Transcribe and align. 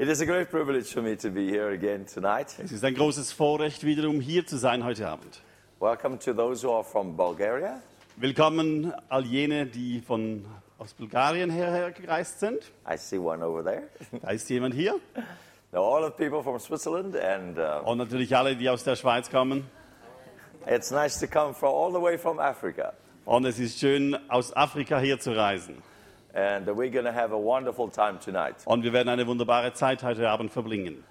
It 0.00 0.08
is 0.08 0.22
a 0.22 0.24
great 0.24 0.48
privilege 0.48 0.94
for 0.94 1.02
me 1.02 1.14
to 1.16 1.28
be 1.28 1.50
here 1.50 1.74
again 1.74 2.06
tonight. 2.06 2.58
Es 2.58 2.72
ist 2.72 2.82
ein 2.82 2.94
großes 2.94 3.32
Vorrecht, 3.32 3.84
wiederum 3.84 4.22
hier 4.22 4.46
zu 4.46 4.56
sein 4.56 4.82
heute 4.82 5.06
Abend. 5.06 5.42
Welcome 5.78 6.18
to 6.20 6.32
those 6.32 6.66
who 6.66 6.72
are 6.72 6.82
from 6.82 7.14
Bulgaria. 7.14 7.82
Willkommen 8.16 8.94
all 9.10 9.26
jene, 9.26 9.66
die 9.66 10.00
von, 10.00 10.46
aus 10.78 10.94
Bulgarien 10.94 11.50
herher 11.50 11.90
gereist 11.90 12.40
sind. 12.40 12.72
I 12.90 12.96
see 12.96 13.18
one 13.18 13.44
over 13.44 13.62
there. 13.62 13.90
Da 14.22 14.30
ist 14.30 14.48
jemand 14.48 14.74
hier. 14.74 14.98
Now, 15.70 15.82
all 15.82 16.02
of 16.04 16.14
the 16.16 16.24
people 16.24 16.42
from 16.42 16.58
Switzerland, 16.58 17.14
and 17.14 17.58
uh, 17.58 17.82
Und 17.84 17.98
natürlich 17.98 18.34
alle, 18.34 18.56
die 18.56 18.70
aus 18.70 18.82
der 18.82 18.96
Schweiz 18.96 19.30
kommen. 19.30 19.66
it's 20.66 20.90
nice 20.90 21.20
to 21.20 21.26
come 21.26 21.52
from 21.52 21.74
all 21.74 21.92
the 21.92 22.00
way 22.00 22.16
from 22.16 22.38
Africa. 22.38 22.94
Und 23.26 23.44
es 23.44 23.58
ist 23.58 23.78
schön, 23.78 24.16
aus 24.30 24.56
Afrika 24.56 24.98
hier 24.98 25.20
zu 25.20 25.36
reisen. 25.36 25.76
And 26.34 26.66
we're 26.66 26.90
going 26.90 27.04
to 27.06 27.12
have 27.12 27.32
a 27.32 27.38
wonderful 27.38 27.90
time 27.90 28.18
tonight. 28.20 28.56
Und 28.64 28.84
wir 28.84 28.92
werden 28.92 29.08
eine 29.08 29.26
wunderbare 29.26 29.72
Zeit 29.72 30.02
heute 30.02 30.28
Abend 30.28 30.52
verbringen. 30.52 31.02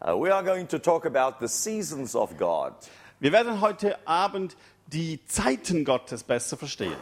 Uh, 0.00 0.14
we 0.20 0.32
are 0.34 0.44
going 0.44 0.66
to 0.68 0.78
talk 0.78 1.06
about 1.06 1.36
the 1.40 1.48
seasons 1.48 2.14
of 2.14 2.36
God 2.36 2.72
Wir 3.18 3.32
werden 3.32 3.60
heute 3.60 3.96
Abend 4.06 4.56
die 4.88 5.24
Zeiten 5.26 5.84
Gottes 5.84 6.22
besser 6.22 6.56
verstehen. 6.56 6.96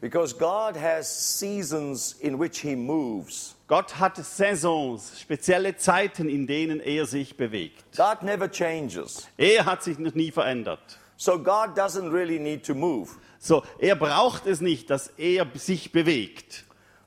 because 0.00 0.32
God 0.32 0.74
has 0.74 1.08
seasons 1.38 2.16
in 2.20 2.38
which 2.38 2.58
He 2.58 2.74
moves. 2.74 3.54
Gott 3.68 3.92
hat 4.00 4.16
Saisons, 4.16 5.20
spezielle 5.20 5.76
Zeiten, 5.76 6.28
in 6.28 6.46
denen 6.46 6.80
er 6.80 7.06
sich 7.06 7.36
bewegt. 7.36 7.84
God 7.96 8.22
never 8.22 8.50
changes. 8.50 9.28
Er 9.38 9.64
hat 9.64 9.84
sich 9.84 9.98
noch 9.98 10.14
nie 10.14 10.32
verändert. 10.32 10.98
So 11.16 11.38
God 11.38 11.78
doesn't 11.78 12.10
really 12.12 12.40
need 12.40 12.64
to 12.66 12.74
move. 12.74 13.10
So, 13.38 13.62
er 13.78 13.94
braucht 13.94 14.46
es 14.46 14.60
nicht, 14.60 14.90
dass 14.90 15.06
er 15.16 15.46
sich 15.54 15.92
bewegt. 15.92 16.64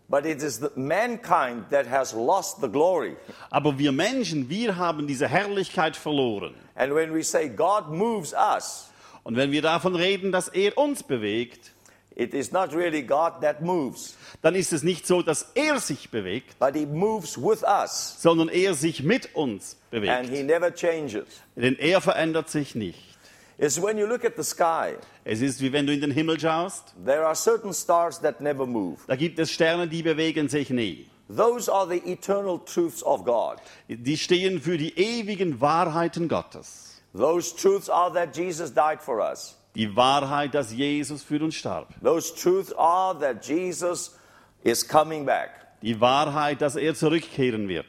But 0.08 0.26
it 0.26 0.44
is 0.44 0.60
the 0.60 0.70
mankind 0.76 1.66
that 1.72 1.90
has 1.90 2.14
lost 2.14 2.62
the 2.62 2.68
glory. 2.70 3.16
Aber 3.50 3.80
wir 3.80 3.92
Menschen, 3.92 4.50
wir 4.50 4.78
haben 4.78 5.08
diese 5.08 5.28
Herrlichkeit 5.28 5.96
verloren. 5.98 6.54
And 6.76 6.94
when 6.94 7.14
we 7.14 7.24
say 7.24 7.50
God 7.50 7.90
moves 7.90 8.34
us, 8.34 8.90
Und 9.24 9.36
wenn 9.36 9.52
wir 9.52 9.64
davon 9.64 9.96
reden, 9.96 10.32
dass 10.32 10.48
er 10.50 10.78
uns 10.78 11.02
bewegt, 11.02 11.72
it 12.16 12.36
is 12.36 12.52
not 12.52 12.72
really 12.76 13.02
God 13.02 13.42
that 13.42 13.62
moves, 13.62 14.16
dann 14.44 14.54
ist 14.54 14.72
es 14.72 14.84
nicht 14.84 15.08
so, 15.08 15.24
dass 15.24 15.52
er 15.56 15.80
sich 15.80 16.12
bewegt, 16.12 16.60
but 16.60 16.76
He 16.76 16.86
moves 16.86 17.36
with 17.36 17.64
us. 17.64 18.16
sondern 18.22 18.50
er 18.50 18.76
sich 18.76 19.02
mit 19.02 19.34
uns 19.34 19.78
And 19.92 20.02
bewegt. 20.04 20.30
He 20.30 20.44
never 20.44 20.72
changes. 20.72 21.26
Denn 21.56 21.76
er 21.80 22.00
verändert 22.02 22.50
sich 22.52 22.76
nicht. 22.76 23.15
It's 23.58 23.80
when 23.80 23.98
you 23.98 24.06
look 24.06 24.26
at 24.26 24.36
the 24.36 24.44
sky, 24.44 24.96
Es 25.24 25.42
ist 25.42 25.62
wie 25.62 25.72
wenn 25.72 25.88
du 25.88 25.94
in 25.94 26.02
den 26.02 26.12
Himmel 26.12 26.40
schaust, 26.40 26.94
there 27.06 27.26
are 27.26 27.36
certain 27.36 27.74
stars 27.74 28.20
that 28.22 28.42
never 28.42 28.66
move. 28.66 28.98
da 29.08 29.16
gibt 29.16 29.40
es 29.40 29.52
Sterne, 29.52 29.88
die 29.88 30.04
bewegen 30.04 30.50
sich 30.50 30.70
nie. 30.70 31.08
Those 31.30 31.72
are 31.72 31.88
the 31.88 32.02
eternal 32.12 32.60
truths 32.60 33.02
of 33.02 33.24
God. 33.26 33.58
Die 33.88 34.18
stehen 34.18 34.62
für 34.62 34.78
die 34.78 34.94
ewigen 34.98 35.60
Wahrheiten 35.62 36.28
Gottes. 36.28 37.02
Those 37.18 37.56
truths 37.56 37.90
are 37.90 38.12
that 38.14 38.36
Jesus 38.36 38.72
died 38.74 39.02
for 39.02 39.20
us. 39.20 39.56
Die 39.76 39.96
Wahrheit, 39.96 40.54
dass 40.54 40.72
Jesus 40.72 41.24
für 41.24 41.42
uns 41.44 41.56
starb. 41.56 41.88
Those 42.04 42.34
truths 42.36 42.74
are 42.78 43.18
that 43.20 43.44
Jesus 43.46 44.18
is 44.64 44.88
coming 44.88 45.26
back. 45.26 45.50
Die 45.82 46.00
Wahrheit, 46.00 46.62
dass 46.62 46.76
er 46.76 46.94
zurückkehren 46.94 47.68
wird. 47.70 47.86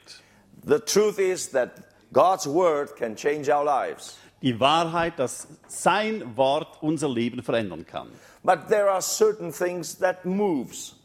The 0.65 0.79
truth 0.81 1.19
is 1.19 1.51
that 1.51 1.73
God's 2.13 2.47
word 2.47 2.97
can 2.97 3.17
change 3.17 3.53
our 3.53 3.65
lives. 3.65 4.17
Die 4.43 4.61
Wahrheit, 4.61 5.19
dass 5.19 5.49
sein 5.67 6.37
Wort 6.37 6.83
unser 6.83 7.09
Leben 7.09 7.43
verändern 7.43 7.87
kann. 7.87 8.09
But 8.43 8.69
there 8.69 8.91
are 8.91 9.01
certain 9.01 9.53
things 9.53 9.99
that 9.99 10.25
moves. 10.25 10.97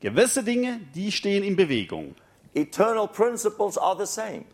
Gewisse 0.00 0.44
Dinge, 0.44 0.80
die 0.94 1.10
stehen 1.10 1.42
in 1.42 1.56
Bewegung. 1.56 2.14
Eternal 2.54 3.08
principles 3.08 3.78
are 3.78 3.96
the 3.98 4.06
same. 4.06 4.44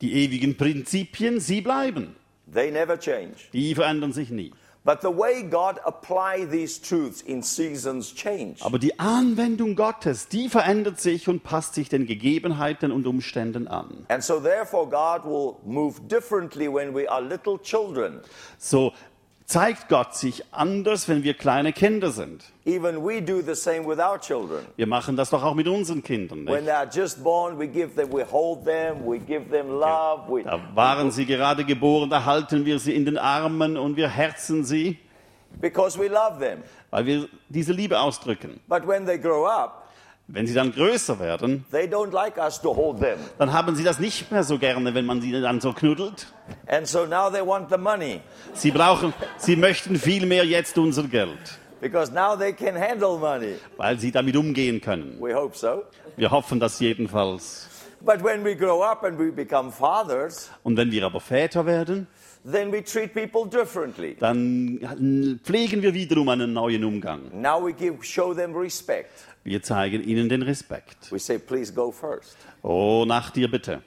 Die 0.00 0.12
ewigen 0.12 0.56
Prinzipien, 0.56 1.40
sie 1.40 1.60
bleiben. 1.60 2.16
They 2.52 2.70
never 2.70 2.98
change. 2.98 3.36
Die 3.52 3.74
verändern 3.74 4.12
sich 4.12 4.30
nie. 4.30 4.52
But 4.86 5.02
the 5.02 5.08
way 5.08 5.42
God 5.42 5.80
apply 5.84 6.46
these 6.48 6.80
truths 6.80 7.20
in 7.20 7.42
seasons 7.42 8.14
change. 8.14 8.64
Aber 8.64 8.78
die 8.78 8.96
Anwendung 9.00 9.74
Gottes, 9.74 10.28
die 10.28 10.48
verändert 10.48 11.00
sich 11.00 11.28
und 11.28 11.42
passt 11.42 11.74
sich 11.74 11.88
den 11.88 12.06
Gegebenheiten 12.06 12.92
und 12.92 13.08
Umständen 13.08 13.66
an. 13.66 14.06
And 14.06 14.22
so 14.22 14.44
zeigt 19.46 19.88
Gott 19.88 20.14
sich 20.14 20.42
anders, 20.52 21.08
wenn 21.08 21.22
wir 21.22 21.34
kleine 21.34 21.72
Kinder 21.72 22.10
sind. 22.10 22.44
Even 22.64 22.96
we 23.04 23.22
do 23.22 23.40
the 23.40 23.54
same 23.54 23.86
with 23.86 23.98
our 23.98 24.20
children. 24.20 24.66
Wir 24.76 24.86
machen 24.88 25.16
das 25.16 25.30
doch 25.30 25.42
auch 25.44 25.54
mit 25.54 25.68
unseren 25.68 26.02
Kindern. 26.02 26.46
When 26.46 26.54
Nicht? 26.54 26.64
they 26.66 26.72
are 26.74 26.88
just 26.92 27.22
born, 27.22 27.58
we 27.58 27.68
give 27.68 27.94
them, 27.94 28.12
we 28.12 28.24
hold 28.24 28.64
them, 28.64 29.06
we 29.06 29.18
give 29.18 29.48
them 29.50 29.68
love. 29.68 30.28
We, 30.28 30.42
Da 30.42 30.60
waren 30.74 31.10
sie 31.12 31.26
gerade 31.26 31.64
geboren, 31.64 32.10
da 32.10 32.24
halten 32.24 32.64
wir 32.64 32.78
sie 32.80 32.94
in 32.94 33.04
den 33.04 33.18
Armen 33.18 33.76
und 33.76 33.96
wir 33.96 34.08
herzen 34.08 34.64
sie, 34.64 34.98
because 35.60 35.98
we 35.98 36.08
love 36.08 36.38
them. 36.40 36.62
weil 36.90 37.06
wir 37.06 37.28
diese 37.48 37.72
Liebe 37.72 38.00
ausdrücken. 38.00 38.60
But 38.68 38.86
when 38.86 39.06
they 39.06 39.18
grow 39.18 39.46
up, 39.46 39.85
Wenn 40.28 40.46
sie 40.46 40.54
dann 40.54 40.72
größer 40.72 41.20
werden, 41.20 41.64
they 41.70 41.86
don't 41.86 42.10
like 42.12 42.36
us 42.36 42.60
to 42.60 42.74
hold 42.74 42.98
them. 43.00 43.18
dann 43.38 43.52
haben 43.52 43.76
sie 43.76 43.84
das 43.84 44.00
nicht 44.00 44.32
mehr 44.32 44.42
so 44.42 44.58
gerne, 44.58 44.92
wenn 44.92 45.06
man 45.06 45.20
sie 45.20 45.30
dann 45.30 45.60
so 45.60 45.72
knuddelt. 45.72 46.26
And 46.66 46.86
so 46.86 47.06
now 47.06 47.30
they 47.30 47.46
want 47.46 47.70
the 47.70 47.78
money 47.78 48.20
Sie 48.52 48.72
brauchen, 48.72 49.14
sie 49.36 49.54
möchten 49.54 49.94
viel 49.96 50.26
mehr 50.26 50.44
jetzt 50.44 50.78
unser 50.78 51.04
Geld, 51.04 51.38
because 51.80 52.12
now 52.12 52.34
they 52.36 52.52
can 52.52 52.74
handle 52.76 53.18
money. 53.18 53.54
weil 53.76 54.00
sie 54.00 54.10
damit 54.10 54.36
umgehen 54.36 54.80
können. 54.80 55.16
We 55.20 55.32
hope 55.32 55.56
so. 55.56 55.84
Wir 56.16 56.30
hoffen 56.32 56.58
das 56.58 56.80
jedenfalls. 56.80 57.68
But 58.00 58.22
when 58.22 58.44
we 58.44 58.56
grow 58.56 58.82
up 58.82 59.04
and 59.04 59.18
we 59.18 59.30
become 59.30 59.70
fathers, 59.70 60.50
Und 60.64 60.76
wenn 60.76 60.90
wir 60.90 61.06
aber 61.06 61.20
Väter 61.20 61.66
werden, 61.66 62.08
then 62.50 62.72
we 62.72 62.82
treat 62.82 63.12
people 63.12 63.46
differently. 63.46 64.16
dann 64.18 65.40
pflegen 65.42 65.82
wir 65.82 65.94
wiederum 65.94 66.28
einen 66.28 66.52
neuen 66.52 66.84
Umgang. 66.84 67.22
Now 67.32 67.64
we 67.64 67.72
give, 67.72 68.02
show 68.02 68.34
them 68.34 68.54
respect. 68.54 69.10
Wir 69.44 69.62
zeigen 69.62 70.02
ihnen 70.02 70.28
den 70.28 70.42
Respekt. 70.42 71.10
We 71.10 71.18
say, 71.18 71.38
please 71.38 71.72
go 71.72 71.90
first. 71.92 72.36
Oh, 72.62 73.04
nach 73.06 73.30
dir 73.30 73.50
bitte. 73.50 73.82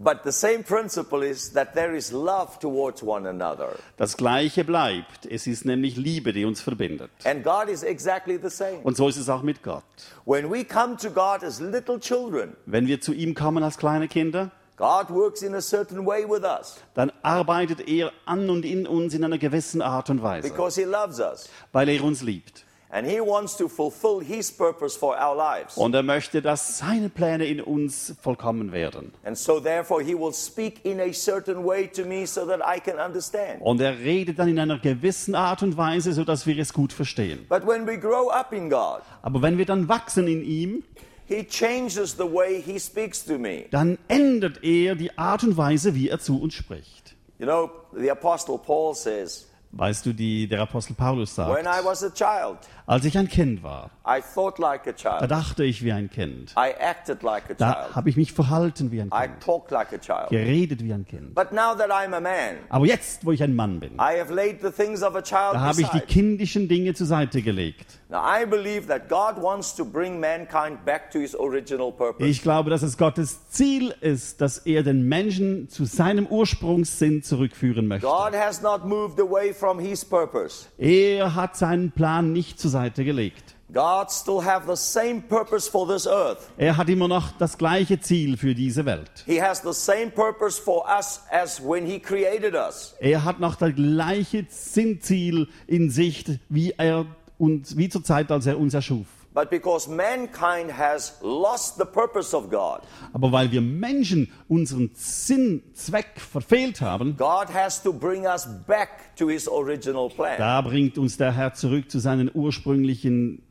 But 0.00 0.22
the 0.22 0.30
same 0.30 0.62
principle 0.62 1.24
is 1.24 1.52
that 1.54 1.74
there 1.74 1.96
is 1.96 2.12
love 2.12 2.60
towards 2.60 3.02
one 3.02 3.28
another. 3.28 3.70
Das 3.96 4.16
Gleiche 4.16 4.62
bleibt. 4.62 5.26
Es 5.28 5.48
ist 5.48 5.64
nämlich 5.64 5.96
Liebe, 5.96 6.32
die 6.32 6.44
uns 6.44 6.60
verbindet. 6.60 7.10
And 7.24 7.42
God 7.42 7.68
is 7.68 7.82
exactly 7.82 8.38
the 8.40 8.48
same. 8.48 8.78
Und 8.84 8.96
so 8.96 9.08
ist 9.08 9.16
es 9.16 9.28
auch 9.28 9.42
mit 9.42 9.64
Gott. 9.64 9.82
When 10.24 10.52
we 10.52 10.64
come 10.64 10.96
to 10.98 11.10
God 11.10 11.42
as 11.42 11.58
little 11.58 11.98
children, 11.98 12.56
Wenn 12.66 12.86
wir 12.86 13.00
zu 13.00 13.12
ihm 13.12 13.34
kommen 13.34 13.64
als 13.64 13.76
kleine 13.76 14.06
Kinder, 14.06 14.52
God 14.78 15.10
works 15.10 15.42
in 15.42 15.54
a 15.54 15.60
certain 15.60 16.06
way 16.06 16.24
with 16.28 16.44
us 16.44 16.76
dann 16.94 17.12
arbeitet 17.22 17.88
er 17.88 18.12
an 18.24 18.48
und 18.48 18.64
in 18.64 18.86
uns 18.86 19.12
in 19.14 19.24
einer 19.24 19.38
gewissen 19.38 19.82
Art 19.82 20.08
und 20.10 20.22
Weise, 20.22 20.48
because 20.48 20.80
He 20.80 20.86
loves 20.86 21.20
us. 21.20 21.48
weil 21.72 21.88
er 21.88 22.02
uns 22.02 22.22
liebt. 22.22 22.64
And 22.90 23.06
He 23.06 23.20
wants 23.20 23.54
to 23.58 23.68
fulfill 23.68 24.24
His 24.24 24.50
purpose 24.50 24.98
for 24.98 25.14
our 25.14 25.36
lives. 25.36 25.76
Und 25.76 25.94
er 25.94 26.02
möchte, 26.02 26.40
dass 26.40 26.78
seine 26.78 27.10
Pläne 27.10 27.44
in 27.44 27.60
uns 27.60 28.14
vollkommen 28.22 28.72
werden. 28.72 29.12
And 29.24 29.36
so, 29.36 29.60
therefore, 29.60 30.02
He 30.02 30.14
will 30.14 30.32
speak 30.32 30.82
in 30.86 30.98
a 30.98 31.12
certain 31.12 31.66
way 31.66 31.86
to 31.88 32.06
me 32.06 32.26
so 32.26 32.46
that 32.46 32.60
I 32.60 32.80
can 32.80 32.98
understand. 32.98 33.60
Und 33.60 33.82
er 33.82 33.98
redet 33.98 34.38
dann 34.38 34.48
in 34.48 34.58
einer 34.58 34.78
gewissen 34.78 35.34
Art 35.34 35.62
und 35.62 35.76
Weise, 35.76 36.14
sodass 36.14 36.46
wir 36.46 36.58
es 36.58 36.72
gut 36.72 36.94
verstehen. 36.94 37.44
But 37.50 37.66
when 37.66 37.86
we 37.86 37.98
grow 37.98 38.30
up 38.30 38.54
in 38.54 38.70
God, 38.70 39.02
Aber 39.20 39.42
wenn 39.42 39.58
wir 39.58 39.66
dann 39.66 39.90
wachsen 39.90 40.26
in 40.26 40.42
ihm, 40.42 40.82
He 41.28 41.44
changes 41.44 42.16
the 42.16 42.24
way 42.24 42.60
He 42.62 42.78
speaks 42.78 43.24
to 43.26 43.38
me. 43.38 43.64
dann 43.70 43.98
ändert 44.08 44.62
er 44.64 44.94
die 44.94 45.16
Art 45.18 45.44
und 45.44 45.56
Weise, 45.56 45.94
wie 45.94 46.08
er 46.08 46.18
zu 46.18 46.40
uns 46.40 46.54
spricht. 46.54 47.14
You 47.38 47.46
know, 47.46 47.70
the 47.96 48.10
Apostle 48.10 48.58
Paul 48.58 48.94
says, 48.94 49.44
Weißt 49.70 50.06
du, 50.06 50.14
die 50.14 50.48
der 50.48 50.62
Apostel 50.62 50.94
Paulus 50.94 51.36
When 51.36 51.46
I 51.60 51.64
sagt, 51.64 51.84
was 51.84 52.02
a 52.02 52.08
child, 52.08 52.56
als 52.86 53.04
ich 53.04 53.18
ein 53.18 53.28
Kind 53.28 53.62
war, 53.62 53.90
I 54.06 54.22
thought 54.34 54.58
like 54.58 54.86
a 54.86 54.92
da 54.92 55.18
child. 55.18 55.30
dachte 55.30 55.62
ich 55.64 55.84
wie 55.84 55.92
ein 55.92 56.08
Kind. 56.08 56.52
I 56.56 56.72
acted 56.80 57.22
like 57.22 57.50
a 57.50 57.54
Da 57.54 57.72
child. 57.84 57.94
habe 57.96 58.08
ich 58.08 58.16
mich 58.16 58.32
verhalten 58.32 58.90
wie 58.90 59.02
ein 59.02 59.08
I 59.08 59.26
Kind, 59.26 59.40
talked 59.42 59.70
like 59.70 59.92
a 59.92 59.98
child. 59.98 60.30
geredet 60.30 60.82
wie 60.82 60.90
ein 60.94 61.04
Kind. 61.04 61.34
But 61.34 61.52
now 61.52 61.74
that 61.76 61.90
I'm 61.90 62.14
a 62.14 62.20
man, 62.20 62.56
Aber 62.70 62.86
jetzt, 62.86 63.26
wo 63.26 63.32
ich 63.32 63.42
ein 63.42 63.54
Mann 63.54 63.78
bin, 63.78 63.92
I 63.96 64.18
have 64.18 64.32
laid 64.32 64.62
the 64.62 64.70
things 64.70 65.02
of 65.02 65.14
a 65.14 65.20
child 65.20 65.52
da 65.54 65.60
habe 65.60 65.82
ich 65.82 65.88
die 65.88 66.00
kindischen 66.00 66.66
Dinge 66.68 66.94
zur 66.94 67.06
Seite 67.06 67.42
gelegt. 67.42 67.97
Now 68.10 68.22
I 68.24 68.46
believe 68.46 68.86
that 68.86 69.10
God 69.10 69.36
wants 69.36 69.76
to 69.76 69.84
bring 69.84 70.18
mankind 70.18 70.82
back 70.86 71.10
to 71.10 71.18
his 71.18 71.34
original 71.34 71.92
purpose. 71.92 72.26
Ich 72.26 72.40
glaube, 72.40 72.70
dass 72.70 72.82
es 72.82 72.96
Gottes 72.96 73.50
Ziel 73.50 73.94
ist, 74.00 74.40
dass 74.40 74.56
er 74.58 74.82
den 74.82 75.06
Menschen 75.06 75.68
zu 75.68 75.84
seinem 75.84 76.26
Ursprungssinn 76.26 77.22
zurückführen 77.22 77.86
möchte. 77.86 78.06
God 78.06 78.34
has 78.34 78.62
not 78.62 78.86
moved 78.86 79.20
away 79.20 79.52
from 79.52 79.78
his 79.78 80.06
purpose. 80.06 80.68
Er 80.78 81.34
hat 81.34 81.56
seinen 81.56 81.90
Plan 81.90 82.32
nicht 82.32 82.58
zur 82.58 82.70
Seite 82.70 83.04
gelegt. 83.04 83.56
God 83.70 84.10
still 84.10 84.42
have 84.42 84.64
the 84.66 84.76
same 84.76 85.20
purpose 85.20 85.70
for 85.70 85.86
this 85.86 86.06
earth. 86.06 86.48
Er 86.56 86.78
hat 86.78 86.88
immer 86.88 87.06
noch 87.06 87.32
das 87.32 87.58
gleiche 87.58 88.00
Ziel 88.00 88.38
für 88.38 88.54
diese 88.54 88.86
Welt. 88.86 89.10
He 89.26 89.42
has 89.42 89.60
the 89.60 89.74
same 89.74 90.10
purpose 90.10 90.58
for 90.58 90.86
us 90.88 91.20
as 91.30 91.60
when 91.62 91.84
he 91.84 91.98
created 91.98 92.54
us. 92.54 92.94
Er 93.00 93.24
hat 93.24 93.38
noch 93.40 93.56
das 93.56 93.74
gleiche 93.74 94.46
Sinnziel 94.48 95.48
in 95.66 95.90
Sicht, 95.90 96.38
wie 96.48 96.72
er 96.78 97.04
uns, 97.38 97.76
wie 97.76 97.88
zur 97.88 98.02
Zeit, 98.04 98.30
als 98.30 98.46
er 98.46 98.58
uns 98.58 98.74
erschuf. 98.74 99.06
But 99.34 99.50
because 99.50 99.88
mankind 99.88 100.76
has 100.76 101.16
lost 101.22 101.76
the 101.78 101.84
purpose 101.84 102.34
of 102.36 102.50
God, 102.50 102.80
Aber 103.12 103.30
weil 103.30 103.52
wir 103.52 103.60
Menschen 103.60 104.32
unseren 104.48 104.90
Sinn, 104.94 105.62
Zweck 105.74 106.18
verfehlt 106.18 106.80
haben, 106.80 107.16
God 107.16 107.52
has 107.54 107.80
to 107.82 107.92
bring 107.92 108.24
us 108.26 108.48
back 108.66 109.14
to 109.16 109.28
his 109.28 109.46
original 109.46 110.08
plan. 110.08 110.38
da 110.38 110.60
bringt 110.62 110.98
uns 110.98 111.18
der 111.18 111.32
Herr 111.32 111.54
zurück 111.54 111.90
zu 111.90 111.98
seinen 112.00 112.30
ursprünglichen 112.34 113.42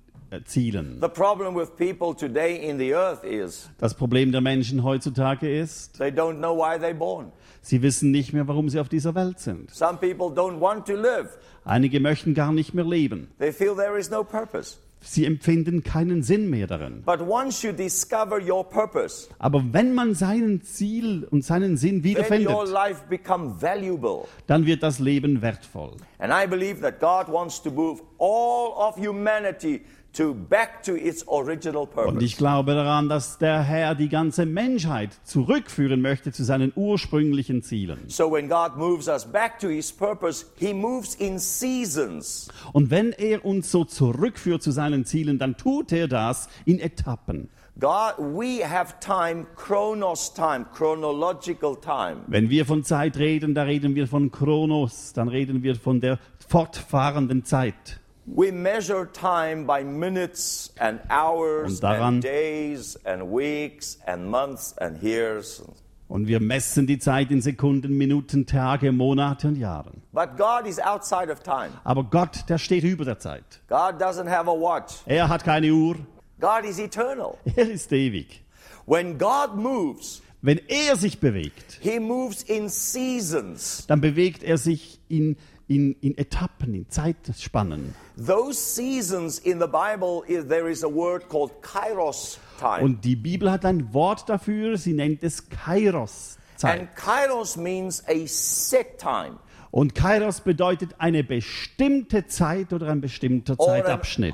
Zielen. 0.45 0.99
The 1.01 1.07
problem 1.07 1.55
with 1.55 1.75
people 1.77 2.13
today 2.15 2.55
in 2.57 2.77
the 2.77 2.93
earth 2.93 3.23
is 3.23 3.69
Das 3.77 3.93
Problem 3.93 4.31
der 4.31 4.41
Menschen 4.41 4.83
heutzutage 4.83 5.49
ist, 5.49 5.97
they 5.97 6.09
don't 6.09 6.37
know 6.37 6.55
why 6.55 6.75
they're 6.75 6.93
born. 6.93 7.31
sie 7.61 7.81
wissen 7.81 8.11
nicht 8.11 8.33
mehr, 8.33 8.47
warum 8.47 8.69
sie 8.69 8.79
auf 8.79 8.89
dieser 8.89 9.15
Welt 9.15 9.39
sind. 9.39 9.71
Some 9.71 9.97
people 9.99 10.27
don't 10.27 10.59
want 10.59 10.85
to 10.87 10.93
live. 10.95 11.29
Einige 11.63 11.99
möchten 11.99 12.33
gar 12.33 12.51
nicht 12.51 12.73
mehr 12.73 12.85
leben. 12.85 13.29
They 13.39 13.51
feel 13.51 13.75
there 13.75 13.97
is 13.97 14.09
no 14.09 14.23
purpose. 14.23 14.77
Sie 14.99 15.25
empfinden 15.25 15.83
keinen 15.83 16.23
Sinn 16.23 16.49
mehr 16.49 16.65
darin. 16.67 17.03
But 17.05 17.21
once 17.21 17.61
you 17.63 17.71
discover 17.71 18.41
your 18.41 18.67
purpose, 18.67 19.29
Aber 19.37 19.63
wenn 19.71 19.93
man 19.93 20.15
seinen 20.15 20.63
Ziel 20.63 21.25
und 21.29 21.45
seinen 21.45 21.77
Sinn 21.77 22.03
wiederfindet, 22.03 22.49
life 22.69 23.03
become 23.07 23.61
valuable. 23.61 24.23
dann 24.47 24.65
wird 24.65 24.81
das 24.83 24.99
Leben 24.99 25.41
wertvoll. 25.41 25.91
And 26.17 26.33
I 26.33 26.47
believe 26.47 26.81
that 26.81 26.99
God 26.99 27.31
wants 27.31 27.61
to 27.61 27.71
move 27.71 28.01
all 28.17 28.71
of 28.75 28.97
humanity 28.97 29.81
to 30.17 30.33
back 30.33 30.83
to 30.83 30.95
its 30.95 31.27
original 31.27 31.83
Und 31.83 31.91
purpose. 31.91 32.25
ich 32.25 32.37
glaube 32.37 32.73
daran, 32.73 33.07
dass 33.09 33.37
der 33.37 33.61
Herr 33.61 33.95
die 33.95 34.09
ganze 34.09 34.45
Menschheit 34.45 35.11
zurückführen 35.23 36.01
möchte 36.01 36.31
zu 36.31 36.43
seinen 36.43 36.71
ursprünglichen 36.75 37.61
Zielen. 37.63 37.99
So 38.07 38.31
when 38.31 38.49
God 38.49 38.75
moves 38.77 39.07
us 39.07 39.25
back 39.25 39.59
to 39.59 39.67
his 39.67 39.91
purpose, 39.91 40.45
he 40.55 40.73
moves 40.73 41.15
in 41.15 41.39
seasons. 41.39 42.49
Und 42.73 42.89
wenn 42.89 43.11
er 43.11 43.45
uns 43.45 43.71
so 43.71 43.85
zurückführt 43.85 44.63
zu 44.63 44.71
seinen 44.71 45.05
Zielen, 45.05 45.39
dann 45.39 45.55
tut 45.57 45.91
er 45.91 46.07
das 46.07 46.49
in 46.65 46.79
Etappen. 46.79 47.49
God, 47.79 48.15
we 48.17 48.67
have 48.67 48.95
time, 48.99 49.45
chronos 49.55 50.33
time, 50.33 50.65
chronological 50.73 51.75
time. 51.75 52.23
Wenn 52.25 52.49
wir 52.49 52.65
von 52.65 52.83
Zeit 52.83 53.17
reden, 53.17 53.53
da 53.53 53.63
reden 53.63 53.93
wir 53.93 54.07
von 54.07 54.31
Chronos, 54.31 55.13
dann 55.13 55.27
reden 55.27 55.61
wir 55.61 55.75
von 55.75 56.01
der 56.01 56.17
fortfahrenden 56.47 57.45
Zeit. 57.45 57.99
We 58.29 58.51
measure 58.51 59.05
time 59.11 59.65
by 59.65 59.83
minutes 59.85 60.73
and 60.79 60.99
hours 61.09 61.71
Und 61.75 61.83
daran- 61.83 62.15
and 62.15 62.23
days 62.23 62.99
and 63.05 63.23
weeks 63.31 63.97
and 64.05 64.29
months 64.29 64.77
and 64.77 65.01
years. 65.01 65.63
Und 66.09 66.27
wir 66.27 66.39
messen 66.41 66.87
die 66.87 66.99
Zeit 66.99 67.31
in 67.31 67.41
Sekunden, 67.41 67.97
Minuten, 67.97 68.45
Tage, 68.45 68.91
Monate 68.91 69.47
und 69.47 69.55
Jahren. 69.57 70.01
But 70.13 70.37
God 70.37 70.65
is 70.65 70.77
outside 70.79 71.31
of 71.31 71.39
time. 71.41 71.69
Aber 71.85 72.03
Gott, 72.03 72.45
der 72.49 72.57
steht 72.57 72.83
über 72.83 73.05
der 73.05 73.19
Zeit. 73.19 73.43
God 73.69 74.01
doesn't 74.01 74.29
have 74.29 74.49
a 74.49 74.53
watch. 74.53 74.95
Er 75.05 75.27
hat 75.29 75.43
keine 75.43 75.71
Uhr, 75.71 75.95
God 76.39 76.63
is 76.65 76.79
eternal. 76.79 77.37
er 77.55 77.69
ist 77.69 77.91
ewig. 77.91 78.43
When 78.85 79.17
God 79.17 79.55
moves, 79.55 80.21
Wenn 80.41 80.59
er 80.67 80.95
sich 80.97 81.19
bewegt, 81.19 81.79
he 81.81 81.99
moves 81.99 82.43
in 82.43 82.69
seasons. 82.69 83.85
dann 83.87 83.99
bewegt 84.01 84.43
er 84.43 84.57
sich 84.57 84.99
in, 85.09 85.35
in, 85.67 85.93
in 86.01 86.17
Etappen, 86.17 86.73
in 86.73 86.89
Zeitspannen. 86.89 87.93
Those 88.15 88.57
seasons 88.57 89.39
in 89.39 89.59
the 89.59 89.67
Bible, 89.67 90.23
there 90.27 90.69
is 90.69 90.83
a 90.83 90.89
word 90.89 91.27
called 91.29 91.61
kairos 91.61 92.39
time. 92.59 92.83
Und 92.83 93.03
die 93.03 93.15
Bibel 93.15 93.51
hat 93.51 93.65
ein 93.65 93.93
Wort 93.93 94.29
dafür, 94.29 94.77
sie 94.77 94.93
nennt 94.93 95.23
es 95.23 95.49
Kairos. 95.49 96.37
Zeit. 96.55 96.79
And 96.79 96.95
kairos 96.95 97.57
means 97.57 98.03
a 98.07 98.25
set 98.25 98.97
time 98.97 99.37
Und 99.71 99.93
Kairos 99.93 100.41
bedeutet 100.41 100.95
eine 100.97 101.23
bestimmte 101.23 102.25
Zeit 102.27 102.73
oder 102.73 102.89
ein 102.89 103.01
bestimmter 103.01 103.57
Zeitabschnitt. 103.57 104.33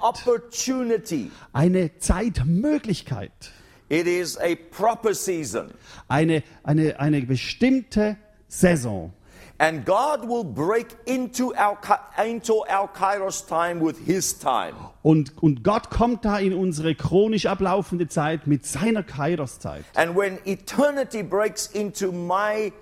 Eine 1.52 1.98
Zeitmöglichkeit. 1.98 3.52
It 3.90 4.08
is 4.08 4.38
a 4.38 4.56
proper 4.72 5.14
season. 5.14 5.72
Eine, 6.08 6.44
eine, 6.64 7.00
eine 7.00 7.22
bestimmte 7.24 8.18
Saison. 8.48 9.12
And 9.60 9.86
God 9.86 10.28
will 10.28 10.44
break 10.44 10.88
into 11.06 11.54
our, 11.56 11.78
into 12.24 12.66
our 12.68 12.88
kairos 12.88 13.48
time 13.48 13.80
with 13.80 13.98
his 14.06 14.40
time. 14.40 14.76
Und, 15.04 15.32
und 15.42 15.64
Gott 15.64 15.90
kommt 15.90 16.26
da 16.26 16.40
in 16.40 16.54
unsere 16.54 16.96
chronisch 16.96 17.46
ablaufende 17.46 18.08
Zeit 18.08 18.48
mit 18.48 18.66
seiner 18.66 19.04
Kairos-Zeit. 19.04 19.86
And 19.96 20.16
when 20.16 20.40
eternity 20.46 21.24
breaks 21.24 21.68
into 21.68 22.12
my 22.12 22.74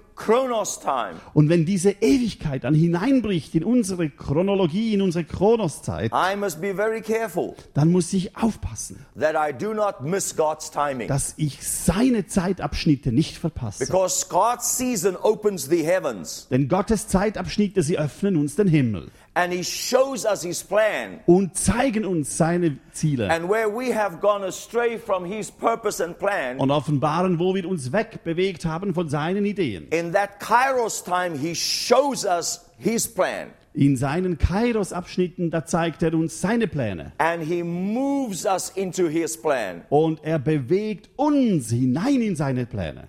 Und 1.33 1.49
wenn 1.49 1.65
diese 1.65 1.91
Ewigkeit 1.91 2.63
dann 2.63 2.73
hineinbricht 2.73 3.55
in 3.55 3.63
unsere 3.63 4.09
Chronologie, 4.09 4.93
in 4.93 5.01
unsere 5.01 5.23
Chronoszeit, 5.25 6.11
I 6.13 6.35
must 6.35 6.61
be 6.61 6.75
very 6.75 7.01
careful 7.01 7.55
dann 7.73 7.91
muss 7.91 8.13
ich 8.13 8.35
aufpassen, 8.37 9.05
that 9.19 9.35
I 9.35 9.53
do 9.53 9.73
not 9.73 10.01
miss 10.01 10.35
God's 10.35 10.71
timing. 10.71 11.07
dass 11.07 11.33
ich 11.37 11.65
seine 11.65 12.27
Zeitabschnitte 12.27 13.11
nicht 13.11 13.37
verpasse. 13.37 13.85
Because 13.85 14.27
God's 14.29 14.77
season 14.77 15.15
opens 15.15 15.69
the 15.69 15.83
heavens 15.83 16.47
Denn 16.49 16.67
Gottes 16.67 17.07
Zeitabschnitte, 17.07 17.83
sie 17.83 17.97
öffnen 17.97 18.37
uns 18.37 18.55
den 18.55 18.67
Himmel 18.67 19.09
and 19.33 19.53
He 19.53 19.63
shows 19.63 20.25
us 20.25 20.43
His 20.43 20.63
plan. 20.63 21.21
und 21.25 21.55
zeigen 21.55 22.05
uns 22.05 22.37
seine 22.37 22.77
Ziele 22.91 23.29
And 23.29 23.49
where 23.49 23.69
we 23.69 23.93
have 23.95 24.19
gone 24.19 24.45
astray 24.45 24.97
from 24.97 25.23
His 25.25 25.49
purpose 25.51 26.03
and 26.03 26.17
plan, 26.19 26.57
und 26.59 26.71
offenbaren, 26.71 27.39
wo 27.39 27.55
wir 27.55 27.67
uns 27.67 27.91
wegbewegt 27.93 28.65
haben 28.65 28.93
von 28.93 29.09
seinen 29.09 29.45
Ideen. 29.45 29.87
in 29.91 30.11
that 30.13 30.39
kairos 30.39 31.03
time, 31.03 31.37
He 31.37 31.55
shows 31.55 32.25
us 32.25 32.65
His 32.77 33.07
plan. 33.07 33.47
In 33.73 33.95
seinen 33.95 34.37
Kairos-Abschnitten, 34.37 35.49
da 35.49 35.63
zeigt 35.65 36.03
er 36.03 36.13
uns 36.13 36.41
seine 36.41 36.67
Pläne. 36.67 37.13
And 37.19 37.41
He 37.41 37.63
moves 37.63 38.45
us 38.45 38.69
into 38.75 39.07
His 39.07 39.41
plan. 39.41 39.83
Und 39.89 40.19
er 40.25 40.39
bewegt 40.39 41.09
uns 41.15 41.69
hinein 41.69 42.21
in 42.21 42.35
seine 42.35 42.65
Pläne. 42.65 43.07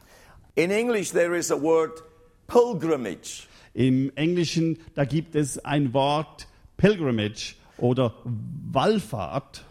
In 0.54 0.70
English, 0.70 1.10
there 1.10 1.36
is 1.36 1.50
a 1.50 1.60
word 1.60 2.04
pilgrimage. 2.46 3.48
Im 3.74 4.12
Englischen, 4.16 4.78
da 4.94 5.04
gibt 5.04 5.34
es 5.34 5.64
ein 5.64 5.92
Wort 5.94 6.46
Pilgrimage 6.76 7.54
oder 7.78 8.14
Wallfahrt 8.72 9.64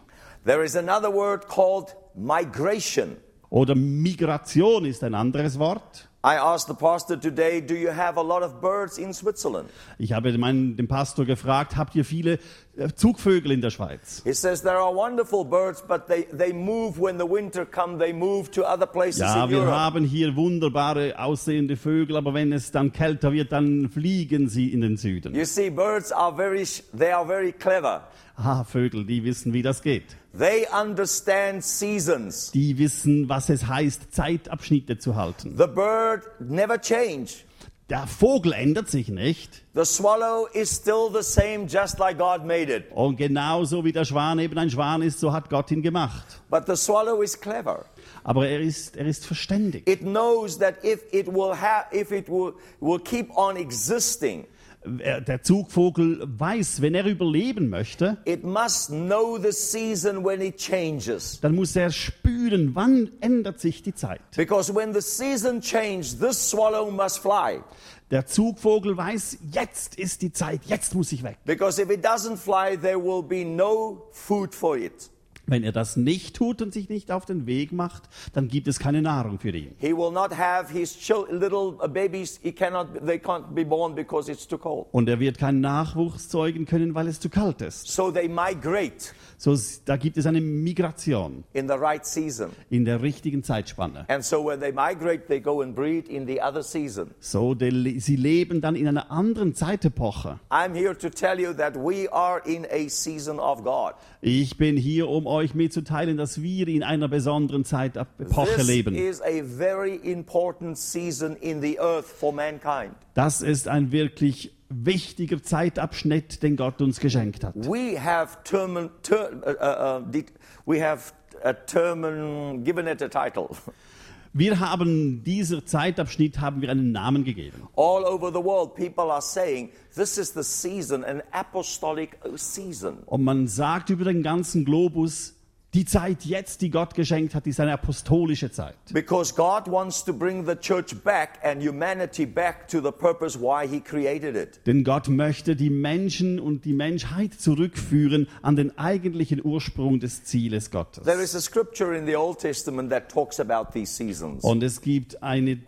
There 0.44 0.64
is 0.64 0.76
another 0.76 1.14
word 1.14 1.48
called 1.48 1.96
migration. 2.16 3.18
oder 3.50 3.76
Migration 3.76 4.86
ist 4.86 5.04
ein 5.04 5.14
anderes 5.14 5.60
Wort. 5.60 6.10
I 6.24 6.36
asked 6.36 6.68
the 6.68 6.76
pastor 6.76 7.20
today, 7.20 7.62
Do 7.62 7.74
you 7.74 7.90
have 7.90 8.16
a 8.16 8.22
lot 8.22 8.44
of 8.44 8.62
birds 8.62 9.00
in 9.00 9.12
Switzerland? 9.12 9.70
Ich 9.98 10.14
habe 10.14 10.38
meinen, 10.38 10.76
den 10.76 10.88
Pastor 10.88 11.26
gefragt, 11.26 11.76
habt 11.76 11.96
ihr 11.96 12.06
viele 12.06 12.38
äh, 12.78 12.90
Zugvögel 12.96 13.52
in 13.52 13.62
der 13.62 13.72
Schweiz? 13.72 14.22
He 14.24 14.34
says 14.34 14.62
there 14.62 14.78
are 14.78 14.94
wonderful 14.94 15.44
birds, 15.44 15.82
but 15.82 16.06
they, 16.08 16.26
they 16.26 16.54
move 16.54 17.00
when 17.02 17.18
the 17.18 17.28
winter 17.28 17.66
comes, 17.66 17.98
they 17.98 18.14
move 18.14 18.52
to 18.52 18.62
other 18.64 18.86
places 18.86 19.22
Ja, 19.22 19.46
in 19.46 19.50
wir 19.50 19.58
Europe. 19.62 19.72
haben 19.76 20.06
hier 20.06 20.36
wunderbare 20.36 21.18
aussehende 21.18 21.76
Vögel, 21.76 22.16
aber 22.16 22.36
wenn 22.36 22.54
es 22.54 22.70
dann 22.70 22.92
kälter 22.92 23.32
wird, 23.34 23.52
dann 23.52 23.90
fliegen 23.90 24.48
sie 24.48 24.72
in 24.72 24.82
den 24.82 24.98
Süden. 24.98 25.34
You 25.34 25.46
see, 25.46 25.72
birds 25.72 26.12
are 26.12 26.36
very, 26.36 26.64
they 26.96 27.12
are 27.12 27.26
very 27.26 27.52
clever. 27.52 28.04
Ah, 28.36 28.64
Vögel, 28.64 29.06
die 29.08 29.24
wissen, 29.24 29.54
wie 29.54 29.64
das 29.64 29.82
geht. 29.82 30.16
They 30.38 30.66
understand 30.72 31.64
seasons. 31.64 32.52
Die 32.52 32.78
wissen, 32.78 33.28
was 33.28 33.50
es 33.50 33.68
heißt, 33.68 34.14
Zeitabschnitte 34.14 34.98
zu 34.98 35.16
halten. 35.16 35.58
The 35.58 35.68
bird 35.68 36.24
never 36.40 36.80
change. 36.80 37.44
Der 37.90 38.08
Vogel 38.08 38.54
ändert 38.54 38.90
sich 38.90 39.10
nicht. 39.10 39.66
The 39.76 39.84
swallow 39.84 40.48
is 40.54 40.74
still 40.74 41.10
the 41.14 41.22
same, 41.22 41.66
just 41.68 42.00
like 42.00 42.18
God 42.18 42.46
made 42.46 42.74
it. 42.74 42.86
Und 42.92 43.18
genauso 43.18 43.84
wie 43.84 43.92
der 43.92 44.06
Schwan 44.06 44.40
eben 44.40 44.58
ein 44.58 44.70
Schwan 44.70 45.02
ist, 45.02 45.20
so 45.20 45.34
hat 45.34 45.50
Gott 45.50 45.70
ihn 45.72 45.82
gemacht. 45.82 46.42
But 46.50 46.64
the 46.68 46.78
swallow 46.78 47.22
is 47.22 47.38
clever. 47.38 47.84
Aber 48.24 48.48
er 48.48 48.62
ist, 48.62 48.96
er 48.96 49.08
ist 49.08 49.26
verständig. 49.26 49.90
It 49.90 50.00
knows 50.00 50.58
that 50.60 50.82
if 50.86 51.02
it 51.12 51.28
will 51.28 51.54
have, 51.54 51.94
if 51.94 52.12
it 52.12 52.30
will, 52.30 52.54
will 52.80 53.00
keep 53.00 53.30
on 53.36 53.58
existing, 53.58 54.46
Der 54.84 55.44
Zugvogel 55.44 56.24
weiß, 56.24 56.82
wenn 56.82 56.96
er 56.96 57.06
überleben 57.06 57.70
möchte, 57.70 58.18
it 58.26 58.44
must 58.44 58.88
know 58.90 59.38
the 59.38 59.52
season 59.52 60.26
when 60.26 60.42
it 60.42 60.58
changes. 60.58 61.40
dann 61.40 61.54
muss 61.54 61.76
er 61.76 61.92
spüren, 61.92 62.74
wann 62.74 63.12
ändert 63.22 63.60
sich 63.60 63.84
die 63.84 63.94
Zeit. 63.94 64.22
Because 64.36 64.74
when 64.74 64.92
the 64.92 65.02
season 65.02 65.62
changes, 65.62 66.18
this 66.18 66.50
swallow 66.50 66.90
must 66.90 67.20
fly. 67.20 67.62
Der 68.10 68.26
Zugvogel 68.26 68.98
weiß, 68.98 69.38
jetzt 69.52 69.96
ist 70.00 70.24
die 70.24 70.34
Zeit, 70.34 70.62
jetzt 70.66 70.96
muss 70.96 71.12
ich 71.12 71.22
weg. 71.22 71.38
Because 71.46 71.80
if 71.80 71.92
it 71.92 72.04
doesn't 72.04 72.38
fly, 72.38 72.76
there 72.76 72.98
will 72.98 73.22
be 73.22 73.46
no 73.46 74.08
food 74.12 74.56
for 74.56 74.78
it. 74.78 75.12
Wenn 75.48 75.64
er 75.64 75.72
das 75.72 75.98
nicht 75.98 76.36
tut 76.36 76.62
und 76.62 76.72
sich 76.74 76.88
nicht 76.90 77.12
auf 77.12 77.26
den 77.26 77.46
Weg 77.46 77.72
macht, 77.72 78.04
dann 78.34 78.48
gibt 78.48 78.68
es 78.68 78.80
keine 78.80 79.02
Nahrung 79.02 79.40
für 79.40 79.50
ihn. 79.50 79.76
He 79.80 79.94
will 79.96 80.12
not 80.12 80.38
have 80.38 80.72
his 80.72 80.96
chil- 80.98 81.26
little 81.32 81.74
babies. 81.90 82.40
He 82.42 82.52
cannot. 82.52 82.88
They 83.06 83.18
can't 83.18 83.54
be 83.54 83.66
born 83.66 83.96
because 83.96 84.32
it's 84.32 84.48
too 84.48 84.58
cold. 84.58 84.88
Und 84.92 85.10
er 85.10 85.20
wird 85.20 85.38
keinen 85.38 85.62
Nachwuchs 85.62 86.30
zeugen 86.30 86.66
können, 86.66 86.94
weil 86.96 87.08
es 87.08 87.20
zu 87.20 87.30
kalt 87.30 87.62
ist. 87.62 87.88
So 87.88 88.12
they 88.12 88.28
migrate 88.28 89.14
So, 89.38 89.58
da 89.86 89.98
gibt 89.98 90.18
es 90.18 90.26
eine 90.28 90.40
Migration 90.40 91.44
in 91.54 91.68
the 91.68 91.74
right 91.74 92.06
season. 92.06 92.52
in 92.70 92.86
der 92.86 93.02
richtigen 93.02 93.44
Zeitspanne. 93.44 94.06
And 94.08 94.24
so 94.24 94.46
when 94.46 94.60
they 94.60 94.72
migrate, 94.72 95.28
they 95.28 95.40
go 95.42 95.62
and 95.62 95.76
breed 95.76 96.08
in 96.08 96.28
the 96.28 96.40
other 96.42 96.62
season. 96.64 97.12
So, 97.20 97.56
de, 97.56 98.00
sie 98.00 98.16
leben 98.16 98.62
dann 98.62 98.76
in 98.76 98.88
einer 98.88 99.10
anderen 99.12 99.56
Zeitepoche. 99.56 100.40
I'm 100.50 100.74
here 100.76 100.96
to 100.98 101.10
tell 101.10 101.40
you 101.40 101.54
that 101.54 101.76
we 101.76 102.08
are 102.12 102.40
in 102.46 102.66
a 102.66 102.88
season 102.88 103.40
of 103.40 103.64
God. 103.64 103.94
Ich 104.22 104.58
bin 104.58 104.78
hier, 104.78 105.08
um 105.10 105.26
euch 105.32 105.56
mitzuteilen, 105.56 106.18
dass 106.18 106.42
wir 106.42 106.68
in 106.68 106.84
einer 106.84 107.08
besonderen 107.08 107.66
Zeitepoche 107.66 108.56
This 108.56 108.68
leben. 108.68 108.96
is 108.96 109.22
a 109.22 109.42
very 109.44 109.96
important 109.96 110.78
season 110.78 111.36
in 111.38 111.62
the 111.62 111.80
earth 111.80 112.06
for 112.06 112.32
mankind. 112.32 112.94
Das 113.14 113.42
ist 113.42 113.68
ein 113.68 113.92
wirklich 113.92 114.52
wichtiger 114.70 115.42
Zeitabschnitt, 115.42 116.44
den 116.44 116.56
Gott 116.56 116.82
uns 116.82 117.00
geschenkt 117.00 117.44
hat. 117.44 117.56
We 117.56 118.00
have 118.02 118.38
term, 118.44 118.90
ter, 119.02 119.32
uh, 119.46 119.50
uh, 119.50 120.20
uh, 120.20 120.24
we 120.66 120.84
have 120.84 121.14
a 121.44 121.54
term, 121.54 122.64
given 122.64 122.88
it 122.88 123.02
a 123.02 123.08
title. 123.08 123.50
Wir 124.34 124.62
haben 124.62 125.24
dieser 125.26 125.66
Zeitabschnitt 125.66 126.40
haben 126.40 126.62
wir 126.62 126.70
einen 126.70 126.94
Namen 126.94 127.26
gegeben. 127.26 127.68
All 127.76 128.06
over 128.06 128.30
the 128.32 128.42
world, 128.42 128.76
people 128.76 129.12
are 129.12 129.22
saying 129.22 129.72
this 129.94 130.18
is 130.18 130.34
the 130.34 130.42
season, 130.42 131.04
an 131.04 131.22
apostolic 131.32 132.18
season. 132.36 133.00
Und 133.08 133.26
man 133.26 133.48
sagt 133.48 133.90
über 133.90 134.06
den 134.06 134.24
ganzen 134.24 134.64
Globus, 134.64 135.36
die 135.74 135.86
Zeit 135.86 136.26
jetzt, 136.26 136.62
die 136.62 136.70
Gott 136.70 136.96
geschenkt 136.96 137.34
hat, 137.34 137.48
ist 137.48 137.60
eine 137.60 137.72
apostolische 137.74 138.52
Zeit. 138.52 138.76
Because 138.92 139.34
God 139.34 139.72
wants 139.72 140.04
to 140.04 140.14
bring 140.14 140.46
the 140.46 140.56
church 140.56 140.94
back 141.04 141.40
and 141.44 141.66
humanity 141.66 142.26
back 142.26 142.68
to 142.68 142.82
the 142.82 142.92
purpose 142.92 143.40
why 143.40 143.66
He 143.66 143.80
created 143.80 144.36
it. 144.36 144.60
Denn 144.66 144.84
Gott 144.84 145.08
möchte 145.08 145.56
die 145.56 145.70
Menschen 145.70 146.40
und 146.40 146.66
die 146.66 146.74
Menschheit 146.74 147.34
zurückführen 147.36 148.28
an 148.42 148.58
den 148.58 148.78
eigentlichen 148.78 149.44
Ursprung 149.44 150.02
des 150.02 150.26
Zieles 150.26 150.72
Gottes. 150.72 151.06
There 151.06 151.22
is 151.22 151.36
a 151.36 151.42
scripture 151.42 151.98
in 151.98 152.06
the 152.06 152.18
Old 152.18 152.40
Testament 152.40 152.90
that 152.90 153.10
talks 153.10 153.40
about 153.40 153.72
these 153.72 153.94
seasons. 153.94 154.44
Und 154.44 154.64
es 154.64 154.82
gibt 154.82 155.24
eine 155.24 155.60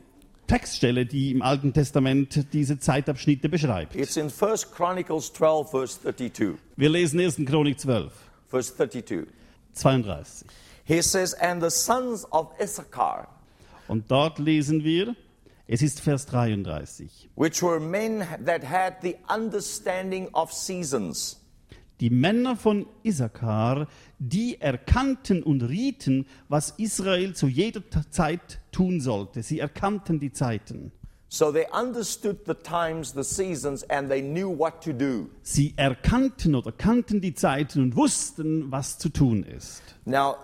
Textstelle, 0.48 1.06
die 1.06 1.32
im 1.32 1.42
Alten 1.42 1.72
Testament 1.72 2.48
diese 2.52 2.78
Zeitabschnitte 2.78 3.48
beschreibt. 3.48 3.96
It's 3.96 4.18
in 4.18 4.26
1 4.26 4.72
Chronicles 4.72 5.32
12, 5.32 5.70
verse 5.70 6.02
32. 6.02 6.56
Wir 6.76 6.90
lesen 6.90 7.22
1. 7.22 7.38
Chronik 7.46 7.80
12, 7.80 8.12
Verse 8.50 8.76
32. 8.76 9.28
32. 9.74 10.46
He 10.86 11.02
says, 11.02 11.34
And 11.34 11.62
the 11.62 11.70
sons 11.70 12.26
of 12.32 12.52
Issachar, 12.60 13.28
Und 13.88 14.10
dort 14.10 14.40
lesen 14.40 14.84
wir, 14.84 15.16
es 15.68 15.82
ist 15.82 16.00
Vers 16.02 16.26
33. 16.26 17.30
which 17.36 17.62
were 17.62 17.80
men 17.80 18.26
that 18.46 18.64
had 18.64 18.96
the 19.02 19.16
understanding 19.34 20.28
of 20.34 20.52
seasons, 20.52 21.40
Die 22.00 22.10
Männer 22.10 22.58
von 22.58 22.86
Issachar, 23.04 23.88
die 24.20 24.60
erkannten 24.60 25.42
und 25.44 25.62
rieten, 25.62 26.26
was 26.50 26.72
Israel 26.78 27.34
zu 27.34 27.48
jeder 27.48 27.82
Zeit 28.10 28.60
tun 28.72 29.00
sollte. 29.00 29.42
Sie 29.42 29.60
erkannten 29.60 30.20
die 30.20 30.32
Zeiten. 30.34 30.92
So 31.34 31.52
they 31.52 31.66
understood 31.72 32.46
the 32.46 32.54
times, 32.54 33.14
the 33.14 33.24
seasons, 33.24 33.82
and 33.90 34.08
they 34.08 34.22
knew 34.22 34.48
what 34.48 34.84
to 34.84 34.94
do. 34.94 35.32
Sie 35.42 35.74
erkannten 35.78 36.54
oder 36.54 36.72
kannten 36.72 37.22
die 37.22 37.34
Zeiten 37.34 37.82
und 37.82 37.96
wussten, 37.96 38.72
was 38.72 39.00
zu 39.00 39.10
tun 39.10 39.42
ist. 39.42 39.82
Now, 40.06 40.36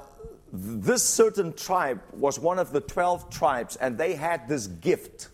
this 0.52 1.04
certain 1.04 1.56
tribe 1.56 2.00
was 2.14 2.42
one 2.42 2.60
of 2.60 2.72
the 2.74 2.82
12 2.82 3.30
tribes, 3.30 3.78
and 3.78 4.00
they 4.00 4.16
had 4.16 4.48
this 4.48 4.68
gift. 4.82 5.30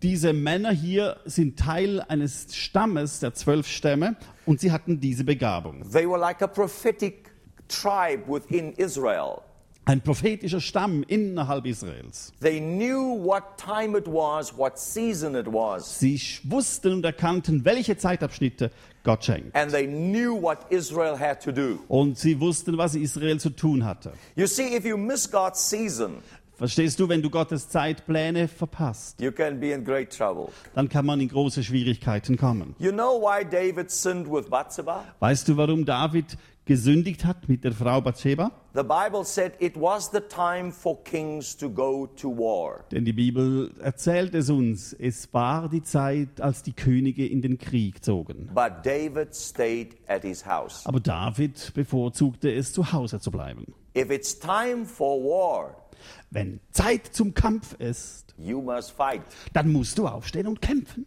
Diese 0.00 0.32
Männer 0.32 0.70
hier 0.70 1.16
sind 1.24 1.58
Teil 1.58 2.00
eines 2.06 2.54
Stammes, 2.54 3.18
der 3.18 3.34
zwölf 3.34 3.66
Stämme, 3.66 4.14
und 4.46 4.60
sie 4.60 4.70
hatten 4.70 5.00
diese 5.00 5.24
Begabung. 5.24 5.82
They 5.90 6.08
were 6.08 6.20
like 6.20 6.40
a 6.40 6.46
prophetic 6.46 7.32
tribe 7.66 8.28
within 8.28 8.74
Israel. 8.74 9.42
Ein 9.88 10.02
prophetischer 10.02 10.60
Stamm 10.60 11.02
innerhalb 11.08 11.64
Israels. 11.64 12.34
They 12.42 12.60
knew 12.60 13.18
what 13.24 13.56
time 13.56 13.96
it 13.96 14.06
was, 14.06 14.54
what 14.54 14.78
season 14.78 15.34
it 15.34 15.46
was, 15.46 15.98
Sie 15.98 16.20
wussten 16.44 16.92
und 16.92 17.06
erkannten, 17.06 17.64
welche 17.64 17.96
Zeitabschnitte 17.96 18.70
Gott 19.02 19.24
schenkt. 19.24 19.56
and 19.56 19.72
they 19.72 19.86
knew 19.86 20.34
what 20.38 20.58
Israel 20.68 21.18
had 21.18 21.42
to 21.42 21.50
do. 21.52 21.78
Und 21.88 22.18
sie 22.18 22.38
wussten, 22.38 22.76
was 22.76 22.94
Israel 22.94 23.40
zu 23.40 23.48
tun 23.48 23.82
hatte. 23.86 24.12
You 24.36 24.46
see, 24.46 24.76
if 24.76 24.84
you 24.84 24.98
miss 24.98 25.30
God's 25.30 25.70
season, 25.70 26.18
Verstehst 26.58 26.98
du, 27.00 27.08
wenn 27.08 27.22
du 27.22 27.30
Gottes 27.30 27.68
Zeitpläne 27.70 28.46
verpasst, 28.48 29.18
you 29.22 29.30
can 29.32 29.58
be 29.58 29.70
in 29.72 29.84
great 29.84 30.14
trouble. 30.14 30.48
dann 30.74 30.90
kann 30.90 31.06
man 31.06 31.18
in 31.20 31.28
große 31.28 31.62
Schwierigkeiten 31.62 32.36
kommen. 32.36 32.74
You 32.78 32.92
know 32.92 33.18
why 33.22 33.42
David 33.42 33.90
sinned 33.90 34.30
with 34.30 34.50
Bathsheba? 34.50 35.04
Weißt 35.20 35.48
du, 35.48 35.56
warum 35.56 35.86
David 35.86 36.36
gesündigt 36.68 37.24
hat 37.24 37.48
mit 37.48 37.64
der 37.64 37.72
Frau 37.72 38.00
Bathsheba? 38.00 38.52
The 38.74 38.82
Bible 38.84 39.24
said 39.24 39.54
it 39.58 39.74
was 39.74 40.10
the 40.12 40.20
time 40.20 40.70
for 40.70 41.02
kings 41.02 41.56
to 41.56 41.68
go 41.68 42.06
to 42.06 42.28
war. 42.30 42.84
Denn 42.92 43.04
die 43.04 43.12
Bibel 43.12 43.72
erzählt 43.80 44.34
es 44.36 44.48
uns, 44.50 44.92
es 44.92 45.32
war 45.34 45.68
die 45.68 45.82
Zeit, 45.82 46.40
als 46.40 46.62
die 46.62 46.74
Könige 46.74 47.26
in 47.26 47.42
den 47.42 47.58
Krieg 47.58 48.04
zogen. 48.04 48.50
But 48.54 48.84
David 48.84 49.34
stayed 49.34 49.96
at 50.06 50.22
his 50.22 50.46
house. 50.46 50.86
Aber 50.86 51.00
David 51.00 51.72
bevorzugte 51.74 52.52
es, 52.52 52.72
zu 52.72 52.92
Hause 52.92 53.18
zu 53.18 53.32
bleiben. 53.32 53.74
If 53.96 54.10
it's 54.10 54.38
time 54.38 54.84
for 54.84 55.20
war, 55.24 55.88
Wenn 56.30 56.60
Zeit 56.70 57.06
zum 57.06 57.34
Kampf 57.34 57.74
ist, 57.80 58.34
you 58.38 58.62
must 58.62 58.92
fight. 58.92 59.22
dann 59.54 59.72
musst 59.72 59.98
du 59.98 60.06
aufstehen 60.06 60.46
und 60.46 60.60
kämpfen. 60.62 61.06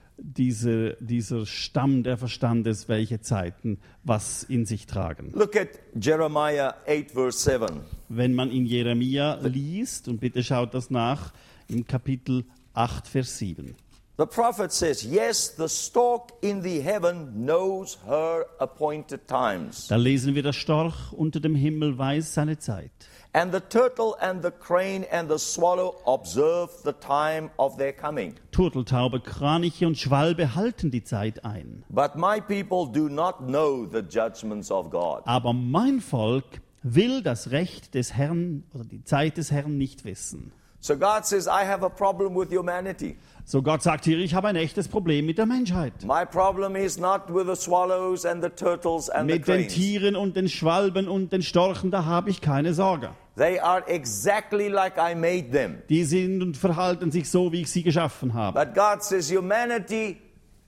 dieser, 0.23 0.91
dieser 0.99 1.45
Stamm, 1.45 2.03
der 2.03 2.17
verstand 2.17 2.67
es, 2.67 2.87
welche 2.87 3.21
Zeiten 3.21 3.79
was 4.03 4.43
in 4.43 4.65
sich 4.65 4.85
tragen. 4.85 5.31
Look 5.33 5.55
at 5.55 5.69
Jeremiah 5.99 6.75
8, 6.87 7.11
verse 7.11 7.39
7. 7.39 7.81
Wenn 8.09 8.33
man 8.33 8.51
in 8.51 8.65
Jeremia 8.65 9.39
liest, 9.41 10.07
und 10.07 10.19
bitte 10.19 10.43
schaut 10.43 10.73
das 10.73 10.89
nach, 10.89 11.33
im 11.67 11.85
Kapitel 11.85 12.45
8, 12.73 13.07
Vers 13.07 13.37
7. 13.37 13.75
The 14.17 14.25
prophet 14.27 14.71
says, 14.71 15.03
Yes, 15.03 15.55
the 15.57 15.67
stork 15.67 16.33
in 16.41 16.61
the 16.61 16.79
heaven 16.79 17.45
knows 17.45 17.97
her 18.05 18.45
appointed 18.59 19.27
times, 19.27 19.87
Da 19.87 19.95
lesen 19.95 20.35
wir, 20.35 20.43
der 20.43 20.53
Storch 20.53 21.11
unter 21.11 21.39
dem 21.39 21.55
Himmel 21.55 21.97
weiß 21.97 22.33
seine 22.33 22.59
Zeit. 22.59 22.91
And 23.33 23.53
the 23.53 23.61
turtle 23.61 24.15
and 24.19 24.43
the 24.43 24.51
crane 24.51 25.05
and 25.11 25.29
the 25.29 25.37
swallow 25.37 25.95
observe 26.05 26.69
the 26.83 26.93
time 26.93 27.49
of 27.57 27.77
their 27.77 27.93
coming. 27.93 28.35
Turteltaube, 28.51 29.21
Kraniche 29.21 29.85
und 29.85 29.97
Schwalbe 29.97 30.55
halten 30.55 30.91
die 30.91 31.03
Zeit 31.03 31.45
ein. 31.45 31.83
But 31.89 32.15
my 32.15 32.41
people 32.41 32.91
do 32.91 33.09
not 33.09 33.47
know 33.47 33.85
the 33.85 34.01
judgments 34.01 34.71
of 34.71 34.89
God. 34.89 35.21
Aber 35.25 35.53
mein 35.53 36.01
Volk 36.01 36.61
will 36.83 37.21
das 37.21 37.51
Recht 37.51 37.93
des 37.93 38.13
Herrn 38.13 38.63
oder 38.73 38.83
die 38.83 39.03
Zeit 39.03 39.37
des 39.37 39.51
Herrn 39.51 39.77
nicht 39.77 40.03
wissen. 40.03 40.51
So 40.83 40.97
God 40.97 41.27
says, 41.27 41.45
I 41.45 41.63
have 41.63 41.85
a 41.85 41.89
problem 41.89 42.35
with 42.35 42.49
humanity. 42.49 43.15
So 43.45 43.61
Gott 43.61 43.83
sagt 43.83 44.05
hier, 44.05 44.17
ich 44.17 44.33
habe 44.33 44.47
ein 44.47 44.55
echtes 44.55 44.87
Problem 44.87 45.27
mit 45.27 45.37
der 45.37 45.45
Menschheit. 45.45 45.93
My 46.03 46.25
problem 46.25 46.75
is 46.75 46.97
not 46.97 47.29
with 47.29 47.45
the 47.45 47.55
swallows 47.55 48.25
and 48.25 48.43
the 48.43 48.49
turtles 48.49 49.07
and 49.07 49.29
the 49.29 49.35
Mit 49.35 49.47
den 49.47 49.57
cranes. 49.67 49.73
Tieren 49.73 50.15
und 50.15 50.35
den 50.35 50.49
Schwalben 50.49 51.07
und 51.07 51.31
den 51.33 51.43
Storchen, 51.43 51.91
da 51.91 52.05
habe 52.05 52.31
ich 52.31 52.41
keine 52.41 52.73
Sorge. 52.73 53.11
They 53.37 53.59
are 53.59 53.83
exactly 53.87 54.67
like 54.67 54.95
I 54.97 55.15
made 55.15 55.51
them. 55.51 55.77
Die 55.89 56.03
sind 56.03 56.41
und 56.43 56.57
verhalten 56.57 57.11
sich 57.11 57.29
so, 57.29 57.51
wie 57.53 57.61
ich 57.61 57.69
sie 57.71 57.81
geschaffen 57.83 58.33
habe. 58.33 58.59
But 58.59 58.75
God 58.75 59.01
says 59.03 59.31
humanity 59.31 60.17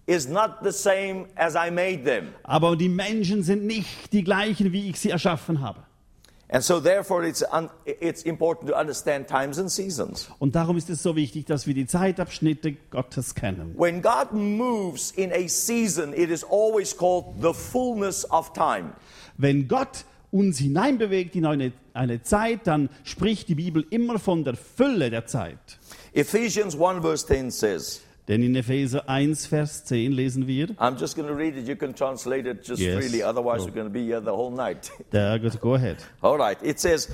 is 0.06 0.28
not 0.30 0.58
the 0.64 0.72
same 0.72 1.26
as 1.36 1.56
I 1.56 1.70
made 1.72 2.04
them. 2.06 2.30
Aber 2.44 2.76
die 2.78 2.90
Menschen 2.90 3.44
sind 3.44 3.66
nicht 3.66 4.14
die 4.14 4.24
gleichen, 4.24 4.72
wie 4.72 4.90
ich 4.90 5.00
sie 5.00 5.10
erschaffen 5.10 5.60
habe. 5.62 5.80
And 6.50 6.64
so 6.64 6.80
therefore 6.80 7.26
it's, 7.28 7.44
un- 7.52 7.70
it's 8.00 8.22
important 8.24 8.70
to 8.70 8.78
understand 8.80 9.28
times 9.28 9.58
and 9.58 9.72
seasons. 9.72 10.30
Und 10.40 10.56
darum 10.56 10.78
ist 10.78 10.90
es 10.90 11.02
so 11.02 11.16
wichtig, 11.16 11.46
dass 11.48 11.66
wir 11.68 11.74
die 11.74 11.88
Zeitabschnitte 11.88 12.74
Gottes 12.92 13.34
kennen. 13.34 13.74
When 13.78 14.02
God 14.02 14.34
moves 14.34 15.12
in 15.12 15.32
a 15.34 15.48
season, 15.48 16.14
it 16.14 16.30
is 16.30 16.44
always 16.44 16.96
called 16.96 17.42
the 17.42 17.54
fullness 17.54 18.30
of 18.32 18.54
time. 18.54 18.94
Wenn 19.38 19.68
Gott 19.68 20.06
uns 20.34 20.58
hineinbewegt 20.58 21.36
in 21.36 21.46
eine, 21.46 21.72
eine 21.94 22.22
Zeit, 22.24 22.66
dann 22.68 22.90
spricht 23.04 23.48
die 23.48 23.56
Bibel 23.56 23.86
immer 23.92 24.20
von 24.20 24.44
der 24.44 24.56
Fülle 24.56 25.10
der 25.10 25.26
Zeit. 25.28 25.58
Ephesians 26.14 26.76
1 26.76 27.02
verse 27.02 27.26
10 27.28 27.52
says, 27.52 28.02
Denn 28.28 28.42
in 28.42 28.56
Epheser 28.56 29.10
1, 29.10 29.48
Vers 29.48 29.84
10 29.84 30.12
lesen 30.14 30.48
wir, 30.48 30.70
I'm 30.80 30.98
just 30.98 31.16
going 31.16 31.28
to 31.28 31.36
read 31.36 31.58
it. 31.58 31.68
You 31.68 31.76
can 31.76 31.94
translate 31.94 32.50
it 32.50 32.64
just 32.66 32.82
Yes. 32.82 32.96
freely. 32.96 33.22
Otherwise, 33.22 33.64
Oh. 33.64 33.66
we're 33.68 33.74
going 33.76 33.88
to 33.88 33.94
be 33.94 34.06
here 34.06 34.22
the 34.22 34.32
whole 34.32 34.50
night. 34.52 34.92
go 35.62 35.74
ahead. 35.76 35.98
All 36.22 36.38
right. 36.38 36.58
It 36.64 36.80
says, 36.80 37.10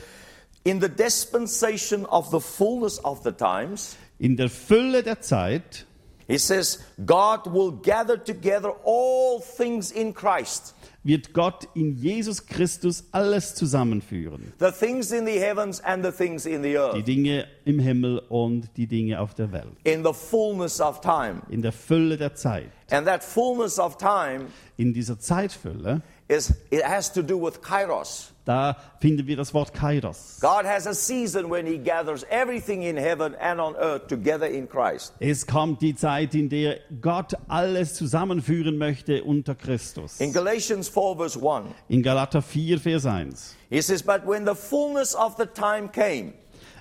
in 0.63 0.79
the 0.79 0.87
dispensation 0.89 2.05
of 2.05 2.29
the 2.29 2.39
fullness 2.39 2.99
of 3.03 3.23
the 3.23 3.31
times, 3.31 3.97
In 4.19 4.35
der 4.37 4.49
Fülle 4.49 5.01
der 5.01 5.19
Zeit, 5.21 5.85
He 6.27 6.37
says, 6.37 6.77
God 7.07 7.47
will 7.51 7.71
gather 7.81 8.15
together 8.15 8.71
all 8.85 9.41
things 9.41 9.91
in 9.91 10.13
Christ. 10.13 10.75
Wird 11.03 11.33
Gott 11.33 11.67
in 11.75 11.95
Jesus 11.95 12.45
Christus 12.45 13.05
alles 13.11 13.55
zusammenführen. 13.55 14.51
the 14.59 14.71
things 14.71 15.11
in 15.11 15.25
the 15.25 15.39
heavens 15.39 15.79
and 15.81 16.03
the 16.05 16.11
things 16.11 16.45
in 16.45 16.61
the 16.61 16.71
Die 16.73 16.77
earth, 16.77 17.07
Dinge 17.07 17.47
im 17.65 17.79
Himmel 17.79 18.19
und 18.29 18.69
die 18.77 18.87
Dinge 18.87 19.19
auf 19.19 19.33
der 19.33 19.51
Welt. 19.51 19.71
in 19.85 20.03
the 20.03 20.13
fullness 20.13 20.81
of 20.81 20.99
time. 21.01 21.41
In 21.49 21.61
der 21.61 21.71
Fülle 21.71 22.17
der 22.17 22.35
Zeit. 22.35 22.69
And 22.91 23.05
that 23.07 23.23
fullness 23.23 23.79
of 23.79 23.97
time 23.97 24.47
In 24.77 24.93
dieser 24.93 25.19
Zeitfülle, 25.19 26.01
is 26.29 26.53
it 26.69 26.83
has 26.83 27.11
to 27.11 27.21
do 27.21 27.37
with 27.37 27.61
kairos. 27.61 28.31
da 28.45 28.75
finden 28.99 29.27
wir 29.27 29.35
das 29.35 29.53
Wort 29.53 29.73
Kairos. 29.73 30.39
God 30.39 30.65
has 30.65 30.87
a 30.87 30.93
season 30.93 31.49
when 31.51 31.65
he 31.67 31.77
gathers 31.77 32.23
everything 32.31 32.81
in 32.83 32.97
heaven 32.97 33.35
and 33.35 33.59
on 33.59 33.75
earth 33.75 34.07
together 34.07 34.47
in 34.47 34.67
Christ. 34.67 35.13
Es 35.19 35.45
kommt 35.45 35.81
die 35.81 35.93
Zeit, 35.95 36.33
in 36.33 36.49
der 36.49 36.79
Gott 37.01 37.33
alles 37.47 37.93
zusammenführen 37.95 38.77
möchte 38.77 39.23
unter 39.23 39.53
Christus. 39.55 40.19
In 40.19 40.31
Galatians 40.31 40.87
4 40.89 41.15
verse 41.17 41.39
1, 41.39 41.67
In 41.89 42.01
Galater 42.01 42.41
4, 42.41 42.79
Vers 42.79 43.05
1. 43.05 43.55
he 43.69 43.81
says, 43.81 44.01
But 44.01 44.25
when 44.25 44.45
the 44.45 44.55
fullness 44.55 45.13
of 45.15 45.35
the 45.37 45.45
time 45.45 45.89
came, 45.91 46.33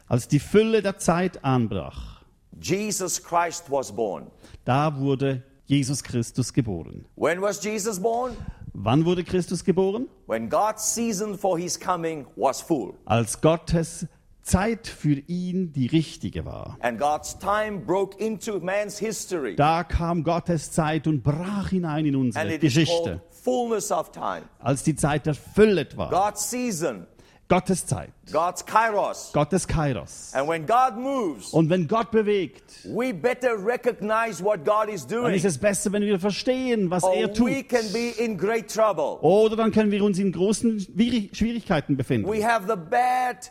Als 0.09 0.26
die 0.28 0.38
Fülle 0.38 0.81
der 0.81 0.97
Zeit 0.99 1.45
anbrach, 1.45 2.23
Jesus 2.61 3.23
Christ 3.23 3.71
was 3.71 3.93
born. 3.93 4.31
da 4.64 4.95
wurde 4.99 5.43
Jesus 5.67 6.02
Christus 6.02 6.52
geboren. 6.55 7.05
When 7.17 7.43
was 7.43 7.62
Jesus 7.62 8.00
born? 8.00 8.35
Wann 8.73 9.05
wurde 9.05 9.25
Christus 9.25 9.65
geboren? 9.65 10.09
When 10.27 10.49
God's 10.49 10.95
season 10.95 11.37
for 11.37 11.59
his 11.59 11.79
coming 11.79 12.27
was 12.37 12.61
full. 12.61 12.95
Als 13.05 13.41
Gottes 13.41 14.07
Zeit 14.43 14.87
für 14.87 15.21
ihn 15.27 15.73
die 15.73 15.87
richtige 15.87 16.45
war. 16.45 16.77
And 16.81 16.99
God's 16.99 17.39
time 17.39 17.81
broke 17.81 18.17
into 18.19 18.59
man's 18.61 18.99
history. 18.99 19.57
Da 19.57 19.85
kam 19.85 20.25
Gottes 20.25 20.71
Zeit 20.73 21.07
und 21.07 21.23
brach 21.23 21.69
hinein 21.69 22.07
in 22.07 22.15
And 22.15 22.25
unsere 22.25 22.55
it 22.55 22.63
is 22.65 22.75
Geschichte. 22.75 23.21
called 23.21 23.21
fullness 23.31 23.91
of 23.93 24.11
time. 24.11 24.43
Als 24.59 24.83
die 24.83 24.95
Zeit 24.97 25.27
erfüllt 25.27 25.97
war. 25.97 26.11
God's 26.11 26.51
season, 26.51 27.07
Gottes 27.49 27.87
Zeit. 27.87 28.11
God's 28.31 28.64
kairos. 28.67 29.33
Gottes 29.33 29.67
Kairos. 29.67 30.33
And 30.35 30.47
when 30.47 30.67
God 30.67 30.97
moves, 30.99 31.50
Und 31.55 31.71
wenn 31.71 31.88
Gott 31.88 32.11
bewegt, 32.11 32.62
we 32.85 33.14
better 33.14 33.55
recognize 33.57 34.45
what 34.45 34.64
God 34.67 34.88
is 34.93 35.07
dann 35.07 35.23
doing. 35.23 35.35
ist 35.35 35.47
es 35.47 35.57
besser, 35.57 35.90
wenn 35.93 36.02
wir 36.02 36.19
verstehen, 36.21 36.90
was 36.90 37.02
Or 37.05 37.14
er 37.14 37.33
tut. 37.33 37.47
we 37.49 37.62
can 37.62 37.90
be 37.93 38.11
in 38.23 38.37
great 38.37 38.69
trouble. 38.73 39.19
Oder 39.23 39.57
dann 39.57 39.73
können 39.73 39.90
wir 39.90 40.05
uns 40.05 40.19
in 40.19 40.31
großen 40.31 40.78
Schwierig- 40.81 41.35
Schwierigkeiten 41.35 41.97
befinden. 41.97 42.28
We 42.31 42.47
have 42.47 42.67
the 42.69 42.76
bad 42.76 43.50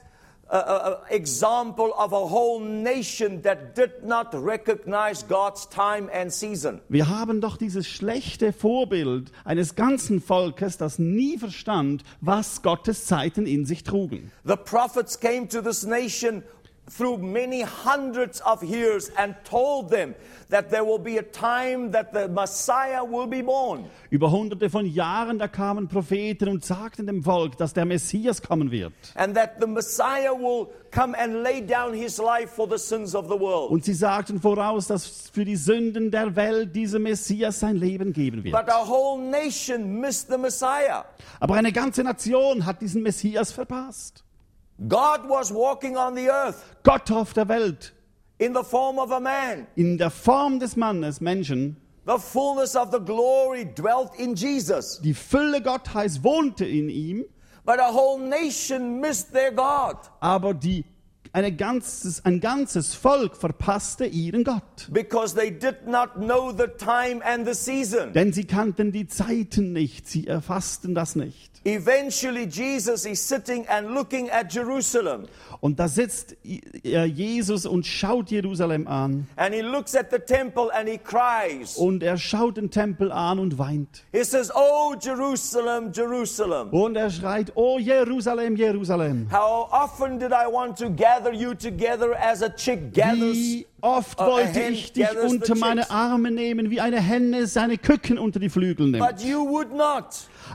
uh, 0.49 0.95
example 1.09 1.93
of 1.97 2.13
a 2.13 2.27
whole 2.27 2.59
nation 2.59 3.41
that 3.41 3.75
did 3.75 4.03
not 4.03 4.33
recognize 4.33 5.23
God's 5.27 5.67
time 5.69 6.09
and 6.13 6.31
season. 6.31 6.81
Wir 6.89 7.09
haben 7.09 7.41
doch 7.41 7.57
dieses 7.57 7.87
schlechte 7.87 8.53
Vorbild 8.53 9.31
eines 9.43 9.75
ganzen 9.75 10.21
Volkes, 10.21 10.77
das 10.77 10.99
nie 10.99 11.37
verstand, 11.37 12.03
was 12.21 12.61
Gottes 12.61 13.05
Zeiten 13.05 13.45
in 13.45 13.65
sich 13.65 13.83
trugen. 13.83 14.31
The 14.45 14.55
prophets 14.55 15.19
came 15.19 15.47
to 15.49 15.61
this 15.61 15.85
nation 15.85 16.43
through 16.89 17.17
many 17.17 17.63
hundreds 17.63 18.41
of 18.41 18.63
years 18.63 19.11
and 19.17 19.35
told 19.43 19.89
them 19.89 20.15
that 20.49 20.69
there 20.69 20.85
will 20.85 20.99
be 20.99 21.17
a 21.17 21.23
time 21.23 21.91
that 21.91 22.13
the 22.13 22.27
Messiah 22.27 23.03
will 23.03 23.27
be 23.27 23.41
born. 23.41 23.85
Über 24.09 24.31
hunderte 24.31 24.69
von 24.69 24.85
Jahren, 24.85 25.37
da 25.39 25.47
kamen 25.47 25.89
Propheten 25.89 26.47
und 26.47 26.63
sagten 26.63 27.05
dem 27.05 27.23
Volk, 27.23 27.57
dass 27.57 27.73
der 27.73 27.85
Messias 27.85 28.41
kommen 28.41 28.71
wird. 28.71 28.93
And 29.15 29.35
that 29.35 29.59
the 29.59 29.67
Messiah 29.67 30.31
will 30.31 30.67
come 30.91 31.17
and 31.17 31.43
lay 31.43 31.61
down 31.61 31.93
his 31.93 32.17
life 32.17 32.51
for 32.55 32.67
the 32.69 32.77
sins 32.77 33.13
of 33.13 33.25
the 33.25 33.37
world. 33.37 33.71
Und 33.71 33.83
sie 33.83 33.93
sagten 33.93 34.39
voraus, 34.39 34.87
dass 34.87 35.29
für 35.29 35.43
die 35.43 35.57
Sünden 35.57 36.11
der 36.11 36.35
Welt 36.37 36.73
dieser 36.73 36.99
Messias 36.99 37.59
sein 37.59 37.75
Leben 37.75 38.13
geben 38.13 38.43
wird. 38.43 38.55
But 38.55 38.69
a 38.69 38.87
whole 38.87 39.21
nation 39.21 39.99
missed 39.99 40.29
the 40.29 40.37
Messiah. 40.37 41.03
Aber 41.41 41.55
eine 41.55 41.73
ganze 41.73 42.03
Nation 42.03 42.65
hat 42.65 42.81
diesen 42.81 43.03
Messias 43.03 43.51
verpasst. 43.51 44.23
God 44.87 45.27
was 45.27 45.51
walking 45.51 45.97
on 45.97 46.15
the 46.15 46.29
earth 46.29 46.63
Gott 46.83 47.09
auf 47.11 47.33
der 47.33 47.47
Welt, 47.49 47.93
in 48.39 48.53
the 48.53 48.63
form 48.63 48.99
of 48.99 49.11
a 49.11 49.19
man. 49.19 49.67
in 49.75 49.97
der 49.97 50.11
Form 50.11 50.59
des 50.59 50.75
Mannes, 50.75 51.19
Menschen, 51.21 51.77
The 52.05 52.19
fullness 52.19 52.75
of 52.75 52.91
the 52.91 52.99
glory 52.99 53.65
dwelt 53.65 54.11
in 54.17 54.35
Jesus. 54.35 55.01
die 55.03 55.13
Fülle 55.13 55.61
Gottheits 55.61 56.23
wohnte 56.23 56.65
in 56.65 56.89
ihm, 56.89 57.25
But 57.65 57.79
a 57.79 57.91
whole 57.91 58.19
nation 58.19 59.01
missed 59.01 59.33
their 59.33 59.51
God 59.51 59.97
aber 60.21 60.53
die, 60.53 60.85
eine 61.33 61.51
ganzes, 61.55 62.23
ein 62.25 62.39
ganzes 62.39 62.93
Volk 62.95 63.35
verpasste 63.37 64.05
ihren 64.05 64.43
Gott. 64.43 64.87
because 64.91 65.35
they 65.35 65.51
did 65.51 65.87
not 65.87 66.15
know 66.15 66.51
the 66.51 66.67
time 66.77 67.21
and 67.23 67.47
the 67.47 67.53
season. 67.53 68.13
Denn 68.13 68.33
sie 68.33 68.45
kannten 68.45 68.91
die 68.91 69.07
Zeiten 69.07 69.73
nicht, 69.73 70.07
sie 70.07 70.27
erfassten 70.27 70.95
das 70.95 71.15
nicht. 71.15 71.51
Eventually, 71.65 72.45
Jesus 72.45 73.05
is 73.05 73.27
sitting 73.27 73.67
and 73.67 73.89
looking 73.89 74.29
at 74.29 74.53
Jerusalem. 74.53 75.25
Und 75.59 75.79
da 75.79 75.89
sitzt 75.89 76.37
Jesus 76.83 77.65
und 77.65 77.85
schaut 77.85 78.29
Jerusalem 78.31 78.87
an. 78.87 79.27
And 79.35 79.53
he 79.53 79.61
looks 79.61 79.93
at 79.95 80.09
the 80.11 80.19
temple 80.19 80.69
and 80.73 80.87
he 80.87 80.97
cries. 80.97 81.75
Und 81.75 82.03
er 82.03 82.17
schaut 82.17 82.55
den 82.55 82.69
Tempel 82.71 83.11
an 83.11 83.39
und 83.39 83.57
weint. 83.57 84.03
He 84.13 84.23
says, 84.23 84.49
Oh, 84.55 84.95
Jerusalem, 85.01 85.91
Jerusalem. 85.93 86.69
Und 86.69 86.95
er 86.95 87.09
schreit, 87.09 87.51
oh 87.55 87.79
Jerusalem, 87.79 88.55
Jerusalem. 88.55 89.27
How 89.29 89.67
often 89.71 90.19
did 90.19 90.31
I 90.31 90.47
want 90.49 90.77
to 90.77 90.89
gather 90.89 91.16
you 91.33 91.55
together 91.55 92.13
as 92.13 92.41
a 92.41 92.49
chick 92.49 92.93
gathers? 92.93 93.63
Oft 93.81 94.19
wollte 94.19 94.61
ich 94.61 94.93
dich 94.93 95.07
unter 95.17 95.55
meine. 95.55 95.89
Arme 95.89 96.31
nehmen, 96.31 96.69
wie 96.69 96.81
eine 96.81 96.99
Henne 96.99 97.47
seine 97.47 97.77
Küken 97.77 98.17
unter 98.17 98.39
die 98.39 98.49
Flügel 98.49 98.87
nimmt. 98.87 99.05
But 99.05 99.21
you 99.21 99.47
would 99.47 99.73
not 99.73 100.05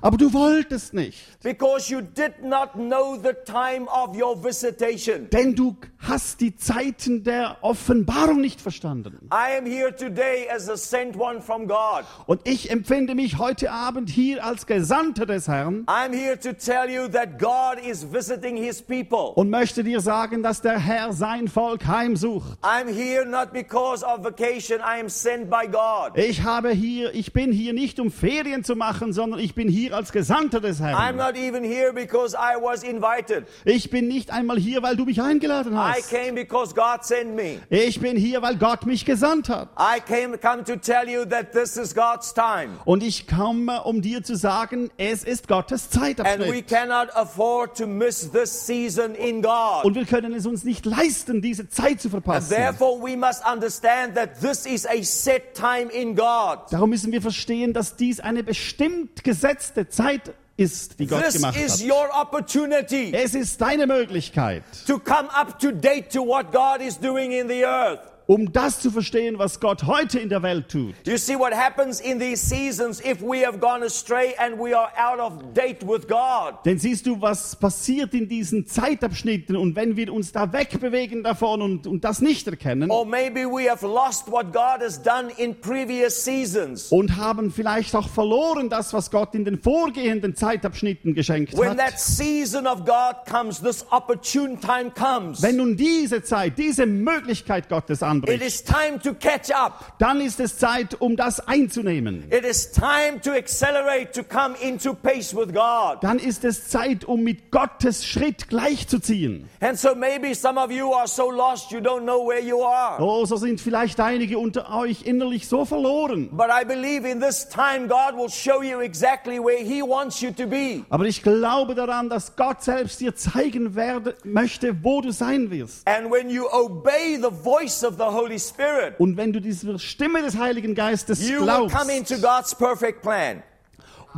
Aber 0.00 0.16
du 0.16 0.32
wolltest 0.32 0.94
nicht, 0.94 1.18
because 1.42 1.92
you 1.92 2.00
did 2.00 2.42
not 2.42 2.72
know 2.74 3.16
the 3.16 3.32
time 3.44 3.86
of 3.88 4.16
your 4.16 4.42
visitation. 4.42 5.28
denn 5.30 5.54
du 5.54 5.76
hast 5.98 6.40
die 6.40 6.56
Zeiten 6.56 7.22
der 7.24 7.58
Offenbarung 7.60 8.40
nicht 8.40 8.60
verstanden. 8.60 9.28
I 9.32 9.58
am 9.58 9.66
here 9.66 9.94
today 9.94 10.48
as 10.52 10.68
a 10.68 10.76
sent 10.76 11.16
one 11.16 11.40
from 11.42 11.68
God. 11.68 12.04
Und 12.26 12.40
ich 12.44 12.70
empfinde 12.70 13.14
mich 13.14 13.38
heute 13.38 13.70
Abend 13.70 14.08
hier 14.10 14.44
als 14.44 14.66
Gesandter 14.66 15.26
des 15.26 15.46
Herrn 15.46 15.84
I'm 15.86 16.12
here 16.12 16.38
to 16.40 16.52
tell 16.52 16.90
you 16.90 17.06
that 17.08 17.38
God 17.38 17.78
is 17.86 18.10
visiting 18.12 18.56
his 18.56 18.80
people. 18.82 19.32
und 19.34 19.50
möchte 19.50 19.84
dir 19.84 20.00
sagen, 20.00 20.42
dass 20.42 20.62
der 20.62 20.78
Herr 20.78 21.12
sein 21.12 21.48
Volk 21.48 21.86
heimsucht. 21.86 22.58
I'm 22.62 22.88
here 22.88 23.11
not 23.24 23.52
because 23.52 24.04
of 24.04 24.22
vacation, 24.24 24.78
I 24.80 25.00
am 25.00 25.08
sent 25.08 25.48
by 25.50 25.66
God. 25.70 26.16
Ich 26.16 26.42
habe 26.42 26.70
hier, 26.70 27.14
ich 27.14 27.32
bin 27.32 27.52
hier 27.52 27.72
nicht 27.72 28.00
um 28.00 28.10
Ferien 28.10 28.64
zu 28.64 28.74
machen, 28.76 29.12
sondern 29.12 29.40
ich 29.40 29.54
bin 29.54 29.68
hier 29.68 29.94
als 29.94 30.12
Gesandter 30.12 30.60
des 30.60 30.80
I'm 30.80 30.96
Herrn. 30.96 31.16
not 31.16 31.36
even 31.36 31.62
here 31.62 31.92
because 31.92 32.34
I 32.36 32.56
was 32.60 32.82
invited. 32.82 33.44
Ich 33.64 33.90
bin 33.90 34.08
nicht 34.08 34.32
einmal 34.32 34.58
hier, 34.58 34.82
weil 34.82 34.96
du 34.96 35.04
mich 35.04 35.20
eingeladen 35.20 35.72
I 35.74 35.76
hast. 35.98 36.10
came 36.10 36.32
because 36.32 36.74
God 36.74 37.04
sent 37.04 37.34
me. 37.34 37.58
Ich 37.70 38.00
bin 38.00 38.16
hier, 38.16 38.42
weil 38.42 38.56
Gott 38.56 38.86
mich 38.86 39.04
gesandt 39.04 39.48
hat. 39.48 39.68
I 39.78 40.00
came 40.00 40.38
come 40.38 40.64
to 40.64 40.76
tell 40.76 41.08
you 41.08 41.24
that 41.26 41.52
this 41.52 41.76
is 41.76 41.94
God's 41.94 42.32
time. 42.34 42.70
Und 42.84 43.02
ich 43.02 43.26
komme, 43.26 43.82
um 43.84 44.02
dir 44.02 44.22
zu 44.22 44.36
sagen, 44.36 44.90
es 44.96 45.24
ist 45.24 45.48
Gottes 45.48 45.88
And 45.92 46.40
we 46.50 46.62
cannot 46.62 47.14
afford 47.14 47.76
to 47.76 47.86
miss 47.86 48.30
this 48.30 48.66
season 48.66 49.14
in 49.14 49.42
God. 49.42 49.84
Und 49.84 49.94
wir 49.94 50.04
können 50.04 50.32
es 50.32 50.46
uns 50.46 50.64
nicht 50.64 50.86
leisten, 50.86 51.42
diese 51.42 51.68
Zeit 51.68 52.00
zu 52.00 52.08
And 52.08 52.12
verpassen. 52.24 52.54
therefore, 52.54 53.01
we 53.02 53.16
must 53.16 53.44
understand 53.44 54.14
that 54.16 54.40
this 54.40 54.64
is 54.66 54.86
a 54.86 55.02
set 55.02 55.54
time 55.54 55.90
in 55.90 56.14
God. 56.14 56.60
Darum 56.70 56.90
müssen 56.90 57.12
wir 57.12 57.20
verstehen, 57.20 57.72
dass 57.72 57.96
dies 57.96 58.20
eine 58.20 58.42
bestimmt 58.42 59.24
gesetzte 59.24 59.88
Zeit 59.88 60.34
ist, 60.56 60.98
die 61.00 61.06
Gott 61.06 61.24
This 61.24 61.34
gemacht 61.34 61.56
is 61.58 61.82
hat. 61.82 61.90
your 61.90 62.08
opportunity 62.20 63.12
Es 63.14 63.34
ist 63.34 63.60
deine 63.60 63.86
Möglichkeit, 63.86 64.62
to 64.86 64.98
come 64.98 65.28
up 65.34 65.58
to 65.58 65.72
date 65.72 66.10
to 66.12 66.20
what 66.24 66.52
God 66.52 66.80
is 66.80 66.98
doing 66.98 67.32
in 67.32 67.48
the 67.48 67.64
earth. 67.64 68.11
Um 68.26 68.52
das 68.52 68.80
zu 68.80 68.90
verstehen, 68.90 69.38
was 69.38 69.60
Gott 69.60 69.84
heute 69.84 70.18
in 70.18 70.28
der 70.28 70.42
Welt 70.42 70.68
tut. 70.68 70.94
You 71.06 71.16
see 71.16 71.36
what 71.38 71.52
happens 71.52 72.00
in 72.00 72.18
these 72.18 72.44
seasons 72.46 73.00
if 73.04 73.20
we 73.20 73.44
have 73.46 73.58
gone 73.58 73.84
astray 73.84 74.34
and 74.38 74.58
we 74.58 74.76
are 74.76 74.90
out 74.96 75.18
of 75.20 75.52
date 75.54 75.82
with 75.86 76.06
God. 76.08 76.54
Denn 76.64 76.78
siehst 76.78 77.06
du, 77.06 77.20
was 77.20 77.56
passiert 77.56 78.14
in 78.14 78.28
diesen 78.28 78.66
Zeitabschnitten 78.66 79.56
und 79.56 79.74
wenn 79.76 79.96
wir 79.96 80.12
uns 80.12 80.32
da 80.32 80.52
wegbewegen 80.52 81.22
davon 81.22 81.62
und, 81.62 81.86
und 81.86 82.04
das 82.04 82.20
nicht 82.20 82.46
erkennen 82.46 82.90
Or 82.90 83.04
maybe 83.04 83.46
we 83.46 83.70
have 83.70 83.86
lost 83.86 84.30
what 84.30 84.52
God 84.52 84.80
has 84.80 85.02
done 85.02 85.30
in 85.36 85.54
previous 85.60 86.24
seasons. 86.24 86.90
und 86.92 87.16
haben 87.16 87.50
vielleicht 87.50 87.94
auch 87.96 88.08
verloren 88.08 88.68
das, 88.68 88.92
was 88.92 89.10
Gott 89.10 89.34
in 89.34 89.44
den 89.44 89.60
vorgehenden 89.60 90.34
Zeitabschnitten 90.34 91.14
geschenkt 91.14 91.56
When 91.56 91.76
that 91.76 91.92
hat. 91.92 92.00
season 92.00 92.66
of 92.66 92.84
God 92.84 93.16
comes, 93.28 93.60
this 93.60 93.84
opportune 93.90 94.58
time 94.60 94.90
comes. 94.90 95.42
Wenn 95.42 95.56
nun 95.56 95.76
diese 95.76 96.22
Zeit, 96.22 96.58
diese 96.58 96.86
Möglichkeit 96.86 97.68
Gottes 97.68 98.02
anbricht, 98.12 98.42
is 98.42 98.62
time 98.62 98.98
to 99.02 99.14
catch 99.14 99.50
up. 99.54 99.94
dann 99.98 100.20
ist 100.20 100.40
es 100.40 100.58
Zeit, 100.58 101.00
um 101.00 101.16
das 101.16 101.40
einzunehmen. 101.46 102.24
It 102.30 102.44
is 102.44 102.70
time 102.70 103.20
to 103.22 103.32
accelerate, 103.32 104.12
to 104.12 104.22
come 104.22 104.54
into 104.60 104.94
pace 104.94 105.34
with 105.34 105.52
God. 105.52 106.02
Dann 106.02 106.18
ist 106.18 106.44
es 106.44 106.68
Zeit, 106.68 107.04
um 107.04 107.22
mit 107.22 107.50
Gottes 107.50 108.06
Schritt 108.06 108.48
gleichzuziehen. 108.48 109.48
And 109.60 109.78
so 109.78 109.94
maybe 109.94 110.34
some 110.34 110.58
of 110.60 110.70
you 110.70 110.92
are 110.92 111.06
so 111.06 111.30
lost 111.30 111.70
you 111.70 111.78
don't 111.78 112.02
know 112.02 112.26
where 112.26 112.40
you 112.40 112.62
are. 112.62 113.00
Oh, 113.00 113.24
so 113.24 113.36
sind 113.36 113.60
vielleicht 113.60 114.00
einige 114.00 114.38
unter 114.38 114.74
euch 114.74 115.02
innerlich 115.02 115.48
so 115.48 115.64
verloren. 115.64 116.28
But 116.32 116.48
I 116.50 116.64
believe 116.64 117.08
in 117.08 117.20
this 117.20 117.48
time 117.48 117.88
God 117.88 118.16
will 118.16 118.28
show 118.28 118.62
you 118.62 118.80
exactly 118.80 119.38
where 119.38 119.62
He 119.62 119.82
wants 119.82 120.20
you 120.20 120.30
to 120.32 120.46
be. 120.46 120.84
Aber 120.90 121.04
ich 121.04 121.22
glaube 121.22 121.74
daran, 121.74 122.08
dass 122.08 122.36
Gott 122.36 122.62
selbst 122.62 123.00
dir 123.00 123.14
zeigen 123.14 123.74
werde, 123.74 124.16
möchte, 124.24 124.82
wo 124.82 125.00
du 125.00 125.12
sein 125.12 125.50
wirst. 125.50 125.86
And 125.86 126.10
when 126.10 126.28
you 126.30 126.46
obey 126.52 127.16
the 127.16 127.30
voice 127.30 127.84
of 127.84 127.96
Spirit, 128.38 128.94
Und 128.98 129.16
wenn 129.16 129.32
du 129.32 129.40
dieser 129.40 129.78
Stimme 129.78 130.22
des 130.22 130.36
Heiligen 130.36 130.74
Geistes 130.74 131.20
glaubst, 131.26 131.76
come 131.76 131.96
into 131.96 132.16
God's 132.18 132.54
perfect 132.54 133.02
plan. 133.02 133.42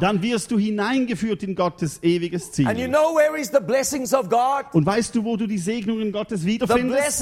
dann 0.01 0.21
wirst 0.23 0.51
du 0.51 0.59
hineingeführt 0.59 1.43
in 1.45 1.55
Gottes 1.55 2.03
ewiges 2.03 2.49
And 2.59 2.79
you 2.79 2.87
Ziel. 2.87 2.89
know 2.89 3.15
where 3.15 3.39
is 3.39 3.51
the 3.53 3.61
blessings 3.61 4.13
of 4.13 4.29
God? 4.29 4.65
Und 4.73 4.85
weißt 4.87 5.15
du, 5.15 5.25
wo 5.25 5.37
du 5.37 5.47
die 5.47 5.59
Segnungen 5.59 6.11
Gottes 6.13 6.41
The 6.43 6.47
wiederfindest? 6.47 7.19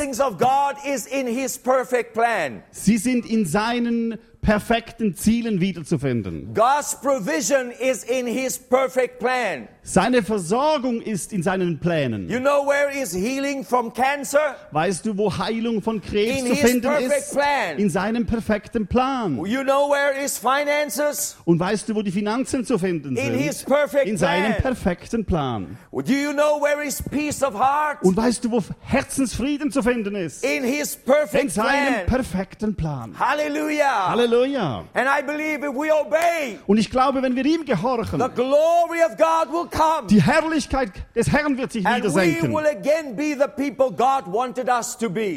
Sie 2.70 2.98
sind 2.98 3.26
in 3.26 3.44
seinen 3.46 4.18
perfekten 4.42 5.14
Zielen 5.14 5.60
wiederzufinden. 5.60 6.52
God's 6.52 6.96
provision 7.00 7.70
is 7.70 8.02
in 8.02 8.26
His 8.26 8.58
perfect 8.58 9.20
plan. 9.20 9.68
Seine 9.84 10.22
Versorgung 10.22 11.00
ist 11.00 11.32
in 11.32 11.42
seinen 11.44 11.78
Plänen. 11.78 12.28
You 12.28 12.38
know 12.40 12.66
where 12.66 12.90
is 12.92 13.12
healing 13.14 13.64
from 13.64 13.92
cancer? 13.92 14.56
Weißt 14.72 15.06
du, 15.06 15.16
wo 15.16 15.36
Heilung 15.36 15.80
von 15.80 16.00
Krebs 16.00 16.40
In 16.40 16.46
zu 16.46 16.54
his 16.54 16.60
finden 16.70 16.92
ist? 17.02 17.32
plan. 17.32 17.78
In 17.78 17.88
seinem 17.90 18.26
perfekten 18.26 18.86
Plan. 18.86 19.36
You 19.44 19.62
know 19.62 19.90
where 19.90 20.20
is 20.24 20.38
finances? 20.38 21.36
Und 21.44 21.58
weißt 21.60 21.88
du, 21.88 21.94
wo 21.94 22.02
die 22.02 22.12
Finanzen 22.12 22.64
zu 22.64 22.78
finden 22.78 23.16
In 23.16 23.34
his 23.34 23.60
sind? 23.60 23.68
perfect 23.68 24.06
In 24.06 24.16
seinem 24.16 24.52
plan. 24.52 24.62
perfekten 24.62 25.24
Plan. 25.24 25.78
Do 25.92 26.00
you 26.12 26.32
know 26.32 26.60
where 26.60 26.84
is 26.84 27.00
peace 27.02 27.42
of 27.44 27.54
heart? 27.54 28.02
Und 28.02 28.16
weißt 28.16 28.44
du, 28.44 28.50
wo 28.50 28.60
Herzensfrieden 28.80 29.70
zu 29.70 29.82
finden 29.84 30.16
ist? 30.16 30.44
In 30.44 30.64
His 30.64 30.94
In 30.96 31.02
perfect 31.04 31.50
seinem 31.52 31.94
plan. 31.94 32.06
perfekten 32.06 32.74
Plan. 32.74 33.14
Hallelujah. 33.18 34.10
Halleluja. 34.10 34.31
And 34.32 35.08
I 35.08 35.22
believe 35.24 35.64
if 35.66 35.74
we 35.74 35.92
obey, 35.92 36.58
Und 36.66 36.78
ich 36.78 36.90
glaube, 36.90 37.22
wenn 37.22 37.36
wir 37.36 37.44
ihm 37.44 37.64
gehorchen, 37.64 38.20
the 38.20 38.28
glory 38.34 39.02
of 39.04 39.16
God 39.16 39.52
will 39.52 39.68
come. 39.70 40.06
die 40.08 40.22
Herrlichkeit 40.22 40.90
des 41.14 41.30
Herrn 41.30 41.58
wird 41.58 41.72
sich 41.72 41.84
wieder 41.84 42.10
senken. 42.10 42.52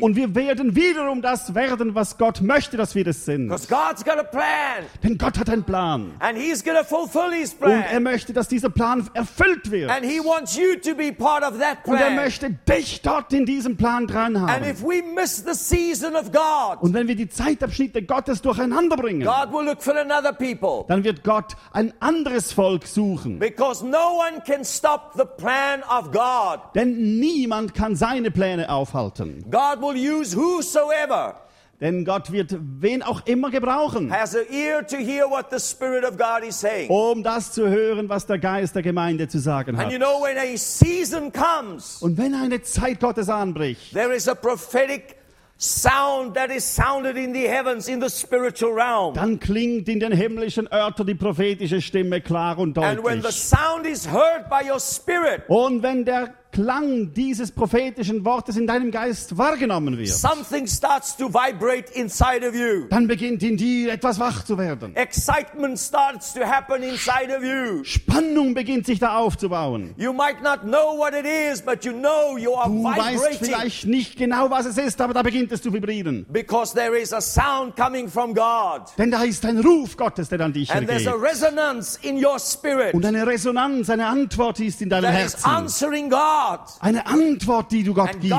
Und 0.01 0.15
wir 0.15 0.35
werden 0.35 0.75
wiederum 0.75 1.21
das 1.21 1.53
werden, 1.53 1.95
was 1.95 2.17
Gott 2.17 2.41
möchte, 2.41 2.77
dass 2.77 2.95
wir 2.95 3.03
das 3.03 3.25
sind. 3.25 3.49
Because 3.49 3.67
God's 3.67 4.03
got 4.03 4.17
a 4.17 4.23
plan. 4.23 4.85
Denn 5.03 5.17
Gott 5.17 5.37
hat 5.37 5.49
einen 5.49 5.63
Plan. 5.63 6.13
And 6.19 6.37
He's 6.37 6.63
going 6.63 6.77
to 6.77 6.83
fulfill 6.83 7.31
His 7.31 7.55
Und 7.59 7.71
er 7.71 7.99
möchte, 7.99 8.33
dass 8.33 8.47
dieser 8.47 8.69
Plan 8.69 9.09
erfüllt 9.13 9.71
wird. 9.71 9.89
And 9.89 10.05
He 10.05 10.19
wants 10.19 10.55
you 10.55 10.75
to 10.83 10.95
be 10.95 11.11
part 11.11 11.43
of 11.43 11.59
that 11.59 11.77
Und 11.85 11.97
er 11.97 12.11
möchte 12.11 12.49
dich 12.49 13.01
dort 13.01 13.33
in 13.33 13.45
diesem 13.45 13.75
Plan 13.77 14.07
dran 14.07 14.35
And 14.35 14.49
haben. 14.49 14.65
if 14.69 14.81
we 14.81 15.01
miss 15.01 15.43
the 15.45 15.53
season 15.53 16.15
of 16.15 16.31
God, 16.31 16.81
Und 16.81 16.93
wenn 16.93 17.07
wir 17.07 17.15
die 17.15 17.29
Zeitabschnitte 17.29 18.03
Gottes 18.03 18.41
durcheinander 18.41 18.84
bringen, 18.89 19.21
God 19.25 19.51
will 19.51 19.65
look 19.65 19.81
for 19.81 19.95
another 19.95 20.31
people. 20.33 20.85
dann 20.87 21.03
wird 21.03 21.23
Gott 21.23 21.55
ein 21.71 21.93
anderes 21.99 22.51
Volk 22.53 22.85
suchen. 22.85 23.39
Because 23.39 23.85
no 23.85 24.17
one 24.19 24.41
can 24.45 24.63
stop 24.63 25.13
the 25.15 25.25
plan 25.37 25.81
of 25.83 26.11
God. 26.11 26.59
Denn 26.75 27.19
niemand 27.19 27.73
kann 27.73 27.95
seine 27.95 28.31
Pläne 28.31 28.69
aufhalten. 28.69 29.45
God 29.49 29.81
will 29.81 29.95
use 29.95 30.35
whosoever 30.35 31.35
Denn 31.81 32.05
Gott 32.05 32.31
wird 32.31 32.55
wen 32.79 33.03
auch 33.03 33.23
immer 33.25 33.51
gebrauchen, 33.51 34.09
has 34.09 34.33
an 34.33 34.45
ear 34.49 34.87
to 34.87 34.95
hear 34.95 35.25
what 35.29 35.47
the 35.51 35.59
Spirit 35.59 36.05
of 36.05 36.17
God 36.17 36.47
is 36.47 36.57
saying. 36.57 36.89
um 36.89 37.21
das 37.21 37.51
zu 37.51 37.67
hören, 37.67 38.07
was 38.07 38.25
der 38.25 38.39
Geist 38.39 38.75
der 38.75 38.81
Gemeinde 38.81 39.27
zu 39.27 39.39
sagen 39.39 39.77
And 39.77 39.91
you 39.91 39.99
hat. 39.99 40.01
know, 40.07 40.23
when 40.23 40.37
a 40.37 40.55
season 40.57 41.33
comes, 41.33 42.01
Und 42.01 42.17
wenn 42.17 42.33
eine 42.33 42.61
Zeit 42.61 43.01
Gottes 43.01 43.27
anbricht, 43.27 43.91
there 43.93 44.13
is 44.15 44.29
a 44.29 44.35
prophetic 44.35 45.17
sound 45.57 46.35
that 46.35 46.51
is 46.51 46.63
sounded 46.65 47.17
in 47.17 47.33
the 47.33 47.47
heavens, 47.47 47.87
in 47.87 48.01
the 48.01 48.09
spiritual 48.09 48.73
realm. 48.73 49.13
dann 49.13 49.39
klingt 49.39 49.87
in 49.87 49.99
den 49.99 50.11
himmlischen 50.11 50.67
Örtern 50.71 51.07
die 51.07 51.15
prophetische 51.15 51.81
Stimme 51.81 52.19
klar 52.21 52.57
und 52.57 52.75
deutlich. 52.75 52.97
And 52.97 53.05
when 53.05 53.21
the 53.21 53.31
sound 53.31 53.85
is 53.85 54.07
heard 54.07 54.49
by 54.49 54.69
your 54.69 54.79
spirit, 54.79 55.43
Und 55.47 55.81
wenn 55.81 56.03
der 56.03 56.33
Klang 56.55 57.11
dieses 57.13 57.51
prophetischen 57.51 58.23
Wortes 58.23 58.55
in 58.55 58.65
deinem 58.65 58.89
Geist 58.89 59.37
wahrgenommen 59.37 59.97
wird, 59.97 60.07
something 60.07 60.65
starts 60.67 61.17
to 61.17 61.27
vibrate 61.27 61.91
inside 61.93 62.47
of 62.47 62.55
you. 62.55 62.87
dann 62.89 63.07
beginnt 63.07 63.43
in 63.43 63.57
dir 63.57 63.91
etwas 63.91 64.19
wach 64.21 64.45
zu 64.45 64.57
werden. 64.57 64.95
Excitement 64.95 65.77
starts 65.77 66.33
to 66.33 66.41
happen 66.45 66.81
inside 66.81 67.35
of 67.35 67.43
you. 67.43 67.83
Spannung 67.83 68.53
beginnt 68.53 68.85
sich 68.85 68.99
da 68.99 69.17
aufzubauen. 69.17 69.93
You 69.97 70.13
might 70.13 70.41
not 70.41 70.61
know 70.61 70.97
what 70.97 71.13
it 71.13 71.25
is, 71.25 71.61
but 71.61 71.83
you 71.83 71.91
know 71.91 72.37
you 72.37 72.53
are 72.55 72.69
Du 72.69 72.83
weißt 72.85 73.39
vielleicht 73.39 73.85
nicht 73.85 74.15
genau, 74.17 74.49
was 74.49 74.65
es 74.65 74.77
ist, 74.77 75.01
aber 75.01 75.13
da 75.13 75.23
beginnt 75.23 75.51
es 75.51 75.61
zu 75.61 75.73
vibrieren. 75.73 76.25
because 76.31 76.73
there 76.73 76.97
is 76.97 77.11
a 77.11 77.19
sound 77.19 77.75
coming 77.75 78.07
from 78.07 78.33
God. 78.33 78.83
Denn 78.97 79.11
da 79.11 79.23
ist 79.23 79.43
ein 79.45 79.59
Ruf 79.59 79.97
Gottes, 79.97 80.29
der 80.29 80.39
an 80.39 80.53
dich 80.53 80.71
And 80.73 80.87
there's 80.87 81.05
ergeht. 81.05 81.21
a 81.21 81.25
resonance 81.27 81.99
in 82.01 82.23
your 82.23 82.39
spirit 82.39 82.93
Und 82.93 83.05
eine 83.05 83.27
Resonanz, 83.27 83.89
eine 83.89 84.05
Antwort 84.07 84.61
ist 84.61 84.81
in 84.81 84.89
deinem 84.89 85.03
that 85.03 85.13
is 85.15 85.19
Herzen. 85.33 85.49
answering 85.49 86.09
God. 86.09 86.44
Eine 86.79 87.05
Antwort, 87.07 87.71
die 87.71 87.83
du 87.83 87.93
Gott 87.93 88.11
gibst. 88.19 88.31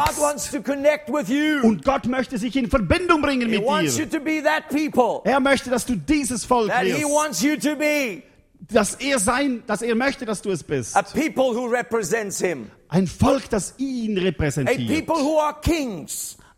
Und 1.63 1.85
Gott 1.85 2.07
möchte 2.07 2.39
sich 2.39 2.57
in 2.57 2.69
Verbindung 2.69 3.21
bringen 3.23 3.51
mit 3.51 3.61
dir. 3.61 4.09
Er 5.25 5.41
möchte, 5.41 5.71
dass 5.71 5.87
du 5.87 5.97
dieses 5.97 6.45
Volk 6.45 6.69
wirst. 6.69 7.05
wants 7.05 7.43
you 7.43 7.57
to 7.57 7.77
be. 7.77 8.23
Dass 8.69 8.95
er 8.95 9.19
sein, 9.19 9.63
dass 9.67 9.83
er 9.83 9.95
möchte, 9.95 10.25
dass 10.25 10.43
du 10.43 10.51
es 10.51 10.63
bist. 10.65 10.97
A 10.97 11.03
people 11.03 11.55
who 11.55 11.67
represents 11.67 12.41
Him. 12.41 12.71
Ein 12.89 13.07
Volk, 13.07 13.51
das 13.51 13.75
ihn 13.79 14.17
repräsentiert. 14.19 15.07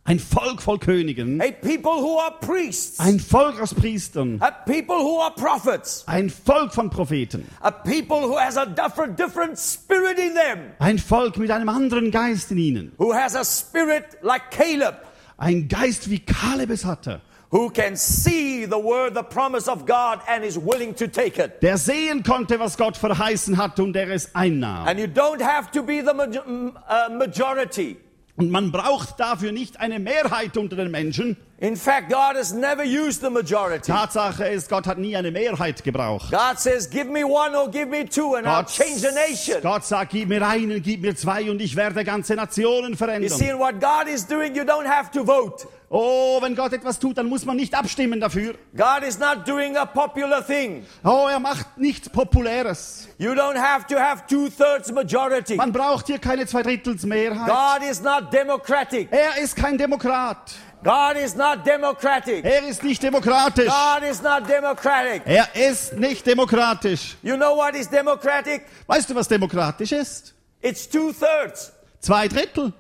People 0.09 0.17
who 0.17 0.17
are 0.17 0.17
kings. 0.17 0.19
Ein 0.19 0.19
Volk 0.19 0.63
voll 0.63 0.79
Königen. 0.79 1.41
A 1.41 1.53
people 1.53 2.01
who 2.01 2.19
are 2.19 2.33
priests. 2.41 2.99
Ein 3.01 3.19
Volk 3.21 3.61
aus 3.61 3.75
Priestern. 3.75 4.41
A 4.41 4.51
people 4.51 4.97
who 4.97 5.21
are 5.21 5.33
prophets. 5.35 6.05
Ein 6.07 6.31
Volk 6.31 6.73
von 6.73 6.91
Propheten. 6.91 7.47
A 7.61 7.71
people 7.71 8.23
who 8.23 8.39
has 8.39 8.57
a 8.57 8.67
different, 8.67 9.19
different 9.19 9.59
spirit 9.59 10.19
in 10.19 10.35
them. 10.35 10.73
Ein 10.79 10.99
Volk 10.99 11.37
mit 11.39 11.51
einem 11.51 11.69
anderen 11.69 12.11
Geist 12.11 12.51
in 12.51 12.59
ihnen. 12.59 12.93
Who 12.99 13.13
has 13.13 13.35
a 13.35 13.45
spirit 13.45 14.19
like 14.23 14.51
Caleb. 14.51 14.95
Ein 15.37 15.69
Geist 15.69 16.11
wie 16.11 16.21
Kaleb 16.21 16.71
es 16.71 16.85
hatte. 16.85 17.21
Who 17.51 17.71
can 17.71 17.97
see 17.97 18.67
the 18.67 18.77
word, 18.77 19.15
the 19.15 19.23
promise 19.23 19.69
of 19.69 19.87
God 19.87 20.21
and 20.29 20.45
is 20.45 20.59
willing 20.59 20.95
to 20.97 21.07
take 21.07 21.39
it. 21.39 21.63
Der 21.63 21.79
sehen 21.79 22.23
konnte, 22.23 22.59
was 22.59 22.77
Gott 22.77 22.99
verheißen 22.99 23.57
hatte 23.57 23.83
und 23.83 23.95
der 23.95 24.11
es 24.11 24.35
einnahm. 24.35 24.87
And 24.87 25.01
you 25.01 25.07
don't 25.07 25.41
have 25.41 25.71
to 25.71 25.83
be 25.83 26.03
the 26.03 26.13
uh, 26.13 27.09
majority. 27.11 27.97
Und 28.39 28.53
man 28.53 28.71
braucht 28.71 29.19
dafür 29.19 29.51
nicht 29.51 29.81
eine 29.81 29.99
Mehrheit 29.99 30.57
unter 30.57 30.77
den 30.77 30.93
Menschen. 30.93 31.37
In 31.61 31.75
fact, 31.75 32.09
God 32.09 32.37
has 32.37 32.53
never 32.53 32.85
used 32.85 33.21
the 33.21 33.31
majority. 33.31 33.91
Tatsache 33.91 34.45
ist, 34.47 34.69
Gott 34.69 34.87
hat 34.87 34.97
nie 34.97 35.17
eine 35.17 35.33
Mehrheit 35.33 35.83
gebraucht. 35.83 36.31
God 36.31 36.57
says, 36.61 36.89
give 36.89 37.07
me 37.11 37.25
one 37.25 37.57
or 37.57 37.69
give 37.69 37.87
me 37.89 38.05
two 38.05 38.37
and 38.37 38.47
I'll 38.47 38.63
Gott, 38.63 38.69
change 38.69 39.01
the 39.01 39.11
nation. 39.13 39.61
Gott 39.61 39.85
sagt, 39.85 40.13
gib 40.13 40.29
mir 40.29 40.47
einen, 40.47 40.81
gib 40.81 41.01
mir 41.03 41.17
zwei 41.17 41.51
und 41.51 41.61
ich 41.61 41.75
werde 41.75 42.05
ganze 42.05 42.37
Nationen 42.37 42.93
You 42.93 42.97
verändern. 42.97 43.31
see, 43.31 43.49
in 43.49 43.59
what 43.59 43.81
God 43.81 44.07
is 44.07 44.25
doing, 44.25 44.55
you 44.55 44.63
don't 44.63 44.87
have 44.87 45.11
to 45.11 45.25
vote. 45.25 45.67
Oh, 45.91 46.39
wenn 46.43 46.55
Gott 46.55 46.75
etwas 46.75 46.99
tut, 46.99 47.17
dann 47.19 47.27
muss 47.27 47.45
man 47.45 47.57
nicht 47.57 47.75
abstimmen 47.75 48.21
dafür. 48.21 48.55
God 48.77 49.03
is 49.09 49.19
not 49.19 49.49
doing 49.49 49.77
a 49.77 49.87
popular 49.87 50.47
thing. 50.47 50.87
Oh, 51.03 51.27
er 51.29 51.41
macht 51.41 51.79
nichts 51.79 52.09
Populäres. 52.11 53.09
You 53.19 53.33
don't 53.33 53.57
have 53.57 53.87
to 53.89 53.99
have 53.99 54.27
two-thirds 54.29 54.93
majority. 54.93 55.57
Man 55.57 55.73
braucht 55.73 56.07
hier 56.07 56.19
keine 56.19 56.47
Zweidrittelsmehrheit. 56.47 57.49
God 57.49 57.89
is 57.91 58.03
not 58.03 58.33
democratic. 58.33 59.09
Er 59.11 59.43
ist 59.43 59.57
kein 59.57 59.79
Demokrat. 59.79 60.53
God 60.85 61.17
is 61.17 61.35
not 61.35 61.65
democratic. 61.67 62.45
Er 62.45 62.67
ist 62.69 62.83
nicht 62.85 63.03
demokratisch. 63.03 63.67
God 63.67 64.03
is 64.09 64.23
not 64.23 64.49
democratic. 64.49 65.23
Er 65.27 65.49
ist 65.55 65.95
nicht 65.99 66.25
demokratisch. 66.27 67.17
You 67.23 67.37
know 67.37 67.57
what 67.57 67.75
is 67.75 67.89
democratic? 67.89 68.63
Weißt 68.87 69.11
du, 69.11 69.15
was 69.15 69.27
demokratisch 69.29 69.93
ist? 69.93 70.35
It's 70.61 70.89
two-thirds. 70.89 71.73
Zwei 72.01 72.29
Drittel. 72.29 72.73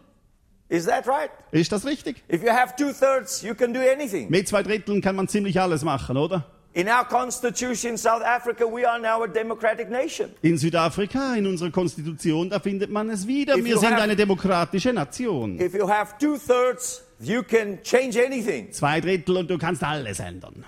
Is 0.68 0.84
that 0.86 1.06
right? 1.08 1.30
Ist 1.50 1.72
das 1.72 1.84
richtig? 1.86 2.22
If 2.30 2.42
you 2.42 2.50
have 2.50 2.74
two-thirds, 2.76 3.42
you 3.42 3.54
can 3.54 3.72
do 3.72 3.80
anything. 3.80 4.28
Mit 4.30 4.48
zwei 4.48 4.62
Dritteln 4.62 5.00
kann 5.00 5.16
man 5.16 5.26
ziemlich 5.26 5.58
alles 5.60 5.82
machen, 5.82 6.16
oder? 6.16 6.44
In 6.74 6.86
our 6.86 7.04
constitution 7.08 7.96
South 7.96 8.22
Africa, 8.22 8.64
we 8.66 8.86
are 8.88 9.00
now 9.00 9.22
a 9.24 9.26
democratic 9.26 9.88
nation. 9.90 10.30
In 10.42 10.58
Südafrika, 10.58 11.34
in 11.34 11.46
unserer 11.46 11.70
Konstitution, 11.70 12.50
da 12.50 12.60
findet 12.60 12.90
man 12.90 13.08
es 13.10 13.26
wieder. 13.26 13.56
If 13.56 13.64
Wir 13.64 13.78
sind 13.78 13.92
have- 13.94 14.02
eine 14.02 14.14
demokratische 14.14 14.92
Nation. 14.92 15.58
If 15.58 15.74
you 15.74 15.88
have 15.88 16.12
two-thirds, 16.20 17.02
you 17.20 17.42
can 17.42 17.82
change 17.82 18.16
anything. 18.18 18.70
Zwei 18.72 19.00
Drittel 19.00 19.36
und 19.36 19.50
du 19.50 19.58
kannst 19.58 19.82
alles 19.82 20.20
ändern. 20.20 20.64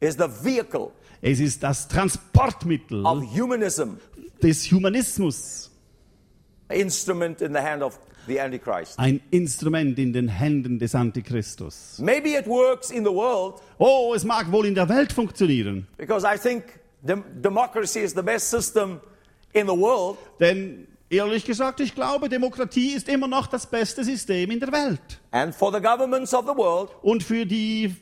is 0.00 0.14
the 0.14 0.26
vehicle 0.42 0.90
Es 1.20 1.40
ist 1.40 1.62
das 1.62 1.86
Transportmittel 1.88 3.04
of 3.04 3.22
humanism, 3.36 3.98
des 4.42 4.70
Humanismus. 4.70 5.70
instrument 6.70 7.42
in 7.42 7.52
the 7.52 7.60
hand 7.60 7.82
of. 7.82 7.98
Ein 8.96 9.20
Instrument 9.30 9.98
in 9.98 10.12
den 10.12 10.28
Händen 10.28 10.78
des 10.78 10.94
Antichristus. 10.94 11.98
Maybe 11.98 12.30
it 12.38 12.46
works 12.46 12.90
in 12.90 13.04
the 13.04 13.10
world 13.10 13.56
Oh, 13.78 14.12
es 14.14 14.24
mag 14.24 14.50
wohl 14.52 14.66
in 14.66 14.74
der 14.74 14.88
Welt 14.88 15.12
funktionieren. 15.12 15.86
because 15.96 16.26
I 16.26 16.38
think 16.38 16.64
dem- 17.02 17.24
democracy 17.42 18.00
is 18.00 18.12
the 18.14 18.22
best 18.22 18.50
system 18.50 19.00
in 19.52 19.66
the 19.66 19.72
world. 19.76 20.18
Denn 20.40 20.86
ehrlich 21.10 21.44
gesagt, 21.44 21.80
ich 21.80 21.94
glaube, 21.94 22.28
Demokratie 22.28 22.92
ist 22.92 23.08
immer 23.08 23.26
noch 23.28 23.46
das 23.46 23.66
beste 23.66 24.04
System 24.04 24.50
in 24.50 24.60
der 24.60 24.70
Welt. 24.72 25.00
And 25.30 25.54
for 25.54 25.72
the 25.72 25.80
governments 25.80 26.34
of 26.34 26.44
the 26.46 26.54
world, 26.56 26.90
Und 27.02 27.22
für 27.22 27.46
die, 27.46 27.94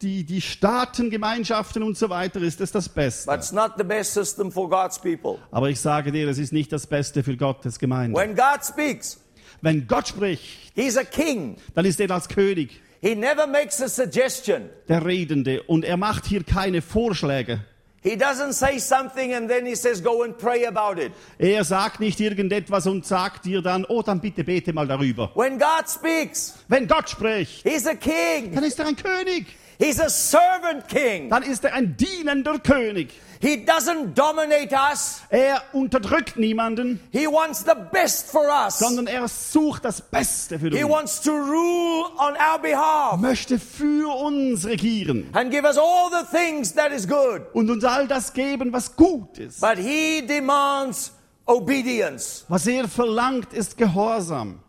die, 0.00 0.24
die 0.24 0.40
Staaten, 0.40 1.10
Gemeinschaften 1.10 1.82
und 1.82 1.96
so 1.98 2.08
weiter 2.08 2.40
ist 2.40 2.60
es 2.60 2.72
das 2.72 2.88
Beste. 2.88 3.26
but 3.30 3.36
it's 3.38 3.52
not 3.52 3.72
the 3.76 3.84
best 3.84 4.14
system 4.14 4.50
for 4.50 4.68
God's 4.70 4.98
people. 4.98 5.38
Aber 5.50 5.68
ich 5.68 5.80
sage 5.80 6.12
dir, 6.12 6.28
es 6.28 6.38
ist 6.38 6.52
nicht 6.52 6.72
das 6.72 6.86
Beste 6.86 7.22
für 7.22 7.36
Gottes 7.36 7.78
Gemeinde. 7.78 8.18
When 8.18 8.34
God 8.34 8.64
speaks, 8.64 9.20
Wenn 9.62 9.86
Gott 9.86 10.08
spricht, 10.08 10.42
He's 10.74 10.96
a 10.96 11.04
king. 11.04 11.56
dann 11.74 11.84
ist 11.84 12.00
er 12.00 12.10
als 12.10 12.28
König 12.28 12.80
He 13.00 13.14
never 13.14 13.46
makes 13.46 13.80
a 13.82 13.88
suggestion. 13.88 14.68
der 14.88 15.04
Redende 15.04 15.62
und 15.64 15.84
er 15.84 15.96
macht 15.96 16.26
hier 16.26 16.42
keine 16.44 16.82
Vorschläge. 16.82 17.60
He 18.02 18.12
doesn't 18.14 18.52
say 18.52 18.78
something 18.78 19.34
and 19.34 19.48
then 19.48 19.66
he 19.66 19.74
says, 19.74 20.00
go 20.02 20.22
and 20.22 20.38
pray 20.38 20.64
about 20.64 21.00
it. 21.00 21.10
Er 21.38 21.64
sagt 21.64 21.98
nicht 21.98 22.20
irgendetwas 22.20 22.86
und 22.86 23.04
sagt 23.04 23.44
dir 23.46 23.62
dann, 23.62 23.84
oh, 23.84 24.00
dann 24.02 24.20
bitte 24.20 24.44
bete 24.44 24.72
mal 24.72 24.86
darüber. 24.86 25.30
When 25.34 25.58
God 25.58 25.88
speaks, 25.88 26.54
Wenn 26.68 26.86
Gott 26.86 27.10
spricht, 27.10 27.64
He's 27.68 27.86
a 27.86 27.94
king. 27.94 28.54
dann 28.54 28.62
ist 28.64 28.78
er 28.78 28.86
ein 28.86 28.96
König. 28.96 29.46
He's 29.78 30.00
a 30.00 30.08
servant 30.08 30.88
king. 30.88 31.28
Dann 31.30 31.42
ist 31.42 31.64
er 31.64 31.74
ein 31.74 31.96
dienender 31.96 32.58
König. 32.60 33.10
He 33.40 33.64
doesn't 33.64 34.14
dominate 34.14 34.72
us. 34.72 35.20
Er 35.30 35.62
unterdrückt 35.72 36.36
niemanden, 36.36 37.00
He 37.12 37.26
wants 37.26 37.60
the 37.64 37.72
best 37.92 38.30
for 38.30 38.42
us. 38.48 38.78
sondern 38.78 39.06
er 39.06 39.28
sucht 39.28 39.84
das 39.84 40.00
Beste 40.00 40.58
für 40.58 40.70
He 40.70 40.84
uns. 40.84 40.92
wants 40.92 41.20
to 41.22 41.30
rule 41.32 42.06
on 42.18 42.34
our 42.34 42.58
behalf 42.60 43.20
möchte 43.20 43.58
für 43.58 44.08
uns 44.14 44.64
regieren 44.66 45.28
and 45.32 45.50
give 45.50 45.64
us 45.66 45.76
all 45.76 46.10
the 46.10 46.26
things 46.36 46.72
that 46.74 46.92
is 46.92 47.06
good. 47.06 47.42
und 47.52 47.68
uns 47.70 47.84
all 47.84 48.06
das 48.08 48.32
geben, 48.32 48.72
was 48.72 48.94
gut 48.96 49.38
ist. 49.38 49.60
But 49.60 49.76
he 49.78 50.22
demands 50.26 51.12
obedience. 51.46 52.44
Was 52.48 52.66
er 52.66 52.88
verlangt, 52.88 53.52
ist 53.52 53.76
Gehorsam. 53.76 54.60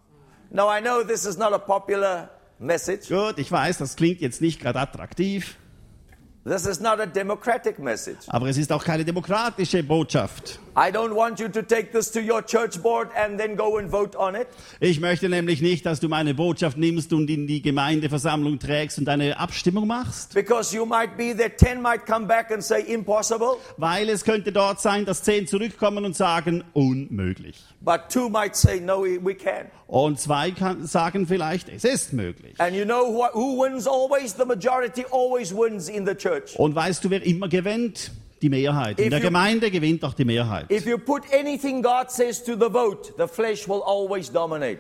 Now 0.49 0.69
I 0.71 0.80
know 0.82 1.03
this 1.03 1.25
is 1.25 1.38
not 1.38 1.53
a 1.53 1.58
popular 1.58 2.30
message. 2.60 3.10
Gut, 3.10 3.38
ich 3.38 3.51
weiß, 3.51 3.77
das 3.80 3.95
klingt 3.95 4.21
jetzt 4.21 4.41
nicht 4.41 4.60
gerade 4.62 4.80
attraktiv, 4.80 5.56
This 6.47 6.65
is 6.65 6.79
not 6.79 7.01
a 7.01 7.05
democratic 7.05 7.77
message. 7.77 8.19
aber 8.27 8.47
es 8.47 8.57
ist 8.57 8.71
auch 8.71 8.81
keine 8.81 9.03
demokratische 9.03 9.83
Botschaft. 9.83 10.60
I 10.77 10.91
don't 10.91 11.13
want 11.13 11.39
you 11.41 11.49
to 11.49 11.62
take 11.62 11.91
this 11.91 12.10
to 12.12 12.19
your 12.19 12.41
church 12.45 12.81
board 12.81 13.10
and 13.17 13.38
then 13.38 13.57
go 13.57 13.77
and 13.77 13.91
vote 13.91 14.17
on 14.17 14.33
it. 14.36 14.47
Ich 14.79 15.01
möchte 15.01 15.27
nämlich 15.27 15.62
nicht, 15.62 15.86
dass 15.86 15.99
du 15.99 16.07
meine 16.07 16.33
Botschaft 16.36 16.77
nimmst 16.77 17.12
und 17.12 17.29
in 17.29 17.47
die 17.47 17.62
Gemeindeversammlung 17.62 18.60
trägst 18.60 18.97
und 18.97 19.10
eine 19.10 19.38
Abstimmung 19.38 19.88
machst, 19.88 20.36
Because 20.36 20.73
you 20.73 20.86
might 20.86 21.17
be 21.17 21.36
there, 21.36 21.53
10 21.53 21.81
might 21.81 22.05
come 22.05 22.27
back 22.27 22.49
and 22.51 22.63
say 22.63 22.81
impossible, 22.81 23.57
weil 23.75 24.07
es 24.07 24.23
könnte 24.23 24.53
dort 24.53 24.79
sein, 24.79 25.03
dass 25.03 25.23
zehn 25.23 25.47
zurückkommen 25.47 26.05
und 26.05 26.15
sagen, 26.15 26.63
unmöglich. 26.73 27.57
But 27.81 28.09
two 28.09 28.29
might 28.29 28.55
say 28.55 28.79
no, 28.79 29.03
we 29.03 29.33
can. 29.35 29.67
Und 29.87 30.19
zwei 30.19 30.51
kann, 30.51 30.85
sagen 30.85 31.27
vielleicht, 31.27 31.69
es 31.69 31.83
ist 31.83 32.13
möglich. 32.13 32.55
And 32.59 32.75
you 32.75 32.83
know 32.85 33.05
who, 33.05 33.23
who 33.33 33.63
wins 33.63 33.87
always? 33.87 34.33
The 34.35 34.45
majority 34.45 35.05
always 35.11 35.53
wins 35.55 35.87
in 35.89 36.05
the 36.05 36.13
church. 36.15 36.57
Und 36.57 36.75
weißt 36.75 37.03
du, 37.03 37.09
wer 37.09 37.25
immer 37.25 37.47
gewinnt? 37.47 38.11
Die 38.41 38.49
Mehrheit. 38.49 38.99
In 38.99 39.05
If 39.05 39.09
der 39.09 39.19
you- 39.19 39.25
Gemeinde 39.25 39.71
gewinnt 39.71 40.03
auch 40.05 40.13
die 40.13 40.23
Mehrheit. 40.25 40.69
If 40.71 40.85
you 40.85 40.99
put 40.99 41.23
anything 41.33 41.81
God 41.81 42.11
says 42.11 42.43
to 42.43 42.53
the 42.53 42.69
vote, 42.71 43.13
the 43.17 43.25
flesh 43.27 43.67
will 43.67 43.81
always 43.83 44.31
dominate. 44.31 44.79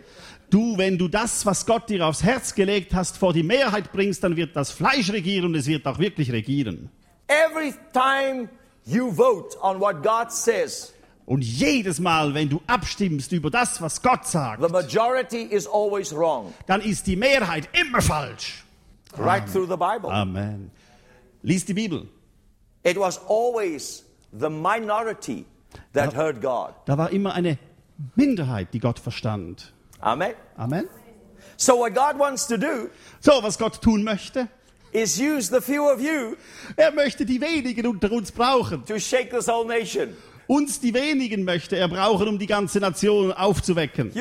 Du, 0.51 0.77
wenn 0.77 0.97
du 0.97 1.07
das, 1.07 1.43
was 1.45 1.65
Gott 1.65 1.89
dir 1.89 2.05
aufs 2.05 2.21
Herz 2.23 2.53
gelegt 2.53 2.93
hast, 2.93 3.17
vor 3.17 3.33
die 3.33 3.41
Mehrheit 3.43 3.91
bringst, 3.91 4.23
dann 4.23 4.35
wird 4.37 4.55
das 4.55 4.69
Fleisch 4.69 5.11
regieren 5.11 5.45
und 5.45 5.55
es 5.55 5.65
wird 5.65 5.87
auch 5.87 5.97
wirklich 5.97 6.31
regieren. 6.31 6.91
Every 7.27 7.73
time 7.93 8.47
you 8.85 9.11
vote 9.11 9.57
on 9.61 9.79
what 9.81 10.03
God 10.03 10.31
says, 10.31 10.93
Und 11.27 11.41
jedes 11.43 11.99
Mal, 11.99 12.33
wenn 12.33 12.47
du 12.47 12.61
abstimmst 12.67 13.33
über 13.33 13.51
das, 13.51 13.81
was 13.81 14.01
Gott 14.01 14.25
sagt, 14.25 14.63
the 14.63 14.71
majority 14.71 15.41
is 15.41 15.67
always 15.67 16.15
wrong. 16.15 16.53
dann 16.67 16.79
ist 16.79 17.05
die 17.05 17.17
Mehrheit 17.17 17.67
immer 17.73 18.01
falsch. 18.01 18.63
Right 19.17 19.45
through 19.51 19.67
the 19.67 19.75
Bible. 19.75 20.09
Amen. 20.09 20.71
Lies 21.43 21.65
die 21.65 21.73
Bibel. 21.73 22.07
It 22.83 22.97
was 22.97 23.19
always 23.27 24.05
the 24.31 24.49
minority 24.49 25.45
that 25.93 26.15
heard 26.15 26.41
God. 26.41 26.73
Da 26.85 26.97
war 26.97 27.09
immer 27.11 27.33
eine 27.33 27.57
Minderheit, 28.15 28.73
die 28.73 28.79
Gott 28.79 28.97
verstand. 28.99 29.73
Amen. 29.99 30.33
Amen. 30.55 30.87
So 31.57 31.77
what 31.79 31.93
God 31.93 32.17
wants 32.17 32.47
to 32.47 32.55
do 32.55 32.89
So, 33.19 33.43
was 33.43 33.57
Gott 33.57 33.81
tun 33.81 34.03
möchte, 34.03 34.47
is 34.93 35.19
use 35.19 35.49
the 35.49 35.59
few 35.59 35.83
of 35.91 35.99
you 35.99 36.37
er 36.77 36.93
möchte 36.93 37.25
die 37.25 37.41
wenigen 37.41 37.85
unter 37.87 38.11
uns 38.13 38.31
brauchen. 38.31 38.85
to 38.85 38.97
shake 38.97 39.31
this 39.31 39.47
whole 39.49 39.65
nation. 39.67 40.15
Uns 40.47 40.79
die 40.79 40.93
wenigen 40.93 41.43
möchte 41.43 41.75
er 41.75 41.89
brauchen, 41.89 42.27
um 42.29 42.39
die 42.39 42.47
ganze 42.47 42.79
Nation 42.79 43.33
aufzuwecken. 43.33 44.11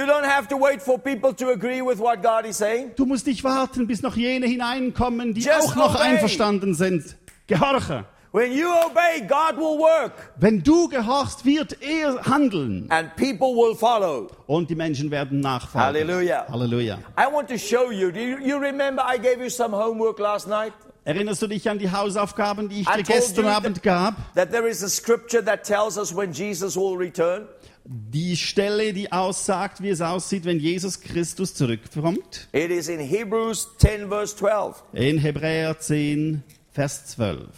Du 2.96 3.06
musst 3.06 3.26
nicht 3.26 3.44
warten, 3.44 3.86
bis 3.86 4.02
noch 4.02 4.16
jene 4.16 4.46
hineinkommen, 4.46 5.34
die 5.34 5.42
Just 5.42 5.68
auch 5.70 5.76
noch 5.76 5.94
obey. 5.94 6.02
einverstanden 6.02 6.74
sind. 6.74 7.16
Gehorche. 7.46 8.04
When 8.32 8.52
you 8.52 8.66
obey, 8.68 9.20
God 9.26 9.56
will 9.56 9.78
work 9.78 10.12
Wenn 10.36 10.62
du 10.62 10.88
gehorchst, 10.88 11.44
wird 11.46 11.78
er 11.80 12.20
handeln. 12.24 12.86
and 12.90 13.14
people 13.16 13.54
will 13.54 13.74
follow. 13.74 14.26
Und 14.46 14.68
die 14.68 14.74
Menschen 14.74 15.10
werden 15.10 15.40
nachfolgen. 15.40 15.86
Halleluja. 15.86 16.44
Halleluja. 16.50 16.98
I 17.18 17.32
want 17.32 17.48
to 17.48 17.56
show 17.56 17.90
you. 17.90 18.10
Do 18.10 18.18
you, 18.20 18.36
you 18.38 18.58
remember 18.58 19.02
I 19.08 19.16
gave 19.16 19.42
you 19.42 19.48
some 19.48 19.74
homework 19.74 20.18
last 20.18 20.48
night? 20.48 20.72
Erinnerst 21.06 21.40
du 21.40 21.46
dich 21.46 21.70
an 21.70 21.78
die 21.78 21.92
Hausaufgaben, 21.92 22.68
die 22.68 22.80
ich 22.80 22.88
dir 22.88 23.04
gestern 23.04 23.46
Abend 23.46 23.80
gab? 23.84 24.16
That 24.34 24.50
there 24.50 24.68
is 24.68 24.82
a 24.82 24.88
scripture 24.88 25.40
that 25.44 25.62
tells 25.62 25.96
us 25.96 26.12
when 26.12 26.32
Jesus 26.32 26.76
will 26.76 26.96
return. 26.96 27.46
Die 27.84 28.36
Stelle, 28.36 28.92
die 28.92 29.12
aussagt, 29.12 29.80
wie 29.80 29.90
es 29.90 30.00
aussieht, 30.00 30.44
wenn 30.44 30.58
Jesus 30.58 31.00
Christus 31.00 31.54
zurückkommt. 31.54 32.48
It 32.50 32.72
is 32.72 32.88
in 32.88 32.98
Hebrews 32.98 33.68
10, 33.78 34.08
verse 34.08 34.34
12. 34.34 34.82
In 34.94 35.18
Hebräer 35.18 35.78
10, 35.78 36.42
Vers 36.72 37.06
12. 37.14 37.50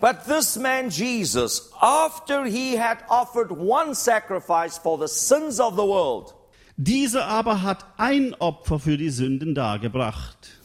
But 0.00 0.24
this 0.26 0.56
man 0.56 0.90
Jesus, 0.90 1.70
after 1.80 2.46
he 2.46 2.76
had 2.76 2.98
offered 3.08 3.52
one 3.52 3.94
sacrifice 3.94 4.76
for 4.76 4.98
the 4.98 5.06
sins 5.06 5.60
of 5.60 5.76
the 5.76 5.86
world, 5.86 6.34
Dieser 6.80 7.26
aber 7.26 7.62
hat 7.62 7.84
ein 7.96 8.34
Opfer 8.38 8.78
für 8.78 8.96
die 8.96 9.10
Sünden 9.10 9.54
dargebracht 9.54 10.57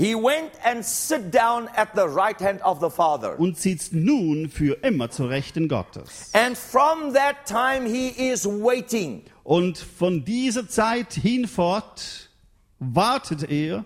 he 0.00 0.14
went 0.14 0.52
and 0.64 0.82
sit 0.82 1.30
down 1.30 1.68
at 1.76 1.94
the 1.94 2.08
right 2.08 2.40
hand 2.40 2.62
of 2.62 2.80
the 2.80 2.88
Father. 2.88 3.38
und 3.38 3.58
sitzt 3.58 3.92
nun 3.92 4.48
für 4.48 4.82
immer 4.82 5.10
zur 5.10 5.28
Rechten 5.28 5.68
Gottes. 5.68 6.30
And 6.32 6.56
from 6.56 7.12
that 7.12 7.44
time 7.46 7.84
he 7.86 8.08
is 8.08 8.46
waiting 8.46 9.24
Und 9.44 9.76
von 9.76 10.24
dieser 10.24 10.66
Zeit 10.68 11.12
hinfort 11.12 12.30
wartet 12.78 13.50
er, 13.50 13.84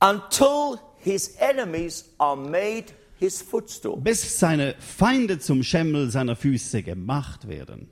until 0.00 0.78
his 0.98 1.34
enemies 1.40 2.04
are 2.18 2.36
made 2.36 2.92
his 3.18 3.42
footstool. 3.42 3.96
bis 3.96 4.38
seine 4.38 4.76
Feinde 4.78 5.40
zum 5.40 5.64
Schemmel 5.64 6.10
seiner 6.12 6.36
Füße 6.36 6.84
gemacht 6.84 7.48
werden. 7.48 7.88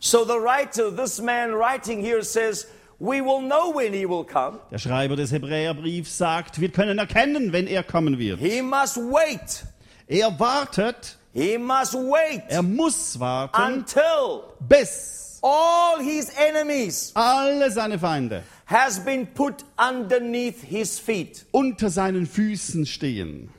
So 0.00 0.24
the 0.24 0.38
writer, 0.40 0.90
this 0.90 1.20
man 1.20 1.52
writing 1.52 2.00
here 2.02 2.22
says, 2.22 2.66
we 2.98 3.20
will 3.20 3.40
know 3.40 3.74
when 3.74 3.92
he 3.92 4.06
will 4.08 4.24
come. 4.24 4.58
Der 4.70 4.78
Schreiber 4.78 5.16
des 5.16 5.30
Hebräerbriefs 5.32 6.16
sagt, 6.18 6.60
wir 6.60 6.70
können 6.70 6.98
erkennen, 6.98 7.52
wenn 7.52 7.66
er 7.66 7.82
kommen 7.82 8.18
wird. 8.18 8.38
He 8.40 8.62
must 8.62 8.96
wait. 8.96 9.64
Er 10.08 10.38
wartet, 10.38 11.18
He 11.34 11.58
must 11.58 11.92
wait 11.94 12.42
er 12.48 12.62
muss 12.62 13.20
warten, 13.20 13.60
until 13.60 14.44
bis 14.60 15.38
all 15.42 16.00
his 16.02 16.30
enemies 16.38 17.12
alle 17.14 17.70
seine 17.70 17.98
Feinde 17.98 18.42
has 18.64 18.98
been 19.04 19.26
put 19.26 19.56
underneath 19.76 20.62
his 20.62 20.98
feet. 20.98 21.44
unter 21.52 21.90
seinen 21.90 22.26
Füßen 22.26 22.86
stehen. 22.86 23.50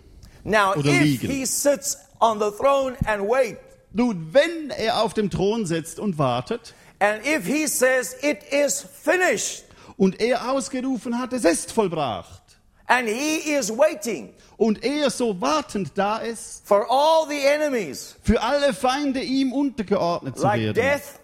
Now, 0.43 0.73
Oder 0.75 0.89
if 0.89 1.01
liegen. 1.03 1.29
he 1.29 1.45
sits 1.45 1.97
on 2.19 2.39
the 2.39 2.49
throne 2.57 2.95
and 3.05 3.29
wait, 3.29 3.57
Nun, 3.93 4.29
wenn 4.31 4.71
er 4.71 5.01
auf 5.03 5.13
dem 5.13 5.29
Thron 5.29 5.65
sitzt 5.67 5.99
und 5.99 6.17
wartet 6.17 6.73
and 6.99 7.21
if 7.25 7.45
he 7.45 7.67
says 7.67 8.15
it 8.21 8.39
is 8.51 8.81
finished, 8.81 9.63
und 9.97 10.19
er 10.21 10.49
ausgerufen 10.51 11.17
hat, 11.19 11.33
es 11.33 11.43
ist 11.45 11.71
vollbracht, 11.71 12.41
And 12.89 13.07
he 13.09 13.53
is 13.57 13.69
waiting 13.69 14.33
Und 14.57 14.83
er 14.83 15.09
so 15.09 15.39
wartend 15.41 15.91
da 15.95 16.17
ist, 16.17 16.65
for 16.65 16.87
all 16.89 17.27
the 17.27 17.39
enemies, 17.45 18.15
für 18.23 18.41
alle 18.41 18.73
Feinde 18.73 19.21
ihm 19.21 19.51
untergeordnet 19.53 20.37
zu 20.37 20.43
like 20.43 20.61
werden. 20.61 20.75
death 20.75 21.19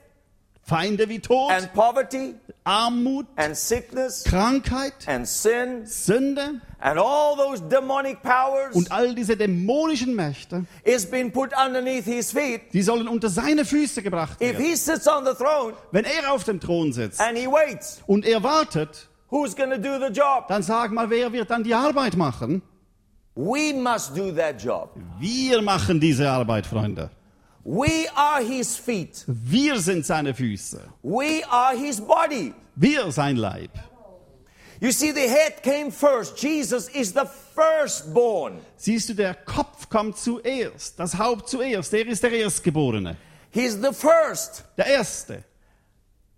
Feinde 0.65 1.09
wie 1.09 1.19
Tod, 1.19 1.51
and 1.51 1.73
poverty 1.73 2.35
Armut, 2.63 3.25
and 3.35 3.55
sickness 3.55 4.23
Krankheit, 4.23 4.93
and 5.07 5.27
sin 5.27 5.85
Sünde 5.85 6.61
and 6.79 6.97
all 6.97 7.35
those 7.35 7.61
demonic 7.67 8.21
powers 8.23 8.73
und 8.73 8.89
all 8.89 9.13
diese 9.13 9.35
dämonischen 9.35 10.15
Mächte, 10.15 10.65
is 10.85 11.05
being 11.05 11.31
put 11.33 11.51
underneath 11.53 12.05
his 12.05 12.31
feet. 12.31 12.61
die 12.71 12.81
sollen 12.81 13.09
unter 13.09 13.27
seine 13.27 13.65
Füße 13.65 14.01
gebracht 14.01 14.41
If 14.41 14.53
werden. 14.53 14.63
he 14.65 14.75
sits 14.77 15.05
on 15.05 15.25
the 15.25 15.33
throne 15.33 15.73
Wenn 15.91 16.05
er 16.05 16.31
auf 16.31 16.45
dem 16.45 16.61
Thron 16.61 16.93
sitzt 16.93 17.19
and 17.19 17.37
he 17.37 17.45
waits, 17.45 18.01
und 18.07 18.25
er 18.25 18.41
wartet, 18.41 19.09
who's 19.29 19.53
going 19.53 19.69
to 19.71 19.77
do 19.77 19.99
the 19.99 20.13
job? 20.13 20.47
dann 20.47 20.63
sag 20.63 20.93
mal, 20.93 21.09
wer 21.09 21.33
wird 21.33 21.49
dann 21.51 21.63
die 21.65 21.73
Arbeit 21.73 22.15
machen? 22.15 22.61
We 23.35 23.73
must 23.73 24.15
do 24.17 24.31
that 24.31 24.63
job. 24.63 24.91
Wir 25.19 25.61
machen 25.61 25.99
diese 25.99 26.29
Arbeit, 26.29 26.67
Freunde. 26.67 27.09
We 27.65 28.07
are 28.15 28.41
his 28.43 28.75
feet. 28.77 29.23
Wir 29.27 29.79
sind 29.79 30.05
seine 30.05 30.33
Füße. 30.33 30.81
We 31.01 31.43
are 31.49 31.75
his 31.77 32.01
body. 32.01 32.53
Wir 32.75 33.11
sein 33.11 33.37
Leib. 33.37 33.71
You 34.81 34.91
see, 34.91 35.11
the 35.13 35.29
head 35.29 35.63
came 35.63 35.91
first. 35.91 36.37
Jesus 36.43 36.89
is 36.89 37.13
the 37.13 37.25
firstborn. 37.55 38.59
Siehst 38.75 39.07
du, 39.07 39.13
der 39.13 39.33
Kopf 39.33 39.87
kommt 39.89 40.17
zuerst, 40.17 40.99
das 40.99 41.17
Haupt 41.17 41.47
zuerst. 41.47 41.93
Er 41.93 42.05
ist 42.05 42.21
der 42.23 42.33
Erstgeborene, 42.33 43.15
He's 43.51 43.75
the 43.75 43.93
first. 43.93 44.65
der 44.77 44.87
Erste. 44.87 45.43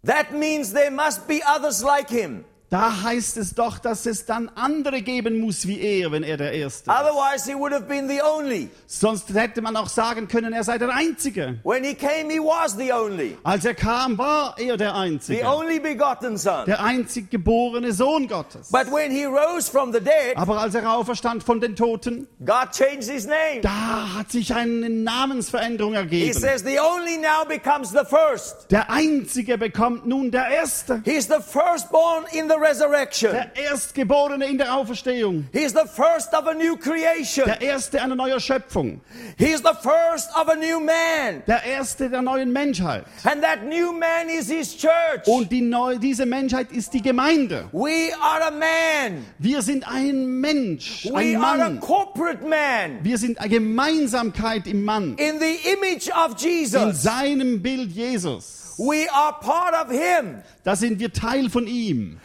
That 0.05 0.31
means 0.31 0.71
there 0.73 0.91
must 0.91 1.27
be 1.27 1.41
others 1.47 1.81
like 1.81 2.07
him. 2.09 2.45
Da 2.71 3.03
heißt 3.03 3.37
es 3.37 3.53
doch, 3.53 3.77
dass 3.77 4.07
es 4.07 4.25
dann 4.25 4.49
andere 4.55 5.01
geben 5.03 5.39
muss 5.39 5.67
wie 5.67 5.79
er, 5.79 6.11
wenn 6.11 6.23
er 6.23 6.35
der 6.35 6.51
Erste. 6.51 6.89
Otherwise, 6.89 7.45
he 7.49 7.55
would 7.55 7.71
have 7.71 7.85
been 7.85 8.09
the 8.09 8.19
only. 8.23 8.69
Sonst 8.87 9.31
hätte 9.33 9.61
man 9.61 9.75
auch 9.77 9.87
sagen 9.87 10.27
können, 10.27 10.51
er 10.51 10.63
sei 10.63 10.79
der 10.79 10.89
Einzige. 10.89 11.59
When 11.63 11.83
he 11.83 11.93
came, 11.93 12.29
he 12.31 12.39
was 12.39 12.75
the 12.75 12.91
only. 12.91 13.37
Als 13.43 13.65
er 13.65 13.75
kam, 13.75 14.17
war 14.17 14.55
er 14.57 14.77
der 14.77 14.89
The 14.89 14.95
Einzige. 14.95 15.45
only 15.45 15.79
begotten 15.79 16.37
son. 16.37 16.65
Der 16.65 16.83
einzig 16.83 17.29
geborene 17.29 17.93
Sohn 17.93 18.27
Gottes. 18.27 18.71
But 18.71 18.91
when 18.91 19.11
he 19.11 19.25
rose 19.25 19.69
from 19.69 19.93
the 19.93 19.99
dead, 19.99 20.35
Aber 20.35 20.59
als 20.59 20.73
er 20.73 20.91
auferstand 20.91 21.43
von 21.43 21.61
den 21.61 21.75
Toten, 21.75 22.27
God 22.43 22.71
changed 22.73 23.03
his 23.09 23.25
name. 23.27 23.61
da 23.61 24.15
hat 24.17 24.31
sich 24.31 24.53
eine 24.55 24.89
Namensveränderung 24.89 25.93
He 25.93 25.99
ergeben. 25.99 26.33
says 26.33 26.63
the 26.63 26.79
only 26.79 27.17
now 27.17 27.45
becomes 27.47 27.91
the 27.91 28.05
first. 28.09 28.71
Der 28.71 28.89
Einzige 28.89 29.57
bekommt 29.59 30.07
nun 30.07 30.31
der 30.31 30.47
Erste. 30.47 31.01
He's 31.05 31.27
the 31.27 31.41
firstborn 31.41 32.25
in 32.33 32.49
the 32.49 32.55
resurrection. 32.65 33.31
Der 33.31 33.55
Erstgeborene 33.55 34.45
in 34.45 34.57
der 34.57 34.73
Auferstehung. 34.75 35.47
He's 35.53 35.71
the 35.71 35.87
first 35.87 36.33
of 36.33 36.47
a 36.47 36.53
new 36.53 36.75
creation. 36.75 37.45
Der 37.45 37.61
Erste 37.61 38.01
einer 38.01 38.15
neuen 38.15 38.39
Schöpfung. 38.39 39.01
He's 39.37 39.59
the 39.59 39.73
first 39.81 40.29
of 40.35 40.49
a 40.49 40.55
new 40.55 40.79
man. 40.79 41.43
Der 41.47 41.63
Erste 41.63 42.09
der 42.09 42.21
neuen 42.21 42.51
Menschheit. 42.51 43.05
And 43.23 43.41
that 43.41 43.63
new 43.63 43.91
man 43.91 44.29
is 44.29 44.49
his 44.49 44.75
church. 44.75 45.25
Und 45.27 45.51
die 45.51 45.61
neu, 45.61 45.97
diese 45.97 46.25
Menschheit 46.25 46.71
ist 46.71 46.93
die 46.93 47.01
Gemeinde. 47.01 47.69
We 47.71 48.11
are 48.21 48.47
a 48.47 48.51
man. 48.51 49.25
Wir 49.39 49.61
sind 49.61 49.87
ein 49.87 50.25
Mensch, 50.39 51.05
We 51.05 51.17
ein 51.17 51.35
are 51.37 51.53
a 51.53 51.69
Mann. 51.69 51.79
corporate 51.79 52.43
man. 52.45 53.03
Wir 53.03 53.17
sind 53.17 53.39
eine 53.39 53.49
Gemeinsamkeit 53.49 54.67
im 54.67 54.83
Mann. 54.83 55.15
In 55.17 55.39
the 55.39 55.57
image 55.73 56.09
of 56.09 56.31
In 56.43 56.49
Jesus. 56.49 57.03
seinem 57.03 57.61
Bild 57.61 57.91
Jesus. 57.91 58.73
We 58.77 59.07
are 59.13 59.33
part 59.39 59.73
of 59.73 59.89
him. 59.89 60.41
Da 60.65 60.75
sind 60.75 60.99
wir 60.99 61.13
Teil 61.13 61.49
von 61.49 61.65
ihm. 61.65 62.19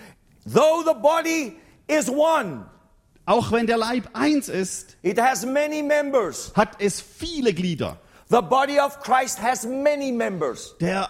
Though 0.44 0.82
the 0.84 0.94
body 1.00 1.56
is 1.86 2.08
one, 2.08 2.66
Auch 3.26 3.52
wenn 3.52 3.66
der 3.66 3.76
Leib 3.76 4.08
eins 4.12 4.48
ist, 4.48 4.96
it 5.02 5.20
has 5.20 5.44
many 5.46 5.82
members. 5.82 6.52
hat 6.56 6.80
es 6.80 7.00
viele 7.00 7.52
Glieder. 7.54 7.98
The 8.28 8.40
body 8.42 8.78
of 8.80 9.00
Christ 9.00 9.40
has 9.42 9.64
many 9.64 10.12
members. 10.12 10.74
Der, 10.80 11.08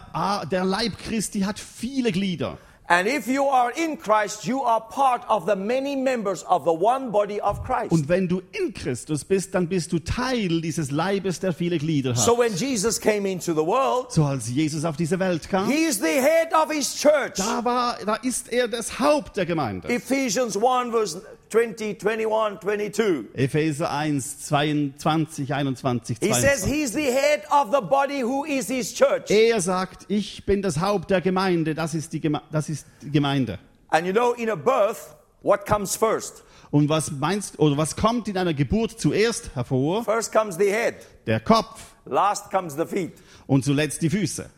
der 0.51 0.65
Leib 0.65 0.99
Christi 0.99 1.41
hat 1.41 1.59
viele 1.59 2.13
Glieder. 2.13 2.59
And 2.93 3.07
if 3.07 3.29
you 3.29 3.45
are 3.45 3.71
in 3.71 3.97
Christ, 3.97 4.47
you 4.49 4.65
are 4.65 4.81
part 4.81 5.23
of 5.29 5.47
the 5.47 5.55
many 5.55 5.95
members 5.95 6.43
of 6.43 6.65
the 6.65 6.73
one 6.73 7.13
body 7.13 7.41
of 7.41 7.63
Christ. 7.63 7.93
Und 7.93 8.09
wenn 8.09 8.27
du 8.27 8.43
in 8.51 8.75
Christus 8.75 9.25
bist, 9.25 9.55
dann 9.55 9.69
bist 9.69 9.93
du 9.93 10.01
Teil 10.01 10.61
dieses 10.61 10.91
Leibes, 10.91 11.39
der 11.39 11.53
viele 11.53 11.79
Glieder 11.79 12.11
hat. 12.11 12.19
So 12.19 12.37
when 12.37 12.53
Jesus 12.53 13.01
came 13.01 13.31
into 13.31 13.53
the 13.55 13.65
world, 13.65 14.11
So 14.11 14.25
als 14.25 14.49
Jesus 14.51 14.85
auf 14.85 14.97
diese 14.97 15.21
Welt 15.21 15.49
kam, 15.49 15.71
he 15.71 15.85
is 15.85 16.01
the 16.01 16.21
head 16.21 16.53
of 16.53 16.73
his 16.73 16.93
church. 16.97 17.35
da, 17.37 17.65
war, 17.65 17.97
da 18.05 18.17
ist 18.17 18.53
er 18.53 18.67
das 18.67 18.99
Haupt 18.99 19.37
der 19.37 19.47
Gemeinde. 19.47 19.89
Ephesians 19.89 20.57
1 20.57 20.91
verse 20.91 21.23
20, 21.51 21.99
21, 21.99 22.61
22. 22.61 23.25
Epheser 23.35 23.91
1, 23.91 24.39
22, 24.39 25.53
21, 25.53 26.01
He 26.21 26.33
says 26.33 26.63
22. 26.63 26.67
he's 26.73 26.93
the 26.93 27.11
head 27.11 27.43
of 27.51 27.73
the 27.73 27.81
body 27.81 28.21
who 28.23 28.45
is 28.45 28.69
his 28.69 28.95
church. 28.95 29.31
Er 29.31 29.61
sagt, 29.61 30.07
ich 30.09 30.45
bin 30.47 30.63
das 30.63 30.81
Haupt 30.81 31.11
der 31.11 31.21
Gemeinde, 31.21 31.75
das 31.75 31.95
ist 31.95 32.13
die, 32.13 32.21
Geme 32.21 32.41
das 32.53 32.69
ist 32.69 32.87
die 33.03 33.11
Gemeinde. 33.11 33.59
And 33.89 34.07
you 34.07 34.13
know, 34.13 34.33
in 34.35 34.49
a 34.49 34.55
birth, 34.55 35.17
what 35.43 35.67
comes 35.67 35.97
first? 35.97 36.45
Und 36.71 36.89
was 36.89 37.11
meinst 37.11 37.59
oder 37.59 37.77
was 37.77 37.97
kommt 37.97 38.29
in 38.29 38.37
einer 38.39 38.55
Geburt 38.55 39.01
zuerst 39.01 39.51
hervor? 39.57 40.05
First 40.05 40.31
comes 40.33 40.57
the 40.57 40.71
head, 40.71 40.95
Der 41.27 41.41
Kopf 41.41 41.83
last 42.05 42.49
comes 42.53 42.77
the 42.77 42.87
feet. 42.87 43.15
und 43.49 43.65
zuletzt 43.65 44.01
die 44.03 44.09
Füße. 44.11 44.49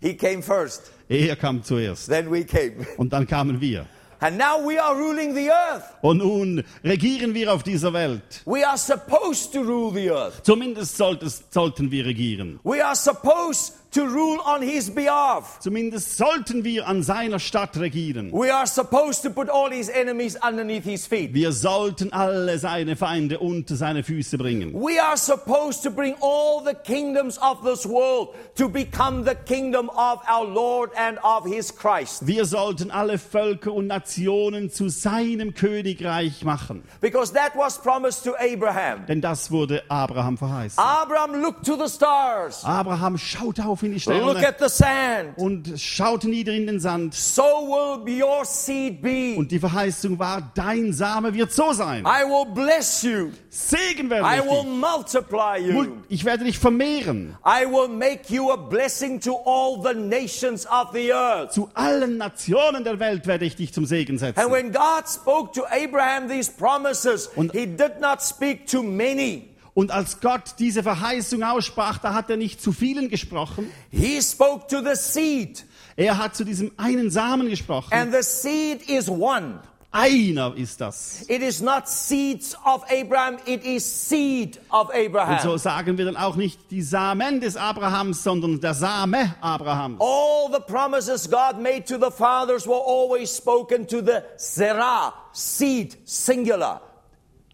He 0.00 0.14
came 0.16 0.40
first, 0.42 0.92
Er 1.08 1.34
kam 1.34 1.64
zuerst 1.64 2.08
then 2.08 2.30
we 2.30 2.44
came. 2.44 2.86
und 2.96 3.12
dann 3.12 3.26
kamen 3.26 3.60
wir. 3.60 3.86
And 4.20 4.36
now 4.36 4.58
we 4.58 4.78
are 4.78 4.96
ruling 4.96 5.34
the 5.34 5.50
earth. 5.50 5.84
Und 6.02 6.18
nun 6.18 6.64
regieren 6.82 7.34
wir 7.34 7.52
auf 7.52 7.62
dieser 7.62 7.92
Welt. 7.92 8.42
We 8.46 8.66
are 8.66 8.76
supposed 8.76 9.52
to 9.52 9.62
rule 9.62 9.92
the 9.92 10.10
earth. 10.10 10.42
Zumindest 10.42 10.96
sollten 10.96 11.90
wir 11.90 12.04
regieren. 12.04 12.58
We 12.64 12.84
are 12.84 12.96
supposed 12.96 13.74
to 13.90 14.06
rule 14.06 14.38
on 14.44 14.60
his 14.60 14.90
behalf. 14.90 15.58
Zumindest 15.60 16.16
sollten 16.18 16.62
wir 16.64 16.86
an 16.86 17.02
seiner 17.02 17.38
Stadt 17.38 17.76
regieren. 17.78 18.30
We 18.32 18.52
are 18.52 18.66
supposed 18.66 19.22
to 19.22 19.30
put 19.30 19.48
all 19.48 19.70
his 19.70 19.88
enemies 19.88 20.36
underneath 20.36 20.84
his 20.84 21.06
feet. 21.06 21.32
Wir 21.32 21.52
sollten 21.52 22.12
alle 22.12 22.58
seine 22.58 22.96
Feinde 22.96 23.38
unter 23.38 23.76
seine 23.76 24.02
Füße 24.02 24.36
bringen. 24.36 24.74
We 24.74 25.00
are 25.00 25.16
supposed 25.16 25.82
to 25.84 25.90
bring 25.90 26.14
all 26.20 26.62
the 26.62 26.74
kingdoms 26.74 27.38
of 27.38 27.62
this 27.64 27.86
world 27.86 28.34
to 28.56 28.68
become 28.68 29.24
the 29.24 29.34
kingdom 29.34 29.88
of 29.90 30.20
our 30.28 30.46
Lord 30.46 30.90
and 30.96 31.18
of 31.24 31.46
his 31.46 31.74
Christ. 31.74 32.26
Wir 32.26 32.44
sollten 32.44 32.90
alle 32.90 33.18
Völker 33.18 33.72
und 33.72 33.86
Nationen 33.86 34.70
zu 34.70 34.90
seinem 34.90 35.54
Königreich 35.54 36.44
machen. 36.44 36.84
Because 37.00 37.32
that 37.32 37.56
was 37.56 37.80
promised 37.80 38.24
to 38.24 38.34
Abraham. 38.38 39.06
Denn 39.06 39.22
das 39.22 39.50
wurde 39.50 39.82
Abraham 39.88 40.36
verheißen. 40.36 40.78
Abraham 40.78 41.40
looked 41.40 41.64
to 41.64 41.76
the 41.76 41.88
stars. 41.88 42.64
Abraham 42.64 43.16
schaut 43.16 43.58
auf 43.60 43.77
in 43.82 43.92
die 43.92 44.04
Look 44.10 44.38
Sterne 44.38 44.46
at 44.48 44.58
the 44.58 44.68
sand. 44.68 45.36
und 45.38 45.80
schaut 45.80 46.24
nieder 46.24 46.52
in 46.52 46.66
den 46.66 46.80
Sand. 46.80 47.14
So 47.14 47.42
will 47.42 48.22
your 48.22 48.44
seed 48.44 49.00
be. 49.02 49.34
Und 49.36 49.50
die 49.50 49.58
Verheißung 49.58 50.18
war, 50.18 50.50
dein 50.54 50.92
Same 50.92 51.32
wird 51.34 51.52
so 51.52 51.72
sein. 51.72 52.04
I 52.04 52.24
will 52.28 52.46
bless 52.54 53.02
you. 53.02 53.30
Segen 53.50 54.10
werde 54.10 54.26
I 54.26 54.38
ich 54.40 54.44
will 54.44 54.62
dich. 54.62 54.80
multiply 54.80 55.58
you. 55.60 55.86
Ich 56.08 56.24
werde 56.24 56.44
dich 56.44 56.58
vermehren. 56.58 57.36
I 57.44 57.64
will 57.66 57.88
make 57.88 58.32
you 58.32 58.50
a 58.52 58.56
blessing 58.56 59.20
to 59.20 59.36
all 59.44 59.82
the 59.82 59.94
nations 59.98 60.66
of 60.66 60.88
the 60.92 61.12
earth. 61.12 61.52
Zu 61.52 61.68
allen 61.74 62.18
Nationen 62.18 62.84
der 62.84 62.98
Welt 63.00 63.26
werde 63.26 63.44
ich 63.44 63.56
dich 63.56 63.72
zum 63.72 63.86
Segen 63.86 64.12
And 64.12 64.20
setzen. 64.36 64.50
when 64.52 64.72
God 64.72 65.08
spoke 65.08 65.52
to 65.54 65.64
Abraham 65.66 66.28
these 66.28 66.50
promises, 66.50 67.28
Und- 67.36 67.52
he 67.52 67.66
did 67.66 68.00
not 68.00 68.22
speak 68.22 68.66
to 68.66 68.82
many. 68.82 69.48
Und 69.78 69.92
als 69.92 70.20
Gott 70.20 70.56
diese 70.58 70.82
Verheißung 70.82 71.44
aussprach, 71.44 71.98
da 71.98 72.12
hat 72.12 72.28
er 72.30 72.36
nicht 72.36 72.60
zu 72.60 72.72
vielen 72.72 73.08
gesprochen. 73.08 73.70
He 73.92 74.20
spoke 74.20 74.66
to 74.66 74.78
the 74.82 74.96
seed. 74.96 75.64
Er 75.94 76.18
hat 76.18 76.34
zu 76.34 76.42
diesem 76.42 76.72
einen 76.76 77.12
Samen 77.12 77.48
gesprochen. 77.48 77.94
And 77.94 78.12
the 78.12 78.22
seed 78.22 78.90
is 78.90 79.08
one. 79.08 79.60
Einer 79.92 80.56
ist 80.56 80.80
das. 80.80 81.22
It 81.28 81.42
is 81.42 81.60
not 81.60 81.86
seeds 81.86 82.56
of 82.66 82.82
Abraham, 82.90 83.36
it 83.46 83.64
is 83.64 83.84
seed 84.08 84.58
of 84.72 84.88
Und 84.88 84.96
Abraham. 84.96 85.38
so 85.44 85.56
sagen 85.56 85.96
wir 85.96 86.06
dann 86.06 86.16
auch 86.16 86.34
nicht 86.34 86.58
die 86.72 86.82
Samen 86.82 87.40
des 87.40 87.56
Abrahams, 87.56 88.24
sondern 88.24 88.60
der 88.60 88.74
Same 88.74 89.36
Abrahams. 89.40 90.00
All 90.00 90.50
the 90.52 90.60
promises 90.66 91.30
God 91.30 91.62
made 91.62 91.84
to 91.84 91.98
the 92.04 92.10
fathers 92.10 92.66
were 92.66 92.82
always 92.84 93.30
spoken 93.36 93.86
to 93.86 94.00
the 94.00 94.22
Zerah, 94.36 95.14
seed, 95.32 95.96
singular. 96.04 96.80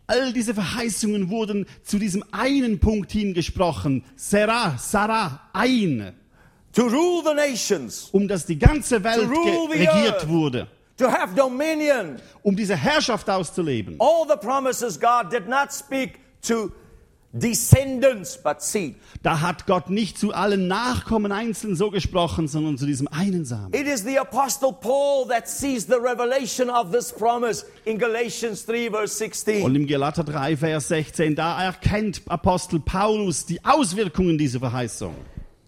All 0.06 0.32
diese 0.32 0.54
Verheißungen 0.54 1.30
wurden 1.30 1.66
zu 1.82 1.98
diesem 1.98 2.22
einen 2.30 2.78
Punkt 2.78 3.10
hingesprochen. 3.12 4.04
Sarah, 4.16 4.76
Sarah, 4.78 5.40
ein. 5.52 6.14
To 6.74 6.82
rule 6.82 7.22
the 7.24 7.34
nations, 7.34 8.08
Um 8.12 8.26
dass 8.28 8.44
die 8.46 8.58
ganze 8.58 9.02
Welt 9.02 9.28
regiert 9.70 10.28
wurde. 10.28 10.66
to 10.98 11.10
have 11.10 11.34
dominion. 11.34 12.16
Um 12.42 12.54
diese 12.54 12.76
Herrschaft 12.76 13.30
auszuleben. 13.30 13.96
All 13.98 14.26
the 14.28 14.36
promises 14.36 14.98
God 14.98 15.30
did 15.32 15.48
not 15.48 15.72
speak 15.72 16.18
to 16.42 16.70
descendants, 17.34 18.38
but 18.42 18.62
seed. 18.62 18.94
Da 19.22 19.40
hat 19.40 19.66
Gott 19.66 19.90
nicht 19.90 20.18
zu 20.18 20.32
allen 20.32 20.68
Nachkommen 20.68 21.32
einzeln 21.32 21.74
so 21.74 21.90
gesprochen, 21.90 22.46
sondern 22.46 22.78
zu 22.78 22.86
diesem 22.86 23.08
einen 23.08 23.44
Samen. 23.44 23.74
It 23.74 23.86
is 23.86 24.04
the 24.04 24.18
Apostle 24.18 24.72
Paul 24.72 25.26
that 25.28 25.48
sees 25.48 25.86
the 25.86 25.94
revelation 25.94 26.70
of 26.70 26.92
this 26.92 27.12
promise 27.12 27.66
in 27.84 27.98
Galatians 27.98 28.64
3, 28.66 28.90
verse 28.90 29.16
16. 29.16 29.62
Und 29.64 29.74
im 29.74 29.86
Galater 29.86 30.22
3, 30.22 30.56
Vers 30.56 30.88
16, 30.88 31.34
da 31.34 31.62
erkennt 31.64 32.22
Apostel 32.28 32.80
Paulus 32.80 33.44
die 33.44 33.62
Auswirkungen 33.64 34.38
dieser 34.38 34.60
Verheißung. 34.60 35.14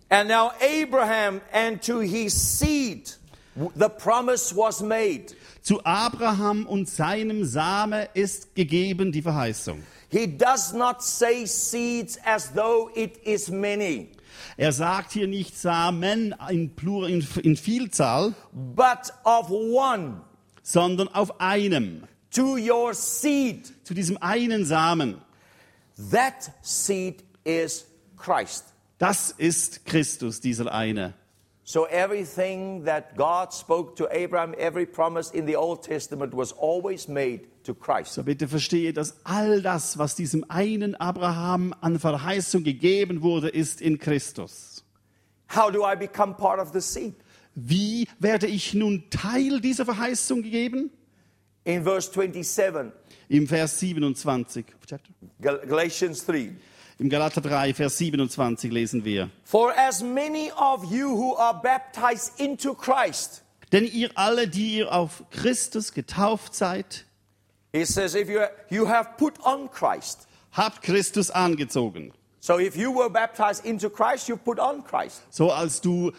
And 0.09 0.29
now 0.29 0.53
Abraham 0.61 1.41
and 1.53 1.83
to 1.85 2.01
his 2.01 2.33
seed 2.33 3.17
the 3.75 3.89
promise 3.89 4.55
was 4.55 4.81
made. 4.83 5.35
Zu 5.63 5.85
Abraham 5.85 6.65
und 6.67 6.89
seinem 6.89 7.45
Same 7.45 8.09
ist 8.15 8.55
gegeben 8.55 9.11
die 9.11 9.23
Verheißung. 9.23 9.83
He 10.17 10.27
does 10.27 10.73
not 10.73 11.03
say 11.03 11.45
seeds 11.45 12.19
as 12.25 12.51
though 12.55 12.91
it 12.95 13.19
is 13.23 13.51
many, 13.51 14.13
Er 14.57 14.73
sagt 14.73 15.13
hier 15.13 15.27
nicht 15.27 15.59
Samen 15.59 16.35
in, 16.49 16.75
Plur, 16.75 17.07
in, 17.09 17.27
in 17.43 17.57
Vielzahl, 17.57 18.35
but 18.53 19.13
of 19.25 19.51
one 19.51 20.23
sondern 20.63 21.09
auf 21.09 21.39
einem, 21.39 22.05
to 22.31 22.57
your 22.57 22.95
seed. 22.95 23.71
zu 23.85 23.93
diesem 23.93 24.17
einen 24.23 24.65
Samen. 24.65 25.21
That 26.11 26.51
seed 26.63 27.23
is 27.45 27.85
Christ. 28.17 28.65
Das 28.99 29.33
ist 29.37 29.85
Christus, 29.85 30.41
dieser 30.41 30.73
eine. 30.73 31.13
So 31.65 31.87
everything 31.89 32.85
that 32.85 33.17
God 33.17 33.53
spoke 33.53 33.97
to 33.97 34.07
Abraham, 34.11 34.55
every 34.57 34.87
promise 34.87 35.31
in 35.31 35.47
the 35.47 35.57
Old 35.57 35.83
Testament 35.83 36.33
was 36.35 36.53
always 36.53 37.07
made 37.07 37.49
to 37.67 37.75
Christ. 37.75 38.15
So 38.15 38.23
bitte 38.23 38.49
verstehe, 38.49 38.93
dass 38.93 39.17
all 39.25 39.61
das, 39.63 39.99
was 39.99 40.15
diesem 40.15 40.45
einen 40.49 40.95
Abraham 40.95 41.75
an 41.81 41.99
Verheißung 41.99 42.65
gegeben 42.65 43.23
wurde, 43.23 43.49
ist 43.49 43.81
in 43.81 43.99
Christus. 43.99 44.85
How 45.55 45.71
do 45.71 45.83
I 45.87 45.95
become 45.97 46.35
part 46.35 46.59
of 46.61 46.73
the 46.73 46.81
seed? 46.81 47.15
Wie 47.55 48.07
werde 48.19 48.47
ich 48.47 48.75
nun 48.75 49.05
Teil 49.11 49.61
dieser 49.61 49.85
Verheißung 49.85 50.43
gegeben? 50.43 50.91
In 51.65 51.83
verse 51.85 52.11
27, 52.13 52.93
Im 53.29 53.49
Vers 53.49 53.81
27, 53.81 54.67
Chapter? 54.87 55.11
Gal- 55.41 55.61
Galatians 55.67 56.25
3. 56.27 56.51
im 56.99 57.09
Galater 57.09 57.41
3, 57.41 57.75
Vers 57.75 57.99
27 57.99 58.71
lesen 58.71 59.05
wir. 59.05 59.31
For 59.45 59.73
as 59.77 60.03
many 60.03 60.53
of 60.57 60.85
you 60.93 61.09
who 61.09 61.37
are 61.37 61.61
baptized 61.61 62.39
into 62.39 62.75
Christ, 62.75 63.43
Denn 63.73 63.85
ihr 63.85 64.11
alle, 64.15 64.47
die 64.47 64.77
ihr 64.77 64.93
auf 64.93 65.25
Christus 65.31 65.93
getauft 65.93 66.55
seid, 66.55 67.06
he 67.77 67.85
says, 67.85 68.15
if 68.15 68.29
you, 68.29 68.45
you 68.71 68.87
have 68.87 69.17
put 69.19 69.39
on 69.45 69.69
Christ. 69.69 70.27
habt 70.57 70.83
Christus 70.83 71.31
angezogen. 71.31 72.13
So 72.41 72.59
if 72.59 72.77
you 72.77 72.93
were 72.93 73.09
baptized 73.09 73.65
into 73.65 73.91
Christ, 73.91 74.29
you 74.29 74.37
put 74.37 74.59
on 74.59 74.83
Christ. 74.83 75.23
So 75.31 75.51
als 75.51 75.81
du 75.81 76.13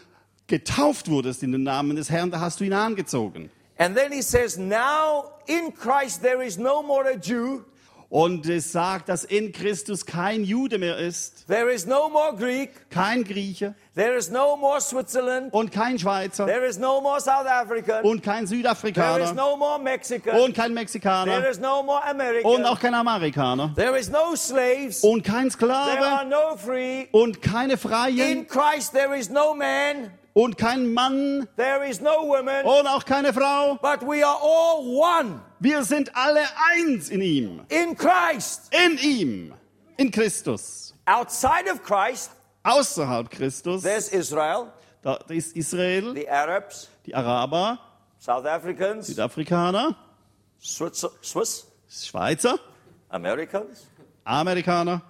getauft 0.46 1.08
wurdest 1.08 1.42
in 1.42 1.52
den 1.52 1.64
Namen 1.64 1.96
des 1.96 2.10
Herrn, 2.10 2.30
da 2.30 2.38
hast 2.40 2.60
du 2.60 2.64
ihn 2.64 2.72
angezogen. 2.72 3.50
And 3.78 3.96
then 3.96 4.12
he 4.12 4.22
says, 4.22 4.58
now 4.58 5.30
in 5.46 5.72
Christ 5.72 6.22
there 6.22 6.42
is 6.42 6.58
no 6.58 6.82
more 6.82 7.06
a 7.08 7.16
Jew, 7.16 7.64
Und 8.10 8.48
es 8.48 8.72
sagt, 8.72 9.10
dass 9.10 9.22
in 9.24 9.52
Christus 9.52 10.06
kein 10.06 10.42
Jude 10.42 10.78
mehr 10.78 10.96
ist, 10.96 11.46
there 11.46 11.70
is 11.70 11.84
no 11.84 12.08
more 12.08 12.34
Greek, 12.34 12.88
kein 12.88 13.22
Grieche 13.22 13.74
there 13.94 14.16
is 14.16 14.30
no 14.30 14.56
more 14.56 14.80
Switzerland, 14.80 15.52
und 15.52 15.70
kein 15.70 15.98
Schweizer 15.98 16.46
there 16.46 16.64
is 16.66 16.78
no 16.78 17.02
more 17.02 17.20
South 17.20 17.46
African, 17.46 18.02
und 18.04 18.22
kein 18.22 18.36
there 18.36 18.44
is 18.44 18.50
Südafrikaner 18.50 19.34
no 19.34 19.58
more 19.58 19.78
Mexican, 19.78 20.40
und 20.40 20.54
kein 20.54 20.70
there 20.72 20.80
Mexikaner 20.80 21.50
is 21.50 21.60
no 21.60 21.82
more 21.82 21.98
und 21.98 22.10
American, 22.10 22.64
auch 22.64 22.80
kein 22.80 22.94
Amerikaner 22.94 23.74
there 23.76 23.98
is 23.98 24.08
no 24.08 24.34
slaves, 24.34 25.04
und 25.04 25.22
kein 25.22 25.50
there 25.50 25.70
are 25.70 26.24
Sklave 26.24 26.28
no 26.30 26.56
free. 26.56 27.08
und 27.12 27.42
keine 27.42 27.76
Freien 27.76 28.38
In 28.38 28.46
Christ 28.46 28.94
there 28.94 29.14
is 29.18 29.28
no 29.28 29.54
man, 29.54 30.10
und 30.32 30.56
kein 30.56 30.94
Mann 30.94 31.46
there 31.58 31.84
no 32.00 32.26
woman, 32.26 32.64
und 32.64 32.86
auch 32.86 33.04
keine 33.04 33.34
Frau. 33.34 33.74
but 33.82 34.00
we 34.00 34.24
are 34.24 34.38
all 34.40 34.82
one 34.82 35.42
Wir 35.60 35.82
sind 35.84 36.14
alle 36.14 36.42
eins 36.72 37.08
in 37.08 37.20
ihm, 37.20 37.60
in 37.68 37.96
Christ. 37.96 38.72
in 38.72 38.98
ihm, 38.98 39.54
in 39.96 40.10
Christus. 40.10 40.94
Outside 41.06 41.70
of 41.70 41.82
Christ, 41.82 42.30
Außerhalb 42.64 43.30
Christus, 43.30 43.82
there's 43.82 44.08
Israel, 44.08 44.72
da 45.02 45.14
ist 45.28 45.56
Israel, 45.56 46.14
the 46.14 46.28
Arabs, 46.28 46.88
die 47.06 47.14
Araber, 47.14 47.78
South 48.18 48.44
Africans, 48.44 49.06
Südafrikaner, 49.06 49.96
Swiss, 50.60 51.06
Swiss. 51.22 51.66
Schweizer, 51.88 52.58
Americans, 53.08 53.86
Amerikaner, 54.24 55.00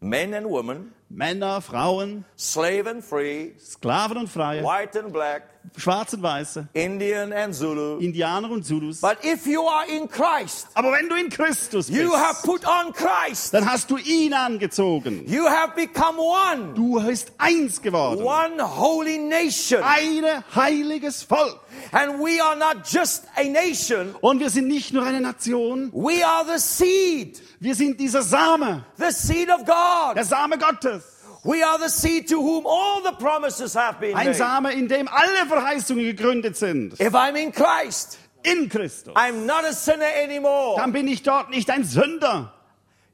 men 0.00 0.34
and 0.34 0.46
women, 0.46 0.92
Männer, 1.08 1.60
Frauen, 1.62 2.24
slave 2.36 2.86
and 2.86 3.02
free, 3.02 3.54
Sklaven 3.58 4.18
und 4.18 4.28
Freie, 4.28 4.62
white 4.62 4.94
and 4.98 5.10
black, 5.12 5.44
Schwarz 5.76 6.12
und 6.12 6.22
Weiße, 6.22 6.68
Indian 6.72 7.32
and 7.32 7.54
Zulu. 7.54 7.98
Indianer 7.98 8.50
und 8.50 8.64
Zulus. 8.64 9.00
But 9.00 9.18
if 9.24 9.44
you 9.46 9.66
are 9.66 9.84
in 9.88 10.08
Christ, 10.08 10.68
Aber 10.74 10.92
wenn 10.92 11.08
du 11.08 11.16
in 11.16 11.28
Christus 11.30 11.88
you 11.88 12.12
have 12.14 12.34
bist, 12.42 12.44
put 12.44 12.64
on 12.66 12.92
Christ. 12.92 13.52
dann 13.54 13.68
hast 13.68 13.90
du 13.90 13.96
ihn 13.96 14.32
angezogen. 14.34 15.24
You 15.26 15.46
have 15.48 15.72
become 15.74 16.18
one, 16.18 16.74
Du 16.74 17.00
bist 17.04 17.32
eins 17.38 17.82
geworden. 17.82 18.22
one 18.22 18.60
holy 18.62 19.18
nation. 19.18 19.82
Ein 19.82 20.44
heiliges 20.54 21.22
Volk. 21.24 21.58
And 21.90 22.20
we 22.20 22.40
are 22.40 22.54
not 22.56 22.86
just 22.86 23.24
a 23.36 23.42
nation, 23.42 24.14
Und 24.20 24.38
wir 24.40 24.50
sind 24.50 24.68
nicht 24.68 24.92
nur 24.92 25.02
eine 25.04 25.20
Nation, 25.20 25.90
we 25.92 26.24
are 26.24 26.44
the 26.46 26.58
seed, 26.58 27.42
wir 27.58 27.74
sind 27.74 27.98
dieser 27.98 28.22
Same, 28.22 28.84
the 28.96 29.10
seed 29.10 29.48
of 29.50 29.64
God. 29.64 30.14
der 30.16 30.24
Same 30.24 30.56
Gottes. 30.56 31.02
We 31.44 31.62
are 31.62 31.78
the 31.78 31.90
seed 31.90 32.28
to 32.30 32.40
whom 32.40 32.64
all 32.66 33.02
the 33.02 33.12
promises 33.12 33.74
have 33.74 34.00
been 34.00 34.16
Ein. 34.16 34.34
Same, 34.34 34.72
in 34.72 34.88
dem 34.88 35.08
alle 35.08 35.46
Verheißungen 35.46 36.04
gegründet 36.04 36.56
sind. 36.56 36.98
If 36.98 37.14
I'm 37.14 37.36
in 37.36 37.52
Christ, 37.52 38.18
In 38.44 38.68
Christus. 38.68 39.14
I'm 39.14 39.46
not 39.46 39.64
a 39.64 39.72
sinner 39.72 40.06
anymore. 40.22 40.76
Dann 40.76 40.92
bin 40.92 41.08
ich 41.08 41.22
dort 41.22 41.50
nicht 41.50 41.70
ein 41.70 41.84
Sünder. 41.84 42.52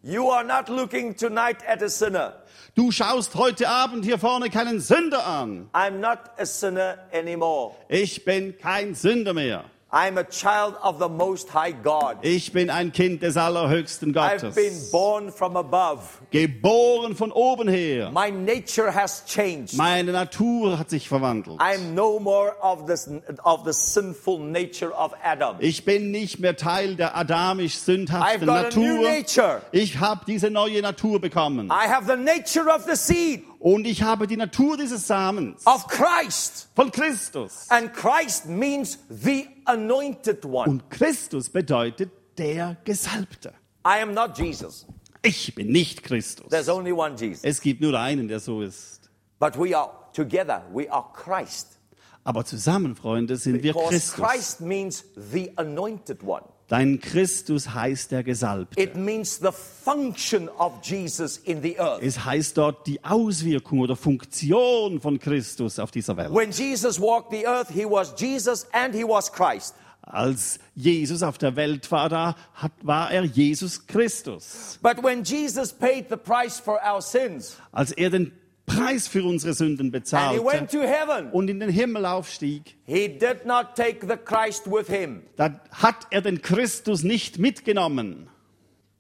You 0.03 0.31
are 0.31 0.45
not 0.45 0.68
looking 0.68 1.14
tonight 1.16 1.59
at 1.66 1.83
a 1.83 1.89
sinner. 1.89 2.35
Du 2.74 2.91
schaust 2.91 3.35
heute 3.35 3.68
Abend 3.68 4.05
hier 4.05 4.18
vorne 4.18 4.49
keinen 4.49 4.81
Sünder 4.81 5.26
an. 5.26 5.68
I'm 5.72 5.99
not 5.99 6.18
a 6.39 6.47
sinner 6.47 6.99
anymore. 7.12 7.74
Ich 7.89 8.24
bin 8.24 8.57
kein 8.59 8.95
Sünder 8.95 9.35
mehr. 9.35 9.64
I'm 9.93 10.18
a 10.18 10.24
child 10.24 10.76
of 10.82 11.01
the 11.01 11.09
Most 11.09 11.53
High 11.53 11.72
God. 11.72 12.18
Ich 12.22 12.53
bin 12.53 12.70
ein 12.70 12.93
Kind 12.93 13.22
des 13.22 13.36
allerhöchsten 13.36 14.14
I've 14.16 14.41
been 14.55 14.68
Gottes. 14.70 14.91
born 14.93 15.32
from 15.32 15.57
above. 15.57 16.03
Geboren 16.30 17.16
von 17.16 17.32
oben 17.32 17.66
her. 17.66 18.12
My 18.12 18.30
nature 18.30 18.95
has 18.95 19.24
changed. 19.26 19.76
Meine 19.76 20.12
Natur 20.12 20.78
hat 20.78 20.91
sich 20.91 21.09
verwandelt. 21.09 21.61
I'm 21.61 21.95
no 21.95 22.20
more 22.20 22.55
of 22.62 22.86
this 22.86 23.11
of 23.43 23.64
the 23.64 23.72
sinful 23.72 24.38
nature 24.38 24.93
of 24.93 25.12
Adam. 25.24 25.57
Ich 25.59 25.84
bin 25.84 26.12
nicht 26.12 26.38
mehr 26.38 26.55
Teil 26.57 26.95
der 26.95 27.16
I've 27.16 27.22
adamisch-sündhaften 27.22 28.47
got 28.47 28.76
a 28.76 28.78
new 28.78 29.03
Natur. 29.03 29.11
nature. 29.11 29.62
Ich 29.72 29.99
habe 29.99 30.20
diese 30.24 30.51
neue 30.51 30.82
Natur 30.82 31.20
bekommen. 31.20 31.68
I 31.68 31.88
have 31.88 32.07
the 32.07 32.16
nature 32.16 32.68
of 32.72 32.84
the 32.86 32.95
seed 32.95 33.43
Und 33.59 33.86
ich 33.86 34.03
habe 34.03 34.26
die 34.26 34.36
Natur 34.38 34.76
dieses 34.78 35.07
Samens 35.07 35.66
of 35.66 35.86
Christ. 35.88 36.68
von 36.76 36.91
Christus. 36.93 37.66
And 37.70 37.93
Christ 37.93 38.47
means 38.47 38.99
the 39.11 39.49
anointed 39.70 40.44
one. 40.44 40.68
Und 40.70 40.90
Christus 40.90 41.48
bedeutet 41.48 42.10
der 42.38 42.76
Gesalbte. 42.84 43.52
I 43.86 44.02
am 44.02 44.12
not 44.14 44.38
Jesus. 44.38 44.86
Ich 45.22 45.54
bin 45.54 45.68
nicht 45.68 46.02
Christus. 46.02 46.48
There's 46.48 46.68
only 46.68 46.92
one 46.92 47.14
Jesus. 47.16 47.44
Es 47.44 47.60
gibt 47.60 47.80
nur 47.80 47.98
einen, 47.98 48.28
der 48.28 48.40
so 48.40 48.62
ist. 48.62 49.10
But 49.38 49.58
we 49.58 49.76
are 49.76 49.90
together, 50.12 50.64
we 50.72 50.90
are 50.90 51.04
Christ. 51.14 51.78
Aber 52.24 52.44
zusammen, 52.44 52.94
Freunde, 52.96 53.36
sind 53.36 53.62
wir 53.62 53.72
Because 53.72 53.88
Christus. 53.88 54.14
Christ 54.14 54.60
means 54.60 55.04
the 55.32 55.50
anointed 55.56 56.22
one. 56.22 56.44
Dein 56.70 57.00
Christus 57.00 57.74
heißt 57.74 58.12
der 58.12 58.22
Gesalbte. 58.22 58.80
It 58.80 58.94
means 58.94 59.40
the 59.40 59.50
function 59.50 60.48
of 60.50 60.74
Jesus 60.84 61.36
in 61.38 61.60
the 61.62 61.76
earth. 61.80 62.00
Es 62.00 62.24
heißt 62.24 62.56
dort 62.56 62.86
die 62.86 63.02
Auswirkung 63.04 63.80
oder 63.80 63.96
Funktion 63.96 65.00
von 65.00 65.18
Christus 65.18 65.80
auf 65.80 65.90
dieser 65.90 66.16
Welt. 66.16 66.32
When 66.32 66.52
Jesus 66.52 67.00
walked 67.00 67.32
the 67.32 67.44
earth, 67.44 67.70
he 67.70 67.84
was 67.84 68.14
Jesus 68.16 68.68
and 68.70 68.94
he 68.94 69.02
was 69.02 69.32
Christ. 69.32 69.74
Als 70.02 70.60
Jesus 70.76 71.24
auf 71.24 71.38
der 71.38 71.56
Welt 71.56 71.90
war, 71.90 72.08
da 72.08 72.36
hat, 72.54 72.72
war 72.82 73.10
er 73.10 73.24
Jesus 73.24 73.84
Christus. 73.88 74.78
But 74.80 75.02
when 75.02 75.24
Jesus 75.24 75.72
paid 75.72 76.06
the 76.08 76.16
price 76.16 76.60
for 76.60 76.78
our 76.88 77.02
sins 77.02 77.56
Als 77.72 77.90
er 77.90 78.10
den 78.10 78.30
Preis 78.76 79.08
für 79.08 79.24
unsere 79.24 79.54
Sünden 79.54 79.86
and 79.86 79.92
he 79.92 79.92
went 79.92 80.02
bezahlte 80.04 80.66
to 80.68 80.82
heaven, 80.82 81.30
und 81.32 81.48
in 81.48 81.60
den 81.60 81.70
Himmel 81.70 82.06
aufstieg, 82.06 82.76
he 82.84 83.08
did 83.08 83.44
not 83.44 83.74
take 83.74 84.06
the 84.06 84.16
Christ 84.16 84.66
with 84.66 84.88
him 84.88 85.22
da 85.36 85.60
hat 85.70 86.06
er 86.10 86.20
den 86.22 86.40
Christus 86.42 87.02
nicht 87.02 87.38
mitgenommen. 87.38 88.28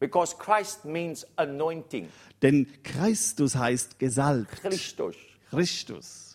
because 0.00 0.34
Christ 0.36 0.84
means 0.84 1.26
anointing. 1.36 2.08
Denn 2.42 2.66
Christus 2.82 3.54
heißt 3.54 3.98
gesalbt. 3.98 4.50
Christus. 4.62 5.14
Christus. 5.50 6.29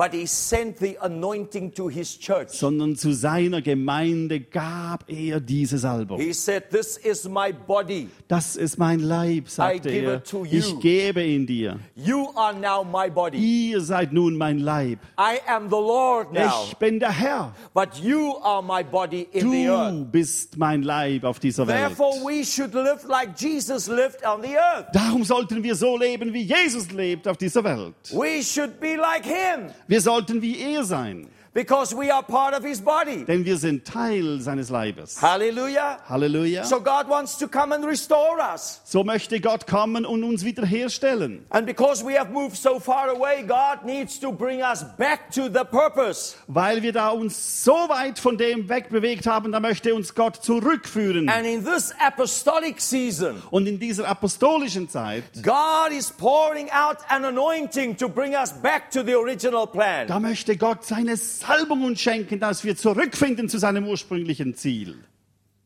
But 0.00 0.14
he 0.14 0.24
sent 0.24 0.78
the 0.78 0.96
anointing 1.02 1.70
to 1.74 1.86
his 1.88 2.18
church. 2.18 2.48
sondern 2.52 2.96
zu 2.96 3.12
seiner 3.12 3.60
Gemeinde 3.60 4.40
gab 4.40 5.04
er 5.10 5.40
diese 5.40 5.76
Salbung. 5.76 6.18
He 6.18 6.32
said, 6.32 6.70
This 6.70 6.96
is 6.96 7.28
my 7.28 7.52
body. 7.52 8.08
Das 8.26 8.56
ist 8.56 8.78
mein 8.78 9.00
Leib, 9.00 9.50
sagte 9.50 9.90
give 9.90 10.06
er. 10.06 10.14
it 10.14 10.24
to 10.24 10.46
you. 10.46 10.58
Ich 10.58 10.80
gebe 10.80 11.22
ihn 11.22 11.46
dir. 11.46 11.78
You 11.94 12.30
are 12.34 12.54
now 12.54 12.82
my 12.82 13.10
body. 13.10 13.36
Ihr 13.36 13.82
seid 13.82 14.10
nun 14.10 14.38
mein 14.38 14.60
Leib. 14.60 15.00
I 15.18 15.38
am 15.46 15.68
the 15.68 15.76
Lord 15.76 16.32
now, 16.32 16.64
Ich 16.66 16.78
bin 16.78 16.98
der 16.98 17.12
Herr. 17.12 17.54
but 17.74 17.94
you 18.02 18.38
are 18.42 18.62
my 18.62 18.82
body 18.82 19.28
in 19.32 19.50
the 19.50 19.68
earth. 19.68 19.92
Du 19.92 20.04
bist 20.06 20.56
mein 20.56 20.82
Leib 20.82 21.24
auf 21.24 21.38
dieser 21.40 21.66
Welt. 21.66 21.78
Therefore, 21.78 22.24
we 22.24 22.42
should 22.42 22.72
live 22.72 23.06
like 23.06 23.38
Jesus 23.38 23.86
lived 23.86 24.24
on 24.24 24.40
the 24.40 24.56
earth. 24.56 24.86
Darum 24.94 25.24
sollten 25.24 25.62
wir 25.62 25.74
so 25.74 25.98
leben, 25.98 26.32
wie 26.32 26.44
Jesus 26.44 26.90
lebt 26.90 27.28
auf 27.28 27.36
dieser 27.36 27.62
Welt. 27.64 27.94
We 28.14 28.42
should 28.42 28.80
be 28.80 28.96
like 28.96 29.26
him 29.26 29.68
Wir 29.90 30.00
sollten 30.00 30.40
wie 30.40 30.56
er 30.60 30.84
sein, 30.84 31.26
because 31.52 31.94
we 31.96 32.12
are 32.12 32.22
part 32.22 32.54
of 32.54 32.64
his 32.64 32.80
body. 32.80 33.24
denn 33.24 33.44
wir 33.44 33.56
sind 33.56 33.84
Teil 33.84 34.40
seines 34.40 34.70
Leibes. 34.70 35.20
Hallelujah. 35.20 35.98
Halleluja. 36.08 36.64
So 36.64 36.80
God 36.80 37.08
wants 37.08 37.36
to 37.38 37.48
come 37.48 37.74
and 37.74 37.84
restore 37.84 38.38
us. 38.38 38.80
So 38.84 39.02
möchte 39.02 39.40
Gott 39.40 39.66
kommen 39.66 40.04
und 40.06 40.22
uns 40.22 40.44
wiederherstellen. 40.44 41.44
And 41.50 41.66
because 41.66 42.04
we 42.04 42.16
have 42.18 42.30
moved 42.30 42.56
so 42.56 42.78
far 42.78 43.08
away, 43.08 43.42
God 43.42 43.84
needs 43.84 44.20
to 44.20 44.30
bring 44.32 44.60
us 44.62 44.84
back 44.96 45.30
to 45.32 45.48
the 45.48 45.64
purpose. 45.64 46.36
Weil 46.46 46.82
wir 46.82 46.92
da 46.92 47.08
uns 47.08 47.64
so 47.64 47.72
weit 47.88 48.18
von 48.18 48.38
dem 48.38 48.68
wegbewegt 48.68 49.26
haben, 49.26 49.50
da 49.52 49.60
möchte 49.60 49.94
uns 49.94 50.14
Gott 50.14 50.36
zurückführen. 50.36 51.28
And 51.28 51.44
in 51.46 51.64
this 51.64 51.92
apostolic 51.98 52.80
season, 52.80 53.42
Und 53.50 53.66
in 53.66 53.78
dieser 53.80 54.06
apostolischen 54.08 54.88
Zeit, 54.88 55.24
God 55.42 55.90
is 55.90 56.10
pouring 56.12 56.70
out 56.70 56.98
an 57.08 57.24
anointing 57.24 57.96
to 57.96 58.08
bring 58.08 58.34
us 58.34 58.52
back 58.52 58.90
to 58.92 59.02
the 59.02 59.14
original 59.16 59.66
plan. 59.66 60.06
da 60.06 60.20
möchte 60.20 60.56
Gott 60.56 60.84
seine 60.84 61.16
Salbung 61.40 61.84
uns 61.84 62.02
schenken, 62.02 62.38
dass 62.38 62.64
wir 62.64 62.76
zurückfinden 62.76 63.48
zu 63.48 63.58
seinem 63.58 63.86
ursprünglichen 63.86 64.54
Ziel. 64.54 64.96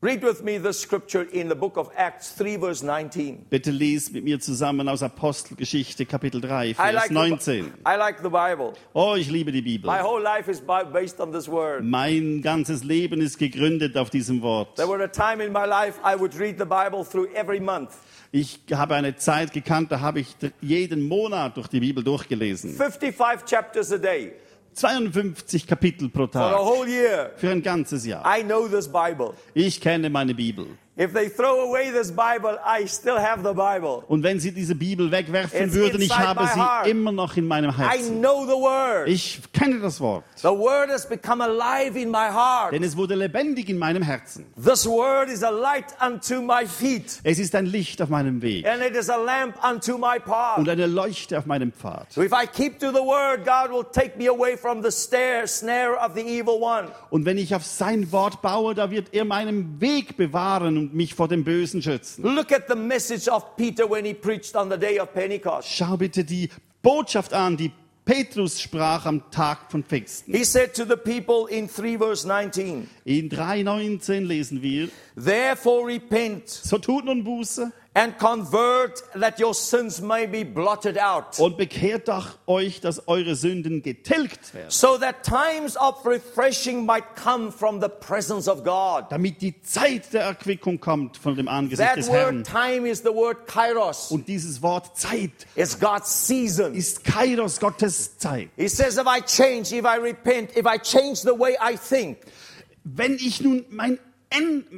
Read 0.01 0.23
with 0.23 0.43
me 0.43 0.61
the 0.61 0.73
scripture 0.73 1.23
in 1.33 1.49
the 1.49 1.55
book 1.55 1.77
of 1.77 1.91
Acts 1.97 2.37
3, 2.37 2.59
verse 2.59 2.85
19. 2.85 3.47
Bitte 3.51 3.73
lies 3.73 4.13
mit 4.13 4.23
mir 4.23 4.39
zusammen 4.39 4.89
aus 4.89 5.03
Apostelgeschichte 5.03 6.07
Kapitel 6.07 6.41
3, 6.41 6.69
I 6.69 6.75
Vers 6.75 6.95
like, 6.95 7.09
the, 7.09 7.15
19. 7.15 7.73
I 7.87 7.97
like 7.97 8.19
the 8.23 8.29
Bible. 8.29 8.75
Oh, 8.93 9.17
ich 9.17 9.29
liebe 9.31 9.51
die 9.51 9.63
Bibel. 9.63 9.91
My 9.91 10.01
whole 10.01 10.23
life 10.23 10.49
is 10.49 10.63
based 10.93 11.21
on 11.21 11.33
this 11.33 11.49
word. 11.49 11.83
Mein 11.83 12.41
ganzes 12.41 12.85
Leben 12.85 13.21
ist 13.21 13.39
gegründet 13.39 13.97
auf 13.97 14.11
diesem 14.11 14.43
Wort. 14.43 14.77
There 14.77 14.89
were 14.89 15.03
a 15.03 15.09
time 15.09 15.43
in 15.43 15.53
my 15.53 15.65
life 15.67 15.99
I 16.05 16.17
would 16.17 16.39
read 16.39 16.57
the 16.59 16.67
Bible 16.67 17.05
through 17.05 17.27
every 17.35 17.59
month. 17.59 17.91
Ich 18.31 18.61
habe 18.73 18.95
eine 18.95 19.17
Zeit 19.17 19.53
gekannt, 19.53 19.91
da 19.91 20.01
habe 20.01 20.21
ich 20.21 20.37
jeden 20.61 21.09
Monat 21.09 21.57
durch 21.57 21.67
die 21.67 21.81
Bibel 21.81 22.05
durchgelesen. 22.05 22.75
55 22.77 23.49
chapters 23.49 23.91
a 23.91 23.99
day 23.99 24.35
52 24.75 25.67
Kapitel 25.67 26.09
pro 26.09 26.27
Tag. 26.27 26.55
Für 27.37 27.51
ein 27.51 27.63
ganzes 27.63 28.05
Jahr. 28.07 28.25
I 28.27 28.43
know 28.43 28.69
this 28.69 28.89
Bible. 28.89 29.31
Ich 29.55 29.81
kenne 29.81 30.11
meine 30.11 30.35
Bibel. 30.35 30.67
If 30.97 31.13
they 31.13 31.29
throw 31.29 31.69
away 31.69 31.91
this 31.91 32.13
Bible, 32.13 32.57
I 32.65 32.87
still 32.87 33.19
have 33.19 33.43
the 33.43 33.53
Bible. 33.53 34.05
Und 34.07 34.23
wenn 34.23 34.39
Sie 34.39 34.53
diese 34.53 34.77
Bibel 34.77 35.11
wegwerfen 35.11 35.65
It's 35.65 35.75
würden, 35.75 36.01
ich 36.01 36.17
habe 36.17 36.47
sie 36.47 36.89
immer 36.91 37.11
noch 37.11 37.37
in 37.37 37.49
meinem 37.49 37.71
I 37.71 37.79
Herzen. 37.79 38.21
know 38.21 38.47
the 38.47 38.53
word. 38.53 39.09
Ich 39.09 39.41
kenne 39.53 39.81
das 39.81 40.01
Wort, 40.01 40.23
The 40.37 40.51
word 40.51 40.91
has 40.91 41.09
become 41.09 41.43
alive 41.43 41.99
in 42.01 42.13
my 42.13 42.29
heart. 42.33 42.73
denn 42.73 42.85
es 42.85 42.97
wurde 42.97 43.17
lebendig 43.17 43.69
in 43.71 43.77
meinem 43.79 44.05
Herzen. 44.05 44.47
This 44.55 44.87
word 44.87 45.29
is 45.31 45.43
a 45.43 45.51
light 45.51 45.87
unto 46.01 46.41
my 46.41 46.65
feet, 46.65 47.19
Es 47.25 47.41
ist 47.41 47.57
ein 47.57 47.67
Licht 47.67 48.01
auf 48.01 48.09
meinem 48.09 48.41
Weg 48.41 48.65
and 48.65 48.81
it 48.81 48.95
is 48.95 49.11
a 49.11 49.17
lamp 49.17 49.57
unto 49.69 49.99
my 49.99 50.21
path. 50.25 50.59
und 50.59 50.69
eine 50.69 50.87
Leuchte 50.87 51.37
auf 51.37 51.47
meinem 51.47 51.73
Pfad. 51.73 52.13
So 52.13 52.23
if 52.23 52.31
I 52.31 52.47
keep 52.47 52.79
to 52.79 52.93
the 52.93 53.03
word, 53.03 53.45
God 53.45 53.73
will 53.73 53.85
take 53.93 54.17
me 54.17 54.29
away 54.29 54.57
from 54.57 54.81
the 54.81 54.93
snare, 54.93 55.49
snare 55.49 55.97
of 55.97 56.13
the 56.15 56.21
evil 56.23 56.61
one. 56.63 56.87
Und 57.11 57.25
wenn 57.25 57.37
ich 57.37 57.53
auf 57.53 57.65
sein 57.65 58.13
Wort 58.13 58.43
baue, 58.43 58.77
da 58.77 58.93
wird 58.93 59.09
er 59.13 59.25
meinen 59.25 59.81
Weg 59.81 60.17
bewahren 60.17 60.84
und 60.85 60.95
mich 60.95 61.15
vor 61.15 61.29
dem 61.29 61.45
Bösen 61.45 61.83
schützen. 61.83 62.23
Look 62.23 62.53
at 62.53 62.65
the 62.69 62.77
message 62.77 63.29
of 63.29 63.57
Peter 63.57 63.89
when 63.91 64.05
he 64.05 64.15
preached 64.15 64.55
on 64.55 64.71
the 64.71 64.77
day 64.79 65.01
of 65.01 65.13
Pentecost. 65.13 65.69
Schau 65.69 65.97
bitte 65.97 66.25
die 66.25 66.51
Botschaft 66.83 67.33
an, 67.33 67.57
die 67.57 67.73
Petrus 68.05 68.61
sprach 68.61 69.07
am 69.07 69.31
Tag 69.31 69.71
von 69.71 69.83
Pfingsten. 69.83 70.35
He 70.35 70.45
said 70.45 70.75
to 70.75 70.85
the 70.85 70.97
people 70.97 71.47
in 71.49 71.69
3 71.69 71.97
verse 71.97 72.27
19, 72.29 72.87
In 73.05 73.31
3,19 73.31 74.27
lesen 74.27 74.63
wir, 74.63 74.89
Therefore 75.17 75.87
repent 75.87 76.49
so 76.49 76.77
tut 76.77 77.07
nun 77.07 77.25
Buße 77.25 77.73
and 77.97 78.19
convert 78.19 79.03
that 79.15 79.39
your 79.39 79.55
sins 79.55 80.01
may 80.01 80.27
be 80.27 80.43
blotted 80.45 80.99
out. 80.99 81.39
und 81.39 81.57
bekehrt 81.57 82.09
euch, 82.49 82.81
dass 82.81 83.07
eure 83.07 83.37
Sünden 83.37 83.83
getilgt 83.83 84.53
werden, 84.53 84.69
So 84.71 84.99
that 84.99 85.23
times 85.23 85.77
of 85.77 86.05
refreshing 86.05 86.85
might 86.85 87.05
come 87.15 87.53
from 87.53 87.81
the 87.81 87.89
presence 87.89 88.49
of 88.49 88.65
God. 88.65 89.05
damit 89.11 89.41
die 89.41 89.61
Zeit 89.63 90.13
der 90.13 90.23
Erquickung 90.23 90.81
kommt 90.81 91.17
von 91.19 91.37
dem 91.37 91.47
Angesicht 91.47 91.87
That 91.89 91.97
des 91.99 92.11
Herrn. 92.11 92.39
word 92.39 92.47
time 92.49 92.89
is 92.89 92.99
the 93.03 93.15
word 93.15 93.47
kairos. 93.47 94.11
Und 94.11 94.27
dieses 94.27 94.61
Wort 94.61 94.99
Zeit 94.99 95.31
It's 95.55 95.79
God's 95.79 96.27
season. 96.27 96.75
ist 96.75 97.05
Kairos, 97.05 97.61
Gottes 97.61 98.19
Zeit. 98.19 98.49
He 98.57 98.67
says, 98.69 98.97
if 98.99 99.07
I 99.07 99.21
change, 99.21 99.73
if 99.73 99.85
I 99.85 99.99
repent, 100.01 100.57
if 100.57 100.67
I 100.67 100.79
change 100.79 101.21
the 101.23 101.39
way 101.39 101.57
I 101.61 101.77
think, 101.77 102.19
Wenn 102.83 103.15
ich 103.15 103.41
nun 103.41 103.65
mein 103.71 103.99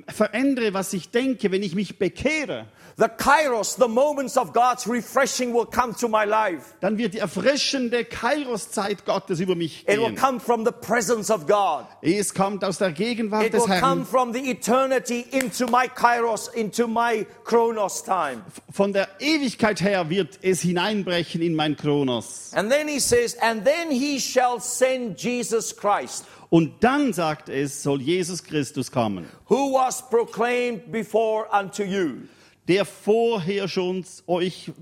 verändere, 0.09 0.75
was 0.75 0.93
ich 0.93 1.11
denke, 1.11 1.51
wenn 1.51 1.63
ich 1.63 1.75
mich 1.75 1.99
bekehre, 1.99 2.67
the 2.99 3.09
kairos, 3.09 3.77
the 3.77 3.89
moments 3.89 4.39
of 4.39 4.55
God's 4.55 4.87
refreshing 4.87 5.53
will 5.53 5.67
come 5.67 5.93
to 5.97 6.09
my 6.09 6.25
life. 6.25 6.75
dann 6.81 6.97
wird 6.97 7.13
die 7.13 7.19
erfrischende 7.19 8.05
Kairos-Zeit 8.05 9.05
Gottes 9.05 9.39
über 9.41 9.55
mich 9.55 9.83
It 9.87 9.99
will 9.99 10.07
gehen. 10.07 10.17
come 10.17 10.41
from 10.41 10.65
the 10.65 10.73
presence 10.73 11.31
of 11.31 11.47
God. 11.47 11.85
Es 12.01 12.33
kommt 12.33 12.65
aus 12.65 12.79
der 12.79 12.93
Gegenwart 12.93 13.45
It 13.45 13.53
will 13.53 13.61
des 13.61 13.67
come 13.69 13.81
Herrn. 13.81 14.07
from 14.07 14.33
the 14.33 14.51
eternity 14.51 15.27
into 15.31 15.67
my 15.67 15.89
kairos, 15.89 16.49
into 16.55 16.87
my 16.89 17.27
chronos 17.45 18.03
time. 18.03 18.43
Von 18.73 18.93
der 18.95 19.09
Ewigkeit 19.21 19.81
her 19.83 20.09
wird 20.09 20.39
es 20.43 20.63
hineinbrechen 20.63 21.43
in 21.43 21.55
mein 21.55 21.77
Kronos. 21.77 22.53
And 22.55 22.71
then 22.71 22.89
he 22.89 22.99
says, 22.99 23.37
and 23.43 23.65
then 23.65 23.91
he 23.91 24.19
shall 24.19 24.59
send 24.61 25.19
Jesus 25.23 25.77
Christ, 25.77 26.25
Und 26.49 26.83
dann, 26.83 27.13
sagt 27.13 27.49
es, 27.49 27.83
soll 27.83 28.01
Jesus 28.01 28.43
Christus 28.43 28.91
kommen, 28.91 29.27
who 29.51 29.75
was 29.75 30.01
proclaimed 30.09 30.91
before 30.93 31.47
unto 31.53 31.83
you. 31.83 32.23
Der 32.69 32.85
vorher 32.85 33.69
schon 33.69 34.05
euch 34.27 34.73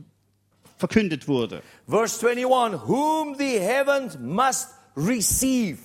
verkündet 0.76 1.28
wurde. 1.28 1.62
Verse 1.88 2.26
21, 2.26 2.80
whom 2.86 3.36
the 3.38 3.58
heavens 3.60 4.18
must 4.18 4.68
receive. 4.96 5.78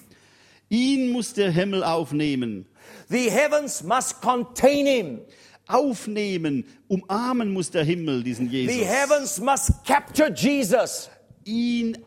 Ihn 0.70 1.12
muss 1.12 1.34
der 1.34 1.52
Himmel 1.52 1.84
aufnehmen. 1.84 2.66
The 3.10 3.30
heavens 3.30 3.84
must 3.84 4.22
contain 4.22 4.86
him. 4.86 5.20
Aufnehmen, 5.68 6.66
umarmen 6.88 7.54
muss 7.54 7.70
der 7.70 7.84
Himmel 7.84 8.24
diesen 8.24 8.50
The 8.50 8.58
Jesus. 8.66 8.88
heavens 8.88 9.40
must 9.40 9.86
capture 9.86 10.32
Jesus 10.32 11.10
Ihn 11.44 11.98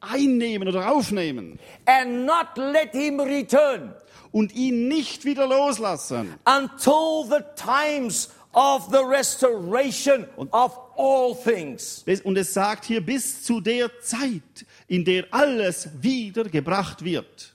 einnehmen 0.00 0.68
oder 0.68 0.90
aufnehmen 0.90 1.58
and 1.86 2.26
not 2.26 2.56
let 2.56 2.92
him 2.92 3.20
return 3.20 3.94
und 4.32 4.52
ihn 4.54 4.88
nicht 4.88 5.24
wieder 5.24 5.46
loslassen, 5.46 6.34
until 6.44 7.24
the 7.28 7.44
times 7.54 8.30
of 8.54 8.90
the 8.90 9.04
restoration 9.04 10.26
of 10.52 10.78
all 10.96 11.34
things. 11.34 12.04
Und 12.24 12.38
es 12.38 12.54
sagt 12.54 12.84
hier 12.84 13.04
bis 13.04 13.42
zu 13.42 13.60
der 13.60 13.90
Zeit, 14.00 14.66
in 14.88 15.04
der 15.04 15.26
alles 15.30 15.88
wiedergebracht 16.00 17.04
wird. 17.04 17.52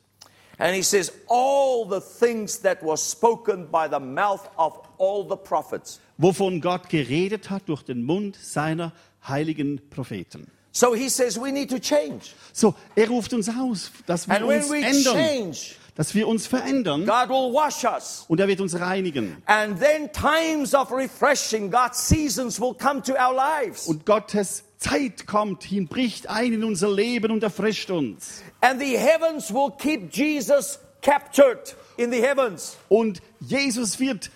And 0.58 0.76
he 0.76 0.84
says, 0.84 1.12
all 1.30 1.88
the 1.89 2.02
things 2.02 2.60
that 2.62 2.84
were 2.84 2.97
spoken 2.97 3.72
by 3.72 3.88
the 3.89 4.00
mouth 4.00 4.41
of 4.58 4.82
all 4.97 5.26
the 5.28 5.38
prophets. 5.38 6.00
wovon 6.18 6.60
Gott 6.60 6.89
geredet 6.89 7.50
hat 7.50 7.64
durch 7.68 7.84
den 7.84 8.04
Mund 8.04 8.36
seiner 8.36 8.91
heiligen 9.26 9.82
Propheten. 9.89 10.52
So 10.72 10.93
he 10.93 11.10
says 11.10 11.39
we 11.39 11.52
need 11.52 11.70
to 11.70 11.80
change. 11.80 12.34
So, 12.54 12.76
er 12.95 13.08
ruft 13.08 13.34
uns 13.34 13.50
aus, 13.50 13.91
dass 14.06 14.28
wir 14.28 14.36
And 14.36 14.47
when 14.47 14.62
uns 14.62 14.70
we 14.70 14.82
ändern, 14.82 15.16
change, 15.16 15.76
dass 16.00 16.16
wir 16.16 16.30
uns 16.30 16.47
verändern 16.47 17.06
God 17.06 17.28
will 17.28 17.54
wash 17.54 17.84
us. 17.84 18.24
und 18.30 18.39
er 18.39 18.47
wird 18.47 18.62
uns 18.62 18.80
reinigen. 18.80 19.36
And 19.47 19.78
then 19.82 20.10
times 20.14 20.74
of 20.74 20.93
refreshing, 20.93 21.70
God's 21.70 22.08
seasons 22.08 22.58
will 22.58 22.74
come 22.74 23.02
to 23.02 23.16
our 23.16 23.36
lives. 23.36 23.86
Und 23.86 24.06
Gottes 24.06 24.64
Zeit 24.78 25.28
kommt 25.28 25.66
hin, 25.66 25.89
bricht 25.89 26.30
ein 26.30 26.54
in 26.54 26.64
unser 26.64 26.89
Leben 26.89 27.34
und 27.34 27.43
erfrischt 27.43 27.91
uns. 27.91 28.41
And 28.62 28.80
the 28.80 28.97
heavens 28.97 29.54
will 29.54 29.72
keep 29.78 30.16
Jesus 30.16 30.80
captured 31.02 31.76
in 31.97 32.14
the 32.14 32.22
heavens 32.22 32.78
Und 32.88 33.22
Jesus 33.41 34.00
wird 34.00 34.32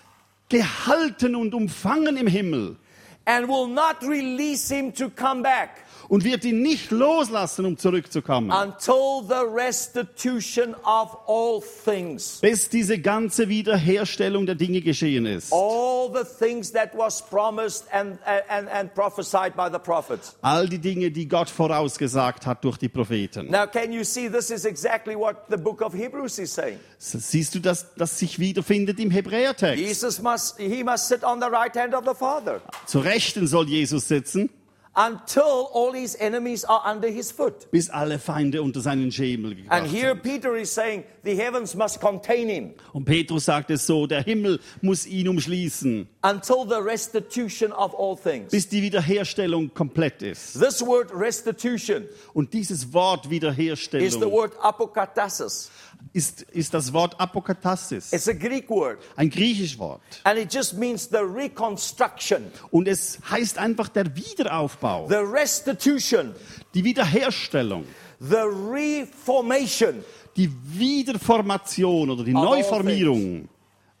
gehalten 0.50 1.34
und 1.34 1.54
umfangen 1.54 2.18
im 2.18 2.26
Himmel 2.26 2.76
and 3.24 3.48
will 3.48 3.68
not 3.68 4.02
release 4.02 4.68
him 4.68 4.92
to 4.92 5.08
come 5.08 5.42
back. 5.42 5.83
Und 6.08 6.24
wird 6.24 6.44
ihn 6.44 6.62
nicht 6.62 6.90
loslassen, 6.90 7.66
um 7.66 7.76
zurückzukommen, 7.76 8.50
until 8.50 9.22
the 9.28 9.44
restitution 9.54 10.74
of 10.84 11.16
all 11.26 11.62
things. 11.84 12.40
bis 12.40 12.68
diese 12.68 12.98
ganze 12.98 13.48
Wiederherstellung 13.48 14.46
der 14.46 14.54
Dinge 14.54 14.80
geschehen 14.80 15.26
ist. 15.26 15.52
All 15.52 16.10
the 16.12 16.24
things 16.38 16.72
that 16.72 16.96
was 16.96 17.22
promised 17.22 17.86
and, 17.92 18.18
and, 18.48 18.68
and 18.68 18.94
prophesied 18.94 19.56
by 19.56 19.68
the 19.72 19.78
prophets. 19.78 20.36
All 20.42 20.68
die 20.68 20.78
Dinge, 20.78 21.10
die 21.10 21.28
Gott 21.28 21.50
vorausgesagt 21.50 22.46
hat 22.46 22.64
durch 22.64 22.78
die 22.78 22.88
Propheten. 22.88 23.50
Now, 23.50 23.66
can 23.66 23.92
you 23.92 24.04
see 24.04 24.28
this 24.28 24.50
is 24.50 24.64
exactly 24.64 25.14
what 25.16 25.46
the 25.48 25.56
book 25.56 25.80
of 25.82 25.94
Hebrews 25.94 26.38
is 26.38 26.54
saying? 26.54 26.78
Siehst 26.98 27.54
du, 27.54 27.60
dass 27.60 27.94
das 27.96 28.18
sich 28.18 28.38
wiederfindet 28.38 28.98
im 28.98 29.10
Hebräertext? 29.10 29.78
Jesus 29.78 30.20
must, 30.22 30.58
he 30.58 30.82
must 30.82 31.08
sit 31.08 31.22
on 31.24 31.40
the 31.40 31.48
right 31.48 31.74
hand 31.76 31.94
of 31.94 32.04
the 32.06 32.14
Father 32.14 32.60
Zur 32.86 33.04
Rechten 33.04 33.46
soll 33.46 33.68
Jesus 33.68 34.08
sitzen, 34.08 34.50
until 34.96 35.68
all 35.72 35.92
his 35.92 36.16
enemies 36.20 36.64
are 36.64 36.80
under 36.84 37.08
his 37.08 37.32
foot. 37.32 37.70
bis 37.70 37.90
alle 37.90 38.18
Feinde 38.18 38.62
unter 38.62 38.80
seinen 38.80 39.10
Schemel 39.10 39.52
And 39.52 39.56
gebracht 39.62 39.86
here 39.90 40.10
sind. 40.10 40.22
Peter 40.22 40.56
is 40.56 40.72
saying 40.72 41.04
the 41.24 41.34
heavens 41.36 41.74
must 41.74 42.00
contain 42.00 42.48
him 42.48 42.74
Und 42.92 43.04
Petrus 43.04 43.46
sagt 43.46 43.70
es 43.70 43.86
so, 43.86 44.06
der 44.06 44.22
Himmel 44.22 44.60
muss 44.82 45.06
ihn 45.06 45.28
umschließen, 45.28 46.06
until 46.22 46.64
the 46.68 46.80
restitution 46.80 47.72
of 47.72 47.94
all 47.98 48.16
things. 48.16 48.50
bis 48.52 48.68
die 48.68 48.82
Wiederherstellung 48.82 49.72
komplett 49.74 50.22
ist. 50.22 50.52
This 50.60 50.80
word 50.80 51.10
restitution 51.12 52.04
Und 52.32 52.52
dieses 52.52 52.92
Wort 52.92 53.24
is 53.24 53.30
the 53.30 53.30
Wiederherstellung 53.30 54.32
word 54.32 54.52
apokatasis. 54.62 55.70
Ist, 56.12 56.42
ist 56.42 56.74
das 56.74 56.92
Wort 56.92 57.18
Apokatassis, 57.20 58.12
It's 58.12 58.28
a 58.28 58.32
Greek 58.32 58.68
word. 58.70 58.98
ein 59.16 59.30
griechisch 59.30 59.78
Wort. 59.78 60.00
And 60.24 60.38
it 60.38 60.52
just 60.52 60.74
means 60.74 61.08
the 61.10 61.18
reconstruction, 61.18 62.50
Und 62.70 62.86
es 62.88 63.18
heißt 63.30 63.58
einfach 63.58 63.88
der 63.88 64.14
Wiederaufbau, 64.14 65.08
the 65.08 65.16
restitution, 65.16 66.34
die 66.74 66.84
Wiederherstellung, 66.84 67.84
the 68.20 68.36
reformation. 68.36 70.04
die 70.36 70.50
Wiederformation 70.64 72.10
oder 72.10 72.24
die 72.24 72.34
Of 72.34 72.42
Neuformierung 72.42 73.48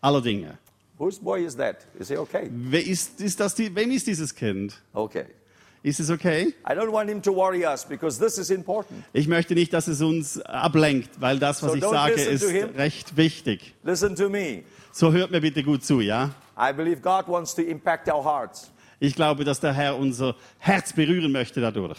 aller 0.00 0.20
Dinge. 0.20 0.58
Whose 0.98 1.20
boy 1.20 1.44
is 1.44 1.56
that? 1.56 1.78
Is 1.98 2.08
he 2.08 2.16
okay? 2.16 2.48
Wer 2.52 2.86
ist, 2.86 3.20
ist 3.20 3.40
das 3.40 3.54
die, 3.54 3.74
wem 3.74 3.90
ist 3.90 4.06
dieses 4.06 4.34
Kind? 4.34 4.80
Okay. 4.92 5.26
Ist 5.84 6.00
es 6.00 6.08
okay? 6.08 6.54
I 6.66 6.72
don't 6.72 6.90
want 6.90 7.10
him 7.10 7.20
to 7.20 7.30
worry 7.30 7.66
us 7.66 7.84
because 7.84 8.18
this 8.18 8.38
is 8.38 8.48
important. 8.48 9.04
Ich 9.12 9.28
möchte 9.28 9.52
nicht, 9.52 9.70
dass 9.70 9.86
es 9.86 10.00
uns 10.00 10.40
ablenkt, 10.40 11.10
weil 11.20 11.38
das, 11.38 11.62
was 11.62 11.72
So 11.72 11.76
ich 11.76 11.84
sage, 11.84 12.14
ist 12.14 12.42
recht 12.74 13.14
wichtig. 13.18 13.74
Listen 13.82 14.16
to 14.16 14.30
me. 14.30 14.62
So 14.92 15.12
hört 15.12 15.30
mir 15.30 15.42
bitte 15.42 15.62
gut 15.62 15.84
zu, 15.84 16.00
ja? 16.00 16.30
I 16.58 16.72
believe 16.72 17.02
God 17.02 17.28
wants 17.28 17.54
to 17.54 17.60
impact 17.60 18.08
our 18.08 18.24
hearts. 18.24 18.70
Ich 18.98 19.14
glaube, 19.14 19.44
dass 19.44 19.60
der 19.60 19.74
Herr 19.74 19.98
unser 19.98 20.36
Herz 20.58 20.94
berühren 20.94 21.30
möchte 21.30 21.60
dadurch. 21.60 21.98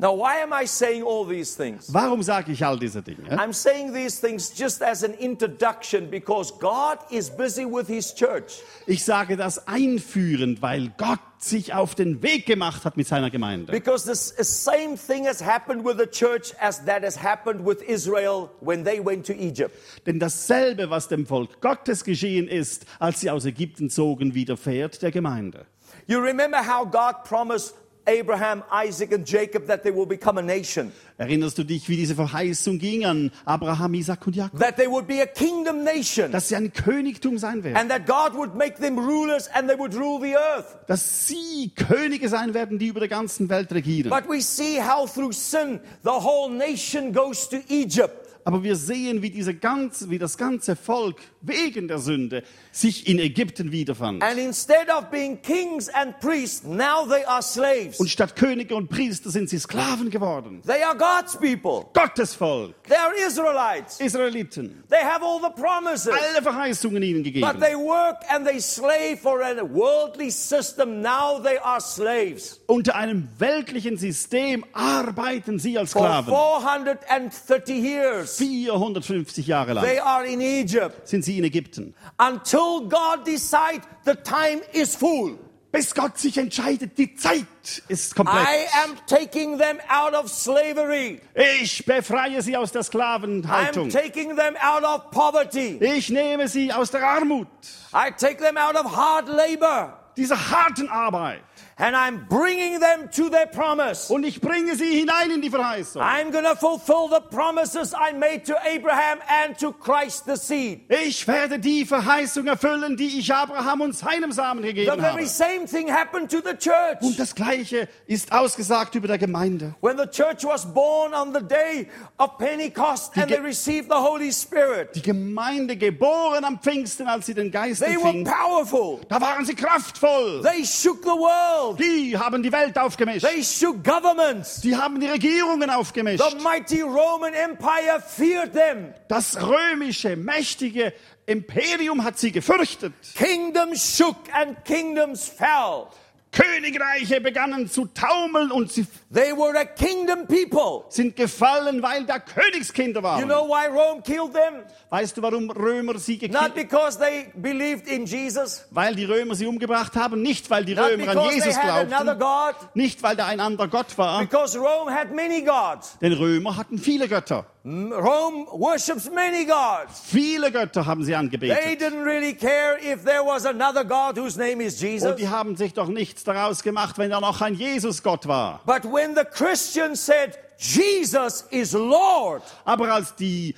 Now, 0.00 0.12
why 0.12 0.36
am 0.36 0.52
I 0.52 0.64
saying 0.64 1.02
all 1.02 1.24
these 1.24 1.56
things? 1.56 1.92
Warum 1.92 2.22
sage 2.22 2.50
ich 2.50 2.64
all 2.64 2.76
diese 2.76 3.02
Dinge? 3.02 3.36
I'm 3.36 3.52
saying 3.52 3.92
these 3.92 4.20
things 4.20 4.48
just 4.50 4.80
as 4.80 5.02
an 5.02 5.14
introduction 5.14 6.08
because 6.08 6.52
God 6.52 6.98
is 7.10 7.28
busy 7.28 7.64
with 7.64 7.88
His 7.88 8.14
church. 8.14 8.62
Ich 8.86 9.04
sage 9.04 9.36
das 9.36 9.66
einführend, 9.66 10.62
weil 10.62 10.92
Gott 10.96 11.18
sich 11.38 11.74
auf 11.74 11.96
den 11.96 12.22
Weg 12.22 12.46
gemacht 12.46 12.84
hat 12.84 12.96
mit 12.96 13.08
seiner 13.08 13.28
Gemeinde. 13.28 13.72
Because 13.72 14.06
this 14.08 14.32
same 14.38 14.96
thing 14.96 15.26
has 15.26 15.44
happened 15.44 15.84
with 15.84 15.96
the 15.98 16.06
church 16.06 16.54
as 16.60 16.84
that 16.84 17.02
has 17.02 17.20
happened 17.20 17.66
with 17.66 17.82
Israel 17.82 18.50
when 18.60 18.84
they 18.84 19.04
went 19.04 19.26
to 19.26 19.32
Egypt. 19.32 19.76
Denn 20.06 20.20
dasselbe, 20.20 20.90
was 20.90 21.08
dem 21.08 21.26
Volk 21.26 21.60
Gottes 21.60 22.04
geschehen 22.04 22.46
ist, 22.46 22.86
als 23.00 23.18
sie 23.18 23.30
aus 23.30 23.44
Ägypten 23.44 23.90
zogen, 23.90 24.32
widerfährt 24.34 25.02
der 25.02 25.10
Gemeinde. 25.10 25.66
You 26.06 26.20
remember 26.20 26.58
how 26.58 26.84
God 26.84 27.24
promised 27.24 27.74
Abraham, 28.08 28.62
Isaac, 28.72 29.12
and 29.12 29.26
Jacob 29.26 29.66
that 29.66 29.82
they 29.82 29.94
will 29.94 30.06
become 30.06 30.38
a 30.38 30.42
nation, 30.42 30.90
Erinnerst 31.18 31.58
du 31.58 31.64
dich, 31.64 31.88
wie 31.88 31.96
diese 31.96 32.14
Verheißung 32.14 32.78
ging 32.78 33.04
an 33.04 33.30
Abraham, 33.44 33.94
Isaac 33.94 34.26
und 34.26 34.34
Jakob? 34.36 34.58
that 34.60 34.76
they 34.76 34.86
would 34.88 35.06
be 35.06 35.20
a 35.20 35.26
kingdom 35.26 35.84
nation, 35.84 36.30
Dass 36.32 36.48
sie 36.48 36.56
ein 36.56 36.72
Königtum 36.72 37.38
sein 37.38 37.62
werden. 37.64 37.76
and 37.76 37.90
that 37.90 38.06
God 38.06 38.34
would 38.38 38.54
make 38.54 38.76
them 38.80 38.98
rulers 38.98 39.48
and 39.54 39.68
they 39.68 39.78
would 39.78 39.94
rule 39.94 40.20
the 40.20 40.34
earth. 40.36 40.76
Dass 40.86 41.26
sie 41.26 41.70
Könige 41.76 42.28
sein 42.28 42.54
werden, 42.54 42.78
die 42.78 42.86
über 42.88 43.00
der 43.00 43.08
ganzen 43.08 43.48
Welt 43.48 43.72
regieren. 43.72 44.10
But 44.10 44.28
we 44.28 44.40
see 44.40 44.80
how 44.80 45.12
through 45.12 45.32
sin 45.32 45.80
the 46.04 46.10
whole 46.10 46.50
nation 46.52 47.12
goes 47.12 47.48
to 47.48 47.56
Egypt. 47.68 48.24
Aber 48.44 48.62
wir 48.62 48.76
sehen, 48.76 49.20
wie, 49.20 49.28
diese 49.30 49.52
ganze, 49.54 50.08
wie 50.08 50.18
das 50.18 50.38
ganze 50.38 50.74
Volk 50.74 51.16
wegen 51.40 51.88
der 51.88 51.98
Sünde 51.98 52.42
sich 52.72 53.06
in 53.06 53.18
Ägypten 53.18 53.72
wiederfand. 53.72 54.22
And 54.22 54.38
instead 54.38 54.88
of 54.90 55.10
being 55.10 55.40
kings 55.40 55.88
and 55.88 56.18
priests, 56.20 56.64
now 56.64 57.06
they 57.08 57.24
are 57.24 57.42
slaves. 57.42 57.98
Und 58.00 58.08
statt 58.10 58.36
Könige 58.36 58.74
und 58.74 58.88
Priester 58.88 59.30
sind 59.30 59.48
sie 59.48 59.58
Sklaven 59.58 60.10
geworden. 60.10 60.62
They 60.66 60.82
are 60.82 60.96
God's 60.96 61.36
people. 61.36 61.86
Gottes 61.94 62.34
Volk, 62.34 62.74
They 62.84 62.96
are 62.96 63.12
Israelites. 63.26 64.00
Israeliten, 64.00 64.82
They 64.88 65.02
have 65.02 65.22
all 65.24 65.40
the 65.40 65.50
promises. 65.60 66.08
alle 66.08 66.42
Verheißungen 66.42 67.02
ihnen 67.02 67.22
But 67.22 67.32
gegeben. 67.34 67.60
they 67.60 67.74
work 67.76 68.16
and 68.28 68.46
they 68.46 68.60
slave 68.60 69.18
for 69.22 69.42
a 69.42 69.54
worldly 69.62 70.30
system. 70.30 71.00
Now 71.02 71.40
they 71.42 71.58
are 71.58 71.80
slaves. 71.80 72.60
Unter 72.66 72.96
einem 72.96 73.28
weltlichen 73.38 73.96
System 73.96 74.64
arbeiten 74.72 75.58
sie 75.58 75.78
als 75.78 75.92
For 75.92 76.02
Sklaven. 76.02 76.32
430 76.34 77.72
years, 77.80 78.36
450 78.36 79.46
Jahre 79.46 79.74
lang 79.74 79.84
they 79.84 79.98
are 79.98 80.26
in 80.26 80.40
Egypt 80.40 81.06
sind 81.08 81.24
sie 81.28 81.38
in 81.38 81.44
Ägypten. 81.44 81.94
until 82.18 82.88
God 82.88 83.24
decides 83.26 83.86
the 84.04 84.14
time 84.14 84.60
is 84.72 84.96
full. 84.96 85.38
Bis 85.70 85.94
Gott 85.94 86.16
sich 86.18 86.38
entscheidet, 86.38 86.96
die 86.96 87.14
Zeit 87.14 87.44
ist 87.88 88.14
komplett. 88.16 88.46
I 88.46 88.66
am 88.84 88.96
taking 89.06 89.58
them 89.58 89.78
out 89.90 90.14
of 90.14 90.30
slavery. 90.30 91.20
Ich 91.34 91.84
befreie 91.84 92.40
sie 92.40 92.56
aus 92.56 92.72
der 92.72 92.80
I'm 92.80 92.84
Sklavenhaltung. 92.86 93.90
taking 93.90 94.34
them 94.34 94.54
out 94.62 94.82
of 94.82 95.10
poverty. 95.10 95.76
Ich 95.82 96.08
nehme 96.08 96.48
sie 96.48 96.72
aus 96.72 96.90
der 96.90 97.06
Armut, 97.06 97.46
I 97.92 98.10
take 98.16 98.38
them 98.38 98.56
out 98.56 98.76
of 98.76 98.96
hard 98.96 99.28
labor. 99.28 99.92
dieser 100.16 100.38
harten 100.50 100.88
Arbeit. 100.88 101.42
And 101.80 101.94
I'm 101.94 102.26
bringing 102.28 102.80
them 102.80 103.08
to 103.14 103.28
their 103.30 103.46
promise. 103.46 104.10
Und 104.12 104.24
ich 104.24 104.40
bringe 104.40 104.74
sie 104.74 104.98
hinein 104.98 105.30
in 105.30 105.40
die 105.40 105.48
Verheißung. 105.50 106.02
I'm 106.02 106.32
going 106.32 106.44
to 106.44 106.56
fulfill 106.56 107.08
the 107.08 107.20
promises 107.30 107.94
I 107.94 108.12
made 108.12 108.44
to 108.46 108.54
Abraham 108.66 109.18
and 109.28 109.56
to 109.60 109.72
Christ 109.72 110.24
the 110.26 110.34
seed. 110.34 110.80
Ich 110.90 111.28
werde 111.28 111.60
die 111.60 111.86
Verheißung 111.86 112.48
erfüllen, 112.48 112.96
die 112.96 113.20
ich 113.20 113.32
Abraham 113.32 113.82
und 113.82 113.96
seinem 113.96 114.32
Samen 114.32 114.62
The 114.62 114.72
gegeben 114.74 115.00
very 115.00 115.22
habe. 115.22 115.26
same 115.28 115.66
thing 115.66 115.88
happened 115.88 116.28
to 116.32 116.38
the 116.38 116.56
church. 116.56 117.00
Und 117.00 117.16
das 117.16 117.32
Gleiche 117.32 117.88
ist 118.08 118.32
ausgesagt 118.32 118.96
über 118.96 119.06
der 119.06 119.18
Gemeinde. 119.18 119.76
When 119.80 119.96
the 119.96 120.06
church 120.06 120.42
was 120.44 120.66
born 120.66 121.14
on 121.14 121.32
the 121.32 121.40
day 121.46 121.86
of 122.18 122.38
Pentecost 122.38 123.16
and 123.16 123.28
they 123.28 123.38
received 123.38 123.88
the 123.88 123.94
Holy 123.98 124.32
Spirit, 124.32 124.96
Die 124.96 125.02
Gemeinde 125.02 125.76
geboren 125.76 126.44
am 126.44 126.58
Pfingsten, 126.60 127.06
als 127.06 127.26
sie 127.26 127.34
den 127.34 127.52
Geist 127.52 127.80
they 127.84 127.94
were 127.96 128.08
empfing, 128.08 128.24
powerful. 128.24 128.98
da 129.08 129.20
waren 129.20 129.44
sie 129.44 129.54
kraftvoll. 129.54 130.42
They 130.42 130.64
shook 130.64 131.02
the 131.04 131.10
world. 131.10 131.67
Die 131.74 132.16
haben 132.16 132.42
die 132.42 132.52
Welt 132.52 132.78
aufgemischt. 132.78 133.26
They 133.26 133.42
shook 133.42 133.82
governments. 133.84 134.60
Die 134.60 134.76
haben 134.76 135.00
die 135.00 135.06
Regierungen 135.06 135.70
aufgemischt. 135.70 136.22
The 136.28 136.36
mighty 136.42 136.80
Roman 136.80 137.34
Empire 137.34 138.02
feared 138.06 138.52
them. 138.52 138.94
Das 139.08 139.36
römische, 139.40 140.16
mächtige 140.16 140.92
Imperium 141.26 142.04
hat 142.04 142.18
sie 142.18 142.32
gefürchtet. 142.32 142.92
Kingdoms 143.14 143.96
shook 143.96 144.16
and 144.32 144.64
kingdoms 144.64 145.28
fell. 145.28 145.88
Königreiche 146.30 147.20
begannen 147.20 147.68
zu 147.68 147.86
taumeln 147.86 148.50
und 148.50 148.70
sie 148.70 148.86
They 149.12 149.32
were 149.32 149.58
a 149.58 149.64
kingdom 149.64 150.26
people. 150.26 150.84
sind 150.90 151.16
gefallen, 151.16 151.82
weil 151.82 152.04
da 152.04 152.18
Königskinder 152.18 153.00
You 153.00 153.04
waren. 153.04 153.24
know 153.28 153.48
why 153.48 153.66
Rome 153.66 154.02
killed 154.02 154.34
them? 154.34 154.62
Weißt 154.90 155.16
du, 155.16 155.22
warum 155.22 155.50
Römer 155.50 155.98
sie 155.98 156.14
Not 156.14 156.20
gekillt 156.20 156.54
because 156.54 156.98
they 156.98 157.26
believed 157.34 157.86
in 157.88 158.04
Jesus, 158.06 158.66
Weil 158.70 158.94
die 158.94 159.04
Römer 159.04 159.34
sie 159.34 159.46
umgebracht 159.46 159.96
haben, 159.96 160.20
nicht 160.22 160.48
weil 160.50 160.64
die 160.64 160.74
not 160.74 160.90
Römer 160.90 161.08
an 161.08 161.16
because 161.16 161.28
they 161.28 161.34
Jesus 161.36 161.56
had 161.56 161.92
another 161.92 162.14
glaubten, 162.16 162.66
God, 162.66 162.76
nicht 162.76 163.02
weil 163.02 163.16
da 163.16 163.26
ein 163.26 163.40
anderer 163.40 163.68
Gott 163.68 163.96
war, 163.96 164.20
because 164.20 164.58
Rome 164.58 164.92
had 164.94 165.14
many 165.14 165.42
gods. 165.42 165.98
denn 166.00 166.12
Römer 166.12 166.56
hatten 166.56 166.78
viele 166.78 167.08
Götter. 167.08 167.46
Rome 167.92 168.46
worships 168.50 169.10
many 169.10 169.44
gods. 169.44 170.00
Viele 170.04 170.50
Götter 170.50 170.86
haben 170.86 171.02
sie 171.04 171.10
They 171.10 171.16
angebetet. 171.16 171.80
didn't 171.80 172.02
really 172.02 172.32
care 172.34 172.78
if 172.80 173.04
there 173.04 173.22
was 173.24 173.44
another 173.44 173.84
God 173.84 174.16
whose 174.16 174.38
name 174.38 174.62
is 174.62 174.80
Jesus. 174.80 175.10
Und 175.10 175.18
die 175.18 175.28
haben 175.28 175.54
sich 175.56 175.74
doch 175.74 175.88
nichts 175.88 176.24
daraus 176.24 176.62
gemacht, 176.62 176.96
wenn 176.96 177.10
da 177.10 177.20
noch 177.20 177.42
ein 177.42 177.54
Jesus-Gott 177.54 178.26
war. 178.26 178.60
But 178.64 178.84
when 178.84 179.14
the 179.14 179.24
Christians 179.24 180.04
said, 180.04 180.38
Jesus 180.56 181.42
is 181.50 181.72
Lord, 181.72 182.42
Aber 182.64 182.90
als 182.92 183.14
die 183.14 183.54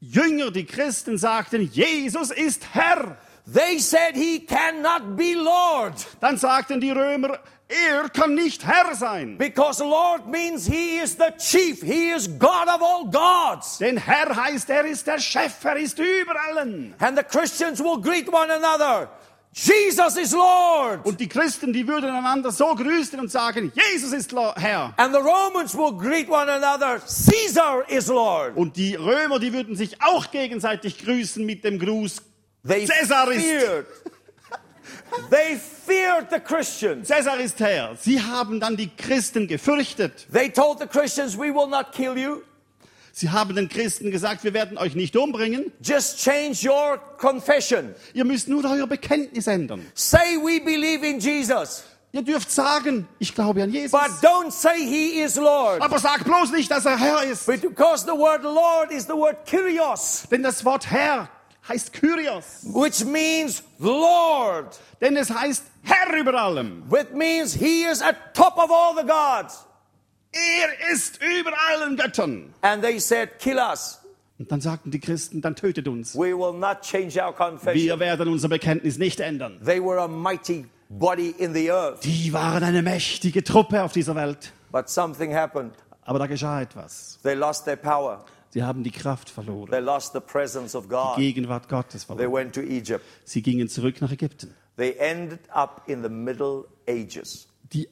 Jünger, 0.00 0.50
die 0.50 0.66
Christen 0.66 1.16
sagten, 1.16 1.62
Jesus 1.72 2.30
ist 2.30 2.62
Herr, 2.74 3.16
they 3.52 3.78
said 3.78 4.14
he 4.14 4.40
cannot 4.44 5.16
be 5.16 5.34
Lord. 5.34 5.94
dann 6.20 6.36
sagten 6.36 6.80
die 6.80 6.90
Römer, 6.90 7.38
er 7.88 8.08
kann 8.08 8.34
nicht 8.34 8.64
Herr 8.64 8.94
sein. 8.94 9.36
Because 9.38 9.82
Lord 9.82 10.26
means 10.26 10.66
he 10.66 10.98
is 10.98 11.16
the 11.16 11.32
chief, 11.38 11.82
he 11.82 12.10
is 12.10 12.28
God 12.38 12.68
of 12.68 12.82
all 12.82 13.04
gods. 13.10 13.78
Denn 13.78 13.96
Herr 13.96 14.34
heißt, 14.34 14.70
er 14.70 14.84
ist 14.84 15.06
der 15.06 15.18
Chef, 15.18 15.64
er 15.64 15.76
ist 15.76 15.98
über 15.98 16.34
allen. 16.48 16.94
And 16.98 17.18
the 17.18 17.24
Christians 17.24 17.80
will 17.80 18.00
greet 18.00 18.28
one 18.32 18.52
another. 18.52 19.08
Jesus 19.56 20.16
is 20.16 20.32
Lord. 20.32 21.06
Und 21.06 21.20
die 21.20 21.28
Christen, 21.28 21.72
die 21.72 21.86
würden 21.86 22.10
einander 22.10 22.50
so 22.50 22.74
grüßen 22.74 23.20
und 23.20 23.30
sagen, 23.30 23.72
Jesus 23.72 24.12
ist 24.12 24.32
Herr. 24.32 24.92
And 24.96 25.14
the 25.14 25.20
Romans 25.20 25.76
will 25.76 25.92
greet 25.92 26.28
one 26.28 26.50
another, 26.50 27.00
Caesar 27.00 27.88
is 27.88 28.08
Lord. 28.08 28.56
Und 28.56 28.76
die 28.76 28.96
Römer, 28.96 29.38
die 29.38 29.52
würden 29.52 29.76
sich 29.76 30.02
auch 30.02 30.28
gegenseitig 30.32 30.98
grüßen 30.98 31.46
mit 31.46 31.62
dem 31.62 31.78
Gruß, 31.78 32.20
They 32.66 32.86
Caesar 32.86 33.30
ist-. 33.30 33.44
They 35.30 35.56
feared 35.56 36.28
the 36.30 36.40
Christians. 36.40 37.08
Cäsar 37.08 37.38
ist 37.38 37.60
Herr. 37.60 37.96
Sie 38.00 38.20
haben 38.20 38.60
dann 38.60 38.76
die 38.76 38.88
Christen 38.88 39.46
gefürchtet. 39.46 40.26
They 40.32 40.50
told 40.50 40.78
the 40.78 40.86
Christians, 40.86 41.36
we 41.36 41.54
will 41.54 41.68
not 41.68 41.92
kill 41.92 42.16
you. 42.16 42.42
Sie 43.16 43.30
haben 43.30 43.54
den 43.54 43.68
Christen 43.68 44.10
gesagt, 44.10 44.42
wir 44.42 44.54
werden 44.54 44.76
euch 44.76 44.96
nicht 44.96 45.16
umbringen. 45.16 45.70
Just 45.80 46.18
change 46.18 46.68
your 46.68 46.98
confession. 47.16 47.94
Ihr 48.12 48.24
müsst 48.24 48.48
nur 48.48 48.64
euer 48.64 48.88
Bekenntnis 48.88 49.46
ändern. 49.46 49.86
Say 49.94 50.36
we 50.36 50.60
believe 50.60 51.06
in 51.06 51.20
Jesus. 51.20 51.84
Ihr 52.10 52.22
dürft 52.22 52.50
sagen, 52.50 53.08
ich 53.18 53.34
glaube 53.34 53.62
an 53.62 53.70
Jesus. 53.70 53.92
But 53.92 54.10
don't 54.22 54.50
say 54.50 54.78
he 54.78 55.20
is 55.20 55.36
Lord. 55.36 55.80
Aber 55.80 55.98
sagt 55.98 56.24
bloß 56.24 56.52
nicht, 56.52 56.70
dass 56.70 56.86
er 56.86 56.98
Herr 56.98 57.22
ist. 57.24 57.46
Because 57.46 58.04
the 58.04 58.12
word 58.12 58.42
Lord 58.42 58.90
is 58.90 59.04
the 59.06 59.14
word 59.14 59.46
Kyrios, 59.46 60.24
Denn 60.30 60.42
das 60.42 60.64
Wort 60.64 60.90
Herr 60.90 61.28
heißt 61.68 61.92
Kyrios. 61.92 62.64
which 62.64 63.04
means 63.04 63.62
Lord. 63.78 64.78
Denn 65.00 65.16
es 65.16 65.30
heißt 65.30 65.64
Herr 65.82 66.14
über 66.16 66.34
allem. 66.34 66.84
Which 66.90 67.12
means 67.12 67.54
he 67.54 67.84
is 67.84 68.02
at 68.02 68.34
top 68.34 68.56
of 68.56 68.70
all 68.70 68.94
the 68.96 69.06
gods. 69.06 69.64
Er 70.32 70.92
ist 70.92 71.20
über 71.22 71.52
allen 71.70 71.96
Göttern. 71.96 72.52
And 72.62 72.82
they 72.82 72.98
said, 72.98 73.38
kill 73.38 73.58
us. 73.58 74.00
Und 74.38 74.50
dann 74.50 74.60
sagten 74.60 74.90
die 74.90 74.98
Christen, 74.98 75.40
dann 75.40 75.54
tötet 75.54 75.86
uns. 75.86 76.14
We 76.16 76.36
will 76.36 76.58
not 76.58 76.82
change 76.82 77.22
our 77.22 77.32
confession. 77.32 77.80
Wir 77.80 78.00
werden 78.00 78.28
unser 78.28 78.48
Bekenntnis 78.48 78.98
nicht 78.98 79.20
ändern. 79.20 79.60
They 79.64 79.80
were 79.80 80.00
a 80.00 80.08
mighty 80.08 80.66
body 80.88 81.30
in 81.38 81.54
the 81.54 81.70
earth. 81.70 82.02
Die 82.02 82.32
waren 82.32 82.64
eine 82.64 82.82
mächtige 82.82 83.44
Truppe 83.44 83.82
auf 83.84 83.92
dieser 83.92 84.16
Welt. 84.16 84.52
But 84.72 84.88
something 84.88 85.32
happened. 85.34 85.72
Aber 86.02 86.18
da 86.18 86.26
geschah 86.26 86.62
etwas. 86.62 87.18
They 87.22 87.34
lost 87.34 87.64
their 87.64 87.76
power. 87.76 88.24
Sie 88.54 88.62
haben 88.62 88.84
die 88.84 88.92
Kraft 88.92 89.30
verloren. 89.30 89.68
They 89.68 89.80
lost 89.80 90.12
the 90.12 90.20
presence 90.20 90.76
of 90.76 90.86
Die. 90.86 91.16
Gegenwart 91.16 91.68
Gottes 91.68 92.06
They 92.06 92.16
verloren. 92.16 92.32
went 92.32 92.54
to 92.54 92.60
Egypt. 92.60 93.04
Sie 93.24 93.42
gingen 93.42 93.68
zurück 93.68 94.00
nach 94.00 94.12
Ägypten. 94.12 94.54
They 94.76 94.94
ended 94.96 95.40
up 95.50 95.82
in 95.88 96.04
the 96.04 96.08
Middle 96.08 96.66
Ages. 96.88 97.48
Die 97.72 97.88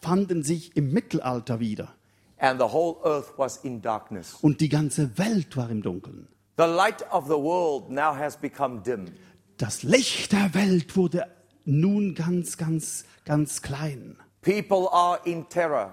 fanden 0.00 0.44
sich 0.44 0.76
im 0.76 0.92
Mittelalter 0.92 1.58
wieder. 1.58 1.92
And 2.38 2.60
the 2.60 2.66
whole 2.68 2.98
earth 3.02 3.32
was 3.38 3.56
in 3.56 3.82
darkness. 3.82 4.34
Und 4.40 4.60
die 4.60 4.68
ganze 4.68 5.18
Welt 5.18 5.56
war 5.56 5.68
im 5.68 5.82
Dunkeln. 5.82 6.28
The 6.58 6.66
light 6.66 7.04
of 7.10 7.24
the 7.24 7.32
world 7.32 7.90
now 7.90 8.14
has 8.14 8.36
become 8.36 8.82
dim. 8.82 9.06
Das 9.56 9.82
Licht 9.82 10.30
der 10.30 10.54
Welt 10.54 10.96
wurde 10.96 11.26
nun 11.64 12.14
ganz, 12.14 12.56
ganz, 12.56 13.04
ganz 13.24 13.62
klein. 13.62 14.16
People 14.42 14.88
are 14.92 15.18
in 15.24 15.48
terror. 15.48 15.92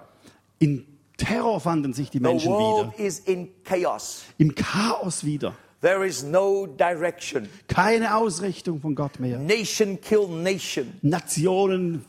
In 0.60 0.93
Terror 1.18 1.60
fanden 1.60 1.94
sich 1.94 2.10
die 2.10 2.18
The 2.18 2.24
Menschen 2.24 2.52
world 2.52 2.94
wieder. 2.98 3.06
is 3.08 3.20
in 3.20 3.50
chaos. 3.64 4.24
Im 4.38 4.54
Chaos 4.56 5.24
wieder. 5.24 5.54
There 5.82 6.06
is 6.06 6.24
no 6.24 6.66
direction. 6.66 7.50
Keine 7.68 8.16
Ausrichtung 8.16 8.80
von 8.80 8.96
Gott 8.96 9.20
mehr. 9.20 9.38
Nation 9.38 10.00
kill 10.00 10.28
nation. 10.28 10.94
Nationen 11.02 12.06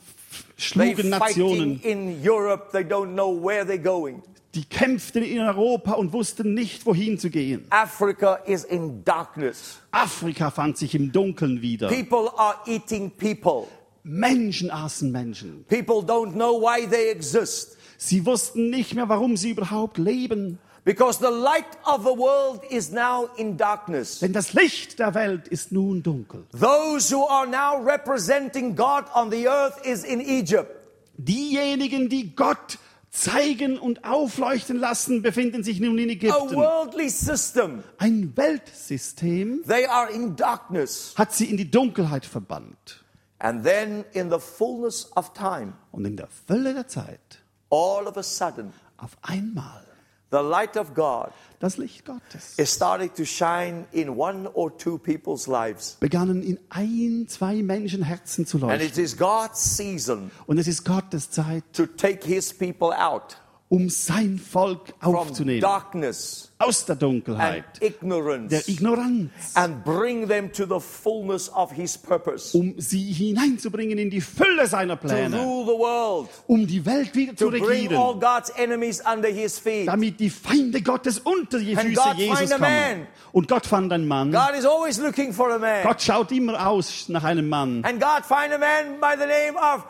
schlugen 0.57 0.97
fighting 0.97 1.11
Nationen. 1.11 1.81
in 1.81 2.21
Europe. 2.23 2.69
They 2.73 2.85
don't 2.85 3.15
know 3.15 3.31
where 3.35 3.65
they're 3.65 3.79
going. 3.83 4.23
Die 4.55 4.65
kämpften 4.65 5.25
in 5.25 5.41
Europa 5.41 5.95
und 5.95 6.13
wussten 6.13 6.55
nicht, 6.55 6.87
wohin 6.87 7.19
zu 7.19 7.29
gehen. 7.29 7.65
Africa 7.71 8.35
is 8.47 8.63
in 8.63 9.05
darkness. 9.05 9.81
Afrika 9.91 10.53
fand 10.53 10.79
sich 10.79 10.95
im 10.95 11.11
Dunkeln 11.11 11.61
wieder. 11.61 11.89
People 11.89 12.31
are 12.37 12.55
eating 12.67 13.11
people. 13.11 13.67
Menschen 14.05 14.71
aßen 14.71 15.11
Menschen. 15.11 15.65
People 15.69 15.97
don't 15.97 16.35
know 16.35 16.61
why 16.61 16.87
they 16.89 17.11
exist. 17.11 17.77
Sie 17.99 18.27
wussten 18.27 18.71
nicht 18.71 18.95
mehr, 18.95 19.09
warum 19.09 19.37
sie 19.37 19.51
überhaupt 19.51 19.99
leben. 19.99 20.59
Because 20.85 21.19
the 21.19 21.33
light 21.33 21.65
of 21.87 22.03
the 22.03 22.19
world 22.19 22.61
is 22.71 22.91
now 22.93 23.29
in 23.37 23.57
darkness. 23.57 24.19
Denn 24.19 24.35
das 24.35 24.53
Licht 24.53 24.99
der 24.99 25.15
Welt 25.15 25.49
ist 25.49 25.73
nun 25.73 26.03
dunkel. 26.03 26.45
Those 26.53 27.15
who 27.15 27.27
are 27.27 27.47
now 27.47 27.83
representing 27.83 28.77
God 28.77 29.05
on 29.15 29.31
the 29.31 29.49
earth 29.49 29.85
is 29.87 30.05
in 30.05 30.21
Egypt. 30.21 30.71
Diejenigen, 31.17 32.11
die 32.11 32.35
Gott 32.37 32.79
zeigen 33.11 33.79
und 33.79 34.05
aufleuchten 34.05 34.77
lassen, 34.77 35.23
befinden 35.23 35.63
sich 35.63 35.81
nun 35.81 35.97
in 35.97 36.11
A 36.11 36.13
Ägypten. 36.13 36.55
worldly 36.57 37.09
system. 37.09 37.83
Ein 37.97 38.33
Weltsystem 38.37 39.63
They 39.67 39.87
are 39.87 40.11
in 40.11 40.37
darkness. 40.37 41.15
hat 41.17 41.33
sie 41.33 41.47
in 41.47 41.57
die 41.57 41.71
Dunkelheit 41.71 42.27
verbannt. 42.27 43.05
And 43.39 43.65
then 43.65 44.05
in 44.13 44.31
the 44.31 44.39
fullness 44.39 45.11
of 45.17 45.33
time, 45.33 45.75
Und 45.93 46.05
in 46.05 46.17
der 46.17 46.29
Fülle 46.47 46.75
der 46.75 46.89
Zeit, 46.89 47.39
all 47.75 48.07
of 48.07 48.17
a 48.17 48.23
sudden, 48.23 48.73
auf 48.99 49.17
einmal, 49.23 49.83
the 50.31 50.39
light 50.39 50.77
of 50.77 50.95
God 50.95 51.33
das 51.59 51.77
Licht 51.77 52.05
Gottes 52.05 52.55
is 52.57 52.73
starting 52.73 53.13
to 53.15 53.25
shine 53.25 53.87
in 53.93 54.11
one 54.11 54.49
or 54.53 54.77
two 54.77 54.99
people's 54.99 55.47
lives. 55.47 55.97
begannen 55.99 56.43
in 56.43 56.59
ein, 56.69 57.27
zwei 57.29 57.63
Menschenherzen 57.63 58.47
zu 58.47 58.59
leuchten. 58.59 58.71
And 58.71 58.83
leuchten. 58.83 59.03
it 59.03 59.05
is 59.05 59.17
God's 59.17 59.77
season 59.77 60.31
Und 60.47 60.59
es 60.59 60.69
ist 60.69 60.85
Gottes 60.85 61.31
Zeit, 61.31 61.65
to 61.73 61.87
take 61.87 62.25
his 62.27 62.53
people 62.53 62.93
out 62.93 63.37
um 63.69 63.89
sein 63.89 64.39
Volk 64.39 64.95
aufzunehmen. 65.01 65.61
darkness 65.61 66.53
Aus 66.59 66.85
der 66.85 66.93
and 66.95 67.03
Dunkelheit, 67.03 67.65
der 67.81 68.69
Ignoranz, 68.69 69.55
and 69.55 69.85
bring 69.85 70.29
them 70.29 70.53
to 70.53 70.65
the 70.65 70.81
fullness 70.81 71.51
of 71.53 71.73
his 71.73 71.99
purpose 71.99 72.57
um 72.57 72.75
sie 72.79 73.13
hineinzubringen 73.13 73.99
in 73.99 74.11
die 74.11 74.21
Fülle 74.21 74.67
seiner 74.67 74.97
to 75.01 75.07
Pläne, 75.09 75.37
rule 75.37 75.65
the 75.65 75.79
world, 75.79 76.29
um 76.47 76.67
die 76.67 76.85
Welt 76.85 77.15
wieder 77.15 77.35
zu 77.37 77.49
regieren, 77.49 78.21
God's 78.21 78.51
enemies 78.57 79.03
under 79.11 79.29
his 79.29 79.59
feet. 79.59 79.89
damit 79.89 80.21
die 80.21 80.31
Feinde 80.31 80.81
Gottes 80.83 81.19
unter 81.19 81.59
die 81.59 81.75
Füße 81.75 81.95
God 81.95 82.17
Jesus 82.17 82.51
kommen. 82.51 82.61
man. 82.61 83.07
Und 83.33 83.49
Gott 83.49 83.67
fand 83.67 83.93
einen 83.93 84.07
Mann. 84.07 84.31
God 84.31 84.55
is 84.57 84.65
always 84.65 84.99
looking 84.99 85.33
for 85.33 85.51
a 85.51 85.59
man. 85.59 85.83
Gott 85.83 86.01
schaut 86.01 86.31
immer 86.33 86.67
aus 86.69 87.09
nach 87.09 87.25
einem 87.25 87.49
Mann. 87.49 87.85
And 87.85 88.01
God 88.01 88.25
find 88.25 88.53
a 88.53 88.59
man 88.59 89.01
by 89.01 89.17
the 89.19 89.27
name 89.27 89.57
of 89.57 89.85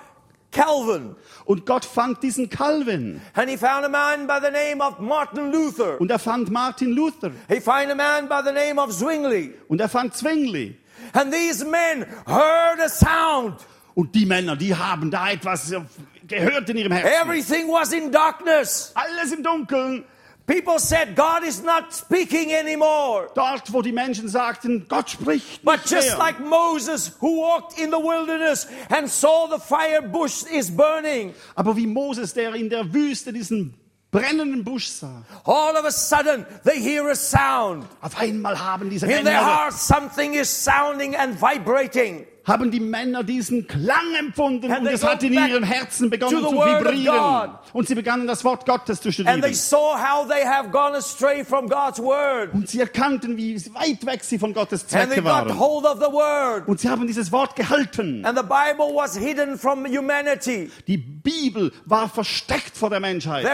Calvin. 0.55 1.17
Und 1.45 1.67
Gott 1.67 1.85
fand 1.85 2.23
diesen 2.23 2.49
Calvin. 2.49 3.21
And 3.35 3.51
he 3.51 3.59
found 3.59 3.85
a 3.85 3.89
man 3.89 4.27
by 4.27 4.39
the 4.41 4.51
name 4.51 4.81
of 4.81 4.99
Martin 5.01 5.53
Luther. 5.53 6.01
Und 6.01 6.11
er 6.11 6.19
fand 6.19 6.51
Martin 6.51 6.93
Luther. 6.93 7.33
He 7.49 7.61
found 7.61 7.91
a 7.91 7.95
man 7.95 8.29
by 8.29 8.41
the 8.43 8.53
name 8.53 8.81
of 8.81 8.91
Zwingli. 8.91 9.53
Und 9.69 9.81
er 9.81 9.89
fand 9.89 10.15
Zwingli. 10.15 10.77
And 11.13 11.33
these 11.33 11.65
men 11.65 12.07
heard 12.27 12.81
a 12.81 12.89
sound. 12.89 13.67
Und 13.95 14.15
die 14.15 14.27
Männer, 14.27 14.57
die 14.57 14.75
haben 14.75 15.11
da 15.11 15.31
etwas 15.31 15.73
gehört 16.27 16.69
in 16.71 16.77
ihrem 16.79 16.93
Herzen. 16.93 17.29
Everything 17.29 17.69
was 17.69 17.93
in 17.93 18.11
darkness. 18.11 18.93
Alles 18.95 19.33
im 19.33 19.43
Dunkeln. 19.43 20.05
People 20.47 20.78
said, 20.78 21.16
God 21.16 21.42
is 21.42 21.62
not 21.62 21.95
speaking 21.95 22.53
anymore. 22.53 23.30
Dort, 23.34 23.72
wo 23.72 23.80
die 23.80 23.92
Menschen 23.92 24.28
sagten, 24.28 24.86
Gott 24.88 25.09
spricht 25.09 25.64
But 25.64 25.86
just 25.86 26.11
mehr. 26.11 26.18
like 26.18 26.38
Moses, 26.38 27.12
who 27.20 27.40
walked 27.40 27.78
in 27.78 27.90
the 27.90 27.99
wilderness 27.99 28.66
and 28.90 29.09
saw 29.09 29.47
the 29.49 29.59
fire 29.59 30.03
bush 30.03 30.45
is 30.53 30.70
burning, 30.70 31.32
Aber 31.57 31.74
wie 31.76 31.86
Moses, 31.86 32.34
der 32.34 32.55
in 32.55 32.68
der 32.68 32.92
Wüste 32.92 33.32
diesen 33.32 33.72
brennenden 34.11 34.62
Busch 34.64 34.86
sah. 34.88 35.24
all 35.47 35.76
of 35.76 35.86
a 35.86 35.90
sudden 35.90 36.45
they 36.64 36.78
hear 36.78 37.09
a 37.09 37.14
sound. 37.16 37.86
Auf 38.03 38.18
einmal 38.18 38.59
haben 38.61 38.90
diese 38.90 39.07
In 39.07 39.12
their 39.12 39.22
Männer, 39.24 39.45
heart, 39.47 39.72
something 39.72 40.34
is 40.34 40.49
sounding 40.51 41.16
and 41.16 41.40
vibrating. 41.40 42.26
Haben 42.47 42.70
die 42.70 42.80
Männer 42.80 43.22
diesen 43.24 43.66
Klang 43.66 44.14
empfunden 44.18 44.70
und 44.70 44.86
es 44.86 45.03
hat 45.05 45.22
in 45.22 45.32
ihrem 45.32 45.62
Herzen 45.64 46.11
begonnen 46.11 46.40
zu 46.42 46.51
vibrieren. 46.53 47.51
Und 47.72 47.88
sie 47.88 47.95
begannen 47.95 48.26
das 48.26 48.45
Wort 48.45 48.66
Gottes 48.66 49.01
zu 49.01 49.11
studieren. 49.12 49.42
Und 52.53 52.68
sie 52.68 52.80
erkannten, 52.80 53.36
wie 53.36 53.57
weit 53.74 54.05
weg 54.07 54.22
sie 54.24 54.38
von 54.38 54.53
Gottes 54.53 54.86
Zwecke 54.86 55.24
waren. 55.24 55.49
Und 56.66 56.80
sie 56.80 56.88
haben 56.88 57.07
dieses 57.07 57.32
Wort 57.32 57.57
gehalten. 57.57 58.24
Die 60.86 60.97
Bibel 60.99 61.72
war 61.86 62.09
versteckt 62.09 62.76
vor 62.76 62.90
der 62.90 63.01
Menschheit. 63.01 63.45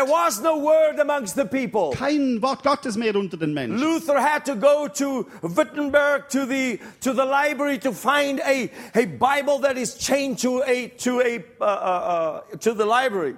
Kein 1.97 2.43
Wort 2.43 2.63
Gottes 2.63 2.97
mehr 2.97 3.15
unter 3.17 3.37
den 3.37 3.55
Menschen. 3.55 3.79
Luther 3.79 4.21
had 4.21 4.45
to 4.45 4.57
go 4.57 4.89
to 4.89 5.27
Wittenberg 5.43 6.29
to 6.31 6.47
the 6.47 6.79
to 7.01 7.13
the 7.13 7.23
library 7.23 7.79
to 7.79 7.93
find 7.93 8.41
a, 8.41 8.69
a 8.95 9.05
Bible 9.07 9.59
that 9.63 9.77
is 9.77 9.97
chained 9.99 10.39
to 10.41 10.63
a 10.67 10.89
to 10.99 11.21
a 11.21 11.43
uh, 11.61 11.65
uh, 11.65 12.43
uh, 12.53 12.57
to 12.59 12.75
the 12.75 12.85
library. 12.85 13.37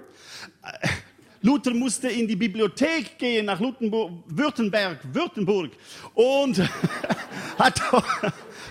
Luther 1.41 1.73
musste 1.73 2.07
in 2.07 2.25
die 2.27 2.37
Bibliothek 2.37 3.17
gehen 3.17 3.45
nach 3.47 3.59
Luthenburg, 3.59 4.11
Württemberg, 4.27 4.99
Württemburg 5.11 5.71
und 6.13 6.57
hat, 7.59 7.81
dort- 7.91 8.05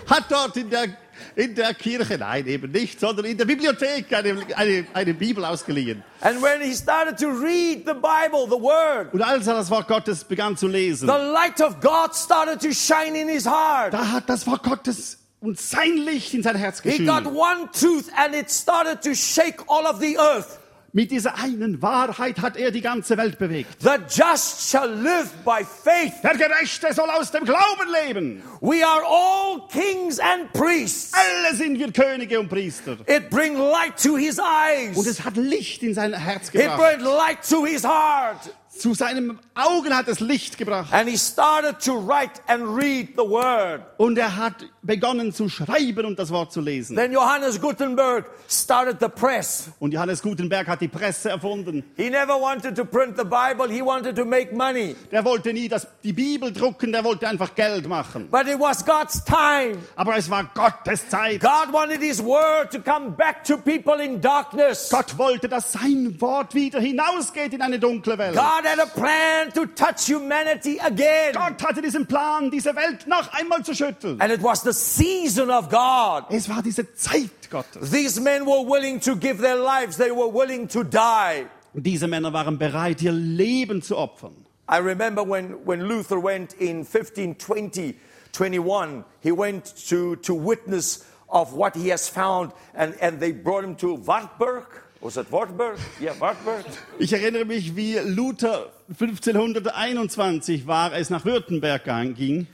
hat 0.09 0.25
dort 0.31 0.57
in 0.57 0.71
der, 0.71 0.87
in 1.35 1.53
der 1.53 1.75
Kirche, 1.75 2.17
nein 2.17 2.47
eben 2.47 2.71
nicht, 2.71 2.99
sondern 2.99 3.25
in 3.27 3.37
der 3.37 3.45
Bibliothek 3.45 4.11
eine, 4.11 4.41
eine, 4.55 4.87
eine 4.91 5.13
Bibel 5.13 5.45
ausgeliehen. 5.45 6.03
And 6.21 6.41
when 6.41 6.61
he 6.61 6.73
started 6.73 7.15
to 7.19 7.27
read 7.29 7.85
the 7.85 7.93
Bible, 7.93 8.47
the 8.49 8.59
Word, 8.59 9.13
Und 9.13 9.21
als 9.21 9.45
er 9.45 9.53
das 9.53 9.69
Wort 9.69 9.87
Gottes 9.87 10.23
begann 10.23 10.57
zu 10.57 10.67
lesen, 10.67 11.07
the 11.07 11.13
light 11.31 11.61
of 11.61 11.79
God 11.79 12.15
started 12.15 12.59
to 12.59 12.71
shine 12.73 13.15
in 13.15 13.27
his 13.29 13.45
heart. 13.45 13.93
da 13.93 14.11
hat 14.13 14.27
das 14.27 14.47
Wort 14.47 14.63
Gottes 14.63 15.19
und 15.43 15.59
sein 15.59 15.97
Licht 15.97 16.33
in 16.33 16.41
sein 16.41 16.55
Herz 16.55 16.81
He 16.81 17.05
got 17.05 17.23
geschienen. 17.25 17.35
one 17.35 17.69
truth 17.77 18.05
and 18.15 18.33
it 18.33 18.49
started 18.49 19.01
to 19.01 19.13
shake 19.13 19.57
all 19.67 19.85
of 19.85 19.99
the 19.99 20.17
earth. 20.17 20.59
Mit 20.95 21.09
dieser 21.09 21.35
einen 21.39 21.81
Wahrheit 21.81 22.39
hat 22.39 22.55
er 22.55 22.69
die 22.69 22.79
ganze 22.81 23.17
Welt 23.17 23.39
bewegt. 23.39 23.81
The 23.81 23.95
just 24.07 24.69
shall 24.69 24.87
live 24.89 25.31
by 25.43 25.65
faith. 25.65 26.13
Der 26.23 26.35
Gerechte 26.37 26.93
soll 26.93 27.09
aus 27.09 27.31
dem 27.31 27.45
Glauben 27.45 27.91
leben. 28.05 28.43
We 28.61 28.85
are 28.87 29.01
all 29.03 29.67
kings 29.69 30.19
and 30.19 30.53
priests. 30.53 31.11
Alle 31.13 31.55
sind 31.57 31.79
wir 31.79 31.91
Könige 31.91 32.39
und 32.39 32.47
Priester. 32.47 32.95
It 33.07 33.31
bring 33.31 33.57
light 33.57 34.01
to 34.03 34.15
his 34.17 34.37
Und 34.37 34.45
eyes. 34.45 35.05
es 35.07 35.25
hat 35.25 35.35
Licht 35.35 35.81
in 35.81 35.95
sein 35.95 36.13
Herz 36.13 36.49
It 36.49 36.61
gebracht. 36.61 36.77
brought 36.77 37.01
light 37.01 37.49
to 37.49 37.65
his 37.65 37.83
heart. 37.83 38.37
Zu 38.69 38.93
seinen 38.93 39.39
Augen 39.55 39.95
hat 39.95 40.07
es 40.07 40.19
Licht 40.19 40.57
gebracht. 40.57 40.91
And 40.91 41.07
he 41.07 41.15
started 41.15 41.79
to 41.85 41.93
write 41.93 42.41
and 42.47 42.63
read 42.75 43.09
the 43.15 43.23
word. 43.23 43.83
Und 43.97 44.17
er 44.17 44.35
hat 44.35 44.65
begonnen 44.81 45.31
zu 45.31 45.47
schreiben 45.47 46.05
und 46.05 46.17
das 46.17 46.31
Wort 46.31 46.51
zu 46.51 46.59
lesen. 46.59 46.95
Then 46.95 47.11
Johannes 47.11 47.61
Gutenberg 47.61 48.25
started 48.49 48.97
the 48.99 49.09
press. 49.09 49.69
Und 49.79 49.93
Johannes 49.93 50.23
Gutenberg 50.23 50.67
hat 50.67 50.81
die 50.81 50.87
Presse 50.87 51.29
erfunden. 51.29 51.83
He 51.95 52.09
never 52.09 52.33
wanted 52.33 52.75
to 52.75 52.83
print 52.83 53.15
the 53.15 53.23
Bible, 53.23 53.69
he 53.69 53.83
wanted 53.83 54.15
to 54.15 54.25
make 54.25 54.55
money. 54.55 54.95
Der 55.11 55.23
wollte 55.23 55.53
nie 55.53 55.67
das, 55.67 55.87
die 56.03 56.13
Bibel 56.13 56.51
drucken, 56.51 56.91
der 56.91 57.03
wollte 57.03 57.27
einfach 57.27 57.53
Geld 57.53 57.87
machen. 57.87 58.29
But 58.31 58.47
it 58.47 58.59
was 58.59 58.83
God's 58.83 59.23
time. 59.23 59.77
Aber 59.95 60.17
es 60.17 60.31
war 60.31 60.45
Gottes 60.55 61.07
Zeit. 61.09 61.39
God 61.41 61.71
wanted 61.71 62.01
his 62.01 62.23
word 62.23 62.71
to 62.71 62.79
come 62.79 63.11
back 63.11 63.43
to 63.43 63.57
people 63.57 64.03
in 64.03 64.19
darkness. 64.19 64.89
Gott 64.89 65.15
wollte, 65.17 65.47
dass 65.47 65.71
sein 65.71 66.15
Wort 66.19 66.55
wieder 66.55 66.79
hinausgeht 66.79 67.53
in 67.53 67.61
eine 67.61 67.77
dunkle 67.77 68.17
Welt. 68.17 68.35
God 68.35 68.65
had 68.65 68.79
a 68.79 68.85
plan 68.87 69.42
to 69.51 69.65
touch 69.65 70.07
humanity 70.07 70.79
again. 70.79 71.33
Gott 71.33 71.61
hatte 71.61 71.81
diesen 71.81 72.07
Plan, 72.07 72.49
diese 72.51 72.75
Welt 72.75 73.07
noch 73.07 73.31
einmal 73.33 73.63
zu 73.63 73.73
schütteln. 73.73 74.21
And 74.21 74.31
it 74.31 74.41
was 74.41 74.63
the 74.63 74.73
season 74.73 75.49
of 75.49 75.69
God. 75.69 76.25
Es 76.29 76.47
war 76.47 76.61
diese 76.61 76.93
Zeit 76.95 77.49
Gottes. 77.49 77.91
These 77.91 78.21
men 78.21 78.45
were 78.45 78.63
willing 78.65 78.99
to 79.01 79.15
give 79.15 79.41
their 79.41 79.57
lives, 79.57 79.97
they 79.97 80.11
were 80.11 80.31
willing 80.31 80.67
to 80.69 80.83
die. 80.83 81.45
Diese 81.73 82.07
Männer 82.07 82.31
waren 82.33 82.57
bereit, 82.57 83.01
ihr 83.01 83.11
Leben 83.11 83.81
zu 83.81 83.97
opfern. 83.97 84.45
I 84.67 84.77
remember 84.77 85.23
when, 85.23 85.65
when 85.65 85.81
Luther 85.81 86.19
went 86.19 86.53
in 86.53 86.85
1520, 86.85 87.95
21, 88.31 89.03
he 89.21 89.31
went 89.31 89.65
to, 89.89 90.15
to 90.17 90.33
witness 90.33 91.05
of 91.29 91.53
what 91.53 91.75
he 91.75 91.89
has 91.89 92.07
found, 92.07 92.53
and, 92.73 92.95
and 93.01 93.19
they 93.19 93.31
brought 93.31 93.63
him 93.63 93.75
to 93.77 93.95
Wartburg. 93.95 94.65
Was 95.03 95.17
it 95.17 95.29
Wartburg? 95.33 95.77
Yeah, 95.99 96.17
Wartburg. 96.17 96.63
Ich 96.97 97.11
erinnere 97.11 97.43
mich, 97.43 97.75
wie 97.75 97.97
Luther 97.97 98.71
1521 98.87 100.65
war, 100.65 100.93
es 100.93 101.09
nach 101.09 101.25
Württemberg 101.25 101.83
ging. 102.15 102.47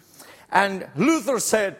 And 0.49 0.87
Luther 0.95 1.39
said, 1.39 1.75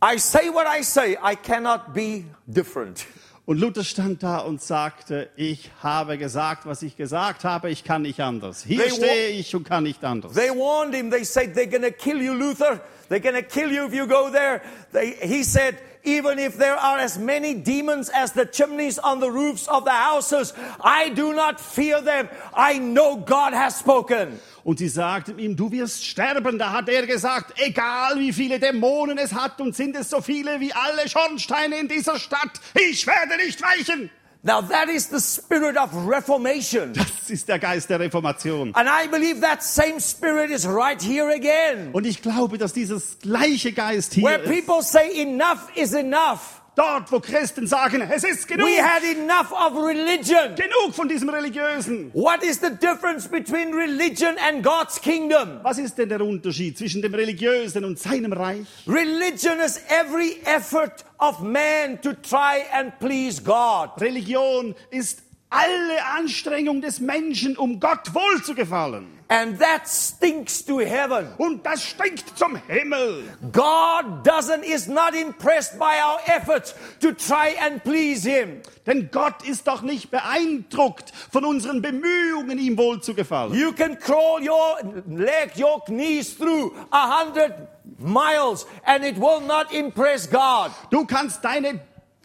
I 0.00 0.18
say 0.18 0.48
what 0.48 0.68
I 0.68 0.84
say, 0.84 1.18
I 1.20 1.34
cannot 1.34 1.92
be 1.92 2.26
different. 2.46 3.04
Und 3.46 3.58
Luther 3.58 3.82
stand 3.82 4.22
da 4.22 4.38
und 4.38 4.62
sagte, 4.62 5.28
ich 5.34 5.72
habe 5.82 6.16
gesagt, 6.16 6.66
was 6.66 6.82
ich 6.82 6.96
gesagt 6.96 7.42
habe, 7.42 7.70
ich 7.70 7.82
kann 7.82 8.02
nicht 8.02 8.20
anders. 8.20 8.62
Hier 8.62 8.78
They 8.78 8.90
stehe 8.90 9.28
ich 9.30 9.56
und 9.56 9.64
kann 9.64 9.82
nicht 9.82 10.04
anders. 10.04 10.34
They 10.34 10.50
warned 10.50 10.94
him, 10.94 11.10
they 11.10 11.24
said, 11.24 11.56
they're 11.56 11.66
going 11.66 11.82
to 11.82 11.90
kill 11.90 12.22
you, 12.22 12.32
Luther. 12.32 12.80
They're 13.08 13.18
going 13.18 13.34
to 13.34 13.42
kill 13.42 13.72
you 13.72 13.86
if 13.86 13.92
you 13.92 14.06
go 14.06 14.30
there. 14.30 14.62
They, 14.92 15.16
he 15.20 15.42
said, 15.42 15.74
even 16.04 16.38
if 16.38 16.56
there 16.58 16.76
are 16.76 16.98
as 16.98 17.18
many 17.18 17.54
demons 17.54 18.08
as 18.08 18.32
the 18.32 18.44
chimneys 18.44 18.98
on 18.98 19.20
the 19.20 19.30
roofs 19.30 19.68
of 19.68 19.84
the 19.84 19.90
houses, 19.92 20.52
I 20.80 21.10
do 21.10 21.32
not 21.32 21.60
fear 21.60 22.00
them. 22.00 22.28
I 22.54 22.78
know 22.78 23.16
God 23.16 23.52
has 23.52 23.78
spoken. 23.78 24.40
Und 24.64 24.78
sie 24.78 24.88
sagten 24.88 25.38
ihm, 25.38 25.56
du 25.56 25.70
wirst 25.72 26.04
sterben. 26.04 26.58
Da 26.58 26.72
hat 26.72 26.88
er 26.88 27.06
gesagt, 27.06 27.60
egal 27.60 28.18
wie 28.18 28.32
viele 28.32 28.60
Dämonen 28.60 29.18
es 29.18 29.32
hat 29.32 29.60
und 29.60 29.74
sind 29.74 29.96
es 29.96 30.10
so 30.10 30.20
viele 30.20 30.60
wie 30.60 30.72
alle 30.72 31.08
Schornsteine 31.08 31.76
in 31.76 31.88
dieser 31.88 32.18
Stadt, 32.18 32.60
ich 32.74 33.06
werde 33.06 33.36
nicht 33.36 33.60
weichen. 33.60 34.10
Now 34.44 34.60
that 34.60 34.88
is 34.88 35.08
the 35.08 35.20
spirit 35.20 35.76
of 35.76 35.94
reformation. 36.06 36.94
Das 37.22 37.30
ist 37.30 37.48
der 37.48 37.60
Geist 37.60 37.88
der 37.88 38.00
Reformation. 38.00 38.74
And 38.74 38.88
I 38.88 39.06
believe 39.06 39.40
that 39.42 39.62
same 39.62 40.00
spirit 40.00 40.50
is 40.50 40.66
right 40.66 41.00
here 41.00 41.32
again. 41.32 41.90
Und 41.92 42.04
ich 42.04 42.20
glaube, 42.20 42.58
dass 42.58 42.72
dieses 42.72 43.18
gleiche 43.20 43.72
Geist 43.72 44.14
hier 44.14 44.24
Where 44.24 44.42
ist. 44.42 44.50
people 44.50 44.82
say 44.82 45.22
enough 45.22 45.68
is 45.76 45.92
enough. 45.94 46.61
Dort, 46.74 47.12
wo 47.12 47.20
Christen 47.20 47.66
sagen, 47.66 48.00
es 48.00 48.24
ist 48.24 48.48
genug. 48.48 48.66
We 48.66 48.82
had 48.82 49.02
enough 49.02 49.52
of 49.52 49.76
religion. 49.76 50.54
Genug 50.56 50.94
von 50.94 51.06
diesem 51.06 51.28
Religiösen. 51.28 52.10
What 52.14 52.42
is 52.42 52.60
the 52.60 52.70
difference 52.70 53.28
between 53.28 53.74
religion 53.74 54.36
and 54.48 54.62
God's 54.64 54.98
kingdom? 54.98 55.60
Was 55.62 55.76
ist 55.76 55.98
denn 55.98 56.08
der 56.08 56.22
Unterschied 56.22 56.78
zwischen 56.78 57.02
dem 57.02 57.14
Religiösen 57.14 57.84
und 57.84 57.98
seinem 57.98 58.32
Reich? 58.32 58.66
Religion 58.86 59.60
is 59.60 59.82
every 59.88 60.40
effort 60.46 61.04
of 61.18 61.40
man 61.40 62.00
to 62.00 62.14
try 62.14 62.62
and 62.72 62.98
please 62.98 63.42
God. 63.42 63.90
Religion 64.00 64.74
ist 64.90 65.22
alle 65.52 66.04
Anstrengung 66.16 66.80
des 66.80 67.00
Menschen, 67.00 67.56
um 67.56 67.78
Gott 67.78 68.14
wohl 68.14 68.42
zu 68.42 68.54
gefallen. 68.54 69.06
And 69.28 69.58
that 69.60 69.88
stinks 69.88 70.62
to 70.64 70.80
heaven. 70.80 71.28
Und 71.38 71.64
das 71.64 71.82
stinkt 71.82 72.36
zum 72.38 72.56
Himmel. 72.68 73.24
God 73.50 74.26
doesn't, 74.26 74.62
is 74.62 74.88
not 74.88 75.14
impressed 75.14 75.78
by 75.78 76.00
our 76.04 76.20
efforts 76.26 76.74
to 77.00 77.12
try 77.12 77.54
and 77.64 77.82
please 77.82 78.28
Him. 78.28 78.60
Denn 78.86 79.10
Gott 79.10 79.46
ist 79.46 79.66
doch 79.68 79.80
nicht 79.80 80.10
beeindruckt 80.10 81.12
von 81.30 81.44
unseren 81.44 81.80
Bemühungen, 81.80 82.58
ihm 82.58 82.76
wohl 82.76 83.00
zu 83.00 83.14
gefallen. 83.14 83.54
You 83.54 83.72
can 83.72 83.98
crawl 83.98 84.40
your 84.42 84.78
leg, 85.08 85.52
your 85.58 85.82
knees 85.86 86.36
through 86.36 86.74
a 86.90 87.22
hundred 87.22 87.54
miles 87.98 88.66
and 88.84 89.04
it 89.04 89.16
will 89.16 89.40
not 89.40 89.72
impress 89.72 90.28
God. 90.28 90.72
Du 90.90 91.06
kannst 91.06 91.44
deine 91.44 91.80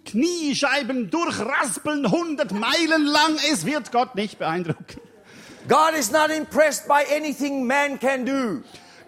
Kniescheiben 0.08 1.10
durchraspeln, 1.10 2.06
100 2.06 2.52
Meilen 2.52 3.06
lang, 3.06 3.38
es 3.52 3.66
wird 3.66 3.92
Gott 3.92 4.16
nicht 4.16 4.40
beeindrucken. 4.40 5.02
God 5.68 5.94
is 5.98 6.12
not 6.12 6.30
impressed 6.30 6.88
by 6.88 7.04
anything 7.16 7.68
man 7.68 8.00
can 8.00 8.26
do. 8.26 8.64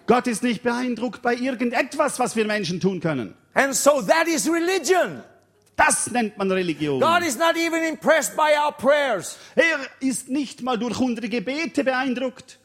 Gott 0.07 0.27
ist 0.27 0.43
nicht 0.43 0.63
beeindruckt 0.63 1.21
bei 1.21 1.35
irgendetwas, 1.35 2.19
was 2.19 2.35
wir 2.35 2.45
Menschen 2.45 2.79
tun 2.79 2.99
können. 2.99 3.35
And 3.53 3.73
so 3.73 4.01
that 4.01 4.27
is 4.27 4.47
religion. 4.49 5.23
Das 5.75 6.11
nennt 6.11 6.37
man 6.37 6.51
Religion. 6.51 6.99
God 6.99 7.23
is 7.23 7.37
not 7.37 7.55
even 7.55 7.81
impressed 7.83 8.35
by 8.35 8.51
our 8.61 8.73
prayers. 8.73 9.37
Er 9.55 9.79
ist 10.01 10.27
nicht 10.27 10.61
mal 10.61 10.77
durch 10.77 10.99
unsere 10.99 11.29
Gebete 11.29 11.85
beeindruckt. 11.85 12.59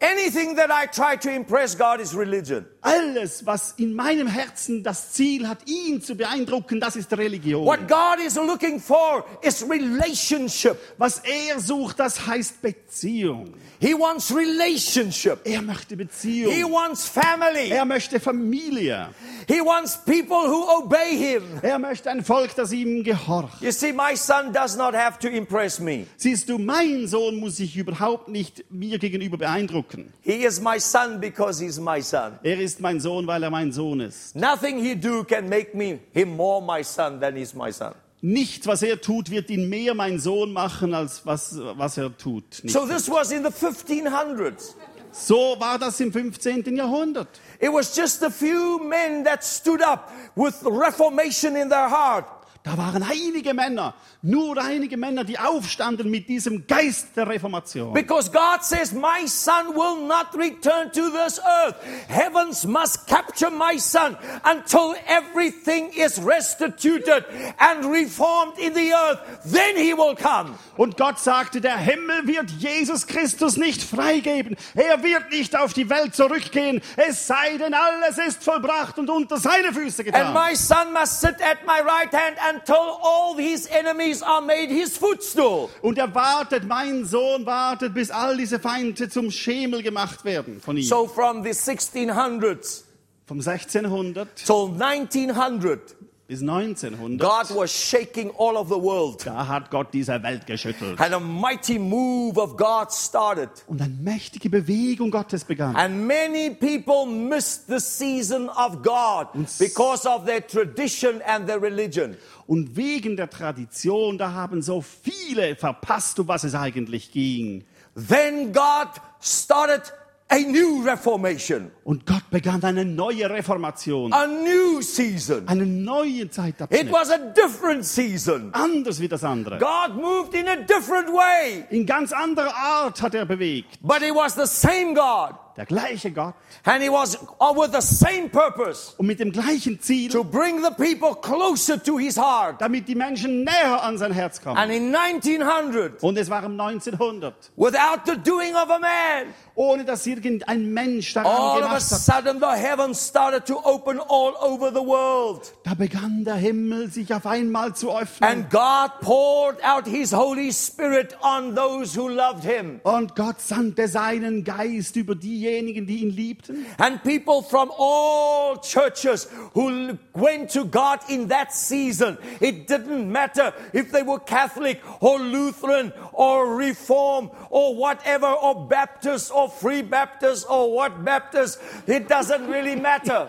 Anything 0.00 0.56
that 0.56 0.70
I 0.70 0.86
try 0.88 1.16
to 1.16 1.30
impress 1.30 1.78
God 1.78 2.00
is 2.00 2.14
religion. 2.14 2.66
Alles, 2.86 3.44
was 3.44 3.74
in 3.78 3.94
meinem 3.94 4.28
Herzen 4.28 4.82
das 4.84 5.12
Ziel 5.12 5.48
hat, 5.48 5.58
ihn 5.66 6.00
zu 6.00 6.14
beeindrucken, 6.14 6.78
das 6.78 6.94
ist 6.94 7.12
Religion. 7.12 7.64
What 7.66 7.88
God 7.88 8.24
is 8.24 8.36
looking 8.36 8.78
for 8.80 9.24
is 9.42 9.68
relationship. 9.68 10.76
Was 10.96 11.20
er 11.24 11.58
sucht, 11.58 11.98
das 11.98 12.26
heißt 12.26 12.62
Beziehung. 12.62 13.54
He 13.80 13.92
wants 13.92 14.34
relationship. 14.34 15.40
Er 15.44 15.62
möchte 15.62 15.90
He 15.90 15.96
Beziehung. 15.96 16.72
wants 16.72 17.06
family. 17.06 17.70
Er 17.70 17.84
möchte 17.84 18.20
Familie. 18.20 19.08
He 19.48 19.60
wants 19.60 19.98
people 20.04 20.48
who 20.48 20.78
obey 20.78 21.16
Him. 21.16 21.42
Er 21.62 21.78
möchte 21.78 22.10
ein 22.10 22.24
Volk, 22.24 22.54
das 22.54 22.72
ihm 22.72 23.02
gehorcht. 23.02 23.60
You 23.60 23.72
see, 23.72 23.92
my 23.92 24.16
son 24.16 24.52
does 24.52 24.76
not 24.76 24.94
have 24.94 25.18
to 25.18 25.28
impress 25.28 25.78
me. 25.80 26.06
Siehst 26.16 26.48
du, 26.48 26.58
mein 26.58 27.06
Sohn 27.06 27.36
muss 27.36 27.56
sich 27.56 27.76
überhaupt 27.76 28.28
nicht 28.28 28.64
mir 28.70 28.98
gegenüber 28.98 29.36
beeindrucken. 29.36 30.12
He 30.22 30.44
is 30.44 30.60
my 30.60 30.78
son 30.78 31.20
because 31.20 31.62
he's 31.62 31.78
my 31.78 32.00
son. 32.00 32.38
Er 32.42 32.58
ist 32.58 32.75
mein 32.80 33.00
Sohn, 33.00 33.26
weil 33.26 33.42
er 33.42 33.50
mein 33.50 33.72
Sohn 33.72 34.00
ist. 34.00 34.36
Nothing 34.36 34.78
he 34.78 34.94
do 34.94 35.24
can 35.24 35.48
make 35.48 35.76
me 35.76 35.98
him 36.12 36.36
more 36.36 36.60
my 36.62 36.82
son 36.82 37.20
than 37.20 37.36
he's 37.36 37.54
my 37.54 37.72
son. 37.72 37.94
Nichts, 38.22 38.66
was 38.66 38.82
er 38.82 39.00
tut, 39.00 39.30
wird 39.30 39.50
ihn 39.50 39.68
mehr 39.68 39.94
mein 39.94 40.18
Sohn 40.18 40.52
machen, 40.52 40.94
als 40.94 41.24
was, 41.24 41.58
was 41.76 41.98
er 41.98 42.16
tut. 42.16 42.44
Nicht. 42.62 42.72
So 42.72 42.86
this 42.86 43.08
was 43.08 43.30
in 43.30 43.44
the 43.44 43.50
1500s. 43.50 44.74
So 45.12 45.56
war 45.58 45.78
das 45.78 45.98
im 46.00 46.12
15. 46.12 46.76
Jahrhundert. 46.76 47.28
It 47.58 47.72
was 47.72 47.96
just 47.96 48.22
a 48.22 48.30
few 48.30 48.78
men 48.78 49.24
that 49.24 49.42
stood 49.42 49.80
up 49.82 50.10
with 50.34 50.54
reformation 50.64 51.56
in 51.56 51.70
their 51.70 51.88
heart. 51.88 52.26
Da 52.66 52.76
waren 52.76 53.04
einige 53.04 53.54
Männer, 53.54 53.94
nur 54.22 54.60
einige 54.60 54.96
Männer, 54.96 55.22
die 55.22 55.38
aufstanden 55.38 56.10
mit 56.10 56.28
diesem 56.28 56.66
Geist 56.66 57.16
der 57.16 57.28
Reformation. 57.28 57.92
Because 57.92 58.28
God 58.28 58.64
says, 58.64 58.92
My 58.92 59.24
son 59.28 59.68
will 59.76 60.04
not 60.04 60.34
return 60.34 60.90
to 60.92 61.08
this 61.10 61.38
earth. 61.38 61.76
Heavens 62.08 62.66
must 62.66 63.06
capture 63.06 63.50
my 63.52 63.78
son 63.78 64.16
until 64.42 64.96
everything 65.06 65.90
is 65.92 66.20
restituted 66.20 67.24
and 67.58 67.84
reformed 67.84 68.58
in 68.58 68.74
the 68.74 68.92
earth. 68.92 69.20
Then 69.44 69.76
he 69.76 69.94
will 69.94 70.16
come. 70.16 70.58
Und 70.76 70.96
Gott 70.96 71.20
sagte, 71.20 71.60
der 71.60 71.78
Himmel 71.78 72.26
wird 72.26 72.50
Jesus 72.50 73.06
Christus 73.06 73.56
nicht 73.56 73.80
freigeben. 73.80 74.56
Er 74.74 75.04
wird 75.04 75.30
nicht 75.30 75.54
auf 75.56 75.72
die 75.72 75.88
Welt 75.88 76.16
zurückgehen, 76.16 76.82
es 76.96 77.28
sei 77.28 77.58
denn, 77.58 77.74
alles 77.74 78.18
ist 78.18 78.42
vollbracht 78.42 78.98
und 78.98 79.08
unter 79.08 79.36
seine 79.36 79.72
Füße 79.72 80.02
And 80.02 80.12
getan. 80.12 80.34
my 80.34 80.56
son 80.56 80.92
must 80.92 81.20
sit 81.20 81.36
at 81.40 81.64
my 81.64 81.80
right 81.80 82.12
hand 82.12 82.36
until 82.56 82.98
all 83.02 83.36
his 83.36 83.68
enemies 83.68 84.22
are 84.22 84.40
made 84.40 84.68
his 84.68 84.96
footstool. 84.96 85.68
Und 85.82 85.98
er 85.98 86.14
wartet, 86.14 86.64
mein 86.64 87.04
Sohn 87.04 87.46
wartet, 87.46 87.94
bis 87.94 88.10
all 88.10 88.36
diese 88.36 88.58
Feinde 88.58 89.08
zum 89.08 89.30
Schemel 89.30 89.82
gemacht 89.82 90.24
werden 90.24 90.60
von 90.60 90.76
ihm. 90.76 90.84
So 90.84 91.06
from 91.06 91.42
the 91.42 91.50
1600s, 91.50 92.84
Vom 93.26 93.40
1600 93.40 94.36
till 94.36 94.70
1900, 94.78 95.96
bis 96.28 96.40
1900, 96.42 97.18
God 97.20 97.56
was 97.56 97.70
shaking 97.70 98.30
all 98.36 98.56
of 98.56 98.68
the 98.68 98.74
world. 98.74 99.24
da 99.24 99.46
hat 99.46 99.70
Gott 99.70 99.92
diese 99.92 100.20
Welt 100.22 100.44
geschüttelt. 100.46 101.00
And 101.00 101.14
a 101.14 101.20
mighty 101.20 101.78
move 101.78 102.36
of 102.36 102.56
God 102.56 102.90
started. 102.90 103.48
Und 103.68 103.80
eine 103.80 103.94
mächtige 103.94 104.50
Bewegung 104.50 105.12
Gottes 105.12 105.44
begann. 105.44 105.76
And 105.76 106.06
many 106.06 106.50
people 106.50 107.06
missed 107.06 107.68
the 107.68 107.78
season 107.78 108.48
of 108.48 108.82
God 108.82 109.28
because 109.58 110.08
of 110.08 110.24
their 110.24 110.44
tradition 110.44 111.22
and 111.22 111.46
their 111.46 111.62
religion. 111.62 112.16
Und 112.48 112.76
wegen 112.76 113.16
der 113.16 113.30
Tradition, 113.30 114.18
da 114.18 114.32
haben 114.32 114.62
so 114.62 114.80
viele 114.80 115.54
verpasst, 115.54 116.18
um 116.18 116.26
was 116.26 116.42
es 116.42 116.54
eigentlich 116.54 117.12
ging. 117.12 117.64
Then 117.94 118.52
God 118.52 118.88
started 119.20 119.82
a 120.28 120.38
new 120.38 120.82
reformation, 120.84 121.70
Und 121.86 122.04
Gott 122.04 122.28
begann 122.30 122.64
eine 122.64 122.84
neue 122.84 123.30
Reformation, 123.30 124.12
a 124.12 124.26
new 124.26 124.80
season. 124.82 125.46
eine 125.46 125.64
neue 125.64 126.22
It 126.22 126.34
Zeitabschnitt. 126.34 126.90
was 126.92 127.10
a 127.12 127.16
different 127.16 127.84
season. 127.84 128.50
Anders 128.54 128.98
wie 129.00 129.06
das 129.06 129.22
andere. 129.22 129.58
God 129.58 129.94
moved 129.94 130.34
in 130.34 130.48
a 130.48 130.56
different 130.56 131.06
way, 131.10 131.64
In 131.70 131.86
ganz 131.86 132.12
anderer 132.12 132.52
Art 132.56 133.00
hat 133.02 133.14
er 133.14 133.24
bewegt. 133.24 133.78
but 133.82 134.02
it 134.02 134.12
was 134.12 134.34
the 134.34 134.46
same 134.46 134.94
God. 134.94 135.36
Der 135.56 135.64
gleiche 135.64 136.10
Gott. 136.12 136.34
And 136.64 136.82
he 136.82 136.90
was 136.90 137.16
uh, 137.40 137.54
with 137.54 137.70
the 137.72 137.80
same 137.80 138.28
purpose 138.28 138.92
Und 138.98 139.06
mit 139.06 139.20
dem 139.20 139.32
gleichen 139.32 139.80
Ziel, 139.80 140.10
to 140.10 140.22
bring 140.22 140.62
the 140.62 140.70
people 140.76 141.14
closer 141.22 141.82
to 141.82 141.96
his 141.98 142.18
heart. 142.18 142.60
damit 142.60 142.86
die 142.88 142.94
Menschen 142.94 143.42
näher 143.44 143.82
an 143.82 143.96
sein 143.96 144.12
Herz 144.12 144.42
kommen. 144.42 144.58
And 144.58 144.70
in 144.70 144.94
1900, 144.94 146.02
Und 146.02 146.18
es 146.18 146.28
war 146.28 146.44
um 146.44 146.60
1900, 146.60 147.52
without 147.56 148.00
the 148.04 148.16
doing 148.22 148.54
of 148.54 148.68
a 148.70 148.78
man, 148.78 149.32
ohne 149.54 149.86
dass 149.86 150.06
irgendein 150.06 150.74
Mensch 150.74 151.14
daran 151.14 151.32
all 151.32 151.62
of 151.76 151.82
a 151.82 151.96
sudden 151.96 152.40
the 152.40 152.56
heavens 152.56 152.98
started 152.98 153.46
to 153.46 153.60
open 153.64 153.98
all 153.98 154.34
over 154.40 154.70
the 154.70 154.82
world. 154.82 155.52
Da 155.64 155.74
begann 155.74 156.24
der 156.24 156.36
Himmel 156.36 156.90
sich 156.90 157.12
auf 157.12 157.26
einmal 157.26 157.74
zu 157.74 157.90
öffnen. 157.90 158.28
And 158.28 158.50
God 158.50 159.00
poured 159.00 159.62
out 159.62 159.86
his 159.86 160.12
Holy 160.12 160.52
Spirit 160.52 161.16
on 161.22 161.54
those 161.54 161.96
who 161.96 162.08
loved 162.08 162.44
him. 162.44 162.80
Und 162.84 163.14
Gott 163.14 163.40
sandte 163.40 163.88
seinen 163.88 164.44
Geist 164.44 164.96
über 164.96 165.14
diejenigen, 165.14 165.86
die 165.86 166.02
ihn 166.02 166.10
liebten. 166.10 166.66
And 166.78 167.02
people 167.02 167.42
from 167.42 167.70
all 167.76 168.58
churches 168.60 169.28
who 169.54 169.98
went 170.14 170.50
to 170.52 170.64
God 170.64 171.00
in 171.08 171.28
that 171.28 171.52
season, 171.52 172.18
it 172.40 172.68
didn't 172.68 173.10
matter 173.10 173.52
if 173.72 173.92
they 173.92 174.02
were 174.02 174.20
Catholic 174.20 174.80
or 175.00 175.18
Lutheran 175.18 175.92
or 176.12 176.56
Reform 176.56 177.30
or 177.50 177.76
whatever, 177.76 178.26
or 178.26 178.66
Baptist 178.66 179.30
or 179.32 179.48
Free 179.50 179.82
Baptist 179.82 180.46
or 180.48 180.72
what 180.74 181.04
Baptist, 181.04 181.58
it 181.86 182.10
doesn't 182.10 182.48
really 182.50 182.76
matter. 182.76 183.28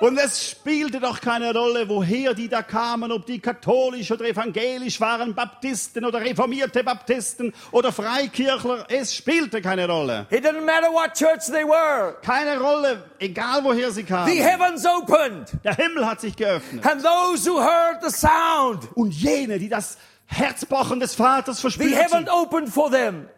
Und 0.00 0.16
es 0.18 0.52
spielte 0.52 0.98
doch 0.98 1.20
keine 1.20 1.52
Rolle, 1.54 1.86
woher 1.86 2.32
die 2.32 2.48
da 2.48 2.62
kamen, 2.62 3.12
ob 3.12 3.26
die 3.26 3.38
katholisch 3.38 4.10
oder 4.10 4.24
evangelisch 4.24 4.98
waren, 4.98 5.34
Baptisten 5.34 6.06
oder 6.06 6.22
reformierte 6.22 6.82
Baptisten 6.82 7.52
oder 7.70 7.92
Freikirchler. 7.92 8.86
Es 8.88 9.14
spielte 9.14 9.60
keine 9.60 9.86
Rolle. 9.86 10.26
It 10.30 10.42
didn't 10.42 10.64
matter 10.64 10.90
what 10.90 11.12
church 11.14 11.44
they 11.52 11.64
were. 11.66 12.16
Keine 12.22 12.58
Rolle, 12.58 13.02
egal 13.18 13.62
woher 13.62 13.90
sie 13.90 14.00
The 14.00 14.06
kamen. 14.06 14.32
heavens 14.38 14.86
opened, 14.86 15.48
Der 15.64 15.74
Himmel 15.74 16.06
hat 16.06 16.22
sich 16.22 16.34
geöffnet. 16.34 16.82
and 16.86 17.02
those 17.02 17.46
who 17.46 17.60
heard 17.60 18.02
the 18.02 18.08
sound, 18.10 18.88
Und 18.94 19.12
jene, 19.12 19.58
die 19.58 19.68
das 19.68 19.98
Herzpochen 20.24 20.98
des 21.00 21.14
Vaters 21.14 21.60
the 21.60 21.68
heaven 21.68 22.24
verspürten, 22.24 22.28
opened 22.30 22.70
for 22.70 22.90
them, 22.90 23.28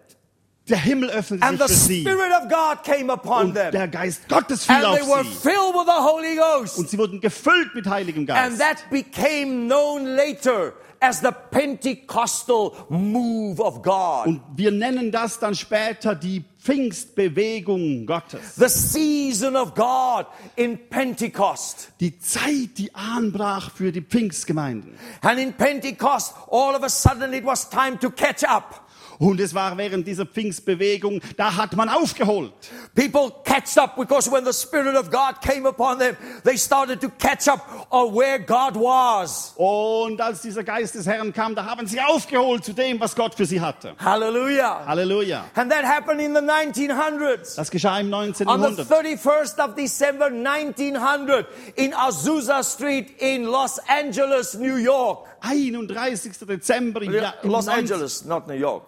der 0.68 0.78
Himmel 0.78 1.10
öffnete 1.10 1.42
and 1.44 1.58
sich 1.58 1.66
the 1.68 1.72
für 1.74 1.80
sie. 1.80 2.00
Spirit 2.02 2.32
of 2.40 2.48
God 2.48 2.84
came 2.84 3.12
upon 3.12 3.46
Und 3.48 3.54
them, 3.54 3.72
der 3.72 3.88
Geist 3.88 4.28
Gottes 4.28 4.64
fiel 4.64 4.76
and 4.76 4.84
auf 4.84 4.98
they 4.98 5.08
were 5.08 5.24
sie. 5.24 5.30
filled 5.30 5.74
with 5.74 5.86
the 5.86 6.02
Holy 6.02 6.36
Ghost. 6.36 6.78
Und 6.78 6.88
sie 6.88 6.98
wurden 6.98 7.20
gefüllt 7.20 7.74
mit 7.74 7.86
Heiligem 7.88 8.22
And 8.30 8.58
Geist. 8.58 8.58
that 8.60 8.90
became 8.90 9.66
known 9.66 10.04
later 10.06 10.74
as 11.00 11.20
the 11.20 11.30
Pentecostal 11.50 12.72
move 12.88 13.60
of 13.60 13.82
God. 13.82 14.26
Und 14.26 14.40
wir 14.54 14.70
nennen 14.70 15.10
das 15.10 15.40
dann 15.40 15.54
später 15.56 16.14
die 16.14 16.44
Pfingstbewegung 16.60 18.06
Gottes. 18.06 18.54
The 18.56 18.68
season 18.68 19.56
of 19.56 19.74
God 19.74 20.26
in 20.56 20.78
Pentecost. 20.88 21.88
Die 22.00 22.18
Zeit, 22.20 22.78
die 22.78 22.94
anbrach 22.94 23.70
für 23.74 23.92
die 23.92 24.00
Pfingstgemeinden. 24.02 24.94
And 25.22 25.38
in 25.40 25.52
Pentecost, 25.54 26.34
all 26.50 26.74
of 26.76 26.82
a 26.82 26.88
sudden 26.88 27.32
it 27.32 27.44
was 27.44 27.68
time 27.68 27.98
to 27.98 28.10
catch 28.10 28.44
up. 28.44 28.81
Und 29.18 29.40
es 29.40 29.54
war 29.54 29.76
während 29.76 30.06
dieser 30.06 30.26
Pfingstbewegung, 30.26 31.20
da 31.36 31.56
hat 31.56 31.74
man 31.76 31.88
aufgeholt. 31.88 32.52
People 32.94 33.32
catched 33.44 33.78
up 33.78 33.96
because 33.96 34.30
when 34.30 34.44
the 34.44 34.52
Spirit 34.52 34.96
of 34.96 35.10
God 35.10 35.40
came 35.42 35.66
upon 35.66 35.98
them, 35.98 36.16
they 36.44 36.56
started 36.56 37.00
to 37.00 37.08
catch 37.18 37.48
up 37.48 37.86
on 37.90 38.14
where 38.14 38.38
God 38.38 38.74
was. 38.74 39.52
Und 39.56 40.20
als 40.20 40.42
dieser 40.42 40.64
Geist 40.64 40.94
des 40.94 41.06
Herrn 41.06 41.32
kam, 41.32 41.54
da 41.54 41.64
haben 41.64 41.86
sie 41.86 42.00
aufgeholt 42.00 42.64
zu 42.64 42.72
dem, 42.72 43.00
was 43.00 43.14
Gott 43.16 43.34
für 43.34 43.46
sie 43.46 43.60
hatte. 43.60 43.94
Hallelujah. 43.98 44.84
Halleluja. 44.86 45.44
And 45.54 45.70
that 45.70 45.84
happened 45.84 46.20
in 46.20 46.34
the 46.34 46.40
1900s. 46.40 47.56
Das 47.56 47.70
geschah 47.70 47.98
im 48.00 48.12
On 48.12 48.32
the 48.34 48.44
1900. 48.44 48.86
31st 48.86 49.58
of 49.58 49.74
December 49.74 50.26
1900 50.26 51.46
in 51.76 51.94
Azusa 51.94 52.62
Street 52.62 53.20
in 53.20 53.44
Los 53.44 53.78
Angeles, 53.88 54.54
New 54.54 54.76
York. 54.76 55.28
31. 55.42 56.32
Dezember 56.46 57.02
im 57.02 57.12
Jahr, 57.12 57.34
Los 57.42 57.66
19 57.66 57.72
Angeles, 57.92 58.24
not 58.24 58.46
New 58.46 58.54
York. 58.54 58.86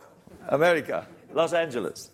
America. 0.49 1.07
Los 1.35 1.53
Angeles. 1.53 2.11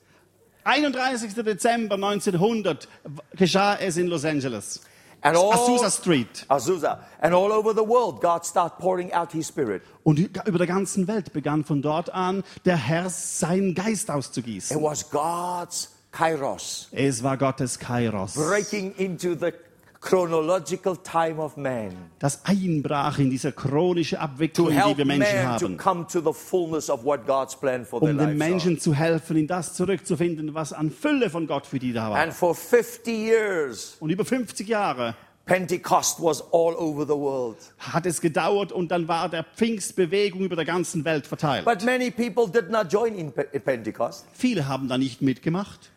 31. 0.64 1.34
Dezember 1.34 1.96
1900 1.96 2.88
geschah 3.36 3.76
es 3.80 3.96
in 3.96 4.06
Los 4.08 4.24
Angeles. 4.24 4.80
And 5.22 5.36
all, 5.36 5.52
Azusa 5.52 5.90
Street. 5.90 6.46
Azusa. 6.48 7.00
And 7.20 7.34
all 7.34 7.52
over 7.52 7.74
the 7.74 7.84
world, 7.86 8.22
God 8.22 8.44
started 8.46 8.78
pouring 8.78 9.12
out 9.12 9.32
His 9.32 9.48
Spirit. 9.48 9.82
Und 10.02 10.18
über 10.18 10.56
der 10.58 10.66
ganzen 10.66 11.06
Welt 11.08 11.32
begann 11.34 11.64
von 11.64 11.82
dort 11.82 12.08
an 12.14 12.42
der 12.64 12.76
Herr 12.76 13.10
seinen 13.10 13.74
Geist 13.74 14.08
It 14.08 14.14
auszugießen. 14.14 14.82
was 14.82 15.10
God's 15.10 15.90
kairos 16.10 16.88
Es 16.92 17.22
war 17.22 17.36
Gottes 17.36 17.78
Kairos, 17.78 18.34
breaking 18.34 18.94
into 18.96 19.34
the 19.34 19.52
chronological 20.00 20.96
time 20.96 21.38
of 21.38 21.56
man 21.56 21.94
das 22.18 22.44
einbrach 22.44 23.18
in 23.18 23.30
diese 23.30 23.52
chronische 23.52 24.18
Abwicklung, 24.18 24.68
die 24.70 24.96
wir 24.98 25.04
Menschen 25.04 25.58
to 25.58 25.66
haben, 25.66 25.76
come 25.76 26.06
to 26.06 26.20
the 26.20 26.32
fullness 26.32 26.88
of 26.88 27.04
what 27.04 27.26
God's 27.26 27.54
plan 27.54 27.84
for 27.84 28.00
their 28.00 28.10
um 28.10 28.18
den. 28.18 28.38
Menschen 28.38 28.78
zu 28.80 28.94
helfen, 28.94 29.36
in 29.36 29.46
das 29.46 29.74
zurückzufinden, 29.74 30.54
was 30.54 30.72
an 30.72 30.90
Fülle 30.90 31.28
von 31.30 31.46
Gott 31.46 31.66
für 31.66 31.78
die 31.78 31.92
da 31.92 32.10
war. 32.10 32.18
And 32.18 32.32
for 32.32 32.54
50 32.54 33.08
years, 33.08 33.96
Und 34.00 34.10
über 34.10 34.24
50 34.24 34.66
Jahre 34.66 35.14
Pentecost 35.46 36.22
was 36.22 36.42
all 36.52 36.74
over 36.76 37.04
the 37.04 37.12
world. 37.12 37.56
hat 37.78 38.06
es 38.06 38.20
gedauert 38.20 38.72
und 38.72 38.90
dann 38.90 39.08
war 39.08 39.28
der 39.28 39.44
Pfingstbewegung 39.44 40.42
über 40.42 40.56
der 40.56 40.64
ganzen 40.64 41.04
Welt 41.04 41.26
verteilt. 41.26 41.64
But 41.64 41.84
many 41.84 42.10
people 42.10 42.48
did 42.48 42.70
not 42.70 42.92
join 42.92 43.14
in 43.14 43.32
Pentecost. 43.32 44.26
Viele 44.32 44.66
haben 44.68 44.88
da 44.88 44.96
nicht 44.96 45.20
mitgemacht, 45.22 45.90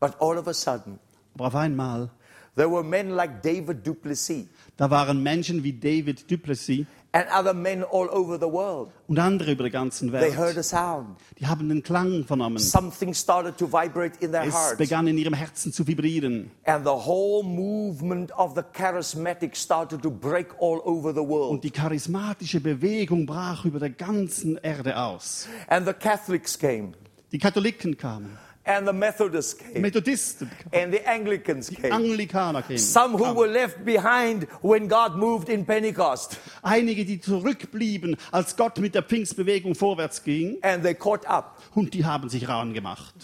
But 0.00 0.12
all 0.20 0.36
of 0.36 0.46
a 0.48 0.52
sudden, 0.54 0.98
aber 1.34 1.46
auf 1.46 1.54
einmal, 1.54 2.10
there 2.58 2.68
were 2.70 2.82
men 2.84 3.16
like 3.16 3.40
David 3.42 3.86
Duplessis 3.86 4.44
da 4.76 4.90
waren 4.90 5.22
Menschen 5.22 5.64
wie 5.64 5.72
David 5.72 6.30
Duplessis 6.30 6.84
and 7.12 7.24
other 7.36 7.54
men 7.54 7.82
all 7.82 8.06
over 8.10 8.36
the 8.38 8.46
world. 8.46 8.90
und 9.08 9.18
andere 9.18 9.52
über 9.52 9.62
der 9.64 9.70
ganzen 9.70 10.10
They 10.12 10.30
heard 10.36 10.54
Welt. 10.54 10.58
a 10.58 10.62
sound. 10.62 11.16
Die 11.40 11.46
haben 11.46 11.68
den 11.70 11.82
Klang 11.82 12.22
vernommen. 12.24 12.58
Something 12.58 13.14
started 13.14 13.56
to 13.56 13.66
vibrate 13.66 14.22
in 14.22 14.30
their 14.30 14.44
Es 14.44 14.52
hearts. 14.54 14.76
begann 14.76 15.06
in 15.08 15.16
ihrem 15.16 15.32
Herzen 15.32 15.72
zu 15.72 15.86
vibrieren. 15.86 16.50
And 16.66 16.84
the 16.84 16.90
whole 16.92 17.42
movement 17.42 18.30
of 18.36 18.54
the 18.54 18.62
charismatic 18.74 19.56
started 19.56 20.02
to 20.02 20.10
break 20.10 20.48
all 20.60 20.80
over 20.84 21.12
the 21.14 21.26
world. 21.26 21.50
Und 21.50 21.64
die 21.64 21.70
charismatische 21.70 22.60
Bewegung 22.60 23.24
brach 23.24 23.64
über 23.64 23.78
der 23.78 23.90
ganzen 23.90 24.58
Erde 24.58 24.98
aus. 24.98 25.48
And 25.68 25.86
the 25.86 25.94
Catholics 25.94 26.58
came, 26.58 26.92
Die 27.32 27.38
Katholiken 27.38 27.96
kamen, 27.96 28.36
and 28.68 28.86
the 28.86 28.92
Methodists 28.92 29.56
die 29.58 29.64
came, 29.72 29.82
Methodisten, 29.82 30.50
and 30.72 30.92
the 30.92 31.00
Anglicans 31.06 31.68
die 31.70 31.76
came. 31.80 31.92
Anglikaner 31.92 32.62
kamen. 32.62 32.78
Some 32.78 33.14
who 33.18 33.34
were 33.34 33.48
left 33.50 33.84
behind 33.84 34.46
when 34.62 34.88
God 34.88 35.16
moved 35.16 35.48
in 35.48 35.64
Pentecost, 35.64 36.38
Einige, 36.62 37.04
die 37.04 37.20
zurückblieben, 37.20 38.16
als 38.30 38.56
Gott 38.56 38.78
mit 38.78 38.94
der 38.94 39.02
Pfingstbewegung 39.02 39.74
vorwärts 39.74 40.22
ging. 40.22 40.58
and 40.62 40.82
they 40.84 40.94
caught 40.94 41.26
up. 41.26 41.58
Und 41.74 41.94
die 41.94 42.04
haben 42.04 42.28
sich 42.28 42.46
ran 42.48 42.74
gemacht. 42.74 43.14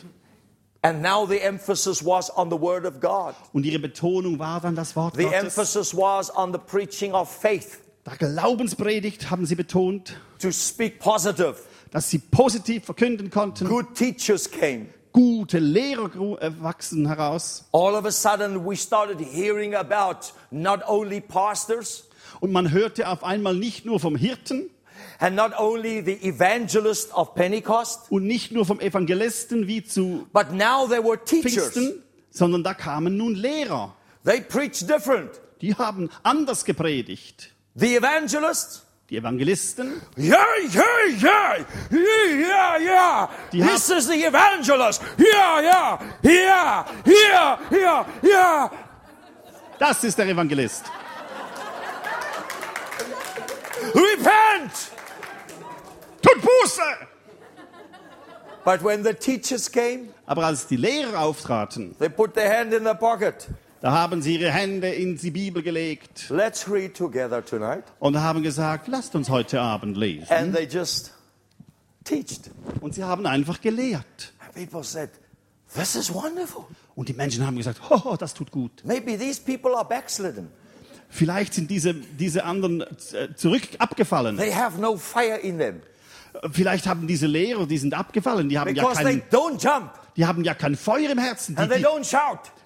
And 0.83 1.01
now 1.01 1.27
the 1.27 1.41
emphasis 1.41 2.05
was 2.05 2.31
on 2.37 2.51
the 2.51 2.61
Word 2.61 2.85
of 2.85 3.01
God. 3.01 3.35
Und 3.53 3.65
ihre 3.65 3.79
Betonung 3.79 4.39
war 4.39 4.61
dann 4.61 4.75
das 4.75 4.95
Wort 4.97 5.17
The 5.17 5.25
Gottes. 5.25 5.43
emphasis 5.43 5.95
was 5.97 6.35
on 6.37 6.53
the 6.53 6.59
preaching 6.59 7.13
of 7.15 7.31
faith, 7.31 7.79
Der 8.07 8.17
Glaubenspredigt 8.19 9.31
haben 9.31 9.47
sie 9.47 9.55
betont, 9.55 10.15
to 10.39 10.51
speak 10.51 10.99
positive. 10.99 11.55
dass 11.91 12.11
sie 12.11 12.19
positiv 12.19 12.85
verkünden 12.85 13.31
konnten. 13.31 13.67
Good 13.67 13.95
teachers 13.95 14.51
came. 14.51 14.87
Gute 15.15 15.61
Lehrer 15.61 16.11
äh, 16.43 16.51
wachsen 16.61 17.07
heraus. 17.07 17.67
All 17.73 17.95
of 17.95 18.05
a 18.05 18.11
sudden, 18.11 18.67
we 18.67 18.77
started 18.77 19.21
hearing 19.21 19.77
about 19.77 20.33
not 20.51 20.81
only 20.89 21.21
pastors 21.21 22.05
Und 22.41 22.51
man 22.53 22.73
hörte 22.73 23.09
auf 23.09 23.23
einmal 23.23 23.55
nicht 23.55 23.87
nur 23.87 24.01
vom 24.01 24.17
Hirten 24.17 24.71
and 25.21 25.37
not 25.37 25.53
only 25.57 26.03
the 26.05 26.19
evangelist 26.29 27.15
of 27.15 27.35
Pentecost, 27.35 28.11
und 28.11 28.27
nicht 28.27 28.51
nur 28.51 28.67
vom 28.67 28.81
Evangelisten 28.81 29.69
wie 29.69 29.85
zu 29.85 30.27
but 30.33 30.53
now 30.53 30.87
there 30.89 31.05
were 31.05 31.17
teachers. 31.17 31.71
Pfingsten, 31.71 32.03
sondern 32.31 32.65
da 32.65 32.75
kamen 32.75 33.17
nun 33.17 33.37
Lehrer. 33.37 33.95
they 34.25 34.41
preach 34.41 34.85
different. 34.85 35.31
Die 35.61 35.77
haben 35.77 36.11
anders 36.25 36.65
gepredigt. 36.65 37.53
The 37.77 37.97
evangelists, 37.97 38.84
Die 39.15 39.19
Evangelisten, 39.19 40.03
yeah, 40.17 40.45
yeah, 40.73 40.85
yeah, 41.23 41.65
yeah, 41.89 42.79
yeah. 42.81 43.29
Die 43.53 43.63
This 43.63 43.89
is 43.91 44.09
the 44.09 44.27
evangelist. 44.27 45.03
Yeah, 45.17 45.61
yeah, 45.61 45.99
yeah, 46.21 46.85
yeah, 47.07 47.59
yeah, 47.71 48.07
yeah. 48.25 48.71
das 49.79 50.03
ist 50.03 50.19
der 50.19 50.27
Evangelist. 50.27 50.87
Repent. 53.95 54.73
Tut 56.21 56.43
Buße! 56.43 57.07
But 58.65 58.83
when 58.83 59.05
the 59.05 59.15
teachers 59.15 59.71
came, 59.71 60.09
Aber 60.27 60.45
als 60.45 60.67
die 60.67 60.77
Lehrer 60.77 61.21
auftraten, 61.21 61.95
they 62.01 62.09
put 62.09 62.35
their 62.35 62.51
hand 62.51 62.75
in 62.75 62.83
their 62.83 62.97
pocket. 62.97 63.47
Da 63.85 63.93
haben 63.93 64.23
sie 64.23 64.37
ihre 64.37 64.51
Hände 64.51 64.89
in 64.89 65.19
die 65.19 65.31
Bibel 65.31 65.63
gelegt 65.63 66.31
Let's 66.31 66.71
read 66.71 66.97
together 66.97 67.45
tonight. 67.45 67.85
und 67.99 68.19
haben 68.19 68.43
gesagt, 68.43 68.89
lasst 68.89 69.15
uns 69.15 69.29
heute 69.29 69.61
Abend 69.61 69.99
lesen. 69.99 70.27
And 70.31 70.55
they 70.55 70.65
just 70.65 71.13
teached. 72.03 72.51
Und 72.81 72.95
sie 72.95 73.05
haben 73.05 73.27
einfach 73.27 73.61
gelehrt. 73.61 74.33
And 74.41 74.55
people 74.55 74.83
said, 74.83 75.11
This 75.75 75.97
is 75.97 76.15
wonderful. 76.15 76.65
Und 76.95 77.11
die 77.11 77.13
Menschen 77.13 77.47
haben 77.47 77.59
gesagt, 77.59 77.83
oh, 77.91 78.17
das 78.19 78.33
tut 78.33 78.51
gut. 78.51 78.83
Maybe 78.85 79.19
these 79.19 79.39
people 79.39 79.77
are 79.77 79.85
backslidden. 79.85 80.49
Vielleicht 81.11 81.53
sind 81.53 81.71
diese, 81.71 81.93
diese 81.93 82.45
anderen 82.45 82.87
zurück 83.37 83.69
abgefallen. 83.81 84.39
They 84.39 84.55
have 84.55 84.81
no 84.81 84.97
fire 84.97 85.37
in 85.37 85.59
them 85.59 85.83
Vielleicht 86.51 86.87
haben 86.87 87.07
diese 87.07 87.27
Lehrer, 87.27 87.67
die 87.67 87.79
sind 87.79 87.95
abgefallen. 87.95 88.49
Die 88.49 88.59
haben, 88.59 88.75
ja 88.75 88.93
kein, 88.93 89.23
die 90.17 90.27
haben 90.27 90.45
ja 90.45 90.55
kein 90.55 90.77
Feuer 90.77 91.11
im 91.11 91.19
Herzen. 91.19 91.57
Die, 91.57 91.69
die, 91.69 91.85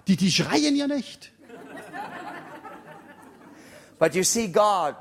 die, 0.07 0.15
die 0.17 0.31
schreien 0.31 0.75
ja 0.75 0.87
nicht. 0.87 1.31
But 3.99 4.15
you 4.15 4.23
see, 4.23 4.47
God 4.47 4.95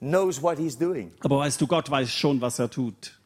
knows 0.00 0.40
what 0.40 0.58
He's 0.58 0.78
doing. 0.78 1.12
Aber 1.20 1.38
weißt 1.38 1.60
du, 1.60 1.66
Gott 1.66 1.90
weiß 1.90 2.10
schon, 2.10 2.40
was 2.40 2.58
er 2.58 2.70
tut. 2.70 3.18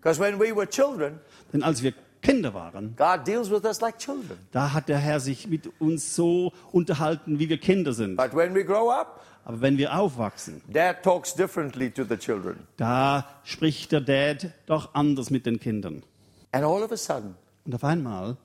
Because 0.00 0.20
when 0.20 0.38
we 0.40 0.54
were 0.54 0.68
children, 0.68 1.20
Denn 1.52 1.62
als 1.62 1.82
wir 1.82 1.94
Kinder 2.20 2.52
waren, 2.52 2.94
God 2.96 3.26
deals 3.26 3.50
with 3.50 3.64
us 3.64 3.80
like 3.80 3.98
children. 3.98 4.38
da 4.50 4.72
hat 4.72 4.88
der 4.88 4.98
Herr 4.98 5.20
sich 5.20 5.46
mit 5.46 5.70
uns 5.78 6.14
so 6.14 6.52
unterhalten, 6.72 7.38
wie 7.38 7.48
wir 7.48 7.58
Kinder 7.58 7.92
sind. 7.92 8.16
But 8.16 8.34
when 8.34 8.54
we 8.54 8.64
grow 8.64 8.90
up, 8.90 9.22
Aber 9.44 9.60
wenn 9.60 9.78
wir 9.78 9.96
aufwachsen, 9.98 10.62
Dad 10.72 11.02
talks 11.02 11.34
differently 11.34 11.90
to 11.90 12.04
the 12.04 12.16
children. 12.16 12.66
da 12.76 13.26
spricht 13.44 13.90
der 13.92 14.00
Dad 14.00 14.52
doch 14.66 14.94
anders 14.94 15.30
mit 15.30 15.46
den 15.46 15.58
Kindern. 15.58 16.02
And 16.52 16.64
all 16.64 16.82
of 16.82 16.92
a 16.92 16.96
sudden, 16.96 17.34
Und 17.64 17.74
auf 17.74 17.84
einmal, 17.84 18.36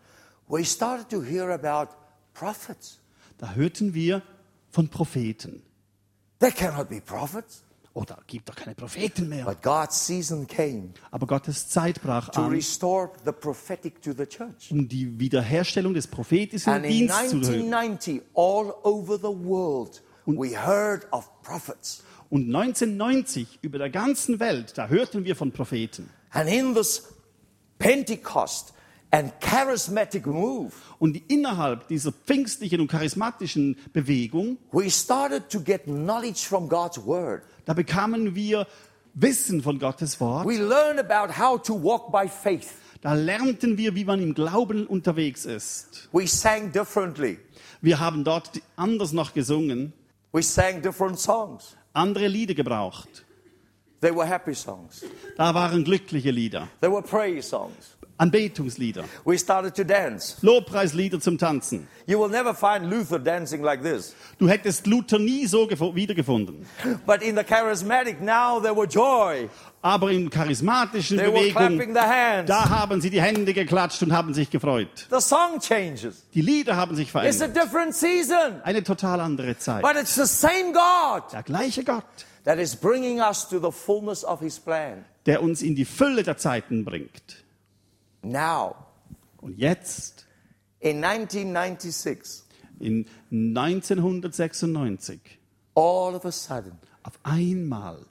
we 0.47 0.63
started 0.63 1.09
to 1.09 1.21
hear 1.23 1.49
about 1.49 1.93
prophets. 2.33 2.99
da 3.37 3.53
hörten 3.53 3.93
wir 3.93 4.21
von 4.71 4.87
Propheten. 4.89 5.61
There 6.39 6.51
cannot 6.51 6.89
be 6.89 7.01
prophets. 7.01 7.61
Oh, 7.97 8.03
da 8.05 8.17
gibt 8.27 8.49
doch 8.49 8.55
keine 8.55 8.75
Propheten 8.75 9.29
mehr. 9.29 9.45
But 9.45 9.61
God's 9.63 10.05
season 10.05 10.45
came 10.47 10.89
Aber 11.11 11.25
Gottes 11.27 11.69
Zeit 11.69 12.01
brach 12.01 12.27
to 12.29 12.41
an, 12.41 12.49
restore 12.51 13.11
the 13.23 13.31
prophetic 13.31 14.01
to 14.01 14.11
the 14.11 14.25
church. 14.25 14.69
um 14.69 14.85
die 14.89 15.17
Wiederherstellung 15.17 15.93
des 15.93 16.05
prophetischen 16.07 16.73
And 16.73 16.85
in 16.85 16.91
Dienstes 16.91 17.29
zu 17.29 17.37
hören. 17.53 17.73
1990, 17.73 18.21
all 18.35 18.73
over 18.83 19.17
the 19.17 19.23
world, 19.47 20.03
we 20.25 20.55
heard 20.55 21.07
of 21.11 21.29
prophets. 21.43 22.03
Und 22.29 22.53
1990 22.53 23.59
über 23.61 23.77
der 23.77 23.89
ganzen 23.89 24.39
Welt, 24.39 24.77
da 24.77 24.87
hörten 24.87 25.25
wir 25.25 25.35
von 25.35 25.51
Propheten. 25.51 26.09
And 26.31 26.49
in 26.49 26.73
this 26.73 27.03
Pentecost 27.77 28.73
and 29.11 29.31
charismatic 29.39 30.25
move, 30.25 30.71
Und 30.99 31.21
innerhalb 31.29 31.87
dieser 31.87 32.11
pfingstlichen 32.11 32.81
und 32.81 32.87
charismatischen 32.87 33.77
Bewegung, 33.93 34.57
we 34.71 34.89
started 34.89 35.49
to 35.49 35.59
get 35.59 35.83
knowledge 35.85 36.45
from 36.47 36.67
God's 36.67 36.97
word. 37.05 37.43
da 37.65 37.73
bekamen 37.73 38.35
wir 38.35 38.67
Wissen 39.17 39.61
von 39.61 39.79
Gottes 39.79 40.19
Wort. 40.19 40.45
We 40.45 40.57
learn 40.57 40.99
about 40.99 41.37
how 41.39 41.61
to 41.61 41.73
walk 41.73 42.11
by 42.11 42.27
faith. 42.27 42.73
Da 43.01 43.13
lernten 43.13 43.77
wir, 43.77 43.95
wie 43.95 44.03
man 44.03 44.21
im 44.21 44.33
Glauben 44.33 44.87
unterwegs 44.87 45.45
ist. 45.45 46.09
We 46.11 46.27
sang 46.27 46.71
differently. 46.73 47.39
Wir 47.81 47.99
haben 47.99 48.25
dort 48.25 48.51
anders 48.75 49.13
noch 49.13 49.33
gesungen, 49.33 49.93
We 50.35 50.41
sang 50.41 50.81
different 50.81 51.17
songs. 51.17 51.77
andere 51.93 52.27
Lieder 52.27 52.55
gebraucht. 52.55 53.23
They 54.01 54.11
were 54.11 54.25
happy 54.25 54.53
songs. 54.53 55.05
Da 55.37 55.53
waren 55.53 55.85
glückliche 55.85 56.29
Lieder, 56.29 56.67
They 56.81 56.89
were 56.89 57.01
praise 57.01 57.47
songs. 57.47 57.94
Anbetungslieder, 58.17 59.03
We 59.25 59.37
started 59.37 59.75
to 59.75 59.83
dance. 59.83 60.37
Lobpreislieder 60.41 61.19
zum 61.19 61.37
Tanzen. 61.37 61.87
You 62.07 62.19
will 62.19 62.29
never 62.29 62.53
find 62.53 62.89
Luther 62.89 63.19
dancing 63.19 63.61
like 63.61 63.83
this. 63.83 64.15
Du 64.39 64.47
hättest 64.47 64.87
Luther 64.87 65.19
nie 65.19 65.45
so 65.47 65.67
wiedergefunden. 65.69 66.65
But 67.05 67.21
in 67.21 67.35
the 67.35 67.43
charismatic, 67.43 68.21
now 68.21 68.61
there 68.61 68.73
were 68.75 68.87
joy. 68.87 69.49
Aber 69.81 70.11
in 70.11 70.29
charismatischen 70.29 71.17
They 71.17 71.29
Bewegungen, 71.29 71.93
da 71.93 72.69
haben 72.69 73.01
sie 73.01 73.09
die 73.09 73.21
Hände 73.21 73.53
geklatscht 73.53 74.01
und 74.01 74.13
haben 74.13 74.33
sich 74.33 74.49
gefreut. 74.49 75.07
The 75.11 75.19
song 75.19 75.59
changes. 75.59 76.23
Die 76.33 76.41
Lieder 76.41 76.75
haben 76.77 76.95
sich 76.95 77.09
It's 77.09 77.15
a 77.15 77.19
verändert. 77.49 77.55
different 77.63 77.95
season. 77.95 78.61
Eine 78.63 78.83
total 78.83 79.19
andere 79.19 79.57
Zeit. 79.57 79.81
But 79.83 79.95
it's 80.01 80.15
the 80.15 80.25
same 80.25 80.71
God 80.71 81.31
Der 81.33 81.43
gleiche 81.43 81.83
Gott, 81.83 82.03
that 82.45 82.59
is 82.59 82.75
bringing 82.75 83.19
us 83.19 83.47
to 83.49 83.59
the 83.59 83.71
fullness 83.71 84.23
of 84.23 84.39
His 84.39 84.57
plan. 84.59 85.03
der 85.25 85.43
uns 85.43 85.61
in 85.61 85.75
die 85.75 85.85
Fülle 85.85 86.23
der 86.23 86.37
Zeiten 86.37 86.85
bringt. 86.85 87.43
Now, 88.31 88.75
Und 89.41 89.57
jetzt, 89.59 90.25
in 90.79 91.03
1996, 91.03 92.43
in 92.79 93.05
1996, 93.31 95.19
all 95.75 96.15
of 96.15 96.25
a 96.25 96.31
sudden, 96.31 96.77
auf 97.03 97.19
einmal, 97.23 98.05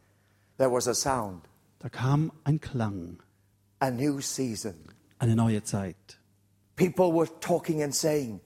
there 0.58 0.70
was 0.70 0.86
a 0.86 0.94
sound, 0.94 1.42
da 1.80 1.88
kam 1.88 2.30
ein 2.44 2.60
Klang, 2.60 3.18
a 3.80 3.90
new 3.90 4.20
season. 4.20 4.74
eine 5.18 5.34
neue 5.34 5.62
Zeit. 5.64 6.18
People 6.76 7.12
were 7.12 7.28
talking 7.40 7.82
and 7.82 7.94
saying, 7.94 8.40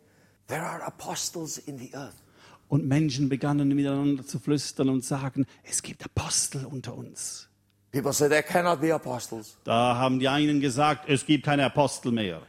There 0.47 0.63
are 0.63 0.83
apostles 0.83 1.59
in 1.59 1.79
the 1.79 1.93
earth. 1.95 2.23
Und 2.69 2.87
Menschen 2.87 3.29
begannen 3.29 3.69
miteinander 3.69 4.27
zu 4.27 4.39
flüstern 4.39 4.89
und 4.91 5.05
sagen, 5.05 5.47
es 5.63 5.83
gibt 5.83 6.05
Apostel 6.05 6.65
unter 6.67 6.95
uns. 6.97 7.48
People 7.99 8.13
say 8.13 8.29
there 8.29 8.45
cannot 8.45 8.81
be 8.81 8.93
apostles. 8.95 9.57
Da 9.65 9.97
haben 9.97 10.21
die 10.21 10.29
einen 10.29 10.61
gesagt, 10.61 11.09
es 11.09 11.27
gibt 11.27 11.45
keine 11.45 11.65
Apostel 11.65 12.13
mehr. 12.13 12.43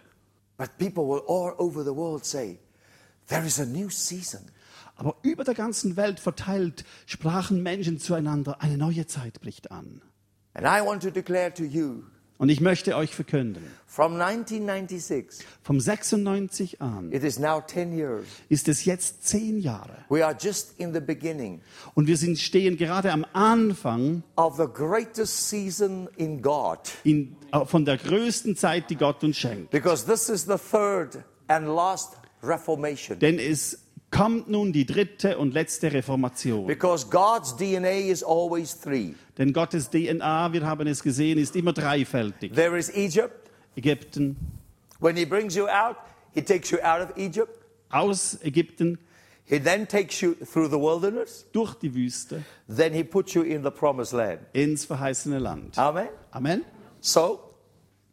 But 0.58 0.78
people 0.78 1.08
will 1.08 1.24
all 1.28 1.56
over 1.58 1.84
the 1.84 1.90
world 1.90 2.24
say, 2.24 2.60
There 3.30 3.44
is 3.44 3.60
a 3.60 3.66
new 3.66 3.90
season. 3.90 4.42
Aber 4.96 5.16
über 5.24 5.44
der 5.44 5.56
ganzen 5.56 5.98
Welt 5.98 6.20
verteilt 6.20 6.86
sprachen 7.08 7.64
Menschen 7.64 7.98
zueinander, 7.98 8.62
eine 8.62 8.78
neue 8.78 9.08
Zeit 9.08 9.42
bricht 9.42 9.72
an. 9.72 10.04
And 10.54 10.68
I 10.68 10.86
want 10.86 11.02
to 11.02 11.10
declare 11.10 11.52
to 11.56 11.64
you 11.64 12.04
Und 12.40 12.48
ich 12.48 12.62
möchte 12.62 12.96
euch 12.96 13.14
verkünden, 13.14 13.62
from 13.86 14.14
1996, 14.14 15.46
vom 15.62 15.82
96 15.82 16.82
an 16.82 17.12
it 17.12 17.22
is 17.26 17.38
now 17.38 17.60
10 17.60 17.92
years. 17.92 18.24
ist 18.48 18.70
es 18.70 18.86
jetzt 18.86 19.28
zehn 19.28 19.60
Jahre. 19.60 20.06
We 20.08 20.26
are 20.26 20.34
just 20.40 20.80
in 20.80 20.94
the 20.94 21.02
beginning 21.02 21.60
Und 21.96 22.08
wir 22.08 22.16
sind, 22.16 22.40
stehen 22.40 22.78
gerade 22.78 23.12
am 23.12 23.26
Anfang 23.34 24.24
of 24.38 24.56
the 24.56 24.68
greatest 24.74 25.50
season 25.50 26.08
in 26.16 26.42
God. 26.42 26.80
in, 27.04 27.36
äh, 27.52 27.66
von 27.66 27.84
der 27.84 27.98
größten 27.98 28.56
Zeit, 28.56 28.90
die 28.90 28.96
Gott 28.96 29.22
uns 29.26 29.36
schenkt. 29.38 29.72
Because 29.72 30.06
this 30.06 30.30
is 30.30 30.44
the 30.46 30.56
third 30.58 31.18
and 31.50 31.68
last 31.68 32.14
Reformation. 32.42 33.20
Denn 33.20 33.38
es 33.38 33.80
kommt 34.12 34.50
nun 34.50 34.72
die 34.74 34.86
dritte 34.86 35.38
und 35.38 35.54
letzte 35.54 35.92
Reformation. 35.94 36.66
Because 36.66 37.08
God's 37.10 37.56
DNA 37.56 38.10
is 38.10 38.24
always 38.24 38.80
three 38.80 39.14
Denn 39.38 39.54
Gottes 39.54 39.90
DNA, 39.90 40.52
wir 40.52 40.66
haben 40.66 40.88
es 40.88 41.04
gesehen, 41.04 41.38
ist 41.38 41.56
immer 41.56 41.74
dreifältig. 41.74 42.54
there 42.54 42.78
is 42.78 42.90
Egypt. 42.90 43.50
Ägypten, 43.76 44.36
When 45.00 45.16
He 45.16 45.26
brings 45.26 45.56
you 45.56 45.68
out, 45.68 45.96
He 46.34 46.42
takes 46.42 46.72
you 46.72 46.80
out 46.82 47.02
of 47.02 47.16
Egypt. 47.18 47.60
aus 47.90 48.38
Ägypten, 48.44 48.98
He 49.46 49.60
then 49.60 49.88
takes 49.88 50.20
you 50.22 50.34
through 50.36 50.70
the 50.70 50.78
wilderness. 50.80 51.46
durch 51.54 51.76
die 51.76 51.94
Wüste, 51.94 52.44
Then 52.68 52.94
He 52.94 53.04
puts 53.04 53.34
you 53.34 53.44
in 53.44 53.64
the 53.64 53.72
promised 53.72 54.14
land. 54.14 54.40
ins 54.54 54.86
verheißene 54.86 55.40
Land. 55.40 55.78
Amen. 55.78 56.10
Amen. 56.32 56.66
So, 57.00 57.40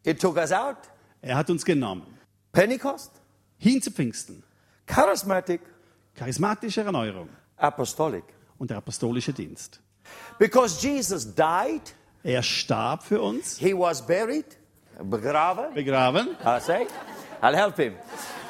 He 0.05 0.13
took 0.13 0.37
us 0.37 0.51
out. 0.51 0.77
Er 1.21 1.35
hat 1.37 1.49
uns 1.49 1.65
genommen. 1.65 2.03
Pentecost, 2.53 3.11
Hin 3.57 3.81
zu 3.81 3.91
Pfingsten. 3.91 4.43
charismatic, 4.85 5.59
Charismatische 6.17 6.81
Erneuerung 6.81 7.29
apostolic. 7.57 8.23
und 8.59 8.69
der 8.71 8.77
apostolische 8.77 9.33
Dienst. 9.33 9.79
Because 10.39 10.81
Jesus 10.85 11.25
died, 11.35 11.93
Er 12.23 12.41
starb 12.43 13.03
für 13.03 13.21
uns, 13.21 13.57
He 13.59 13.73
was 13.73 14.01
buried, 14.05 14.45
begraven. 15.03 15.73
begraben, 15.73 16.29
I 16.43 16.59
say, 16.59 16.87
I'll 17.41 17.55
help 17.55 17.77
him. 17.77 17.93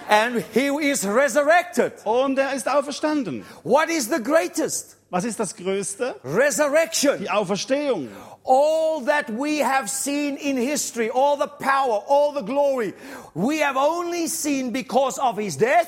And 0.10 0.42
He 0.54 0.68
is 0.90 1.06
resurrected. 1.06 1.94
und 2.06 2.40
er 2.40 2.54
ist 2.54 2.68
auferstanden. 2.70 3.44
What 3.64 3.90
is 3.90 4.06
the 4.10 4.24
greatest? 4.24 4.96
Was 5.10 5.26
ist 5.26 5.40
das 5.40 5.56
Größte? 5.56 6.16
Resurrection. 6.24 7.20
Die 7.20 7.30
Auferstehung. 7.30 8.08
All 8.46 9.04
that 9.06 9.28
we 9.30 9.62
have 9.62 9.90
seen 9.90 10.38
in 10.38 10.56
history, 10.58 11.10
all 11.14 11.38
the 11.38 11.48
power, 11.60 12.02
all 12.08 12.34
the 12.34 12.44
glory, 12.46 12.94
we 13.34 13.62
have 13.62 13.76
only 13.78 14.28
seen 14.28 14.72
because 14.72 15.20
of 15.20 15.38
His 15.38 15.58
death 15.58 15.88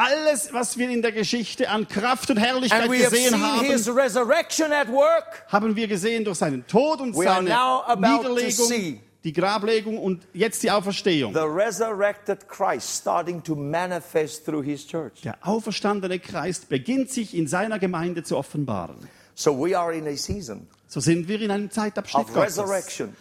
Alles, 0.00 0.52
was 0.52 0.78
wir 0.78 0.88
in 0.88 1.02
der 1.02 1.10
Geschichte 1.10 1.68
an 1.68 1.88
Kraft 1.88 2.30
und 2.30 2.36
Herrlichkeit 2.36 2.82
And 2.82 2.92
we 2.92 3.04
have 3.04 3.10
gesehen 3.10 3.30
seen 3.30 3.42
haben, 3.42 3.66
his 3.66 3.88
resurrection 3.88 4.72
at 4.72 4.86
work. 4.86 5.44
haben 5.48 5.74
wir 5.74 5.88
gesehen 5.88 6.24
durch 6.24 6.38
seinen 6.38 6.64
Tod 6.68 7.00
und 7.00 7.16
We 7.16 7.24
seine 7.24 7.50
Niederlegung, 7.96 9.00
die 9.24 9.32
Grablegung 9.32 9.98
und 9.98 10.24
jetzt 10.32 10.62
die 10.62 10.70
Auferstehung. 10.70 11.34
The 11.34 11.40
resurrected 11.40 12.48
Christ 12.48 13.00
starting 13.00 13.42
to 13.42 13.56
manifest 13.56 14.44
through 14.46 14.62
his 14.62 14.86
church. 14.86 15.22
Der 15.24 15.36
auferstandene 15.42 16.20
Christ 16.20 16.68
beginnt 16.68 17.10
sich 17.10 17.36
in 17.36 17.48
seiner 17.48 17.80
Gemeinde 17.80 18.22
zu 18.22 18.36
offenbaren. 18.36 18.96
So 19.34 19.52
we 19.58 19.76
are 19.76 19.92
in 19.92 20.06
a 20.06 20.16
season 20.16 20.68
So 20.86 21.00
sind 21.00 21.26
wir 21.26 21.40
in 21.40 21.50
einem 21.50 21.72
Zeitabschnitt 21.72 22.26
of 22.26 22.34
Gottes, 22.34 22.56
resurrection 22.56 23.16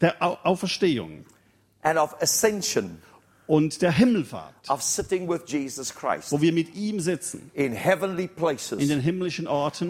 der 0.00 0.22
Au 0.22 0.38
Auferstehung 0.42 1.26
and 1.82 1.98
of 1.98 2.16
ascension, 2.22 3.02
und 3.48 3.80
der 3.80 3.90
Himmelfahrt, 3.92 4.54
Christ 4.66 6.30
wo 6.30 6.40
wir 6.40 6.52
mit 6.52 6.74
ihm 6.74 7.00
sitzen, 7.00 7.50
in 7.54 7.72
heavenly 7.72 8.24
in 8.24 8.28
places, 8.28 8.86
den 8.86 9.00
himmlischen 9.00 9.46
Orten 9.48 9.88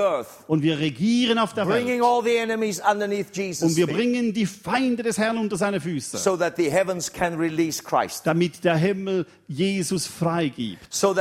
earth, 0.00 0.26
und 0.48 0.62
wir 0.62 0.78
regieren 0.78 1.38
auf 1.38 1.54
der 1.54 1.68
Welt 1.68 1.86
und 3.62 3.76
wir 3.76 3.86
bringen 3.86 4.32
die 4.34 4.46
Feinde 4.46 5.04
des 5.04 5.18
Herrn 5.18 5.38
unter 5.38 5.56
seine 5.56 5.80
Füße, 5.80 6.18
so 6.18 6.36
damit 8.24 8.64
der 8.64 8.76
Himmel 8.76 9.26
Jesus 9.46 10.06
freigibt 10.08 10.92
so 10.92 11.14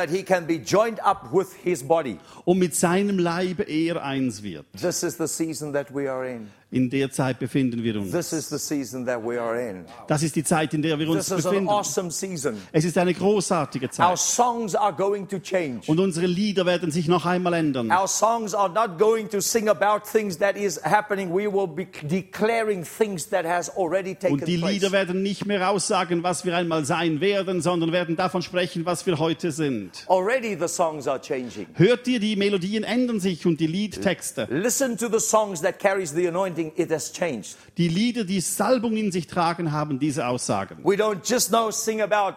und 2.46 2.58
mit 2.58 2.76
seinem 2.76 3.20
Leibe 3.20 3.64
er 3.64 4.04
eins 4.04 4.42
wird. 4.42 4.66
This 4.74 5.04
is 5.04 5.18
the 5.18 5.28
season 5.28 5.72
that 5.74 5.94
we 5.94 6.12
are 6.12 6.28
in. 6.28 6.50
In 6.74 6.90
der 6.90 7.12
Zeit 7.12 7.38
befinden 7.38 7.84
wir 7.84 7.95
uns. 8.00 8.12
This 8.12 8.34
is 8.34 8.50
the 8.50 8.58
season 8.58 9.06
that 9.06 9.24
we 9.24 9.40
are 9.40 9.62
in. 9.62 9.86
Das 10.08 10.24
ist 10.24 10.36
die 10.36 10.44
Zeit, 10.44 10.74
in 10.74 10.82
der 10.82 10.98
wir 10.98 11.08
uns 11.08 11.28
This 11.28 11.38
is 11.38 11.45
an 11.45 11.52
befinden. 11.52 11.70
awesome 11.70 12.10
season. 12.10 12.58
Es 12.72 12.84
ist 12.84 12.98
eine 12.98 13.14
großartige 13.14 13.86
Our 13.86 13.91
Zeit. 13.91 14.18
songs 14.18 14.74
are 14.74 14.91
going 14.91 15.28
to 15.28 15.38
change. 15.38 15.82
Und 15.86 16.00
unsere 16.00 16.26
Lieder 16.26 16.66
werden 16.66 16.90
sich 16.90 17.08
noch 17.08 17.28
einmal 17.28 17.54
ändern. 17.54 17.91
Our 17.91 18.08
songs 18.08 18.56
are 18.56 18.70
not 18.74 18.98
going 18.98 19.30
to 19.30 19.40
sing 19.40 19.70
about 19.70 20.08
things 20.12 20.40
that 20.40 20.58
is 20.58 20.82
happening. 20.84 21.30
We 21.32 21.45
will 21.45 21.68
be 21.68 21.86
declaring 22.08 22.84
things 22.84 23.30
that 23.30 23.45
has 23.45 23.70
already 23.78 24.16
taken 24.16 24.34
Und 24.40 24.48
die 24.48 24.58
place. 24.58 24.72
Lieder 24.74 24.91
werden 24.91 25.22
nicht 25.22 25.45
mehr 25.45 25.70
aussagen, 25.70 26.24
was 26.24 26.44
wir 26.44 26.58
einmal 26.58 26.86
sein 26.86 27.22
werden, 27.22 27.62
sondern 27.62 27.91
werden 27.91 28.16
davon 28.16 28.41
sprechen, 28.41 28.84
was 28.84 29.06
wir 29.06 29.20
heute 29.20 29.52
sind. 29.52 30.06
Already 30.08 30.58
the 30.60 30.68
songs 30.68 31.08
are 31.08 31.22
changing. 31.22 31.68
Hört 31.76 32.08
ihr, 32.08 32.20
die 32.20 32.36
Melodien 32.36 32.84
ändern 32.84 33.20
sich 33.20 33.45
und 33.45 33.60
die 33.60 33.68
Liedtexte. 33.68 34.48
Listen 34.50 34.98
to 34.98 35.08
the 35.08 35.20
songs 35.20 35.62
that 35.62 35.78
carries 35.78 36.12
the 36.16 36.28
anointing. 36.28 36.62
It 36.76 36.91
has 36.91 37.11
changed. 37.11 37.57
Die 37.77 37.88
Lieder, 37.88 38.23
die 38.23 38.40
Salbung 38.40 38.95
in 38.95 39.11
sich 39.11 39.27
tragen, 39.27 39.72
haben 39.72 39.99
diese 39.99 40.27
Aussagen. 40.27 40.77
We 40.84 40.95
don't 40.95 41.22
just 41.23 41.52
now 41.52 41.72
sing 41.72 42.02
about 42.02 42.35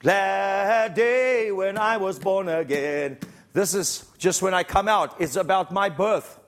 glad 0.00 0.96
day 0.96 1.50
when 1.50 1.76
I 1.76 1.96
was 1.98 2.18
born 2.18 2.48
again. 2.48 3.16
This 3.54 3.74
is 3.74 4.06
just 4.18 4.42
when 4.42 4.54
I 4.54 4.64
come 4.64 4.88
out. 4.88 5.10
It's 5.18 5.36
about 5.36 5.72
my 5.72 5.88
birth. 5.90 6.38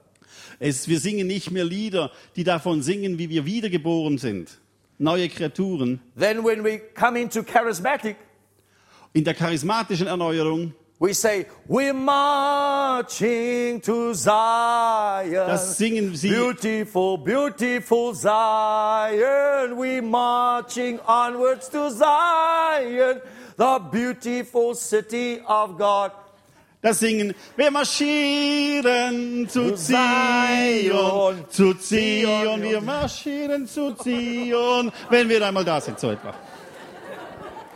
Es, 0.58 0.88
wir 0.88 1.00
singen 1.00 1.26
nicht 1.26 1.50
mehr 1.50 1.64
Lieder, 1.64 2.10
die 2.36 2.44
davon 2.44 2.82
singen, 2.82 3.18
wie 3.18 3.28
wir 3.28 3.44
wiedergeboren 3.44 4.18
sind. 4.18 4.58
Neue 4.98 5.28
Kreaturen. 5.28 6.00
Then 6.16 6.44
when 6.44 6.64
we 6.64 6.78
come 6.94 7.20
into 7.20 7.42
charismatic, 7.42 8.16
In 9.16 9.22
der 9.22 9.34
charismatischen 9.34 10.08
Erneuerung, 10.08 10.74
we 11.04 11.12
say, 11.12 11.44
we're 11.68 11.92
marching 11.92 13.78
to 13.82 14.14
Zion. 14.14 15.46
das 15.48 15.76
singen 15.76 16.16
sie 16.16 16.30
Beautiful, 16.30 17.18
beautiful 17.18 18.14
Zion, 18.14 19.76
We're 19.76 20.00
marching 20.00 20.98
onwards 21.00 21.68
to 21.68 21.90
Zion, 21.90 23.20
the 23.56 23.78
beautiful 23.92 24.74
city 24.74 25.40
of 25.46 25.76
God. 25.76 26.10
Das 26.80 27.00
Singen, 27.00 27.34
wir 27.56 27.70
marschieren 27.70 29.46
zu 29.48 29.76
Zion, 29.76 31.44
zu 31.50 31.74
Zion. 31.74 32.62
wir 32.62 32.80
marschieren 32.80 33.66
zu 33.66 33.92
Zion, 33.94 34.90
wenn 35.10 35.28
wir 35.28 35.46
einmal 35.46 35.64
da 35.64 35.82
sind, 35.82 36.00
so 36.00 36.10
etwa. 36.12 36.34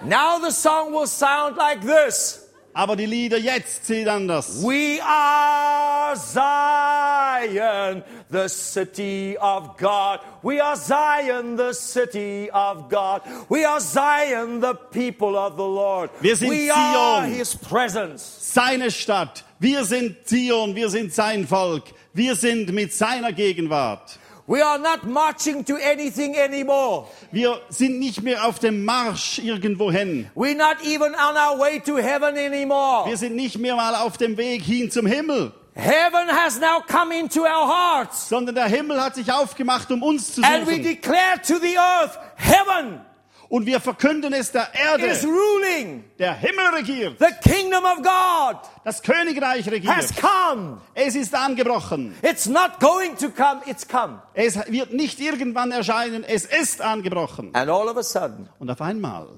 Now 0.02 0.38
the 0.38 0.50
song 0.50 0.94
will 0.94 1.06
sound 1.06 1.58
like 1.58 1.82
this. 1.82 2.47
Aber 2.78 2.94
die 2.94 3.06
Lieder 3.06 3.38
jetzt 3.38 3.86
sind 3.86 4.06
anders. 4.06 4.62
We 4.62 5.02
are 5.02 6.14
Zion, 6.14 8.04
the 8.30 8.48
city 8.48 9.36
of 9.40 9.76
God. 9.76 10.20
We 10.44 10.62
are 10.62 10.76
Zion, 10.76 11.56
the 11.56 11.72
city 11.72 12.48
of 12.52 12.88
God. 12.88 13.22
We 13.48 13.66
are 13.66 13.80
Zion, 13.80 14.60
the 14.60 14.74
people 14.92 15.36
of 15.36 15.56
the 15.56 15.64
Lord. 15.64 16.10
Wir 16.20 16.36
sind 16.36 16.50
we 16.50 16.70
are 16.70 17.24
Zion. 17.24 17.34
His 17.34 17.56
presence. 17.56 18.22
Seine 18.54 18.92
Stadt, 18.92 19.42
wir 19.58 19.82
sind 19.82 20.28
Zion, 20.28 20.76
wir 20.76 20.88
sind 20.88 21.12
sein 21.12 21.48
Volk, 21.48 21.82
wir 22.14 22.36
sind 22.36 22.72
mit 22.72 22.92
seiner 22.92 23.32
Gegenwart. 23.32 24.20
We 24.48 24.62
are 24.64 24.78
not 24.78 25.04
marching 25.04 25.62
to 25.66 25.74
anything 25.76 26.34
anymore. 26.34 27.06
Wir 27.30 27.60
sind 27.68 27.98
nicht 27.98 28.22
mehr 28.22 28.46
auf 28.46 28.58
dem 28.58 28.82
Marsch 28.82 29.38
irgendwohin. 29.40 30.30
We're 30.34 30.56
not 30.56 30.78
even 30.82 31.14
on 31.14 31.36
our 31.36 31.58
way 31.58 31.80
to 31.80 31.98
heaven 31.98 32.34
anymore. 32.34 33.06
Wir 33.10 33.18
sind 33.18 33.36
nicht 33.36 33.58
mehr 33.58 33.76
mal 33.76 33.94
auf 33.94 34.16
dem 34.16 34.38
Weg 34.38 34.62
hin 34.62 34.90
zum 34.90 35.04
Himmel, 35.06 35.52
Heaven 35.74 36.28
has 36.28 36.58
now 36.58 36.80
come 36.90 37.14
into 37.16 37.42
our 37.42 37.68
hearts. 37.68 38.28
sondern 38.28 38.54
der 38.54 38.66
Himmel 38.66 39.00
hat 39.00 39.14
sich 39.14 39.30
aufgemacht, 39.30 39.90
um 39.92 40.02
uns 40.02 40.34
zu 40.34 40.42
And 40.42 40.66
we 40.66 40.72
suchen. 40.76 40.82
declare 40.82 41.40
to 41.46 41.58
the 41.58 41.76
earth, 41.76 42.18
heaven 42.36 43.00
Und 43.48 43.64
wir 43.64 43.80
verkünden 43.80 44.34
es 44.34 44.52
der 44.52 44.68
is 44.74 45.24
Erde. 45.24 45.26
ruling. 45.26 46.04
Der 46.18 46.34
Himmel 46.34 46.66
regiert. 46.74 47.16
The 47.18 47.48
kingdom 47.50 47.82
of 47.84 47.96
God 48.02 48.60
Das 48.84 49.02
Königreich 49.02 49.64
has 49.64 49.72
regiert. 49.72 50.14
come. 50.20 50.80
Es 50.94 51.14
ist 51.14 51.34
angebrochen. 51.34 52.14
It's 52.22 52.46
not 52.46 52.78
going 52.78 53.16
to 53.16 53.30
come, 53.30 53.62
it's 53.66 53.88
come. 53.88 54.20
Es 54.34 54.56
wird 54.70 54.92
nicht 54.92 55.18
irgendwann 55.20 55.70
erscheinen. 55.70 56.24
Es 56.24 56.44
ist 56.44 56.82
angebrochen. 56.82 57.54
And 57.54 57.70
all 57.70 57.88
of 57.88 57.96
a 57.96 58.02
sudden, 58.02 58.48
Und 58.58 58.70
auf 58.70 58.82
einmal. 58.82 59.28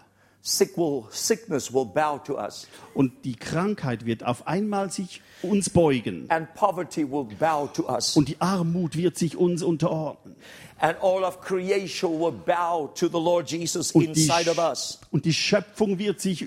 sick 0.42 0.76
will, 0.78 1.04
sickness 1.10 1.72
will 1.72 1.84
bow 1.84 2.18
to 2.24 2.36
us, 2.38 2.66
Und 2.94 3.24
die 3.26 3.36
Krankheit 3.36 4.06
wird 4.06 4.24
auf 4.24 4.46
einmal 4.46 4.90
sich 4.90 5.20
uns 5.42 5.68
beugen. 5.68 6.24
and 6.30 6.52
poverty 6.54 7.04
will 7.08 7.24
bow 7.38 7.68
to 7.72 7.86
us, 7.88 8.16
Und 8.16 8.28
die 8.28 8.40
Armut 8.40 8.96
wird 8.96 9.18
sich 9.18 9.36
uns 9.36 9.62
unterordnen. 9.62 10.34
And 10.80 10.96
all 11.00 11.24
of 11.24 11.40
creation 11.40 12.18
will 12.20 12.32
bow 12.32 12.88
to 12.94 13.06
the 13.08 13.18
Lord 13.20 13.50
Jesus 13.50 13.92
Und 13.92 14.02
die, 14.16 14.22
inside 14.22 14.50
of 14.50 14.56
Sch- 14.58 14.70
us. 14.70 14.98
und 15.10 15.24
die 15.24 15.32
Schöpfung 15.32 15.98
wird 15.98 16.20
sich 16.20 16.46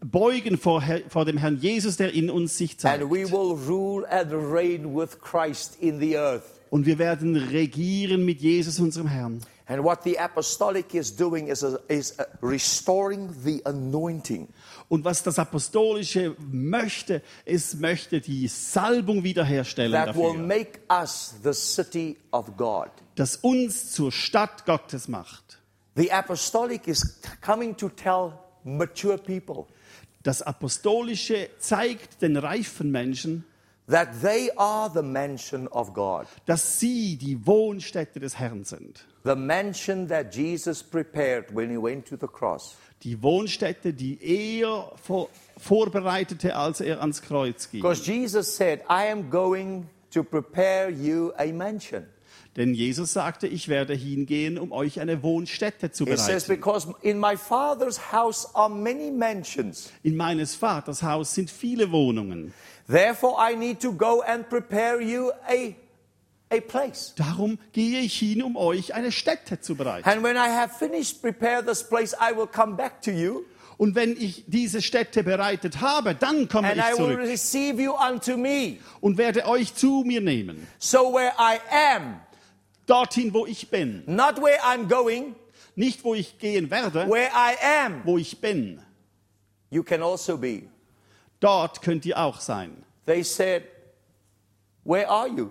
beugen 0.00 0.58
vor, 0.58 0.82
vor 1.08 1.24
dem 1.24 1.36
Herrn 1.38 1.58
Jesus, 1.60 1.96
der 1.96 2.12
in 2.12 2.30
uns 2.30 2.56
sich 2.56 2.78
zeigt. 2.78 3.02
And 3.02 3.10
we 3.10 3.30
will 3.30 3.56
rule 3.68 4.04
and 4.10 4.30
reign 4.32 4.94
with 4.96 5.20
Christ 5.20 5.76
in 5.80 6.00
the 6.00 6.16
earth. 6.16 6.42
Und 6.70 6.86
wir 6.86 6.98
werden 6.98 7.36
regieren 7.36 8.24
mit 8.24 8.40
Jesus, 8.40 8.80
unserem 8.80 9.06
Herrn. 9.06 9.40
And 9.66 9.84
what 9.84 10.02
the 10.02 10.16
apostolic 10.18 10.94
is 10.94 11.14
doing 11.14 11.46
is, 11.48 11.64
is 11.88 12.18
uh, 12.18 12.24
restoring 12.42 13.32
the 13.44 13.62
anointing. 13.64 14.48
Und 14.88 15.04
was 15.04 15.22
das 15.22 15.38
Apostolische 15.38 16.36
möchte, 16.50 17.22
es 17.44 17.74
möchte 17.76 18.20
die 18.20 18.48
Salbung 18.48 19.22
wiederherstellen 19.22 19.92
that 19.92 20.16
will 20.16 20.32
dafür, 20.32 20.42
make 20.42 20.80
us 20.90 21.34
the 21.42 21.52
city 21.54 22.16
of 22.32 22.56
God. 22.56 22.90
das 23.14 23.36
uns 23.36 23.92
zur 23.92 24.10
Stadt 24.10 24.66
Gottes 24.66 25.08
macht. 25.08 25.60
The 25.94 26.10
apostolic 26.10 26.88
is 26.88 27.20
coming 27.40 27.76
to 27.76 27.88
tell 27.88 28.32
mature 28.64 29.16
people 29.18 29.66
Das 30.24 30.40
Apostolische 30.42 31.50
zeigt 31.58 32.22
den 32.22 32.36
reifen 32.36 32.90
Menschen, 32.90 33.44
that 33.88 34.08
they 34.22 34.50
are 34.56 34.90
the 34.92 35.02
mansion 35.02 35.66
of 35.68 35.92
God. 35.94 36.26
dass 36.46 36.78
sie 36.80 37.16
die 37.16 37.46
Wohnstätte 37.46 38.20
des 38.20 38.38
Herrn 38.38 38.64
sind. 38.64 39.04
The 39.24 39.36
mansion 39.36 40.08
that 40.08 40.34
Jesus 40.34 40.82
prepared 40.82 41.54
when 41.54 41.70
he 41.70 41.76
went 41.76 42.06
to 42.08 42.16
the 42.16 42.26
cross. 42.26 42.76
Die 43.04 43.20
Wohnstätte, 43.22 43.92
die 43.92 44.18
er 44.20 44.92
vor, 45.02 45.28
vorbereitete, 45.58 46.54
als 46.56 46.80
er 46.80 47.00
ans 47.00 47.22
Kreuz 47.22 47.70
ging. 47.70 47.80
Because 47.80 48.04
Jesus 48.04 48.56
said, 48.56 48.80
I 48.88 49.10
am 49.10 49.30
going 49.30 49.88
to 50.12 50.22
prepare 50.22 50.90
you 50.90 51.32
a 51.36 51.52
mansion. 51.52 52.06
Denn 52.56 52.74
Jesus 52.74 53.14
sagte, 53.14 53.46
ich 53.46 53.68
werde 53.68 53.94
hingehen, 53.94 54.58
um 54.58 54.72
euch 54.72 55.00
eine 55.00 55.22
Wohnstätte 55.22 55.90
zu 55.90 56.04
says, 56.04 56.26
bereiten. 56.26 56.48
because 56.48 56.88
in 57.00 57.18
my 57.18 57.34
Father's 57.36 58.12
house 58.12 58.46
are 58.54 58.68
many 58.68 59.10
mansions. 59.10 59.90
In 60.02 60.16
meines 60.16 60.54
Vaters 60.54 61.02
Haus 61.02 61.34
sind 61.34 61.50
viele 61.50 61.90
Wohnungen. 61.90 62.52
Therefore, 62.86 63.36
I 63.38 63.56
need 63.56 63.80
to 63.80 63.92
go 63.92 64.22
and 64.22 64.48
prepare 64.48 65.00
you 65.00 65.30
a. 65.48 65.74
Darum 67.16 67.58
gehe 67.72 68.00
ich 68.00 68.18
hin, 68.18 68.42
um 68.42 68.56
euch 68.56 68.94
eine 68.94 69.12
Stätte 69.12 69.60
zu 69.60 69.74
bereiten. 69.74 70.08
And 70.08 70.22
when 70.22 70.36
I 70.36 70.48
have 70.50 70.74
finished 70.78 71.22
prepare 71.22 71.64
this 71.64 71.82
place, 71.82 72.14
I 72.14 72.36
will 72.36 72.46
come 72.46 72.76
back 72.76 73.00
to 73.02 73.10
you. 73.10 73.44
Und 73.78 73.94
wenn 73.94 74.12
ich 74.16 74.44
diese 74.46 74.80
Stätte 74.82 75.24
bereitet 75.24 75.80
habe, 75.80 76.14
dann 76.14 76.48
komme 76.48 76.68
and 76.68 76.76
ich 76.76 76.84
I 76.84 76.90
will 76.90 77.14
zurück 77.14 77.18
receive 77.20 77.82
you 77.82 77.92
unto 77.94 78.36
me. 78.36 78.76
und 79.00 79.18
werde 79.18 79.46
euch 79.46 79.74
zu 79.74 80.04
mir 80.06 80.20
nehmen. 80.20 80.66
So 80.78 81.12
where 81.12 81.32
I 81.38 81.58
am, 81.96 82.20
Dorthin, 82.86 83.32
wo 83.34 83.46
ich 83.46 83.70
bin. 83.70 84.02
not 84.06 84.40
where 84.40 84.58
I'm 84.62 84.88
going, 84.88 85.34
Nicht, 85.74 86.04
wo 86.04 86.14
ich 86.14 86.38
gehen 86.38 86.70
werde, 86.70 87.08
where 87.08 87.30
I 87.34 87.56
am, 87.86 88.02
wo 88.04 88.18
ich 88.18 88.40
bin. 88.40 88.80
you 89.70 89.82
can 89.82 90.02
also 90.02 90.36
be. 90.36 90.64
Dort 91.40 91.82
könnt 91.82 92.04
ihr 92.06 92.18
auch 92.18 92.40
sein. 92.40 92.84
They 93.06 93.24
said, 93.24 93.64
Where 94.84 95.08
are 95.08 95.28
you? 95.28 95.50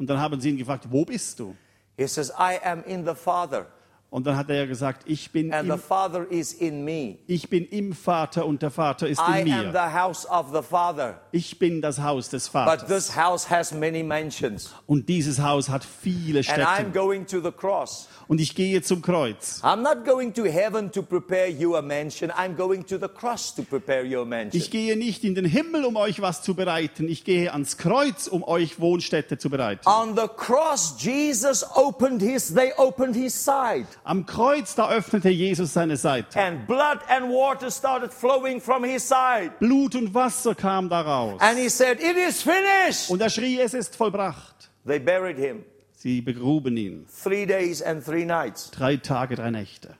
Und 0.00 0.08
dann 0.08 0.18
haben 0.18 0.40
sie 0.40 0.48
ihn 0.50 0.56
gefragt, 0.56 0.86
wo 0.90 1.04
bist 1.04 1.38
du? 1.38 1.54
He 1.96 2.06
says, 2.08 2.30
I 2.30 2.58
am 2.64 2.82
in 2.84 3.04
the 3.06 3.14
Father, 3.14 3.66
Und 4.08 4.26
dann 4.26 4.34
hat 4.36 4.48
er 4.50 4.66
gesagt, 4.66 5.02
ich 5.06 5.30
bin, 5.30 5.52
and 5.52 5.68
the 5.68 5.74
im, 5.74 5.78
Father 5.78 6.26
is 6.30 6.52
in 6.54 6.84
me. 6.84 7.18
ich 7.28 7.48
bin 7.48 7.64
im 7.66 7.92
Vater 7.92 8.44
und 8.46 8.60
der 8.62 8.70
Vater 8.72 9.06
ist 9.06 9.20
I 9.20 9.42
in 9.42 9.52
am 9.52 9.62
mir. 9.66 9.72
the 9.72 9.94
house 9.96 10.26
of 10.28 10.46
the 10.52 10.62
Father. 10.62 11.20
Ich 11.32 11.58
bin 11.60 11.80
das 11.82 12.00
Haus 12.00 12.28
des 12.30 12.48
But 12.48 12.52
Vaters. 12.64 12.88
this 12.88 13.14
house 13.16 13.48
has 13.50 13.72
many 13.72 14.02
mansions. 14.02 14.74
Und 14.86 15.08
dieses 15.08 15.38
Haus 15.40 15.68
hat 15.68 15.84
viele 15.84 16.40
And 16.40 16.48
I'm 16.48 16.74
Städte. 16.76 16.90
going 16.92 17.26
to 17.26 17.40
the 17.40 17.52
cross. 17.52 18.08
Und 18.30 18.40
ich 18.40 18.54
gehe 18.54 18.80
zum 18.80 19.02
Kreuz. 19.02 19.60
I'm 19.64 19.82
not 19.82 20.04
going 20.04 20.32
to 20.34 20.44
heaven 20.44 20.92
to 20.92 21.02
prepare 21.02 21.48
you 21.48 21.74
a 21.74 21.82
mansion. 21.82 22.30
I'm 22.30 22.54
going 22.54 22.84
to 22.84 22.96
the 22.96 23.08
cross 23.08 23.52
to 23.56 23.64
prepare 23.64 24.04
your 24.04 24.24
mansion. 24.24 24.56
Ich 24.56 24.70
gehe 24.70 24.96
nicht 24.96 25.24
in 25.24 25.34
den 25.34 25.44
Himmel, 25.44 25.84
um 25.84 25.96
euch 25.96 26.22
was 26.22 26.40
zu 26.40 26.54
bereiten. 26.54 27.08
Ich 27.08 27.24
gehe 27.24 27.52
ans 27.52 27.76
Kreuz, 27.76 28.28
um 28.28 28.44
euch 28.44 28.78
Wohnstätte 28.78 29.36
zu 29.36 29.50
bereiten. 29.50 29.82
On 29.84 30.14
the 30.14 30.28
cross, 30.28 30.94
Jesus 30.96 31.66
opened 31.74 32.22
his, 32.22 32.54
they 32.54 32.72
opened 32.76 33.16
his 33.16 33.34
side. 33.34 33.88
Am 34.04 34.24
Kreuz, 34.26 34.76
da 34.76 34.88
öffnete 34.90 35.30
Jesus 35.30 35.72
seine 35.72 35.96
Seite. 35.96 36.38
And 36.38 36.68
blood 36.68 37.00
and 37.08 37.32
water 37.32 37.68
started 37.68 38.12
flowing 38.12 38.60
from 38.60 38.84
his 38.84 39.02
side. 39.02 39.50
Blut 39.58 39.96
und 39.96 40.14
Wasser 40.14 40.54
kam 40.54 40.88
daraus. 40.88 41.40
And 41.40 41.58
he 41.58 41.68
said, 41.68 41.98
It 41.98 42.16
is 42.16 42.44
finished. 42.44 43.10
Und 43.10 43.22
er 43.22 43.30
schrie, 43.30 43.58
es 43.58 43.74
ist 43.74 43.96
vollbracht. 43.96 44.70
They 44.86 45.00
buried 45.00 45.36
him 45.36 45.64
Sie 46.02 46.22
begruben 46.22 46.78
ihn. 46.78 47.04
three 47.22 47.44
days 47.44 47.82
and 47.82 48.02
three 48.02 48.24
nights. 48.24 48.70
Drei 48.70 48.96
Tage, 48.96 49.34
drei 49.36 49.50
Nächte. 49.50 49.94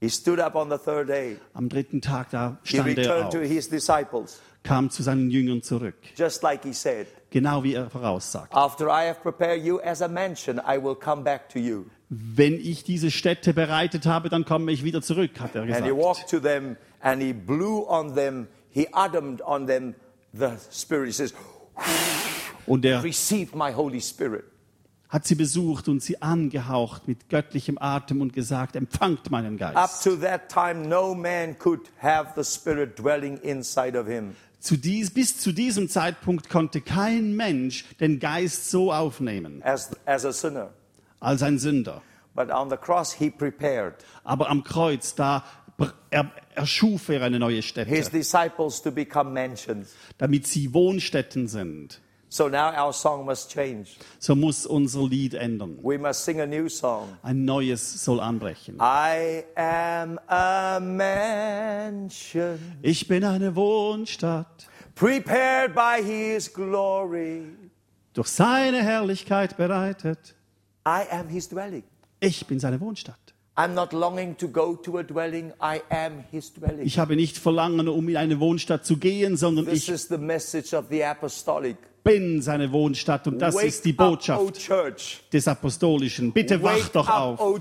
He 0.00 0.08
stood 0.08 0.40
up 0.40 0.54
on 0.54 0.70
the 0.70 0.78
third 0.78 1.08
day. 1.10 1.36
Am 1.52 1.68
dritten 1.68 2.00
Tag, 2.00 2.30
da 2.30 2.56
He 2.64 2.76
stand 2.78 2.88
er 2.88 2.96
returned 2.96 3.24
auf, 3.26 3.32
to 3.34 3.40
his 3.40 3.68
disciples, 3.68 4.40
kam 4.62 4.88
zu 4.88 5.02
seinen 5.02 5.30
Jüngern 5.30 5.62
zurück. 5.62 5.96
just 6.16 6.42
like 6.42 6.64
he 6.64 6.72
said, 6.72 7.08
Genau 7.30 7.62
wie 7.62 7.74
er 7.74 7.90
voraussagt. 7.90 8.54
After 8.54 8.86
I 8.86 9.06
have 9.06 9.20
prepared 9.20 9.62
you 9.62 9.78
as 9.80 10.00
a 10.00 10.08
mansion, 10.08 10.58
I 10.66 10.82
will 10.82 10.94
come 10.94 11.22
back 11.24 11.50
to 11.50 11.58
you. 11.58 11.84
Wenn 12.08 12.54
ich 12.54 12.84
diese 12.84 13.10
Städte 13.10 13.52
bereitet 13.52 14.06
habe, 14.06 14.30
dann 14.30 14.46
komme 14.46 14.72
ich 14.72 14.82
wieder 14.82 15.02
zurück, 15.02 15.38
hat 15.40 15.54
er 15.54 15.62
And 15.64 15.74
he 15.74 15.80
gesagt. 15.80 15.94
walked 15.98 16.30
to 16.30 16.40
them 16.40 16.78
and 17.02 17.20
he 17.20 17.34
blew 17.34 17.84
on 17.86 18.14
them, 18.14 18.46
he 18.70 18.88
adammed 18.94 19.42
on 19.42 19.66
them 19.66 19.94
the 20.32 20.52
Spirit. 20.72 21.08
He 21.08 21.12
says, 21.12 21.34
Und 22.66 22.84
er 22.86 23.02
Receive 23.04 23.54
my 23.54 23.72
Holy 23.74 24.00
Spirit. 24.00 24.44
Hat 25.08 25.26
sie 25.26 25.34
besucht 25.34 25.88
und 25.88 26.02
sie 26.02 26.20
angehaucht 26.22 27.08
mit 27.08 27.28
göttlichem 27.28 27.78
Atem 27.80 28.20
und 28.20 28.32
gesagt, 28.32 28.76
empfangt 28.76 29.30
meinen 29.30 29.60
Up 29.60 29.74
Geist. 29.74 30.04
to 30.04 30.16
that 30.16 30.48
time, 30.50 30.86
no 30.86 31.14
man 31.14 31.58
could 31.58 31.80
have 32.00 32.32
the 32.36 32.44
Spirit 32.44 32.98
dwelling 32.98 33.38
inside 33.38 33.98
of 33.98 34.06
him. 34.06 34.36
Zu 34.60 34.76
dies, 34.76 35.10
bis 35.10 35.38
zu 35.38 35.52
diesem 35.52 35.88
Zeitpunkt 35.88 36.50
konnte 36.50 36.80
kein 36.80 37.34
Mensch 37.36 37.84
den 38.00 38.18
Geist 38.18 38.70
so 38.70 38.92
aufnehmen 38.92 39.62
as, 39.62 39.90
as 40.04 40.24
a 40.24 40.32
sinner. 40.32 40.70
als 41.20 41.42
ein 41.42 41.58
Sünder. 41.58 42.02
But 42.34 42.50
on 42.50 42.68
the 42.68 42.76
cross, 42.76 43.12
he 43.12 43.30
prepared 43.30 43.94
Aber 44.24 44.50
am 44.50 44.62
Kreuz, 44.62 45.14
da 45.14 45.44
er, 46.10 46.30
erschuf 46.54 47.08
er 47.08 47.22
eine 47.22 47.38
neue 47.38 47.56
his 47.56 47.66
Stätte, 47.66 48.10
disciples 48.10 48.82
to 48.82 48.90
become 48.90 49.30
mansions. 49.30 49.94
damit 50.18 50.46
sie 50.46 50.74
Wohnstätten 50.74 51.46
sind. 51.46 52.00
So 52.30 52.48
now 52.48 52.72
our 52.76 52.92
song 52.92 53.24
must 53.24 53.50
change. 53.50 53.96
So 54.18 54.34
muss 54.34 54.66
unser 54.66 55.00
Lied 55.08 55.32
ändern. 55.34 55.78
We 55.82 55.96
must 55.96 56.24
sing 56.24 56.40
a 56.40 56.46
new 56.46 56.68
song. 56.68 57.16
Ein 57.22 57.46
neues 57.46 58.04
soll 58.04 58.20
anbrechen. 58.20 58.76
I 58.80 59.44
am 59.56 60.18
a 60.28 60.78
mansion 60.78 62.58
Ich 62.82 63.08
bin 63.08 63.24
eine 63.24 63.56
Wohnstadt, 63.56 64.66
prepared 64.94 65.74
by 65.74 66.02
his 66.02 66.52
glory. 66.52 67.44
durch 68.12 68.28
seine 68.28 68.82
Herrlichkeit 68.82 69.56
bereitet. 69.56 70.34
I 70.86 71.04
am 71.10 71.28
his 71.28 71.48
dwelling. 71.48 71.84
Ich 72.20 72.46
bin 72.46 72.60
seine 72.60 72.78
Wohnstadt. 72.80 73.16
I'm 73.56 73.74
not 73.74 73.92
longing 73.92 74.36
to 74.36 74.48
go 74.48 74.76
to 74.76 74.98
a 74.98 75.02
dwelling. 75.02 75.52
I 75.60 75.80
am 75.90 76.24
his 76.30 76.52
dwelling. 76.52 76.84
Ich 76.86 76.98
habe 76.98 77.16
nicht 77.16 77.38
Verlangen, 77.38 77.88
um 77.88 78.08
in 78.08 78.16
eine 78.16 78.38
Wohnstadt 78.38 78.84
zu 78.84 78.98
gehen, 78.98 79.36
sondern 79.36 79.64
This 79.64 79.84
ich 79.84 79.88
is 79.88 80.08
the 80.08 80.18
message 80.18 80.74
of 80.74 80.86
the 80.90 81.02
apostolic. 81.02 81.76
Bin 82.04 82.40
seine 82.40 82.72
Wohnstadt 82.72 83.26
und 83.26 83.38
das 83.38 83.60
ist 83.62 83.84
die 83.84 83.90
up, 83.98 84.08
Botschaft 84.08 85.32
des 85.32 85.46
Apostolischen. 85.46 86.32
Bitte 86.32 86.62
Wake 86.62 86.80
wacht 86.82 86.96
doch 86.96 87.08
up, 87.08 87.40
auf. 87.40 87.60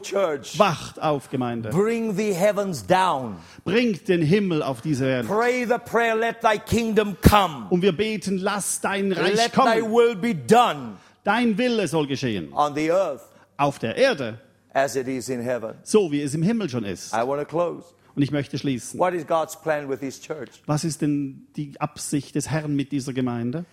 Wacht 0.59 1.01
auf, 1.01 1.29
Gemeinde. 1.29 1.69
Bring 1.69 2.15
the 2.15 2.33
heavens 2.33 2.85
down. 2.85 3.37
Bringt 3.65 4.07
den 4.07 4.21
Himmel 4.21 4.63
auf 4.63 4.81
diese 4.81 5.05
Erde. 5.05 5.27
Pray 5.27 5.65
the 5.65 5.77
prayer, 5.83 6.15
let 6.15 6.41
thy 6.41 6.57
kingdom 6.59 7.17
come. 7.21 7.67
Und 7.69 7.81
wir 7.81 7.91
beten, 7.95 8.37
lass 8.37 8.79
dein 8.81 9.11
Reich 9.11 9.35
Let 9.35 9.51
thy 9.53 9.81
kommen. 9.81 9.91
will 9.91 10.15
be 10.15 10.33
done 10.33 10.93
Dein 11.23 11.57
Wille 11.57 11.87
soll 11.87 12.07
geschehen. 12.07 12.53
on 12.53 12.73
the 12.73 12.89
earth 12.91 13.21
Auf 13.57 13.79
der 13.79 13.97
Erde, 13.97 14.39
as 14.73 14.95
it 14.95 15.07
is 15.07 15.27
in 15.29 15.41
heaven. 15.41 15.73
so 15.83 16.11
wie 16.11 16.21
es 16.21 16.33
im 16.33 16.43
Himmel 16.43 16.69
schon 16.69 16.85
ist. 16.85 17.11
I 17.13 17.27
want 17.27 17.41
to 17.41 17.45
close. 17.45 17.83
Und 18.15 18.23
ich 18.23 18.31
möchte 18.31 18.57
schließen. 18.57 18.99
What 18.99 19.13
is 19.13 19.27
God's 19.27 19.59
plan 19.61 19.89
with 19.89 19.99
his 19.99 20.19
church? 20.21 20.49
Was 20.65 20.83
ist 20.83 21.01
denn 21.01 21.47
die 21.55 21.73
Absicht 21.79 22.33
des 22.35 22.49
Herrn 22.49 22.75
mit 22.75 22.91
dieser 22.91 23.13
Gemeinde? 23.13 23.65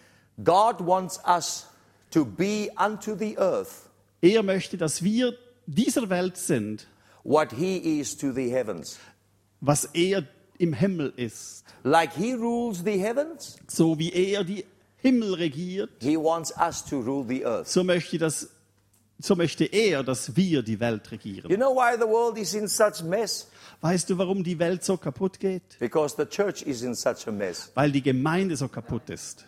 God 0.42 0.80
wants 0.80 1.20
us 1.26 1.66
to 2.10 2.24
be 2.24 2.70
unto 2.76 3.14
the 3.16 3.36
earth 3.38 3.88
Er 4.22 4.42
möchte, 4.42 4.76
dass 4.78 5.02
wir 5.02 5.34
dieser 5.66 6.08
Welt 6.08 6.36
sind, 6.36 6.86
what 7.24 7.52
he 7.52 8.00
is 8.00 8.16
to 8.16 8.32
the 8.32 8.50
heavens. 8.50 8.98
was 9.60 9.84
er 9.94 10.24
im 10.58 10.72
Himmel 10.72 11.12
ist. 11.16 11.64
Like 11.82 12.12
he 12.14 12.32
rules 12.34 12.82
the 12.84 12.98
heavens, 12.98 13.56
So 13.68 13.98
wie 13.98 14.10
er 14.12 14.44
die 14.44 14.64
Himmel 14.98 15.34
regiert, 15.34 15.90
he 16.00 16.16
wants 16.16 16.52
us 16.58 16.82
to 16.84 17.00
rule 17.00 17.24
the 17.28 17.44
earth. 17.44 17.68
so 17.68 17.84
möchte, 17.84 18.16
das, 18.18 18.48
so 19.18 19.34
möchte 19.36 19.64
er, 19.64 20.02
dass 20.02 20.34
wir 20.36 20.62
die 20.62 20.80
Welt 20.80 21.02
You 21.06 21.10
regieren. 21.12 21.56
know 21.56 21.74
why 21.74 21.94
the 21.98 22.06
world 22.08 22.38
is 22.38 22.54
in 22.54 22.66
such 22.68 23.02
mess? 23.02 23.48
Weißt 23.82 24.08
du, 24.08 24.16
warum 24.16 24.42
die 24.42 24.58
Welt 24.58 24.82
so 24.84 24.96
kaputt 24.96 25.38
geht? 25.38 25.78
Because 25.78 26.14
the 26.16 26.24
church 26.24 26.62
is 26.62 26.82
in 26.82 26.94
such 26.94 27.26
a 27.28 27.32
mess. 27.32 27.70
Weil 27.74 27.92
die 27.92 28.00
Gemeinde 28.02 28.56
so 28.56 28.68
kaputt 28.68 29.10
ist. 29.10 29.44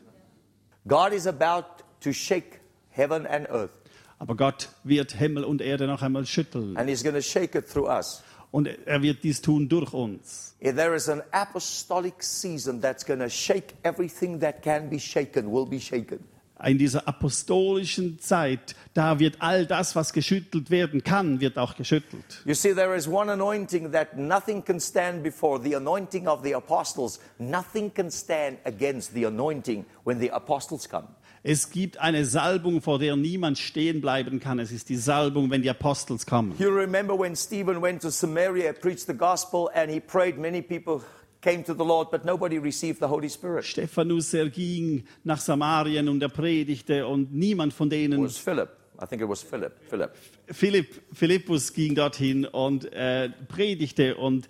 God 0.86 1.12
is 1.12 1.26
about 1.26 1.64
to 2.00 2.12
shake 2.12 2.60
heaven 2.90 3.26
and 3.26 3.46
earth, 3.50 3.70
Aber 4.18 4.34
Gott 4.34 4.68
wird 4.84 5.12
Himmel 5.12 5.44
und 5.44 5.60
Erde 5.60 5.86
noch 5.86 6.02
einmal 6.02 6.24
schütteln. 6.26 6.76
and 6.76 6.88
he's 6.88 7.02
going 7.02 7.14
to 7.14 7.22
shake 7.22 7.54
it 7.54 7.68
through 7.68 7.88
us. 7.88 8.22
Und 8.52 8.68
er 8.86 9.02
wird 9.02 9.22
dies 9.24 9.42
tun 9.42 9.68
durch 9.68 9.92
uns. 9.92 10.54
There 10.60 10.94
is 10.94 11.08
an 11.08 11.22
apostolic 11.32 12.22
season 12.22 12.80
that's 12.80 13.04
going 13.04 13.18
to 13.20 13.28
shake 13.28 13.74
everything 13.82 14.40
that 14.40 14.62
can 14.62 14.88
be 14.88 14.98
shaken, 14.98 15.50
will 15.52 15.66
be 15.66 15.78
shaken. 15.80 16.20
In 16.64 16.78
dieser 16.78 17.06
apostolischen 17.06 18.18
Zeit, 18.18 18.74
da 18.94 19.18
wird 19.18 19.36
all 19.40 19.66
das, 19.66 19.94
was 19.94 20.14
geschüttelt 20.14 20.70
werden 20.70 21.04
kann, 21.04 21.40
wird 21.40 21.58
auch 21.58 21.76
geschüttelt. 21.76 22.42
You 22.46 22.54
see, 22.54 22.72
there 22.72 22.96
is 22.96 23.06
one 23.06 23.30
anointing 23.30 23.92
that 23.92 24.16
nothing 24.16 24.64
can 24.64 24.80
stand 24.80 25.22
before 25.22 25.60
the 25.62 25.74
anointing 25.76 26.26
of 26.26 26.42
the 26.42 26.54
apostles. 26.54 27.20
Nothing 27.38 27.92
can 27.92 28.10
stand 28.10 28.56
against 28.64 29.12
the 29.12 29.26
anointing 29.26 29.84
when 30.04 30.18
the 30.18 30.30
apostles 30.30 30.88
come. 30.88 31.08
Es 31.42 31.70
gibt 31.70 31.98
eine 31.98 32.24
Salbung, 32.24 32.80
vor 32.82 32.98
der 32.98 33.14
niemand 33.14 33.58
stehen 33.58 34.00
bleiben 34.00 34.40
kann. 34.40 34.58
Es 34.58 34.72
ist 34.72 34.88
die 34.88 34.96
Salbung, 34.96 35.48
wenn 35.50 35.62
die 35.62 35.70
Apostels 35.70 36.26
kommen. 36.26 36.54
You 36.58 36.70
remember 36.70 37.16
when 37.16 37.36
Stephen 37.36 37.80
went 37.80 38.02
to 38.02 38.10
Samaria, 38.10 38.72
preached 38.72 39.06
the 39.06 39.14
gospel, 39.14 39.70
and 39.74 39.88
he 39.88 40.00
prayed, 40.00 40.38
many 40.38 40.60
people 40.60 41.02
came 41.46 41.62
to 41.62 41.74
the 41.74 41.84
Lord, 41.84 42.10
but 42.10 42.24
nobody 42.24 42.58
received 42.58 42.98
the 42.98 43.06
Holy 43.06 43.28
Spirit. 43.28 43.64
Stephanus, 43.64 44.34
er 44.34 44.50
ging 44.50 45.04
nach 45.22 45.38
Samarien 45.38 46.08
und 46.08 46.20
er 46.20 46.28
predigte 46.28 47.06
und 47.06 47.32
niemand 47.32 47.72
von 47.72 47.88
denen, 47.88 48.22
was 48.24 48.38
Philip. 48.38 48.68
I 49.02 49.06
think 49.06 49.20
it 49.22 49.28
was 49.28 49.42
Philip. 49.42 49.72
Philip. 49.88 50.10
Philipp, 50.50 51.02
Philippus 51.12 51.72
ging 51.72 51.94
dorthin 51.94 52.46
und 52.46 52.90
äh, 52.92 53.28
predigte 53.48 54.16
und 54.16 54.48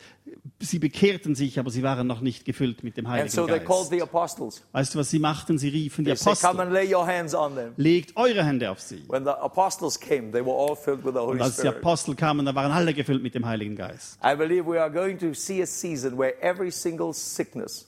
sie 0.60 0.78
bekehrten 0.78 1.34
sich, 1.34 1.58
aber 1.58 1.70
sie 1.70 1.82
waren 1.82 2.06
noch 2.06 2.20
nicht 2.20 2.44
gefüllt 2.44 2.82
mit 2.84 2.96
dem 2.96 3.06
And 3.06 3.14
Heiligen 3.14 3.30
so 3.30 3.46
they 3.46 3.58
called 3.58 3.90
Geist. 3.90 3.90
the 3.90 4.02
apostles. 4.02 4.62
Weißt 4.72 4.94
du, 4.94 4.98
was 4.98 5.10
sie 5.10 5.18
machten? 5.18 5.58
Sie 5.58 5.68
riefen 5.68 6.04
die 6.04 6.12
They 6.14 6.34
Come 6.40 6.62
Apostel. 6.62 7.54
them. 7.54 7.72
Legt 7.76 8.16
eure 8.16 8.44
Hände 8.44 8.70
auf 8.70 8.80
sie. 8.80 9.02
When 9.08 9.24
the 9.24 9.30
apostles 9.30 9.98
came, 9.98 10.30
they 10.32 10.44
were 10.44 10.52
all 10.54 10.76
filled 10.76 11.04
with 11.04 11.14
the 11.14 11.20
Und 11.20 11.26
Holy 11.26 11.40
als 11.42 11.56
die. 11.56 11.68
Apostel 11.68 12.14
kamen, 12.14 12.46
da 12.46 12.54
waren 12.54 12.72
alle 12.72 12.94
gefüllt 12.94 13.22
mit 13.22 13.34
dem 13.34 13.46
Heiligen 13.46 13.76
Geist. 13.76 14.18
I 14.24 14.34
believe 14.36 14.66
we 14.66 14.80
are 14.80 14.90
going 14.90 15.18
to 15.18 15.34
see 15.34 15.62
a 15.62 15.66
season 15.66 16.16
where 16.18 16.40
every 16.42 16.70
single 16.70 17.12
sickness 17.12 17.86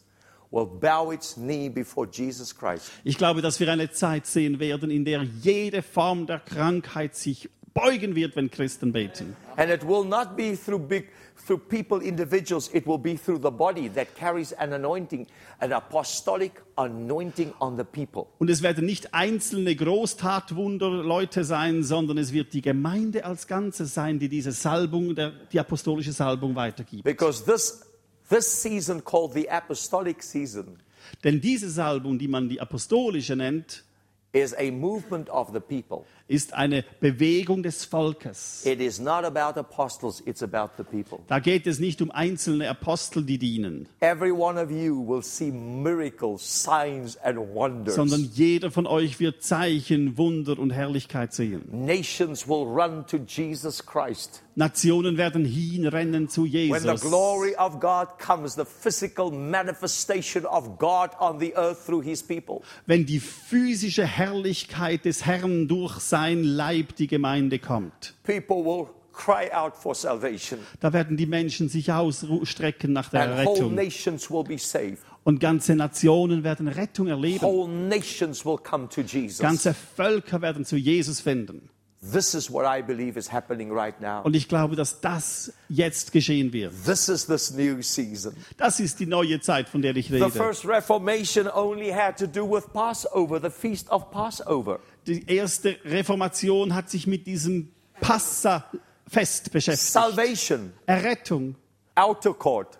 will 0.50 0.66
bow 0.66 1.12
its 1.12 1.34
knee 1.34 1.68
before 1.68 2.08
Jesus 2.10 2.54
Christ. 2.54 2.90
Ich 3.04 3.18
glaube, 3.18 3.42
dass 3.42 3.60
wir 3.60 3.70
eine 3.70 3.90
Zeit 3.90 4.26
sehen 4.26 4.60
werden, 4.60 4.90
in 4.90 5.04
der 5.04 5.22
jede 5.22 5.82
Form 5.82 6.26
der 6.26 6.40
Krankheit 6.40 7.14
sich 7.14 7.48
beugen 7.74 8.14
wird, 8.14 8.36
wenn 8.36 8.50
Christen 8.50 8.92
beten. 8.92 9.36
And 9.56 9.70
it 9.70 9.86
will 9.86 10.04
not 10.04 10.36
be 10.36 10.56
through 10.56 10.80
big 10.80 11.08
through 11.46 11.58
people, 11.68 12.00
individuals, 12.00 12.70
it 12.72 12.86
will 12.86 12.98
be 12.98 13.16
through 13.16 13.38
the 13.38 13.50
body 13.50 13.88
that 13.88 14.14
carries 14.16 14.52
an 14.52 14.72
anointing, 14.72 15.26
an 15.60 15.72
apostolic 15.72 16.52
anointing 16.76 17.52
on 17.60 17.76
the 17.76 17.84
people. 17.84 18.26
Und 18.38 18.50
es 18.50 18.62
werden 18.62 18.84
nicht 18.84 19.14
einzelne 19.14 19.74
Großtatwunder-Leute 19.74 21.44
sein, 21.44 21.82
sondern 21.82 22.18
es 22.18 22.32
wird 22.32 22.52
die 22.52 22.62
Gemeinde 22.62 23.24
als 23.24 23.46
Ganze 23.46 23.86
sein, 23.86 24.18
die 24.18 24.28
diese 24.28 24.52
Salbung, 24.52 25.14
die 25.52 25.60
apostolische 25.60 26.12
Salbung 26.12 26.54
weitergibt. 26.54 27.04
Because 27.04 27.44
this 27.44 27.87
This 28.28 28.62
season, 28.62 29.02
called 29.02 29.32
the 29.34 29.48
apostolic 29.50 30.22
season, 30.22 30.78
Denn 31.24 31.40
diese 31.40 31.70
Salbung, 31.70 32.18
die 32.18 32.28
man 32.28 32.48
die 32.48 32.60
apostolische 32.60 33.34
nennt, 33.36 33.84
is 34.32 34.52
a 34.54 34.70
movement 34.70 35.30
of 35.30 35.50
the 35.54 35.60
people. 35.60 36.04
ist 36.28 36.52
eine 36.52 36.84
Bewegung 37.00 37.62
des 37.62 37.86
Volkes. 37.86 38.66
It 38.66 38.78
is 38.78 39.00
not 39.00 39.24
about 39.24 39.58
apostles, 39.58 40.22
it's 40.26 40.42
about 40.42 40.72
the 40.76 40.84
people. 40.84 41.20
Da 41.28 41.38
geht 41.38 41.66
es 41.66 41.78
nicht 41.78 42.02
um 42.02 42.10
einzelne 42.10 42.68
Apostel, 42.68 43.24
die 43.24 43.38
dienen, 43.38 43.88
Every 44.00 44.30
one 44.30 44.60
of 44.62 44.70
you 44.70 45.02
will 45.02 45.22
see 45.22 45.50
miracles, 45.50 46.42
signs, 46.42 47.16
and 47.16 47.38
wonders. 47.54 47.94
sondern 47.94 48.28
jeder 48.34 48.70
von 48.70 48.86
euch 48.86 49.18
wird 49.18 49.42
Zeichen, 49.42 50.18
Wunder 50.18 50.58
und 50.58 50.70
Herrlichkeit 50.70 51.32
sehen. 51.32 51.62
Nations 51.72 52.46
will 52.46 52.64
run 52.66 53.06
to 53.06 53.16
Jesus 53.16 53.84
Christ. 53.86 54.42
Nationen 54.58 55.16
werden 55.16 55.44
hinrennen 55.44 56.28
zu 56.28 56.42
When 56.42 56.50
the 56.50 56.88
Jesus. 56.88 57.00
glory 57.02 57.54
of 57.56 57.78
God 57.78 58.08
comes, 58.18 58.56
the 58.56 58.64
physical 58.64 59.30
manifestation 59.30 60.44
of 60.44 60.78
God 60.78 61.10
on 61.20 61.38
the 61.38 61.54
earth 61.54 61.86
through 61.86 62.02
his 62.02 62.24
people, 62.24 62.62
Wenn 62.84 63.06
die 63.06 63.20
physische 63.20 64.04
Herrlichkeit 64.04 65.04
des 65.04 65.24
Herrn 65.24 65.68
durch 65.68 66.00
sein 66.00 66.42
Leib 66.42 66.96
die 66.96 67.06
Gemeinde 67.06 67.60
kommt, 67.60 68.14
people 68.24 68.56
will 68.64 68.86
cry 69.12 69.48
out 69.52 69.76
for 69.76 69.94
salvation. 69.94 70.58
da 70.80 70.92
werden 70.92 71.16
die 71.16 71.26
Menschen 71.26 71.68
sich 71.68 71.92
ausstrecken 71.92 72.92
nach 72.92 73.10
der 73.10 73.22
And 73.30 73.46
whole 73.46 73.56
Rettung. 73.58 73.74
nations 73.76 74.28
will 74.28 74.42
be 74.42 74.58
saved. 74.58 74.98
Und 75.22 75.38
ganze 75.38 75.76
Nationen 75.76 76.42
werden 76.42 76.66
Rettung 76.66 77.06
erleben. 77.06 77.42
Whole 77.42 77.70
nations 77.70 78.44
will 78.44 78.56
come 78.56 78.88
to 78.88 79.02
Jesus. 79.02 79.38
Ganze 79.38 79.72
Völker 79.72 80.42
werden 80.42 80.64
zu 80.64 80.76
Jesus 80.76 81.20
finden. 81.20 81.70
This 82.00 82.34
is 82.34 82.48
what 82.48 82.64
I 82.64 82.80
believe 82.80 83.18
is 83.18 83.32
happening 83.32 83.72
right 83.72 84.00
now. 84.00 84.22
Und 84.22 84.36
ich 84.36 84.48
glaube, 84.48 84.76
dass 84.76 85.00
das 85.00 85.52
jetzt 85.68 86.12
geschehen 86.12 86.52
wird. 86.52 86.72
This 86.84 87.08
is 87.08 87.26
this 87.26 87.50
new 87.52 87.82
season. 87.82 88.36
Das 88.56 88.78
ist 88.78 89.00
die 89.00 89.06
neue 89.06 89.40
Zeit, 89.40 89.68
von 89.68 89.82
der 89.82 89.96
ich 89.96 90.06
The 90.08 90.14
rede. 90.14 90.30
first 90.30 90.64
Reformation 90.64 91.48
only 91.48 91.90
had 91.90 92.16
to 92.18 92.26
do 92.26 92.48
with 92.48 92.64
Passover, 92.72 93.40
the 93.40 93.50
feast 93.50 93.90
of 93.90 94.10
Passover. 94.12 94.78
Die 95.06 95.28
erste 95.28 95.76
Reformation 95.84 96.72
hat 96.72 96.88
sich 96.88 97.08
mit 97.08 97.26
diesem 97.26 97.72
Passa-Fest 98.00 99.50
beschäftigt. 99.50 99.92
Salvation, 99.92 100.72
Errettung, 100.86 101.56
outer 101.96 102.34
court, 102.34 102.78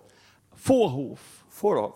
Vorhof. 0.55 1.19
Furov. 1.59 1.95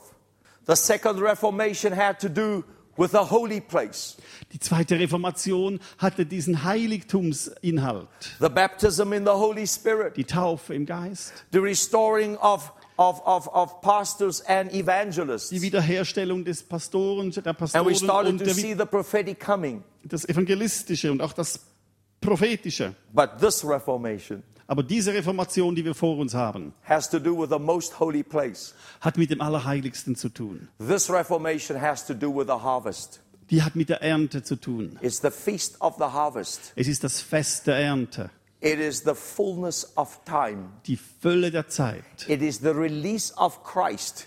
The 0.66 0.74
second 0.74 1.20
Reformation 1.20 1.92
had 1.92 2.18
to 2.20 2.28
do 2.28 2.64
with 3.02 3.10
the 3.12 3.18
holy 3.30 3.60
place, 3.60 4.16
Die 4.52 4.58
zweite 4.60 4.98
Reformation 4.98 5.80
hatte 5.98 6.24
diesen 6.26 6.62
Heiligtumsinhalt. 6.64 8.08
the 8.40 8.48
baptism 8.48 9.12
in 9.12 9.24
the 9.24 9.32
Holy 9.32 9.66
Spirit, 9.66 10.16
Die 10.16 10.24
Taufe 10.24 10.74
im 10.74 10.86
Geist, 10.86 11.32
the 11.52 11.58
restoring 11.58 12.36
of, 12.36 12.72
of, 12.96 13.20
of, 13.26 13.48
of 13.48 13.80
pastors 13.80 14.40
and 14.46 14.72
evangelists. 14.72 15.48
die 15.50 15.62
Wiederherstellung 15.62 16.44
des 16.44 16.62
Pastoren, 16.62 17.30
der 17.30 17.46
And 17.46 17.54
we 17.56 17.58
Pastoren 17.60 17.94
started 17.96 18.32
und 18.32 18.38
to 18.44 18.52
see 18.52 18.74
the 18.74 18.84
prophetic 18.86 19.40
coming. 19.40 19.82
das 20.04 20.28
Evangelistische 20.28 21.10
und 21.10 21.20
auch 21.22 21.32
das 21.32 21.60
Prophetische. 22.20 22.94
But 23.12 23.38
this 23.40 23.64
Reformation 23.64 24.42
Aber 24.72 24.82
diese 24.82 25.12
Reformation, 25.12 25.74
die 25.74 25.84
wir 25.84 25.94
vor 25.94 26.16
uns 26.16 26.32
haben, 26.32 26.72
has 26.88 27.10
to 27.10 27.18
do 27.18 27.36
with 27.38 27.50
the 27.50 27.58
most 27.58 28.00
holy 28.00 28.22
place. 28.22 28.72
hat 29.02 29.18
mit 29.18 29.30
dem 29.30 29.42
Allerheiligsten 29.42 30.16
zu 30.16 30.30
tun. 30.30 30.66
This 30.78 31.10
Reformation 31.10 31.78
has 31.78 32.06
to 32.06 32.14
do 32.14 32.34
with 32.34 32.46
the 32.46 32.54
harvest. 32.54 33.20
Die 33.50 33.62
hat 33.62 33.76
mit 33.76 33.90
der 33.90 34.00
Ernte 34.00 34.42
zu 34.42 34.56
tun. 34.56 34.98
It's 35.02 35.20
the 35.20 35.30
feast 35.30 35.78
of 35.82 35.96
the 35.98 36.04
harvest. 36.06 36.72
Es 36.74 36.88
ist 36.88 37.04
das 37.04 37.20
Fest 37.20 37.66
der 37.66 37.76
Ernte, 37.76 38.30
It 38.62 38.78
is 38.78 39.00
the 39.04 39.14
fullness 39.14 39.92
of 39.98 40.18
time. 40.24 40.70
die 40.86 40.96
Fülle 41.20 41.50
der 41.50 41.68
Zeit, 41.68 42.02
It 42.26 42.40
is 42.40 42.60
the 42.60 42.70
release 42.70 43.30
of 43.36 43.62
Christ, 43.64 44.26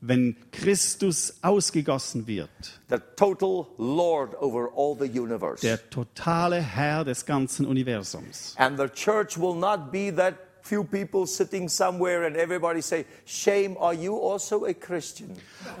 wenn 0.00 0.36
Christus 0.52 1.38
ausgegossen 1.42 2.26
wird, 2.26 2.48
the 2.88 2.98
total 3.16 3.66
Lord 3.78 4.34
over 4.40 4.70
all 4.76 4.96
the 4.98 5.18
universe. 5.18 5.60
der 5.62 5.90
totale 5.90 6.60
Herr 6.60 7.04
des 7.04 7.26
ganzen 7.26 7.66
Universums. 7.66 8.54
And 8.56 8.78
the 8.78 8.88
church 8.88 9.36
will 9.38 9.56
not 9.56 9.90
be 9.90 10.14
that 10.14 10.34
few 10.62 10.84
people 10.84 11.26
sitting 11.26 11.68
somewhere 11.68 12.26
and 12.26 12.36
everybody 12.36 12.80
say, 12.82 13.06
Shame, 13.24 13.76
are 13.78 13.94
you 13.94 14.16
also 14.16 14.66
a 14.66 14.74
Christian? 14.74 15.30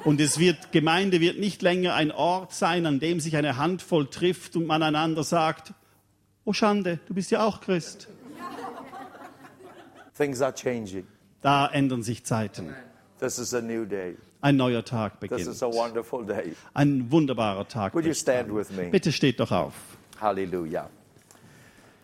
Und 0.04 0.20
es 0.20 0.38
wird, 0.38 0.72
Gemeinde 0.72 1.20
wird 1.20 1.38
nicht 1.38 1.62
länger 1.62 1.94
ein 1.94 2.10
Ort 2.10 2.52
sein, 2.54 2.86
an 2.86 2.98
dem 2.98 3.20
sich 3.20 3.36
eine 3.36 3.56
Handvoll 3.56 4.08
trifft 4.08 4.56
und 4.56 4.66
man 4.66 4.82
einander 4.82 5.22
sagt, 5.24 5.74
oh 6.44 6.52
Schande, 6.52 6.98
du 7.06 7.14
bist 7.14 7.30
ja 7.30 7.44
auch 7.44 7.60
Christ. 7.60 8.08
Things 10.16 10.40
are 10.40 10.52
changing. 10.52 11.06
Da 11.42 11.68
ändern 11.68 12.02
sich 12.02 12.24
Zeiten. 12.24 12.74
This 13.18 13.38
is 13.38 13.52
a 13.54 13.60
new 13.60 13.84
day. 13.84 14.14
Ein 14.40 14.56
neuer 14.56 14.82
Tag 14.84 15.12
This 15.20 15.30
beginnt. 15.30 15.48
is 15.48 15.62
a 15.62 15.68
wonderful 15.68 16.24
day. 16.24 16.54
Ein 16.74 17.10
wunderbarer 17.10 17.66
Tag. 17.66 17.92
Would 17.94 18.04
you 18.04 18.10
bricht 18.10 18.20
stand 18.20 18.48
an. 18.48 18.54
with 18.54 18.70
me? 18.70 18.90
Bitte 18.90 19.10
steht 19.12 19.40
doch 19.40 19.50
auf. 19.50 19.74
Hallelujah. 20.20 20.88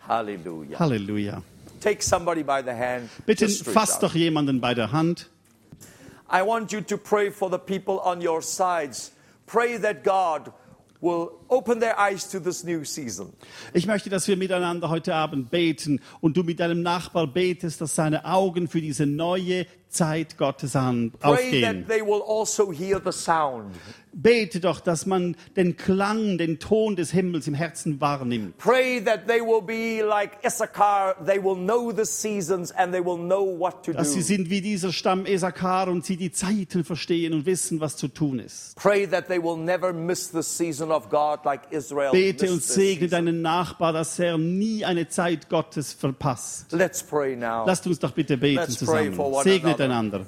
Hallelujah. 0.07 0.77
Halleluja. 0.77 1.41
Take 1.81 2.01
somebody 2.01 2.43
by 2.43 2.61
the 2.61 2.73
hand. 2.73 3.09
Bitte 3.25 3.47
fasst 3.47 4.01
doch 4.03 4.13
jemanden 4.15 4.59
bei 4.61 4.73
der 4.73 4.91
Hand. 4.91 5.29
I 6.29 6.41
want 6.41 6.71
you 6.71 6.81
to 6.81 6.97
pray 6.97 7.31
for 7.31 7.49
the 7.49 7.57
people 7.57 7.99
on 8.03 8.21
your 8.25 8.41
sides. 8.41 9.11
Pray 9.45 9.77
that 9.77 10.03
God 10.03 10.51
will 11.01 11.31
open 11.49 11.79
their 11.79 11.99
eyes 11.99 12.27
to 12.31 12.39
this 12.39 12.63
new 12.63 12.83
season. 12.83 13.33
Ich 13.73 13.85
möchte, 13.85 14.09
dass 14.09 14.27
wir 14.27 14.37
miteinander 14.37 14.89
heute 14.89 15.13
Abend 15.13 15.51
beten 15.51 16.01
und 16.21 16.35
du 16.35 16.43
mit 16.43 16.59
deinem 16.59 16.81
Nachbar 16.81 17.27
betest, 17.27 17.79
dass 17.81 17.95
seine 17.95 18.25
Augen 18.25 18.67
für 18.67 18.81
diese 18.81 19.05
neue 19.05 19.67
Zeit 19.95 20.37
Gottes 20.37 20.75
an, 20.75 21.11
aufgehen. 21.21 21.85
also. 21.87 23.71
Bete 24.17 24.61
doch, 24.61 24.79
dass 24.79 25.05
man 25.05 25.35
den 25.57 25.75
Klang, 25.75 26.37
den 26.37 26.57
Ton 26.57 26.95
des 26.95 27.11
Himmels 27.11 27.47
im 27.47 27.53
Herzen 27.53 27.99
wahrnimmt. 27.99 28.57
Pray 28.57 29.03
that 29.03 29.27
they 29.27 29.41
will 29.41 29.61
be 29.61 30.01
like 30.01 30.37
Issachar. 30.41 31.17
They 31.25 31.43
will 31.43 31.57
know 31.57 31.91
the 31.91 32.05
seasons 32.05 32.71
and 32.71 32.93
they 32.93 33.03
will 33.03 33.17
know 33.17 33.43
what 33.43 33.83
to 33.83 33.91
Dass 33.91 34.13
sie 34.13 34.21
sind 34.21 34.49
wie 34.49 34.61
dieser 34.61 34.93
Stamm 34.93 35.25
Esakar 35.25 35.89
und 35.89 36.05
sie 36.05 36.15
die 36.15 36.31
Zeiten 36.31 36.85
verstehen 36.85 37.33
und 37.33 37.45
wissen, 37.45 37.81
was 37.81 37.97
zu 37.97 38.07
tun 38.07 38.39
ist. 38.39 38.77
God 41.09 41.43
like. 41.43 41.69
Bete 42.13 42.51
und 42.51 42.63
segne 42.63 43.09
deinen 43.09 43.41
Nachbar, 43.41 43.91
dass 43.91 44.17
er 44.17 44.37
nie 44.37 44.85
eine 44.85 45.09
Zeit 45.09 45.49
Gottes 45.49 45.91
verpasst. 45.91 46.71
Let's 46.71 47.03
pray 47.03 47.35
now. 47.35 47.65
Lasst 47.65 47.85
uns 47.85 47.99
doch 47.99 48.11
bitte 48.11 48.37
beten 48.37 48.61
Let's 48.61 48.77
zusammen. 48.77 49.13
for 49.13 49.43
miteinander. 49.85 50.25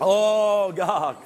Oh 0.00 0.72
God. 0.72 1.16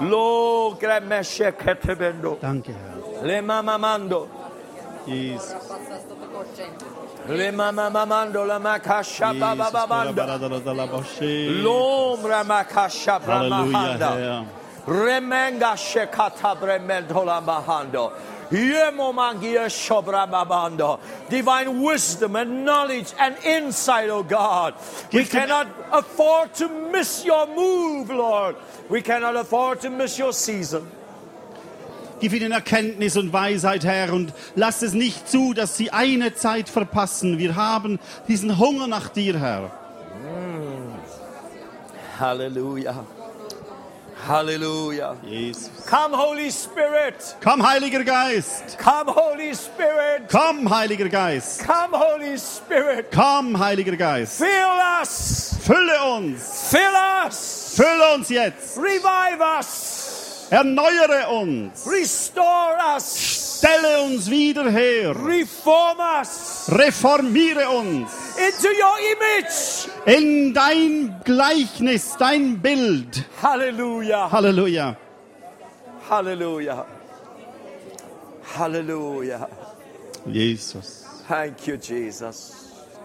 Lo 0.00 0.76
gremeshe 0.80 1.52
ketebendo. 1.52 2.38
Danke, 2.40 2.72
Herr. 2.72 3.24
Le 3.26 3.40
mamamando. 3.40 4.28
Jesus. 5.06 5.54
Le 7.28 7.50
mamamando 7.52 8.46
la 8.46 8.58
makasha 8.58 9.32
baba 9.38 9.70
babanda. 9.72 10.38
Jesus. 11.18 11.64
Lombra 11.64 12.44
makasha 12.44 13.20
Halleluja, 13.20 13.98
bramahanda. 13.98 14.10
Herr. 14.16 14.46
Remenga 14.86 15.74
shekata 15.76 16.56
brementola 16.56 17.42
mahando. 17.44 18.12
Yemo 18.50 19.12
mangia 19.12 19.66
shobra 19.66 20.30
babando. 20.30 21.00
Divine 21.28 21.82
wisdom 21.82 22.36
and 22.36 22.64
knowledge 22.64 23.12
and 23.18 23.36
insight, 23.44 24.08
oh 24.08 24.22
God. 24.22 24.74
We 25.12 25.18
Give 25.20 25.30
them- 25.32 25.40
cannot 25.48 25.66
afford 25.92 26.54
to 26.54 26.68
miss 26.68 27.24
your 27.24 27.48
move, 27.48 28.08
Lord. 28.10 28.54
We 28.88 29.02
cannot 29.02 29.34
afford 29.34 29.80
to 29.80 29.90
miss 29.90 30.16
your 30.16 30.32
season. 30.32 30.88
Gib 32.20 32.32
ihnen 32.32 32.52
Erkenntnis 32.52 33.16
und 33.16 33.32
Weisheit, 33.32 33.84
Herr, 33.84 34.12
und 34.12 34.32
lass 34.54 34.82
es 34.82 34.94
nicht 34.94 35.28
zu, 35.28 35.52
dass 35.52 35.76
sie 35.76 35.90
eine 35.90 36.34
Zeit 36.34 36.68
verpassen. 36.68 37.38
Wir 37.38 37.56
haben 37.56 37.98
diesen 38.26 38.58
Hunger 38.58 38.86
nach 38.86 39.08
dir, 39.08 39.38
Herr. 39.38 39.70
Hallelujah. 42.18 43.04
Hallelujah. 44.26 45.16
Jesus. 45.22 45.70
Come, 45.88 46.16
Holy 46.16 46.50
Spirit. 46.50 47.36
Komm, 47.44 47.62
Heiliger 47.62 48.02
Geist. 48.02 48.76
Come, 48.78 49.14
Holy 49.14 49.54
Spirit. 49.54 50.28
Komm, 50.28 50.68
Heiliger 50.68 51.08
Geist. 51.08 51.64
Come, 51.64 51.96
Holy 51.96 52.36
Spirit. 52.38 53.06
Komm, 53.14 53.58
Heiliger 53.58 53.96
Geist. 53.96 54.38
Fill 54.38 54.48
us. 55.00 55.56
Fülle 55.62 56.16
uns. 56.16 56.70
Fill 56.70 56.80
us. 57.26 57.74
Fülle 57.76 58.14
uns 58.16 58.28
jetzt. 58.28 58.78
Revive 58.78 59.40
us. 59.58 60.05
Erneuere 60.50 61.28
uns. 61.30 61.86
Restore 61.86 62.76
us. 62.96 63.58
Stelle 63.58 64.02
uns 64.02 64.30
wieder 64.30 64.70
her. 64.70 65.14
Reform 65.26 65.98
us 66.20 66.68
Reformiere 66.68 67.68
uns 67.70 68.10
into 68.36 68.68
your 68.68 68.96
image. 69.12 69.88
in 70.06 70.52
dein 70.52 71.20
Gleichnis, 71.24 72.16
dein 72.18 72.58
Bild. 72.60 73.24
Hallelujah. 73.40 74.30
Halleluja. 74.30 74.96
Hallelujah. 76.08 76.86
Hallelujah. 78.56 79.48
Jesus. 80.26 81.06
Thank 81.28 81.66
you, 81.66 81.76
Jesus. 81.78 82.52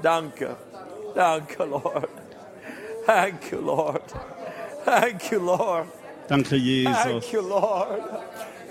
Danke. 0.01 0.55
Danke, 1.15 1.63
Lord. 1.63 2.09
Thank 3.05 3.51
you, 3.51 3.61
Lord. 3.61 4.03
Thank 4.85 5.31
you, 5.31 5.39
Lord. 5.39 5.87
Danke, 6.31 6.57
Jesus. 6.57 6.95
Thank 7.03 7.33
you, 7.33 7.41
Lord. 7.41 8.03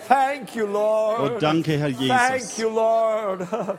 Thank 0.08 0.56
you, 0.56 0.66
Lord. 0.66 1.32
Oh, 1.32 1.38
danke, 1.38 1.76
Herr 1.76 1.92
Thank 1.92 2.40
Jesus. 2.40 2.58
you, 2.58 2.70
Lord. 2.70 3.46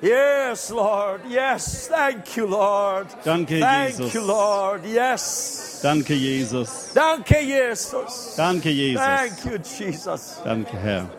Yes, 0.00 0.70
Lord. 0.70 1.22
Yes. 1.28 1.88
Thank 1.88 2.36
you, 2.36 2.46
Lord. 2.46 3.08
Danke, 3.24 3.58
Thank 3.58 3.96
Jesus. 3.96 4.14
you, 4.14 4.22
Lord. 4.22 4.84
Yes. 4.86 5.80
Danke, 5.82 6.14
Jesus. 6.14 6.92
Danke, 6.94 7.42
Jesus. 7.42 8.34
Danke, 8.36 8.72
Jesus. 8.72 9.02
Thank 9.02 9.44
you, 9.44 9.58
Jesus. 9.58 10.40
Danke, 10.44 10.76
Herr. 10.78 11.10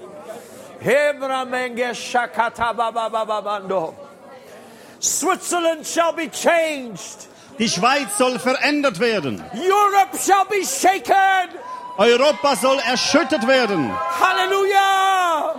Switzerland 5.00 5.86
shall 5.86 6.14
be 6.14 6.30
changed. 6.30 7.28
Die 7.60 7.68
Schweiz 7.68 8.18
soll 8.18 8.40
verändert 8.40 9.00
werden. 9.02 9.44
Europe 9.54 10.18
shall 10.18 10.46
be 10.46 10.64
shaken. 10.66 11.60
Europa 12.00 12.56
soll 12.56 12.80
erschüttert 12.80 13.46
werden. 13.46 13.92
Hallelujah. 14.20 15.56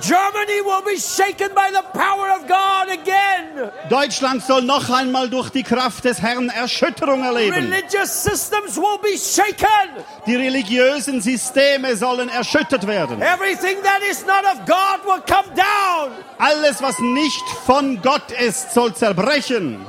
Germany 0.00 0.60
will 0.62 0.82
be 0.84 0.98
shaken 0.98 1.54
by 1.54 1.70
the 1.70 1.82
power 1.92 2.30
of 2.36 2.46
God 2.46 2.90
again. 2.90 3.70
Deutschland 3.88 4.42
soll 4.42 4.62
noch 4.62 4.90
einmal 4.90 5.30
durch 5.30 5.48
die 5.50 5.62
Kraft 5.62 6.04
des 6.04 6.20
Herrn 6.20 6.50
Erschütterung 6.50 7.22
erleben. 7.24 7.54
Religious 7.54 8.24
systems 8.24 8.76
will 8.76 8.98
be 9.02 9.16
shaken. 9.16 10.04
Die 10.26 10.36
religiösen 10.36 11.22
Systeme 11.22 11.96
sollen 11.96 12.28
erschüttert 12.28 12.86
werden. 12.86 13.22
Everything 13.22 13.82
that 13.82 14.02
is 14.10 14.26
not 14.26 14.44
of 14.44 14.66
God 14.66 15.04
will 15.04 15.22
come 15.26 15.48
down. 15.54 16.12
Alles, 16.38 16.82
was 16.82 16.98
nicht 16.98 17.44
von 17.64 18.00
Gott 18.02 18.32
ist, 18.38 18.72
soll 18.72 18.94
zerbrechen. 18.94 19.86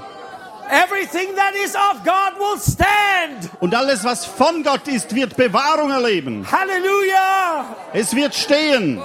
Everything 0.73 1.35
that 1.35 1.53
is 1.55 1.75
of 1.75 2.03
God 2.03 2.39
will 2.39 2.57
stand. 2.59 3.49
Und 3.59 3.75
alles, 3.75 4.03
was 4.03 4.25
von 4.25 4.63
Gott 4.63 4.87
ist, 4.87 5.13
wird 5.13 5.35
Bewahrung 5.37 5.91
erleben. 5.91 6.45
Hallelujah. 6.51 7.75
Es 7.93 8.15
wird 8.15 8.33
stehen. 8.33 8.99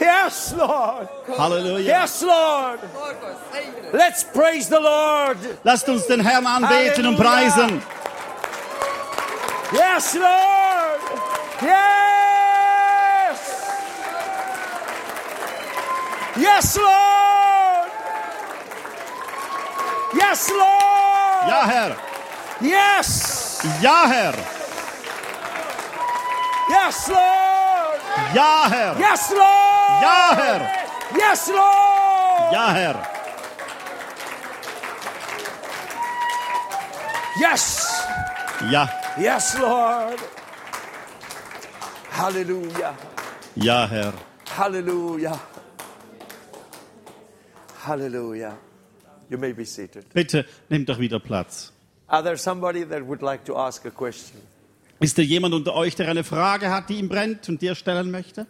Yes, 0.00 0.54
Lord. 0.56 1.08
Halleluja. 1.36 2.00
Yes, 2.02 2.22
Lord. 2.22 2.78
Let's 3.92 4.24
praise 4.24 4.68
the 4.68 4.80
Lord. 4.80 5.36
Lasst 5.64 5.88
uns 5.88 6.06
den 6.06 6.20
Herrn 6.20 6.46
anbeten 6.46 7.04
und 7.06 7.18
Halleluja. 7.18 7.50
preisen. 7.50 7.82
Yes, 9.72 10.14
Lord. 10.14 11.00
Yes. 11.60 13.38
Yes, 16.36 16.76
Lord. 16.76 17.37
Yes, 20.14 20.48
Lord. 20.50 21.48
Ja, 21.48 21.64
Herr. 21.66 21.96
Yes. 22.60 23.62
Ja, 23.82 24.06
Herr. 24.06 24.34
Yes, 26.70 27.08
Lord. 27.08 28.00
Ja, 28.34 28.68
Herr. 28.70 28.98
Yes, 28.98 29.30
Lord. 29.30 30.02
Ja, 30.02 30.34
Herr. 30.36 30.60
Yes, 31.14 31.48
Lord. 31.48 32.52
Ja, 32.52 32.68
Herr. 32.68 32.96
Yes. 37.40 38.02
Ja. 38.70 38.88
Yes, 39.18 39.58
Lord. 39.58 40.18
Hallelujah. 42.10 42.94
Ja, 43.54 43.86
Herr. 43.86 44.12
Hallelujah. 44.48 45.38
Hallelujah. 47.84 48.54
You 49.30 49.38
may 49.38 49.52
be 49.52 49.64
seated. 49.64 50.06
Bitte 50.14 50.44
nehmt 50.68 50.88
doch 50.88 50.98
wieder 50.98 51.20
Platz. 51.20 51.72
Are 52.06 52.22
there 52.22 52.36
somebody 52.36 52.84
that 52.84 53.06
would 53.06 53.22
like 53.22 53.44
to 53.44 53.56
ask 53.56 53.84
a 53.84 53.90
question? 53.90 54.40
Ist 55.00 55.16
da 55.18 55.22
jemand 55.22 55.54
unter 55.54 55.74
euch, 55.74 55.94
der 55.94 56.08
eine 56.08 56.24
Frage 56.24 56.70
hat, 56.70 56.88
die 56.88 56.98
ihm 56.98 57.08
brennt 57.08 57.48
und 57.48 57.62
dir 57.62 57.74
stellen 57.74 58.10
möchte? 58.10 58.46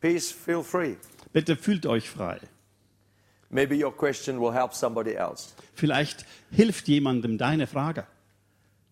Please 0.00 0.32
feel 0.32 0.62
free. 0.62 0.96
Bitte 1.32 1.56
fühlt 1.56 1.84
euch 1.84 2.08
frei. 2.08 2.38
Maybe 3.50 3.74
your 3.76 3.92
question 3.92 4.40
will 4.40 4.52
help 4.52 4.72
somebody 4.74 5.14
else. 5.14 5.54
Vielleicht 5.74 6.24
hilft 6.50 6.88
jemandem 6.88 7.38
deine 7.38 7.66
Frage. 7.66 8.06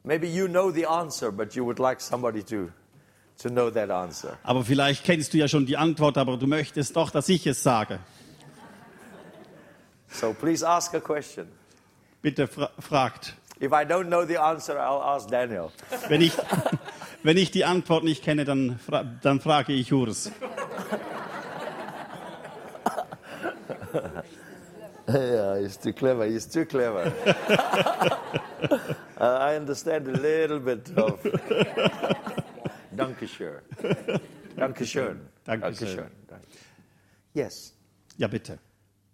Maybe 0.02 0.26
you 0.26 0.48
know 0.48 0.70
the 0.70 0.86
answer, 0.86 1.32
but 1.32 1.54
you 1.54 1.64
would 1.64 1.78
like 1.78 2.00
somebody 2.00 2.42
to, 2.44 2.70
Aber 4.42 4.64
vielleicht 4.64 5.04
kennst 5.04 5.34
du 5.34 5.38
ja 5.38 5.48
schon 5.48 5.66
die 5.66 5.76
Antwort, 5.76 6.16
aber 6.18 6.36
du 6.36 6.46
möchtest 6.46 6.96
doch, 6.96 7.10
dass 7.10 7.28
ich 7.28 7.46
es 7.46 7.62
sage. 7.62 7.98
So 10.08 10.32
please 10.32 10.66
ask 10.66 10.94
a 10.94 11.00
question. 11.00 11.46
Bitte 12.22 12.46
fra 12.46 12.70
fragt. 12.78 13.34
If 13.60 13.72
I 13.72 13.84
don't 13.84 14.06
know 14.06 14.24
the 14.24 14.38
answer, 14.38 14.74
I'll 14.74 15.02
ask 15.02 15.28
Daniel. 15.28 15.70
Wenn 16.08 16.20
ich, 16.20 16.32
wenn 17.22 17.36
ich 17.36 17.50
die 17.50 17.64
Antwort 17.64 18.04
nicht 18.04 18.22
kenne, 18.22 18.44
dann, 18.44 18.78
fra 18.78 19.04
dann 19.22 19.40
frage 19.40 19.72
ich 19.72 19.92
Urs. 19.92 20.30
Yeah, 25.06 25.60
he's 25.60 25.76
too 25.76 25.92
clever. 25.92 26.24
He's 26.24 26.46
too 26.46 26.64
clever. 26.64 27.12
Uh, 29.16 29.38
I 29.40 29.54
understand 29.56 30.08
a 30.08 30.10
little 30.10 30.58
bit 30.58 30.90
of. 30.96 31.20
Dankeschön. 32.96 33.60
Dankeschön. 34.56 35.20
Dankeschön. 35.44 36.10
Yes, 37.34 37.74
Ja, 38.16 38.28
bitte. 38.28 38.58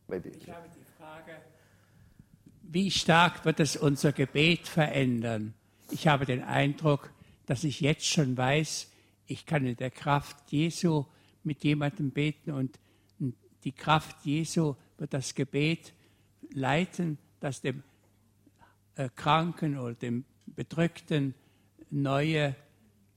maybe. 0.08 0.28
Ich 0.28 0.48
habe 0.50 0.68
die 0.76 0.84
Frage, 0.98 1.36
wie 2.62 2.90
stark 2.90 3.44
wird 3.44 3.60
es 3.60 3.76
unser 3.76 4.12
Gebet 4.12 4.68
verändern? 4.68 5.54
Ich 5.90 6.06
habe 6.06 6.26
den 6.26 6.42
Eindruck, 6.42 7.10
dass 7.46 7.64
ich 7.64 7.80
jetzt 7.80 8.06
schon 8.06 8.36
weiß, 8.36 8.90
ich 9.26 9.46
kann 9.46 9.64
in 9.64 9.76
der 9.76 9.90
Kraft 9.90 10.52
Jesu 10.52 11.06
mit 11.42 11.64
jemandem 11.64 12.10
beten 12.10 12.52
und 12.52 12.78
die 13.64 13.72
Kraft 13.72 14.24
Jesu 14.24 14.74
wird 14.98 15.14
das 15.14 15.34
Gebet 15.34 15.92
leiten, 16.52 17.18
dass 17.40 17.60
dem 17.60 17.82
äh, 18.96 19.08
Kranken 19.14 19.78
oder 19.78 19.94
dem 19.94 20.24
Bedrückten 20.46 21.34
neue 21.90 22.54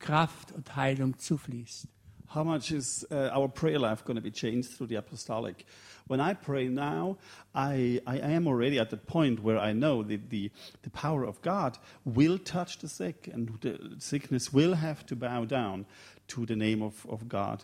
Kraft 0.03 0.51
und 0.51 0.75
Heilung 0.75 1.17
zufließt. 1.17 1.87
How 2.35 2.43
much 2.43 2.71
is 2.71 3.05
uh, 3.11 3.29
our 3.31 3.47
prayer 3.47 3.79
life 3.79 4.03
going 4.03 4.15
to 4.15 4.21
be 4.21 4.31
changed 4.31 4.71
through 4.75 4.87
the 4.87 4.95
apostolic? 4.95 5.65
When 6.07 6.19
I 6.19 6.33
pray 6.33 6.67
now, 6.67 7.17
I, 7.53 8.01
I 8.07 8.17
am 8.17 8.47
already 8.47 8.79
at 8.79 8.89
the 8.89 8.97
point 8.97 9.43
where 9.43 9.59
I 9.59 9.71
know 9.71 10.03
that 10.03 10.29
the, 10.29 10.51
the 10.81 10.89
power 10.89 11.23
of 11.23 11.41
God 11.41 11.77
will 12.05 12.37
touch 12.39 12.79
the 12.79 12.89
sick 12.89 13.29
and 13.31 13.49
the 13.61 13.95
sickness 13.99 14.51
will 14.51 14.73
have 14.73 15.05
to 15.05 15.15
bow 15.15 15.45
down 15.45 15.85
to 16.29 16.45
the 16.45 16.55
name 16.55 16.81
of, 16.81 17.05
of 17.07 17.29
God. 17.29 17.63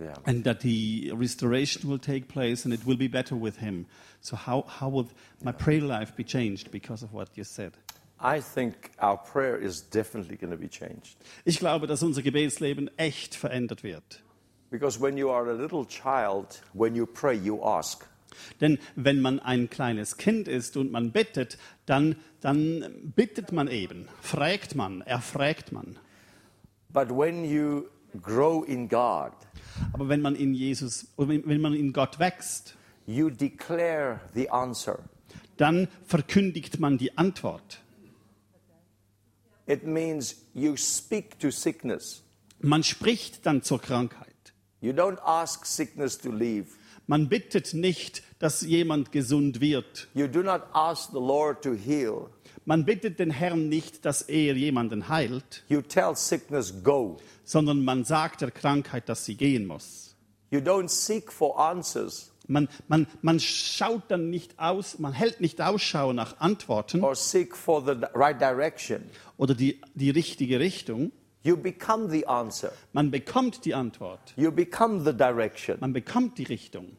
Yeah. 0.00 0.14
And 0.26 0.42
that 0.44 0.60
the 0.60 1.12
restoration 1.14 1.88
will 1.88 1.98
take 1.98 2.28
place 2.28 2.64
and 2.64 2.72
it 2.72 2.86
will 2.86 2.96
be 2.96 3.08
better 3.08 3.36
with 3.36 3.58
Him. 3.58 3.86
So, 4.20 4.36
how, 4.36 4.62
how 4.62 4.88
would 4.88 5.08
my 5.42 5.52
prayer 5.52 5.80
life 5.80 6.16
be 6.16 6.24
changed 6.24 6.70
because 6.70 7.02
of 7.02 7.12
what 7.12 7.28
you 7.36 7.44
said? 7.44 7.72
I 8.20 8.40
think 8.40 8.74
our 9.00 9.16
prayer 9.16 9.56
is 9.56 9.88
definitely 9.88 10.36
going 10.36 10.50
to 10.50 10.56
be 10.58 10.68
changed. 10.68 11.16
Ich 11.44 11.58
glaube, 11.58 11.86
dass 11.86 12.02
unser 12.02 12.22
Gebetsleben 12.22 12.90
echt 12.96 13.34
verändert 13.34 13.82
wird. 13.82 14.22
Because 14.70 15.00
when 15.00 15.16
you 15.16 15.30
are 15.30 15.48
a 15.48 15.54
little 15.54 15.86
child, 15.86 16.60
when 16.74 16.94
you 16.94 17.06
pray, 17.06 17.34
you 17.36 17.62
ask. 17.62 18.04
Denn 18.60 18.78
wenn 18.96 19.20
man 19.20 19.40
ein 19.40 19.70
kleines 19.70 20.16
Kind 20.16 20.48
ist 20.48 20.76
und 20.76 20.92
man 20.92 21.12
bittet, 21.12 21.58
dann, 21.86 22.16
dann 22.40 23.12
bittet 23.16 23.52
man 23.52 23.68
eben, 23.68 24.08
fragt 24.20 24.74
man, 24.74 25.00
erfragt 25.02 25.72
man. 25.72 25.98
But 26.90 27.10
when 27.10 27.44
you 27.44 27.86
grow 28.20 28.64
in 28.64 28.88
God, 28.88 29.32
Aber 29.92 30.08
wenn 30.08 30.20
man 30.20 30.34
in 30.34 30.54
Jesus, 30.54 31.06
wenn 31.16 31.60
man 31.60 31.74
in 31.74 31.92
Gott 31.92 32.18
wächst, 32.18 32.76
you 33.06 33.30
declare 33.30 34.20
the 34.34 34.50
answer. 34.50 34.98
dann 35.56 35.88
verkündigt 36.04 36.78
man 36.80 36.98
die 36.98 37.16
Antwort. 37.16 37.80
It 39.68 39.86
means 39.86 40.36
you 40.54 40.76
speak 40.76 41.38
to 41.40 41.50
sickness. 41.50 42.22
Man 42.60 42.82
spricht 42.82 43.44
dann 43.44 43.62
zur 43.62 43.80
Krankheit. 43.80 44.26
You 44.80 44.92
don't 44.92 45.18
ask 45.22 45.66
sickness 45.66 46.16
to 46.18 46.30
leave. 46.32 46.68
Man 47.06 47.28
bittet 47.28 47.74
nicht, 47.74 48.22
dass 48.38 48.62
jemand 48.62 49.12
gesund 49.12 49.60
wird. 49.60 50.08
You 50.14 50.26
do 50.26 50.42
not 50.42 50.62
ask 50.72 51.10
the 51.10 51.18
Lord 51.18 51.62
to 51.64 51.74
heal. 51.74 52.30
Man 52.64 52.84
bittet 52.84 53.18
den 53.18 53.30
Herrn 53.30 53.68
nicht, 53.68 54.04
dass 54.04 54.22
er 54.22 54.54
jemanden 54.56 55.08
heilt, 55.08 55.64
You 55.68 55.82
tell 55.82 56.16
sickness, 56.16 56.72
go. 56.82 57.18
sondern 57.44 57.84
man 57.84 58.04
sagt 58.04 58.40
der 58.40 58.50
Krankheit, 58.50 59.08
dass 59.08 59.24
sie 59.26 59.36
gehen 59.36 59.66
muss. 59.66 60.16
You 60.50 60.60
don't 60.60 60.88
seek 60.88 61.30
for 61.30 61.58
answers 61.58 62.30
Man, 62.50 62.66
man, 62.88 63.06
man 63.20 63.40
schaut 63.40 64.04
dann 64.08 64.30
nicht 64.30 64.58
aus, 64.58 64.98
man 64.98 65.12
hält 65.12 65.42
nicht 65.42 65.60
Ausschau 65.60 66.14
nach 66.14 66.40
Antworten 66.40 67.04
or 67.04 67.14
seek 67.14 67.54
for 67.54 67.84
the 67.84 68.06
right 68.14 68.40
direction. 68.40 69.02
Oder 69.38 69.54
die, 69.54 69.80
die 69.94 70.10
richtige 70.10 70.60
Richtung. 70.60 71.12
You 71.42 71.56
become 71.56 72.10
the 72.10 72.26
answer. 72.26 72.72
Man 72.92 73.10
bekommt 73.10 73.64
die 73.64 73.72
Antwort, 73.74 74.34
You 74.36 74.50
become 74.52 75.02
the 75.02 75.16
direction. 75.16 75.78
man 75.80 75.94
bekommt 75.94 76.36
die 76.36 76.44
Richtung. 76.44 76.96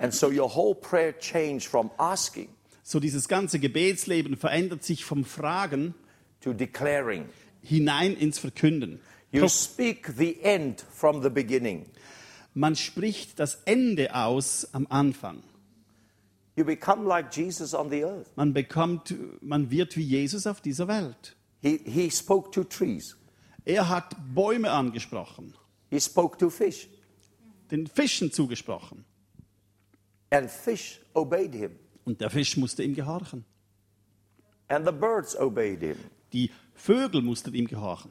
And 0.00 0.12
so 0.12 0.28
your 0.28 0.54
whole 0.54 0.74
prayer 0.74 1.18
changed 1.18 1.66
from 1.68 1.90
asking 1.96 2.48
So 2.82 3.00
dieses 3.00 3.28
ganze 3.28 3.58
Gebetsleben 3.58 4.36
verändert 4.36 4.82
sich 4.82 5.04
vom 5.04 5.24
Fragen 5.24 5.94
to 6.40 6.52
declaring. 6.52 7.24
hinein 7.62 8.16
ins 8.16 8.38
Verkünden. 8.38 9.00
You 9.30 9.48
speak 9.48 10.12
the 10.18 10.42
end 10.42 10.84
from 10.92 11.22
the 11.22 11.30
beginning. 11.30 11.86
Man 12.54 12.76
spricht 12.76 13.38
das 13.38 13.62
Ende 13.64 14.14
aus 14.14 14.68
am 14.74 14.86
Anfang. 14.90 15.42
You 16.56 16.64
become 16.64 17.06
like 17.08 17.34
Jesus 17.34 17.72
on 17.72 17.88
the 17.88 18.04
earth. 18.04 18.26
Man 18.36 18.52
bekommt, 18.52 19.14
man 19.40 19.70
wird 19.70 19.96
wie 19.96 20.02
Jesus 20.02 20.46
auf 20.46 20.60
dieser 20.60 20.86
Welt. 20.88 21.34
He, 21.62 21.78
he 21.84 22.10
spoke 22.10 22.50
to 22.52 22.64
trees, 22.64 23.16
Er 23.64 23.88
hat 23.88 24.16
Bäume 24.34 24.70
angesprochen, 24.70 25.54
he 25.90 26.00
spoke 26.00 26.36
to 26.38 26.50
fish, 26.50 26.88
den 27.70 27.86
Fischen 27.86 28.32
zugesprochen. 28.32 29.04
and 30.30 30.50
fish 30.50 31.00
obeyed 31.14 31.54
him, 31.54 31.72
Und 32.04 32.20
der 32.20 32.30
Fisch 32.30 32.56
musste 32.56 32.82
ihm 32.82 32.94
gehorchen. 32.94 33.44
and 34.68 34.84
the 34.86 34.92
birds 34.92 35.36
obeyed 35.36 35.80
him. 35.80 35.96
Die 36.32 36.50
Vögel 36.74 37.22
mussten 37.22 37.54
ihm 37.54 37.66
gehorchen. 37.68 38.10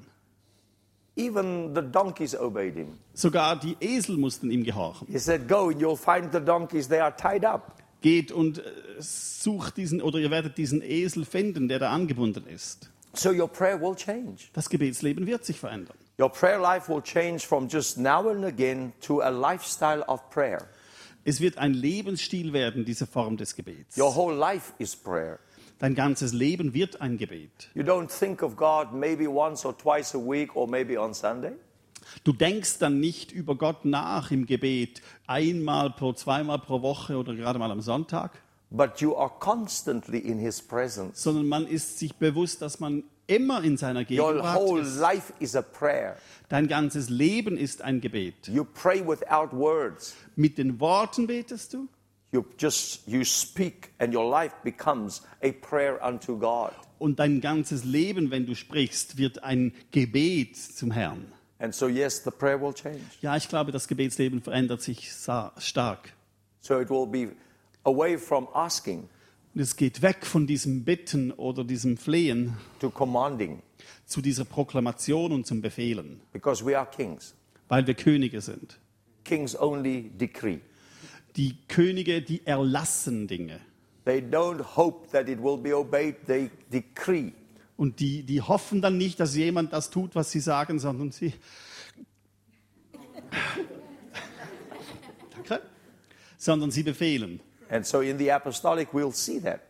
Even 1.17 1.75
the 1.75 1.81
donkeys 1.81 2.33
obeyed 2.35 2.75
him. 2.75 2.97
Sogar 3.13 3.59
die 3.59 3.75
Esel 3.81 4.15
mussten 4.17 4.49
ihm 4.49 4.63
gehorchen. 4.63 5.07
He 5.11 5.19
said, 5.19 5.47
Go 5.47 5.69
and 5.69 5.81
you'll 5.81 5.97
find 5.97 6.31
the 6.31 6.39
donkeys, 6.39 6.87
they 6.87 6.99
are 6.99 7.13
tied 7.13 7.43
up. 7.43 7.75
Geht 8.01 8.31
und 8.31 8.59
äh, 8.59 8.63
sucht 8.99 9.75
diesen, 9.77 10.01
oder 10.01 10.19
ihr 10.19 10.31
werdet 10.31 10.57
diesen 10.57 10.81
Esel 10.81 11.25
finden, 11.25 11.67
der 11.67 11.79
da 11.79 11.91
angebunden 11.91 12.47
ist. 12.47 12.89
So 13.13 13.31
your 13.31 13.47
prayer 13.47 13.79
will 13.79 13.95
change. 13.95 14.49
Das 14.53 14.69
Gebetsleben 14.69 15.25
wird 15.27 15.45
sich 15.45 15.59
verändern. 15.59 15.97
Your 16.19 16.29
prayer 16.29 16.59
life 16.59 16.91
will 16.91 17.01
change 17.01 17.39
from 17.39 17.67
just 17.67 17.97
now 17.97 18.29
and 18.29 18.45
again 18.45 18.93
to 19.01 19.21
a 19.21 19.29
lifestyle 19.29 20.03
of 20.07 20.29
prayer. 20.29 20.67
Es 21.23 21.39
wird 21.39 21.57
ein 21.57 21.73
Lebensstil 21.73 22.53
werden, 22.53 22.85
diese 22.85 23.05
Form 23.05 23.37
des 23.37 23.55
Gebets. 23.55 23.97
Your 23.97 24.15
whole 24.15 24.35
life 24.35 24.73
is 24.79 24.95
prayer. 24.95 25.39
Dein 25.79 25.95
ganzes 25.95 26.31
Leben 26.31 26.73
wird 26.73 27.01
ein 27.01 27.17
Gebet. 27.17 27.69
You 27.73 27.83
don't 27.83 28.07
think 28.07 28.43
of 28.43 28.55
God 28.55 28.93
maybe 28.93 29.27
once 29.27 29.65
or 29.65 29.77
twice 29.77 30.15
a 30.15 30.19
week 30.19 30.55
or 30.55 30.67
maybe 30.67 30.99
on 30.99 31.13
Sunday. 31.13 31.53
Du 32.23 32.33
denkst 32.33 32.79
dann 32.79 32.99
nicht 32.99 33.31
über 33.31 33.55
Gott 33.55 33.85
nach 33.85 34.31
im 34.31 34.45
Gebet, 34.45 35.01
einmal 35.27 35.91
pro, 35.91 36.13
zweimal 36.13 36.59
pro 36.59 36.81
Woche 36.81 37.17
oder 37.17 37.35
gerade 37.35 37.57
mal 37.57 37.71
am 37.71 37.81
Sonntag, 37.81 38.41
But 38.73 39.01
you 39.01 39.15
are 39.17 39.29
constantly 39.39 40.19
in 40.19 40.39
His 40.39 40.61
presence. 40.61 41.21
sondern 41.21 41.45
man 41.47 41.67
ist 41.67 41.99
sich 41.99 42.15
bewusst, 42.15 42.61
dass 42.61 42.79
man 42.79 43.03
immer 43.27 43.63
in 43.63 43.75
seiner 43.77 43.99
Your 44.01 44.05
Gegenwart 44.05 44.57
whole 44.57 44.81
ist. 44.81 44.97
life 44.97 45.33
is 45.39 45.55
a 45.55 45.61
prayer. 45.61 46.15
Dein 46.49 46.67
ganzes 46.67 47.09
Leben 47.09 47.57
ist 47.57 47.81
ein 47.81 47.99
Gebet. 48.01 48.47
You 48.47 48.63
pray 48.63 49.05
without 49.05 49.51
words. 49.55 50.15
Mit 50.35 50.57
den 50.57 50.79
Worten 50.79 51.27
betest 51.27 51.73
du 51.73 51.87
You 52.33 52.45
just 52.57 53.05
you 53.07 53.25
speak 53.25 53.91
and 53.99 54.15
your 54.15 54.29
life 54.29 54.55
becomes 54.63 55.21
a 55.43 55.51
prayer 55.51 55.99
unto 56.01 56.37
God. 56.37 56.71
und 56.97 57.19
dein 57.19 57.41
ganzes 57.41 57.83
Leben, 57.83 58.31
wenn 58.31 58.45
du 58.45 58.55
sprichst, 58.55 59.17
wird 59.17 59.43
ein 59.43 59.73
Gebet 59.91 60.55
zum 60.55 60.91
Herrn. 60.91 61.25
And 61.59 61.75
so 61.75 61.89
yes, 61.89 62.23
the 62.23 62.31
prayer 62.31 62.59
will 62.61 62.73
change. 62.73 63.01
Ja, 63.21 63.35
ich 63.35 63.49
glaube, 63.49 63.73
das 63.73 63.87
Gebetsleben 63.89 64.41
verändert 64.41 64.81
sich 64.81 65.11
stark. 65.11 66.13
So 66.61 66.79
it 66.79 66.89
will 66.89 67.05
be 67.05 67.33
away 67.83 68.17
from 68.17 68.47
asking 68.53 69.07
Und 69.53 69.61
es 69.61 69.75
geht 69.75 70.01
weg 70.01 70.25
von 70.25 70.47
diesem 70.47 70.83
Bitten 70.85 71.31
oder 71.31 71.63
diesem 71.63 71.97
Flehen 71.97 72.55
to 72.79 72.89
commanding 72.89 73.61
zu 74.05 74.21
dieser 74.21 74.45
Proklamation 74.45 75.31
und 75.31 75.45
zum 75.45 75.61
Befehlen, 75.61 76.21
because 76.31 76.65
we 76.65 76.77
are 76.77 76.87
kings. 76.89 77.35
weil 77.67 77.85
wir 77.87 77.93
Könige 77.93 78.41
sind. 78.41 78.79
Kings 79.23 79.59
only 79.59 80.09
decree. 80.09 80.59
Die 81.35 81.55
Könige, 81.67 82.21
die 82.21 82.45
erlassen 82.45 83.27
Dinge. 83.27 83.59
They 84.05 84.19
don't 84.19 84.61
hope 84.75 85.09
that 85.11 85.29
it 85.29 85.41
will 85.41 85.57
be 85.57 85.75
obeyed, 85.75 86.15
they 86.27 86.49
decree. 86.71 87.31
Und 87.77 87.99
die, 87.99 88.23
die 88.23 88.41
hoffen 88.41 88.81
dann 88.81 88.97
nicht, 88.97 89.19
dass 89.19 89.35
jemand 89.35 89.73
das 89.73 89.89
tut, 89.89 90.15
was 90.15 90.31
sie 90.31 90.39
sagen, 90.39 90.79
sondern 90.79 91.11
sie. 91.11 91.33
Danke. 95.35 95.61
Sondern 96.37 96.71
sie 96.71 96.83
befehlen. 96.83 97.39
And 97.71 97.85
so 97.85 98.01
in 98.01 98.17
the 98.19 98.29
apostolic, 98.29 98.93
we'll 98.93 99.13
see 99.13 99.39
that. 99.39 99.61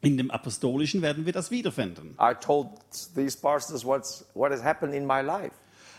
In 0.00 0.16
dem 0.16 0.30
Apostolischen 0.30 1.02
werden 1.02 1.26
wir 1.26 1.32
das 1.32 1.50
wiederfinden. 1.50 2.14
I 2.20 2.32
told 2.32 2.68
these 3.16 3.36
pastors 3.36 3.84
what's, 3.84 4.24
what 4.34 4.52
has 4.52 4.62
happened 4.62 4.94
in 4.94 5.04
my 5.04 5.20
life. 5.20 5.52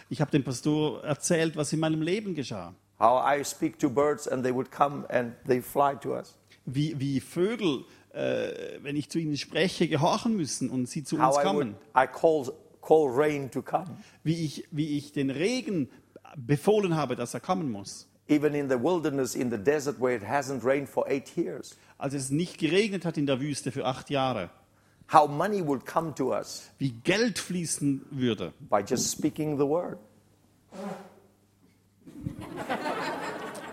Ich 0.09 0.21
habe 0.21 0.31
dem 0.31 0.43
Pastor 0.43 1.03
erzählt, 1.03 1.57
was 1.57 1.73
in 1.73 1.81
meinem 1.81 2.01
Leben 2.01 2.33
geschah. 2.33 2.73
How 2.97 3.21
I 3.21 3.43
speak 3.43 3.77
to 3.79 3.89
birds 3.89 4.25
and 4.25 4.41
they 4.41 4.53
would 4.53 4.71
come 4.71 5.05
and 5.09 5.33
they 5.45 5.61
fly 5.61 5.95
to 6.01 6.15
us. 6.15 6.37
Wie, 6.65 6.97
wie 6.97 7.19
Vögel, 7.19 7.83
äh, 8.13 8.81
wenn 8.81 8.95
ich 8.95 9.09
zu 9.09 9.19
ihnen 9.19 9.35
spreche, 9.35 9.89
gehorchen 9.89 10.37
müssen 10.37 10.69
und 10.69 10.87
sie 10.87 11.03
zu 11.03 11.17
uns 11.17 11.25
How 11.25 11.33
I, 11.33 11.37
would, 11.37 11.45
kommen. 11.45 11.75
I 11.93 12.07
call, 12.07 12.53
call 12.81 13.09
rain 13.09 13.51
to 13.51 13.61
come. 13.61 13.97
Wie 14.23 14.45
ich, 14.45 14.65
wie 14.71 14.97
ich 14.97 15.11
den 15.11 15.29
Regen 15.29 15.89
befohlen 16.37 16.95
habe, 16.95 17.17
dass 17.17 17.33
er 17.33 17.41
kommen 17.41 17.69
muss. 17.69 18.07
Even 18.29 18.53
in 18.53 18.69
the 18.69 18.77
wilderness, 18.81 19.35
in 19.35 19.49
the 19.49 19.57
desert 19.57 19.99
where 19.99 20.15
it 20.15 20.23
hasn't 20.23 20.63
rained 20.63 20.87
for 20.87 21.05
eight 21.09 21.35
years. 21.35 21.75
Als 21.97 22.13
es 22.13 22.29
nicht 22.29 22.59
geregnet 22.59 23.03
hat 23.03 23.17
in 23.17 23.25
der 23.25 23.39
Wüste 23.41 23.71
für 23.71 23.85
acht 23.85 24.09
Jahre. 24.09 24.49
How 25.11 25.27
money 25.27 25.65
would 25.65 25.85
come 25.85 26.13
to 26.13 26.31
us 26.31 26.69
Wie 26.77 26.91
Geld 27.03 27.39
fließen 27.39 28.05
würde. 28.11 28.53
by 28.69 28.81
just 28.87 29.11
speaking 29.11 29.57
the 29.57 29.65
word. 29.67 29.97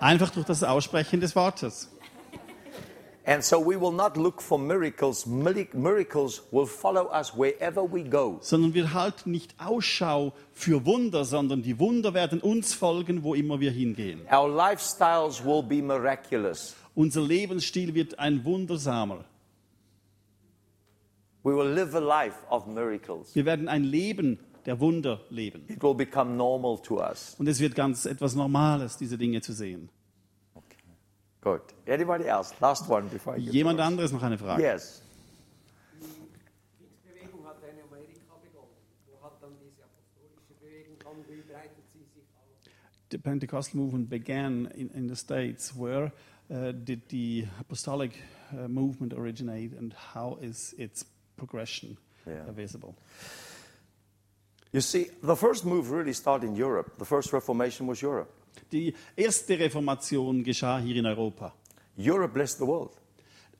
Einfach 0.00 0.30
durch 0.30 0.46
das 0.46 0.62
Aussprechen 0.62 1.20
des 1.20 1.36
Wortes. 1.36 1.90
And 3.28 3.42
so 3.42 3.58
we 3.58 3.76
will 3.76 3.90
not 3.90 4.16
look 4.16 4.40
for 4.40 4.56
miracles. 4.56 5.26
Miracles 5.26 6.42
will 6.52 6.66
follow 6.66 7.10
us 7.10 7.36
wherever 7.36 7.82
we 7.82 8.04
go. 8.04 8.38
Sondern 8.40 8.72
wir 8.72 8.94
halten 8.94 9.32
nicht 9.32 9.52
Ausschau 9.58 10.32
für 10.52 10.86
Wunder, 10.86 11.24
sondern 11.24 11.60
die 11.60 11.80
Wunder 11.80 12.14
werden 12.14 12.40
uns 12.40 12.72
folgen, 12.72 13.24
wo 13.24 13.34
immer 13.34 13.58
wir 13.58 13.72
hingehen. 13.72 14.20
Our 14.32 14.48
lifestyles 14.48 15.44
will 15.44 15.64
be 15.64 15.82
miraculous. 15.82 16.76
Unser 16.94 17.22
Lebensstil 17.22 17.94
wird 17.94 18.16
ein 18.20 18.44
wundersamer. 18.44 19.24
We 21.42 21.52
will 21.52 21.68
live 21.68 21.96
a 21.96 22.00
life 22.00 22.36
of 22.48 22.66
miracles. 22.68 23.34
Wir 23.34 23.44
werden 23.44 23.68
ein 23.68 23.82
Leben 23.82 24.38
der 24.66 24.78
Wunder 24.78 25.20
leben. 25.30 25.64
It 25.68 25.82
will 25.82 25.94
become 25.94 26.36
normal 26.36 26.78
to 26.82 27.00
us. 27.00 27.34
Und 27.38 27.48
es 27.48 27.58
wird 27.58 27.74
ganz 27.74 28.06
etwas 28.06 28.36
Normales, 28.36 28.96
diese 28.96 29.18
Dinge 29.18 29.40
zu 29.40 29.52
sehen. 29.52 29.88
Good. 31.46 31.62
Anybody 31.86 32.26
else? 32.26 32.52
Last 32.60 32.88
one 32.88 33.06
before 33.06 33.36
I 33.36 33.38
get 33.38 33.54
Jemand 33.54 33.78
to 33.78 33.84
anderes 33.84 34.10
noch 34.10 34.20
eine 34.24 34.36
Frage? 34.36 34.62
Yes. 34.64 35.00
Bewegung 37.04 37.46
hat 37.46 37.58
in 37.62 37.78
Amerika 37.88 38.34
begonnen. 38.42 38.74
Wo 39.06 39.24
hat 39.24 39.40
dann 39.40 39.52
diese 39.62 39.84
apostolische 39.84 40.54
Bewegung 40.60 40.96
dann, 41.04 41.24
wie 41.28 41.42
breitet 41.42 41.84
sie 41.92 42.00
sich 42.00 42.24
aus? 42.34 42.72
The 43.12 43.18
Pentecostal 43.18 43.80
movement 43.80 44.10
began 44.10 44.66
in, 44.74 44.90
in 44.90 45.08
the 45.08 45.14
States. 45.14 45.72
Where 45.78 46.10
uh, 46.50 46.72
did 46.72 47.02
the 47.10 47.46
apostolic 47.60 48.20
uh, 48.52 48.66
movement 48.66 49.14
originate 49.14 49.72
and 49.78 49.94
how 50.14 50.38
is 50.40 50.74
its 50.76 51.06
progression 51.36 51.96
Yeah. 52.26 52.50
visible? 52.56 52.96
You 54.72 54.80
see, 54.80 55.12
the 55.22 55.36
first 55.36 55.64
move 55.64 55.92
really 55.92 56.12
started 56.12 56.48
in 56.48 56.56
Europe. 56.56 56.98
The 56.98 57.04
first 57.04 57.32
Reformation 57.32 57.86
was 57.86 58.02
Europe. 58.02 58.32
Die 58.72 58.94
erste 59.16 59.58
Reformation 59.58 60.44
geschah 60.44 60.78
hier 60.78 60.96
in 60.96 61.06
Europa. 61.06 61.54
Europe 61.98 62.34
blessed 62.34 62.58
the 62.58 62.66
world. 62.66 62.92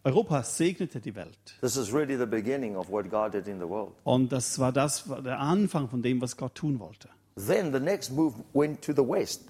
Europa 0.05 0.43
segnete 0.43 1.01
die 1.01 1.14
Welt. 1.14 1.56
This 1.60 1.77
is 1.77 1.93
really 1.93 2.16
the 2.16 2.27
beginning 2.27 2.77
of 2.77 2.89
what 2.90 3.10
God 3.10 3.32
did 3.32 3.48
in 3.48 3.59
the 3.59 3.68
world. 3.68 3.93
Und 4.05 4.31
das 4.31 4.59
war 4.59 4.73
das 4.73 5.05
der 5.24 5.40
Anfang 5.40 5.89
von 5.89 6.02
dem, 6.02 6.20
was 6.20 6.36
Gott 6.36 6.55
tun 6.55 6.78
wollte. 6.78 7.09
Then 7.35 7.73
the 7.73 7.81
next 7.81 8.12
move 8.12 8.35
went 8.52 8.82
to 8.82 8.93
the 8.93 9.02
West, 9.02 9.43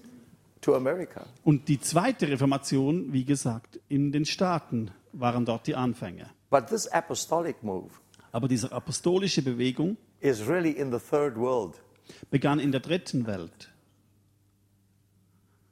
to 0.61 0.75
America. 0.75 1.25
Und 1.43 1.67
die 1.67 1.79
zweite 1.79 2.27
Reformation, 2.27 3.13
wie 3.13 3.23
gesagt, 3.23 3.79
in 3.87 4.11
den 4.11 4.25
Staaten 4.25 4.91
waren 5.13 5.45
dort 5.45 5.67
die 5.67 5.75
Anfänge. 5.75 6.29
But 6.49 6.67
this 6.67 6.87
apostolic 6.87 7.61
move 7.61 7.91
Aber 8.31 8.47
diese 8.47 8.71
apostolische 8.71 9.41
Bewegung 9.41 9.97
is 10.19 10.47
really 10.47 10.71
in 10.71 10.91
the 10.91 10.99
third 10.99 11.37
world, 11.37 11.75
begann 12.29 12.59
in 12.59 12.71
der 12.71 12.81
dritten 12.81 13.25
Welt, 13.27 13.69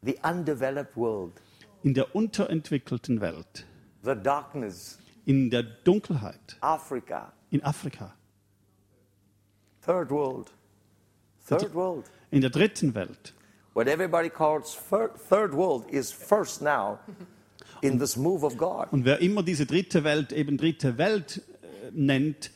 the 0.06 0.18
undeveloped 0.24 0.96
world. 0.96 1.34
in 1.84 1.94
der 1.94 2.16
unterentwickelten 2.16 3.22
Welt, 3.22 3.66
the 4.04 4.16
darkness, 4.16 4.98
in 5.26 5.50
der 5.50 5.64
Dunkelheit, 5.64 6.58
Africa, 6.62 7.34
in 7.52 7.64
Afrika, 7.64 8.14
third 9.86 10.10
world, 10.10 10.52
third 11.48 11.74
world. 11.74 12.06
in 12.32 12.42
der 12.42 12.50
dritten 12.50 12.94
Welt. 12.96 13.34
What 13.74 13.88
everybody 13.88 14.30
calls 14.30 14.78
third 15.30 15.54
world 15.54 15.86
is 15.92 16.12
first 16.12 16.62
now 16.62 17.00
in 17.82 18.00
this 18.00 18.16
move 18.16 18.44
of 18.46 18.58
God. 18.58 18.88
Und 18.92 19.06
wer 19.06 19.20
immer 19.20 19.44
diese 19.44 19.66
dritte 19.66 20.04
Welt 20.04 20.32
eben 20.32 20.58
dritte 20.58 20.98
Welt 20.98 21.42
äh, 21.62 21.92
nennt, 21.92 22.52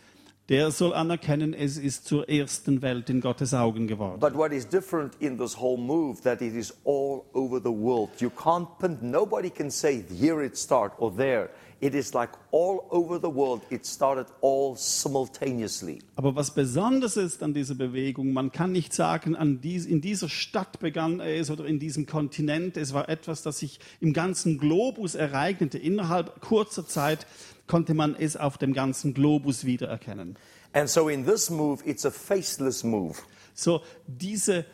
der 0.49 0.71
soll 0.71 0.93
anerkennen, 0.93 1.53
es 1.53 1.77
ist 1.77 2.05
zur 2.05 2.27
ersten 2.27 2.81
Welt 2.81 3.09
in 3.09 3.21
Gottes 3.21 3.53
Augen 3.53 3.87
geworden. 3.87 4.19
But 4.19 4.35
what 4.35 4.51
is 4.51 4.67
different 4.67 5.13
in 5.19 5.37
this 5.37 5.59
whole 5.59 5.77
move 5.77 6.21
that 6.23 6.41
it 6.41 6.55
is 6.55 6.73
all 6.83 7.23
over 7.33 7.59
the 7.59 7.69
world. 7.69 8.09
You 8.19 8.31
can't 8.31 8.67
nobody 9.01 9.51
can 9.51 9.69
say 9.69 10.03
here 10.09 10.43
it 10.43 10.57
start 10.57 10.93
or 10.97 11.15
there. 11.15 11.49
It 11.81 11.93
is 11.93 12.13
like 12.13 12.31
all 12.51 12.85
over 12.89 13.19
the 13.19 13.33
world. 13.33 13.61
It 13.69 13.85
started 13.85 14.25
all 14.41 14.75
simultaneously. 14.75 15.99
Aber 16.17 16.35
was 16.35 16.51
besonders 16.51 17.15
ist 17.15 17.41
an 17.41 17.53
dieser 17.53 17.75
Bewegung, 17.75 18.33
man 18.33 18.51
kann 18.51 18.73
nicht 18.73 18.93
sagen, 18.93 19.37
dies, 19.63 19.85
in 19.85 20.01
dieser 20.01 20.27
Stadt 20.27 20.79
begann 20.79 21.21
es 21.21 21.49
oder 21.49 21.65
in 21.65 21.79
diesem 21.79 22.05
Kontinent. 22.05 22.75
Es 22.75 22.93
war 22.93 23.07
etwas, 23.07 23.43
das 23.43 23.59
sich 23.59 23.79
im 24.01 24.11
ganzen 24.11 24.57
Globus 24.57 25.15
ereignete. 25.15 25.77
Innerhalb 25.77 26.41
kurzer 26.41 26.85
Zeit 26.85 27.25
konnte 27.69 27.93
man 27.93 28.15
es 28.15 28.35
auf 28.35 28.57
dem 28.57 28.73
ganzen 28.73 29.13
Globus 29.13 29.63
wiedererkennen. 29.63 30.35
And 30.73 30.89
so 30.89 31.07
in 31.07 31.25
this 31.25 31.49
move, 31.49 31.81
it's 31.85 32.05
a 32.05 32.11
faceless 32.11 32.83
move. 32.83 33.19
So, 33.53 33.81
diese 34.07 34.65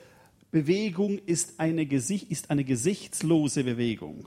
Bewegung 0.49 1.19
ist 1.25 1.59
eine, 1.59 1.85
Gesicht, 1.85 2.31
ist 2.31 2.49
eine 2.49 2.63
gesichtslose 2.63 3.65
Bewegung. 3.65 4.25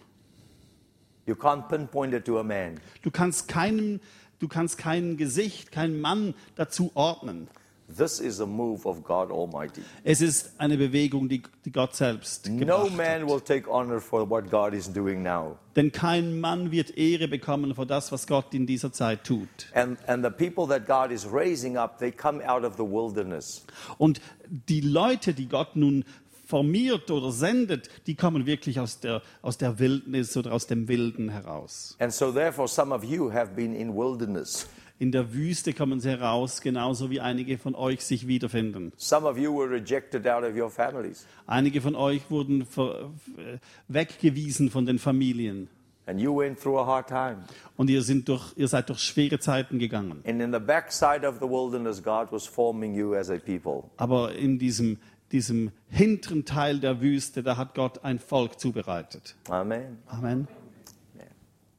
You 1.27 1.35
can't 1.35 1.69
pinpoint 1.69 2.13
it 2.13 2.27
to 2.27 2.39
a 2.39 2.43
man. 2.43 2.79
Du 3.03 3.11
kannst 3.11 3.49
keinem, 3.49 4.01
du 4.39 4.49
kannst 4.49 4.77
kein 4.77 5.17
Gesicht, 5.17 5.73
keinen 5.73 6.01
Mann 6.01 6.35
dazu 6.55 6.91
ordnen. 6.95 7.49
This 7.97 8.21
is 8.21 8.39
a 8.41 8.47
move 8.47 8.87
of 8.87 9.03
God 9.03 9.31
Almighty. 9.31 9.81
Es 10.05 10.21
ist 10.21 10.53
eine 10.59 10.77
Bewegung, 10.77 11.29
die, 11.29 11.43
die 11.65 11.73
Gott 11.73 11.97
selbst 11.97 12.47
No 12.51 12.87
man 12.91 13.23
hat. 13.23 13.27
will 13.27 13.41
take 13.41 13.67
honor 13.67 13.99
for 13.99 14.29
what 14.29 14.51
God 14.51 14.75
is 14.75 14.93
doing 14.93 15.23
now. 15.23 15.57
Denn 15.75 15.91
kein 15.91 16.39
Mann 16.39 16.71
wird 16.71 16.99
Ehre 16.99 17.29
bekommen 17.29 17.75
für 17.75 17.87
das, 17.87 18.13
was 18.13 18.27
Gott 18.27 18.53
in 18.53 18.67
dieser 18.67 18.93
Zeit 18.93 19.25
tut. 19.25 19.49
And, 19.73 19.97
and 20.07 20.23
the 20.23 20.31
people 20.31 20.67
that 20.69 20.87
God 20.87 21.11
is 21.11 21.27
raising 21.33 21.79
up, 21.79 21.99
they 21.99 22.13
come 22.13 22.47
out 22.47 22.63
of 22.63 22.75
the 22.77 22.85
wilderness. 22.85 23.65
Und 23.97 24.21
die 24.49 24.83
Leute, 24.83 25.33
die 25.33 25.49
Gott 25.49 25.75
nun 25.75 26.05
formiert 26.45 27.11
oder 27.11 27.31
sendet, 27.31 27.89
die 28.07 28.15
kommen 28.15 28.47
wirklich 28.47 28.81
aus 28.81 29.01
der, 29.01 29.23
aus 29.43 29.59
der 29.59 29.79
Wildnis 29.79 30.37
oder 30.37 30.53
aus 30.53 30.67
dem 30.67 30.89
Wilden 30.89 31.29
heraus. 31.31 31.97
And 32.01 32.13
so, 32.13 32.33
therefore, 32.33 32.69
some 32.69 32.95
of 32.95 33.05
you 33.05 33.33
have 33.33 33.53
been 33.55 33.75
in 33.75 33.95
wilderness. 33.95 34.67
In 35.01 35.13
der 35.13 35.33
Wüste 35.33 35.73
kommen 35.73 36.01
sie 36.01 36.11
heraus, 36.11 36.61
genauso 36.61 37.09
wie 37.09 37.21
einige 37.21 37.57
von 37.59 37.75
euch 37.77 38.05
sich 38.05 38.27
wiederfinden. 38.27 38.93
Some 38.97 39.29
of 39.29 39.39
you 39.39 39.57
were 39.57 39.71
rejected 39.71 40.27
out 40.27 40.43
of 40.43 40.57
your 40.57 40.71
families, 40.71 41.27
Einige 41.47 41.81
von 41.81 41.95
euch 41.95 42.29
wurden 42.31 42.63
äh, 42.63 43.59
weggewiesen 43.87 44.71
von 44.71 44.87
den 44.87 44.99
Familien. 44.99 45.69
and 46.07 46.19
you 46.21 46.35
went 46.35 46.59
through 46.59 46.79
a 46.81 46.87
hard 46.87 47.07
time. 47.07 47.45
Und 47.77 47.91
ihr, 47.91 48.03
sind 48.03 48.29
durch, 48.29 48.53
ihr 48.57 48.67
seid 48.67 48.89
durch 48.89 48.99
schwere 49.01 49.39
Zeiten 49.39 49.79
gegangen. 49.79 50.23
And 50.27 50.41
in 50.41 50.53
the 50.53 50.59
backside 50.59 51.27
of 51.27 51.37
the 51.39 51.47
wilderness, 51.47 52.03
God 52.03 52.33
was 52.33 52.47
forming 52.47 52.95
you 52.95 53.15
as 53.15 53.29
a 53.31 53.39
people. 53.39 53.85
Aber 53.99 54.35
in 54.35 54.59
diesem, 54.59 54.99
diesem 55.31 55.71
hinteren 55.91 56.45
Teil 56.47 56.81
der 56.81 57.01
Wüste, 57.03 57.43
da 57.43 57.57
hat 57.57 57.75
Gott 57.75 58.05
ein 58.05 58.19
Volk 58.19 58.59
zubereitet. 58.59 59.37
Amen. 59.49 59.99
Amen. 60.07 60.49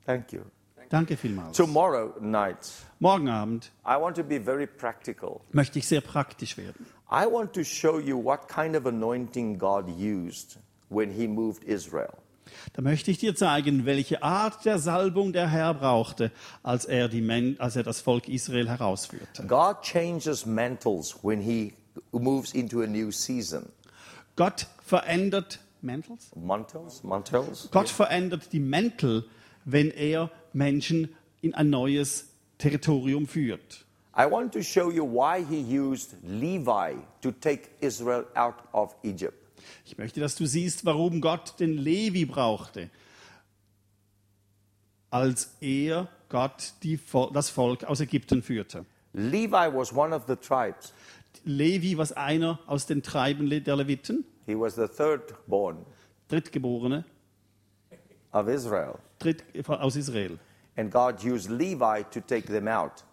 Thank 0.05 0.31
you. 0.31 0.41
Danke 0.89 1.17
vielmals. 1.17 1.55
Tomorrow 1.55 2.15
night, 2.19 2.57
Morgen 2.99 3.29
Abend 3.29 3.71
I 3.85 3.99
want 3.99 4.15
to 4.17 4.23
be 4.23 4.39
very 4.43 4.67
practical. 4.67 5.41
möchte 5.51 5.79
ich 5.79 5.87
sehr 5.87 6.01
praktisch 6.01 6.57
werden. 6.57 6.85
I 7.11 7.25
want 7.31 7.53
to 7.53 7.63
show 7.63 7.99
you 7.99 8.23
what 8.23 8.47
kind 8.47 8.75
of 8.75 8.85
anointing 8.85 9.57
God 9.57 9.87
used 9.87 10.57
when 10.89 11.11
He 11.11 11.27
moved 11.27 11.63
Israel. 11.63 12.13
Da 12.73 12.81
möchte 12.81 13.11
ich 13.11 13.19
dir 13.19 13.35
zeigen, 13.35 13.85
welche 13.85 14.23
Art 14.23 14.65
der 14.65 14.79
Salbung 14.79 15.33
der 15.33 15.47
Herr 15.49 15.75
brauchte, 15.75 16.31
als 16.63 16.85
er, 16.85 17.07
die 17.07 17.55
als 17.59 17.75
er 17.75 17.83
das 17.83 18.01
Volk 18.01 18.27
Israel 18.27 18.67
herausführte. 18.67 19.45
God 19.45 19.81
changes 19.83 20.45
mantles 20.45 21.15
when 21.23 21.41
He 21.41 21.73
moves 22.11 22.53
into 22.53 22.81
a 22.81 22.87
new 22.87 23.11
season. 23.11 23.69
Gott 24.35 24.67
verändert 24.83 25.59
Mantles? 25.81 26.31
Mantles? 26.35 27.03
Mantles? 27.03 27.69
Gott 27.71 27.89
verändert 27.89 28.51
die 28.51 28.59
Mäntel, 28.59 29.25
wenn 29.71 29.91
er 29.91 30.31
Menschen 30.53 31.15
in 31.41 31.53
ein 31.53 31.69
neues 31.69 32.29
Territorium 32.57 33.27
führt. 33.27 33.85
I 34.17 34.29
want 34.29 34.53
to 34.53 34.61
show 34.61 34.91
you 34.91 35.05
why 35.05 35.45
He 35.45 35.79
used 35.79 36.15
Levi 36.23 36.97
to 37.21 37.31
take 37.31 37.69
Israel 37.79 38.25
out 38.35 38.55
of 38.73 38.95
Egypt. 39.03 39.35
Ich 39.85 39.97
möchte, 39.97 40.19
dass 40.19 40.35
du 40.35 40.45
siehst, 40.45 40.85
warum 40.85 41.21
Gott 41.21 41.59
den 41.59 41.77
Levi 41.77 42.25
brauchte, 42.25 42.89
als 45.09 45.55
er 45.61 46.09
Gott 46.27 46.73
die, 46.83 46.99
das 47.33 47.49
Volk 47.49 47.83
aus 47.83 47.99
Ägypten 47.99 48.41
führte. 48.43 48.85
Levi 49.13 49.51
was 49.51 49.93
one 49.93 50.15
of 50.15 50.23
the 50.27 50.35
tribes. 50.35 50.93
Levi 51.45 51.97
war 51.97 52.15
einer 52.17 52.59
aus 52.67 52.85
den 52.85 53.01
Treiben 53.01 53.49
der 53.49 53.75
Leviten, 53.75 54.25
He 54.45 54.55
was 54.55 54.75
the 54.75 54.87
third 54.87 55.33
born 55.47 55.85
Drittgeborene, 56.27 57.05
of 58.33 58.47
Israel. 58.47 58.99
Dritt, 59.19 59.43
aus 59.67 59.95
Israel. 59.95 60.39
And 60.75 60.91
God 60.91 61.23
used 61.23 61.49
Levi 61.49 62.05
to 62.11 62.21
take 62.21 62.47
them 62.47 62.67
out. 62.67 63.03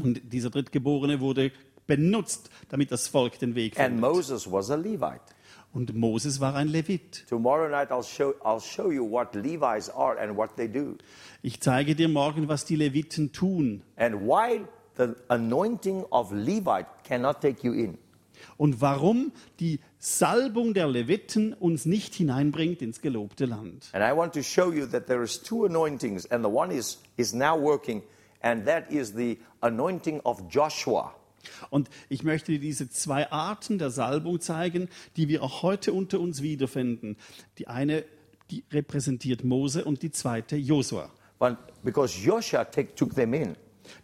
Und 0.00 0.20
dieser 0.32 0.50
Drittgeborene 0.50 1.20
wurde 1.20 1.52
benutzt, 1.86 2.50
damit 2.70 2.90
das 2.90 3.08
Volk 3.08 3.38
den 3.38 3.54
Weg 3.54 3.78
And 3.78 3.94
findet. 3.94 4.00
Moses 4.00 4.50
was 4.50 4.70
a 4.70 4.76
Levite. 4.76 5.20
Und 5.72 5.94
Moses 5.94 6.40
war 6.40 6.54
ein 6.54 6.68
Levit. 6.68 7.24
Tomorrow 7.28 7.68
night 7.68 7.90
I'll 7.90 8.02
show, 8.02 8.34
I'll 8.44 8.60
show 8.60 8.90
you 8.90 9.08
what 9.08 9.34
Levites 9.34 9.88
are 9.88 10.18
and 10.18 10.36
what 10.36 10.56
they 10.56 10.68
do. 10.68 10.96
Ich 11.40 11.60
zeige 11.60 11.94
dir 11.94 12.08
morgen, 12.08 12.48
was 12.48 12.64
die 12.64 12.76
Leviten 12.76 13.32
tun 13.32 13.82
And 13.96 14.16
why 14.26 14.64
the 14.96 15.14
anointing 15.28 16.04
of 16.10 16.30
Levite 16.32 16.86
cannot 17.04 17.40
take 17.40 17.66
you 17.66 17.72
in. 17.72 17.98
Und 18.56 18.80
warum 18.80 19.32
die 19.60 19.80
Salbung 19.98 20.74
der 20.74 20.88
Leviten 20.88 21.52
uns 21.54 21.86
nicht 21.86 22.14
hineinbringt 22.14 22.82
ins 22.82 23.00
gelobte 23.00 23.46
Land. 23.46 23.90
And 23.92 24.04
I 24.04 24.16
want 24.16 24.34
to 24.34 24.42
show 24.42 24.72
you 24.72 24.86
that 24.86 25.06
there 25.06 25.22
is 25.22 25.42
two 25.42 25.64
anointings, 25.64 26.26
and 26.30 26.44
the 26.44 26.50
one 26.50 26.74
is, 26.74 27.00
is 27.16 27.32
now 27.32 27.58
working, 27.60 28.02
and 28.40 28.66
that 28.66 28.90
is 28.90 29.14
the 29.14 29.38
anointing 29.60 30.20
of 30.24 30.42
Joshua. 30.48 31.14
Und 31.70 31.90
ich 32.08 32.22
möchte 32.22 32.52
dir 32.52 32.60
diese 32.60 32.88
zwei 32.90 33.30
Arten 33.30 33.78
der 33.78 33.90
Salbung 33.90 34.40
zeigen, 34.40 34.88
die 35.16 35.28
wir 35.28 35.42
auch 35.42 35.62
heute 35.62 35.92
unter 35.92 36.20
uns 36.20 36.42
wiederfinden. 36.42 37.16
Die 37.58 37.68
eine, 37.68 38.04
die 38.50 38.64
repräsentiert 38.70 39.44
Mose 39.44 39.84
und 39.84 40.02
die 40.02 40.10
zweite 40.10 40.56
Josua. 40.56 41.10
But 41.38 41.56
because 41.82 42.16
Joshua 42.16 42.64
take, 42.64 42.94
took 42.94 43.14
them 43.14 43.34
in, 43.34 43.56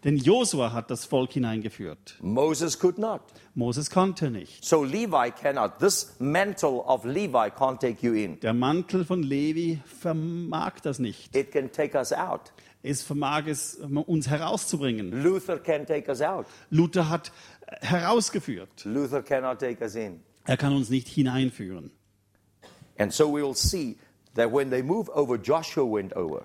Denn 0.05 0.16
Josua 0.16 0.73
hat 0.73 0.90
das 0.90 1.05
Volk 1.05 1.32
hineingeführt. 1.32 2.16
Moses 2.20 2.78
could 2.78 2.98
not. 2.98 3.20
Moses 3.55 3.90
konnte 3.90 4.31
nicht. 4.31 4.65
So 4.65 4.85
Levi 4.85 5.31
cannot. 5.31 5.78
This 5.81 6.15
mantle 6.19 6.82
of 6.86 7.05
Levi 7.05 7.51
can't 7.51 7.81
take 7.81 8.06
you 8.06 8.15
in. 8.15 8.39
Der 8.40 8.55
Mantel 8.55 9.05
von 9.05 9.23
Levi 9.23 9.81
vermag 9.85 10.81
das 10.82 10.98
nicht. 10.98 11.35
It 11.35 11.52
can 11.52 11.73
take 11.73 11.97
us 11.97 12.12
out. 12.12 12.52
Es 12.82 13.02
vermag 13.02 13.48
es, 13.48 13.74
uns 13.74 14.28
herauszubringen. 14.28 15.23
Luther 15.23 15.59
can 15.59 15.85
take 15.85 16.09
us 16.09 16.23
out. 16.23 16.47
Luther 16.70 17.09
hat 17.09 17.32
herausgeführt. 17.81 18.85
Luther 18.85 19.23
cannot 19.23 19.59
take 19.59 19.82
us 19.82 19.94
in. 19.94 20.20
Er 20.44 20.56
kann 20.56 20.74
uns 20.74 20.89
nicht 20.89 21.09
hineinführen. 21.09 21.90
And 22.98 23.12
so 23.12 23.28
we 23.28 23.43
will 23.43 23.55
see 23.55 23.97
that 24.35 24.52
when 24.52 24.70
they 24.70 24.82
move 24.82 25.10
over, 25.10 25.36
Joshua 25.36 25.85
went 25.85 26.15
over. 26.16 26.44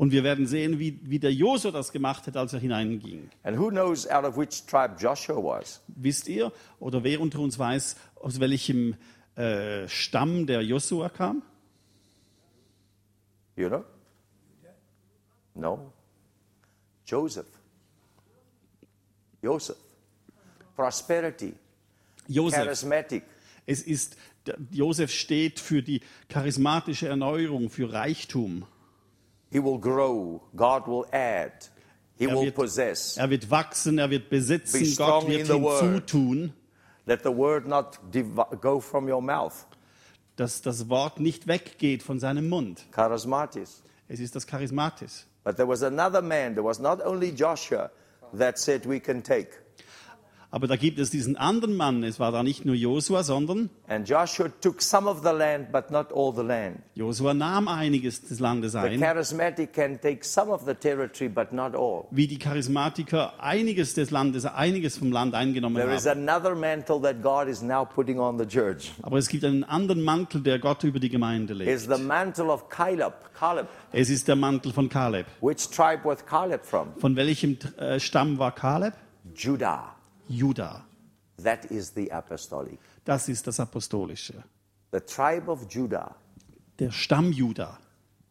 Und 0.00 0.12
wir 0.12 0.24
werden 0.24 0.46
sehen, 0.46 0.78
wie, 0.78 0.98
wie 1.02 1.18
der 1.18 1.30
Josua 1.30 1.72
das 1.72 1.92
gemacht 1.92 2.26
hat, 2.26 2.34
als 2.34 2.54
er 2.54 2.58
hineinging. 2.58 3.28
And 3.42 3.58
who 3.58 3.68
knows 3.68 4.08
out 4.08 4.24
of 4.24 4.34
which 4.34 4.64
tribe 4.64 4.96
Joshua 4.98 5.36
was? 5.36 5.82
Wisst 5.88 6.26
ihr, 6.26 6.52
oder 6.78 7.04
wer 7.04 7.20
unter 7.20 7.40
uns 7.40 7.58
weiß, 7.58 7.96
aus 8.16 8.40
welchem 8.40 8.96
äh, 9.36 9.86
Stamm 9.88 10.46
der 10.46 10.62
Josua 10.62 11.10
kam? 11.10 11.42
You 13.56 13.68
know? 13.68 13.84
No. 15.54 15.92
Joseph. 17.04 17.44
Joseph. 19.42 19.76
Prosperity. 20.76 21.52
Josef. 22.26 22.58
Charismatic. 22.58 23.24
Es 23.66 23.82
ist, 23.82 24.16
Josef 24.70 25.12
steht 25.12 25.60
für 25.60 25.82
die 25.82 26.00
charismatische 26.30 27.06
Erneuerung, 27.06 27.68
für 27.68 27.92
Reichtum. 27.92 28.64
He 29.50 29.58
will 29.58 29.78
grow. 29.78 30.40
God 30.56 30.86
will 30.86 31.04
add. 31.12 31.52
He 32.16 32.24
Er 32.26 32.34
will 32.34 32.42
wird- 32.46 32.54
possess. 32.54 33.16
Er 33.16 33.28
wird 33.30 33.50
wachsen, 33.50 33.98
er 33.98 34.10
wird 34.10 34.28
Be 34.30 34.36
besitzen, 34.36 34.84
strong 34.86 35.22
Gott 35.22 35.28
wird 35.30 35.40
in 35.40 35.46
the 35.46 35.60
word. 35.60 35.82
hinzutun, 35.82 36.52
Let 37.06 37.22
the 37.24 37.34
word 37.36 37.66
not 37.66 37.98
go 38.60 38.78
from 38.80 39.08
your 39.08 39.22
mouth. 39.22 39.66
dass 40.36 40.62
das 40.62 40.88
Wort 40.88 41.18
nicht 41.20 41.46
weggeht 41.46 42.02
von 42.02 42.18
seinem 42.20 42.48
Mund. 42.48 42.84
Charismatis. 42.92 43.82
Es 44.08 44.20
ist 44.20 44.34
das 44.36 44.46
Charismatis. 44.46 45.26
But 45.44 45.56
there 45.56 45.66
was 45.68 45.82
another 45.82 46.22
man, 46.22 46.54
there 46.54 46.64
was 46.64 46.78
not 46.78 47.04
only 47.04 47.32
Joshua 47.34 47.90
that 48.36 48.58
said 48.58 48.86
we 48.86 49.00
can 49.00 49.22
take. 49.22 49.50
Aber 50.52 50.66
da 50.66 50.74
gibt 50.74 50.98
es 50.98 51.10
diesen 51.10 51.36
anderen 51.36 51.76
Mann. 51.76 52.02
Es 52.02 52.18
war 52.18 52.32
da 52.32 52.42
nicht 52.42 52.64
nur 52.64 52.74
Josua, 52.74 53.22
sondern 53.22 53.70
And 53.86 54.08
Joshua 54.08 54.48
took 54.60 54.82
some 54.82 55.08
of 55.08 55.20
the 55.22 55.30
land, 55.30 55.70
but 55.70 55.92
not 55.92 56.12
all 56.12 56.34
the 56.34 56.42
land. 56.42 56.80
Josua 56.96 57.34
nahm 57.34 57.68
einiges 57.68 58.22
des 58.22 58.40
Landes 58.40 58.72
The 58.72 58.78
ein, 58.78 59.00
charismatic 59.00 59.72
can 59.72 60.00
take 60.00 60.24
some 60.24 60.50
of 60.50 60.64
the 60.66 60.74
territory, 60.74 61.28
but 61.28 61.52
not 61.52 61.76
all. 61.76 62.06
wie 62.10 62.26
die 62.26 62.38
Charismatiker 62.38 63.34
einiges 63.40 63.94
des 63.94 64.10
Landes, 64.10 64.44
einiges 64.44 64.98
vom 64.98 65.12
Land 65.12 65.34
eingenommen 65.34 65.76
There 65.76 65.94
is 65.94 66.06
haben. 66.06 66.28
another 66.28 66.56
mantle 66.56 67.00
that 67.00 67.22
God 67.22 67.46
is 67.46 67.62
now 67.62 67.84
putting 67.84 68.18
on 68.18 68.36
the 68.36 68.46
church. 68.46 68.90
Aber 69.02 69.18
es 69.18 69.28
gibt 69.28 69.44
einen 69.44 69.62
anderen 69.62 70.02
Mantel, 70.02 70.40
der 70.42 70.58
Gott 70.58 70.82
über 70.82 70.98
die 70.98 71.10
Gemeinde 71.10 71.54
legt. 71.54 71.80
the 71.88 72.02
mantle 72.02 72.46
of 72.46 72.68
Caleb. 72.68 73.12
Caleb. 73.38 73.68
Es 73.92 74.10
ist 74.10 74.26
der 74.26 74.36
Mantel 74.36 74.72
von 74.72 74.88
Kaleb. 74.88 75.26
Which 75.40 75.68
tribe 75.70 76.00
was 76.04 76.26
Caleb 76.26 76.64
from? 76.64 76.88
Von 76.98 77.14
welchem 77.14 77.56
äh, 77.78 78.00
Stamm 78.00 78.38
war 78.38 78.52
Kaleb? 78.52 78.94
Judah. 79.36 79.94
Juda. 80.30 80.84
That 81.42 81.64
is 81.70 81.92
the 81.94 82.10
apostolic. 82.12 82.78
Das 83.04 83.28
ist 83.28 83.46
das 83.46 83.58
Apostolische. 83.60 84.44
The 84.92 85.00
tribe 85.00 85.50
of 85.50 85.66
Judah, 85.68 86.14
Der 86.78 86.90
Stamm 86.90 87.32
Juda, 87.32 87.78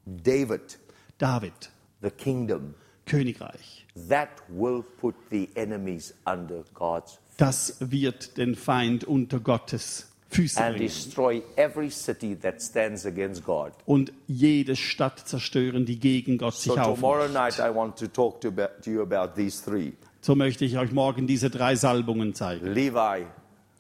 David, 0.06 0.78
David, 1.18 1.54
the 2.02 2.10
kingdom, 2.12 2.74
Königreich. 3.06 3.86
that 4.10 4.30
will 4.50 4.84
put 4.84 5.16
the 5.32 5.50
enemies 5.56 6.14
under 6.26 6.64
God's 6.74 7.20
Das 7.38 7.78
wird 7.80 8.38
den 8.38 8.56
Feind 8.56 9.06
unter 9.06 9.40
Gottes 9.40 10.08
Füße 10.30 10.62
and 10.62 10.78
destroy 10.80 11.42
every 11.56 11.90
city 11.90 12.36
that 12.36 12.62
stands 12.62 13.06
against 13.06 13.44
God. 13.46 13.72
und 13.86 14.12
jede 14.28 14.76
Stadt 14.76 15.20
zerstören, 15.28 15.86
die 15.86 15.98
gegen 16.00 16.38
Gott 16.38 16.54
So 16.56 16.74
sich 16.76 16.84
tomorrow 16.84 17.24
aufmacht. 17.26 17.58
night 17.58 17.60
I 17.60 17.74
want 17.74 17.98
to 17.98 18.08
talk 18.08 18.40
to, 18.42 18.52
to 18.52 18.92
you 18.92 19.02
about 19.02 19.34
these 19.36 19.64
three. 19.64 19.94
So 20.22 20.36
möchte 20.36 20.66
ich 20.66 20.78
euch 20.78 20.91
morgen 20.91 21.28
diese 21.28 21.50
drei 21.50 21.76
Salbungen 21.76 22.34
zeigen. 22.34 22.68
Levi, 22.68 23.26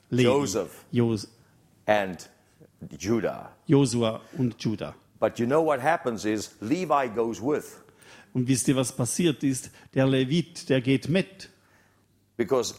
Levi, 0.09 0.23
Joseph. 0.23 0.85
Jos 0.91 1.27
and 1.85 2.29
Judah. 2.97 3.51
Josua 3.67 4.21
und 4.37 4.55
Juda. 4.63 4.95
But 5.19 5.37
you 5.37 5.45
know 5.45 5.61
what 5.65 5.81
happens 5.81 6.23
is 6.23 6.51
Levi 6.61 7.09
goes 7.13 7.41
with 7.41 7.65
Und 8.33 8.47
wisst 8.47 8.67
ihr, 8.69 8.75
was 8.75 8.91
passiert 8.91 9.43
ist? 9.43 9.69
Der 9.93 10.05
Levit, 10.07 10.69
der 10.69 10.81
geht 10.81 11.09
mit. 11.09 11.49
because 12.37 12.75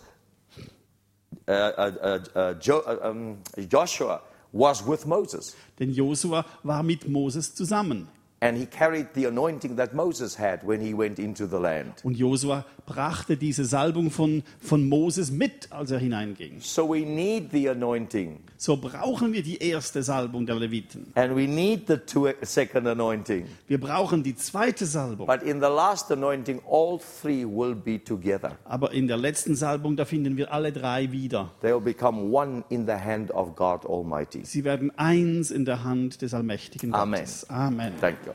uh, 1.49 1.53
uh, 1.53 1.93
uh, 2.03 2.19
uh, 2.35 2.55
jo- 2.61 2.83
uh, 2.87 3.11
um, 3.11 3.39
Joshua 3.69 4.23
was 4.53 4.83
with 4.87 5.05
Moses 5.07 5.55
Denn 5.79 5.91
Josua 5.93 6.45
war 6.63 6.83
mit 6.83 7.07
Moses 7.09 7.55
zusammen. 7.55 8.09
and 8.41 8.57
he 8.57 8.65
carried 8.65 9.09
the 9.15 9.27
anointing 9.27 9.77
that 9.77 9.93
Moses 9.93 10.39
had 10.39 10.63
when 10.67 10.81
he 10.81 10.95
went 10.95 11.19
into 11.19 11.47
the 11.47 11.59
land. 11.59 11.93
Und 12.05 12.17
Josua 12.17 12.65
brachte 12.87 13.37
diese 13.37 13.65
Salbung 13.65 14.11
von, 14.11 14.43
von 14.61 14.89
Moses 14.89 15.31
mit, 15.31 15.71
als 15.71 15.91
er 15.91 15.99
hineinging. 15.99 16.57
So 16.61 16.89
we 16.89 17.01
need 17.01 17.51
the 17.53 17.69
anointing 17.71 18.41
So 18.57 18.77
brauchen 18.77 19.33
wir 19.33 19.43
die 19.43 19.57
erste 19.59 20.03
Salbung 20.03 20.45
der 20.47 20.57
Leviten. 20.57 21.13
and 21.15 21.35
we 21.35 21.47
need 21.47 21.87
the 21.89 21.97
two, 21.97 22.29
second 22.43 22.87
anointing. 22.87 23.47
Wir 23.69 23.81
brauchen 23.81 24.23
die 24.23 24.35
zweite 24.37 24.85
Salbung. 24.85 25.27
But 25.27 25.43
in 25.43 25.61
the 25.61 25.67
last 25.69 26.11
anointing, 26.13 26.61
all 26.71 26.99
three 27.23 27.45
will 27.47 27.75
be 27.75 28.03
together. 28.03 28.59
Aber 28.65 28.93
in 28.93 29.09
der 29.09 29.17
letzten 29.17 29.57
Salbung, 29.57 29.97
da 29.97 30.05
finden 30.05 30.37
wir 30.37 30.53
alle 30.53 30.73
drei 30.73 31.11
wieder. 31.11 31.51
They 31.63 31.73
will 31.73 31.81
become 31.81 32.31
one 32.33 32.65
in 32.69 32.87
the 32.87 32.93
hand 32.93 33.31
of 33.33 33.57
God 33.57 33.87
Almighty. 33.87 34.45
Sie 34.45 34.65
werden 34.65 34.91
eins 34.99 35.51
in 35.51 35.65
der 35.65 35.85
Hand 35.85 36.21
des 36.21 36.35
allmächtigen 36.35 36.93
Amen. 36.95 37.21
Gottes. 37.21 37.49
Amen. 37.49 37.93
Thank 38.01 38.17
you. 38.27 38.33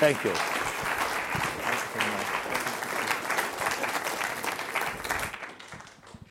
Thank 0.00 0.22
you. 0.24 0.65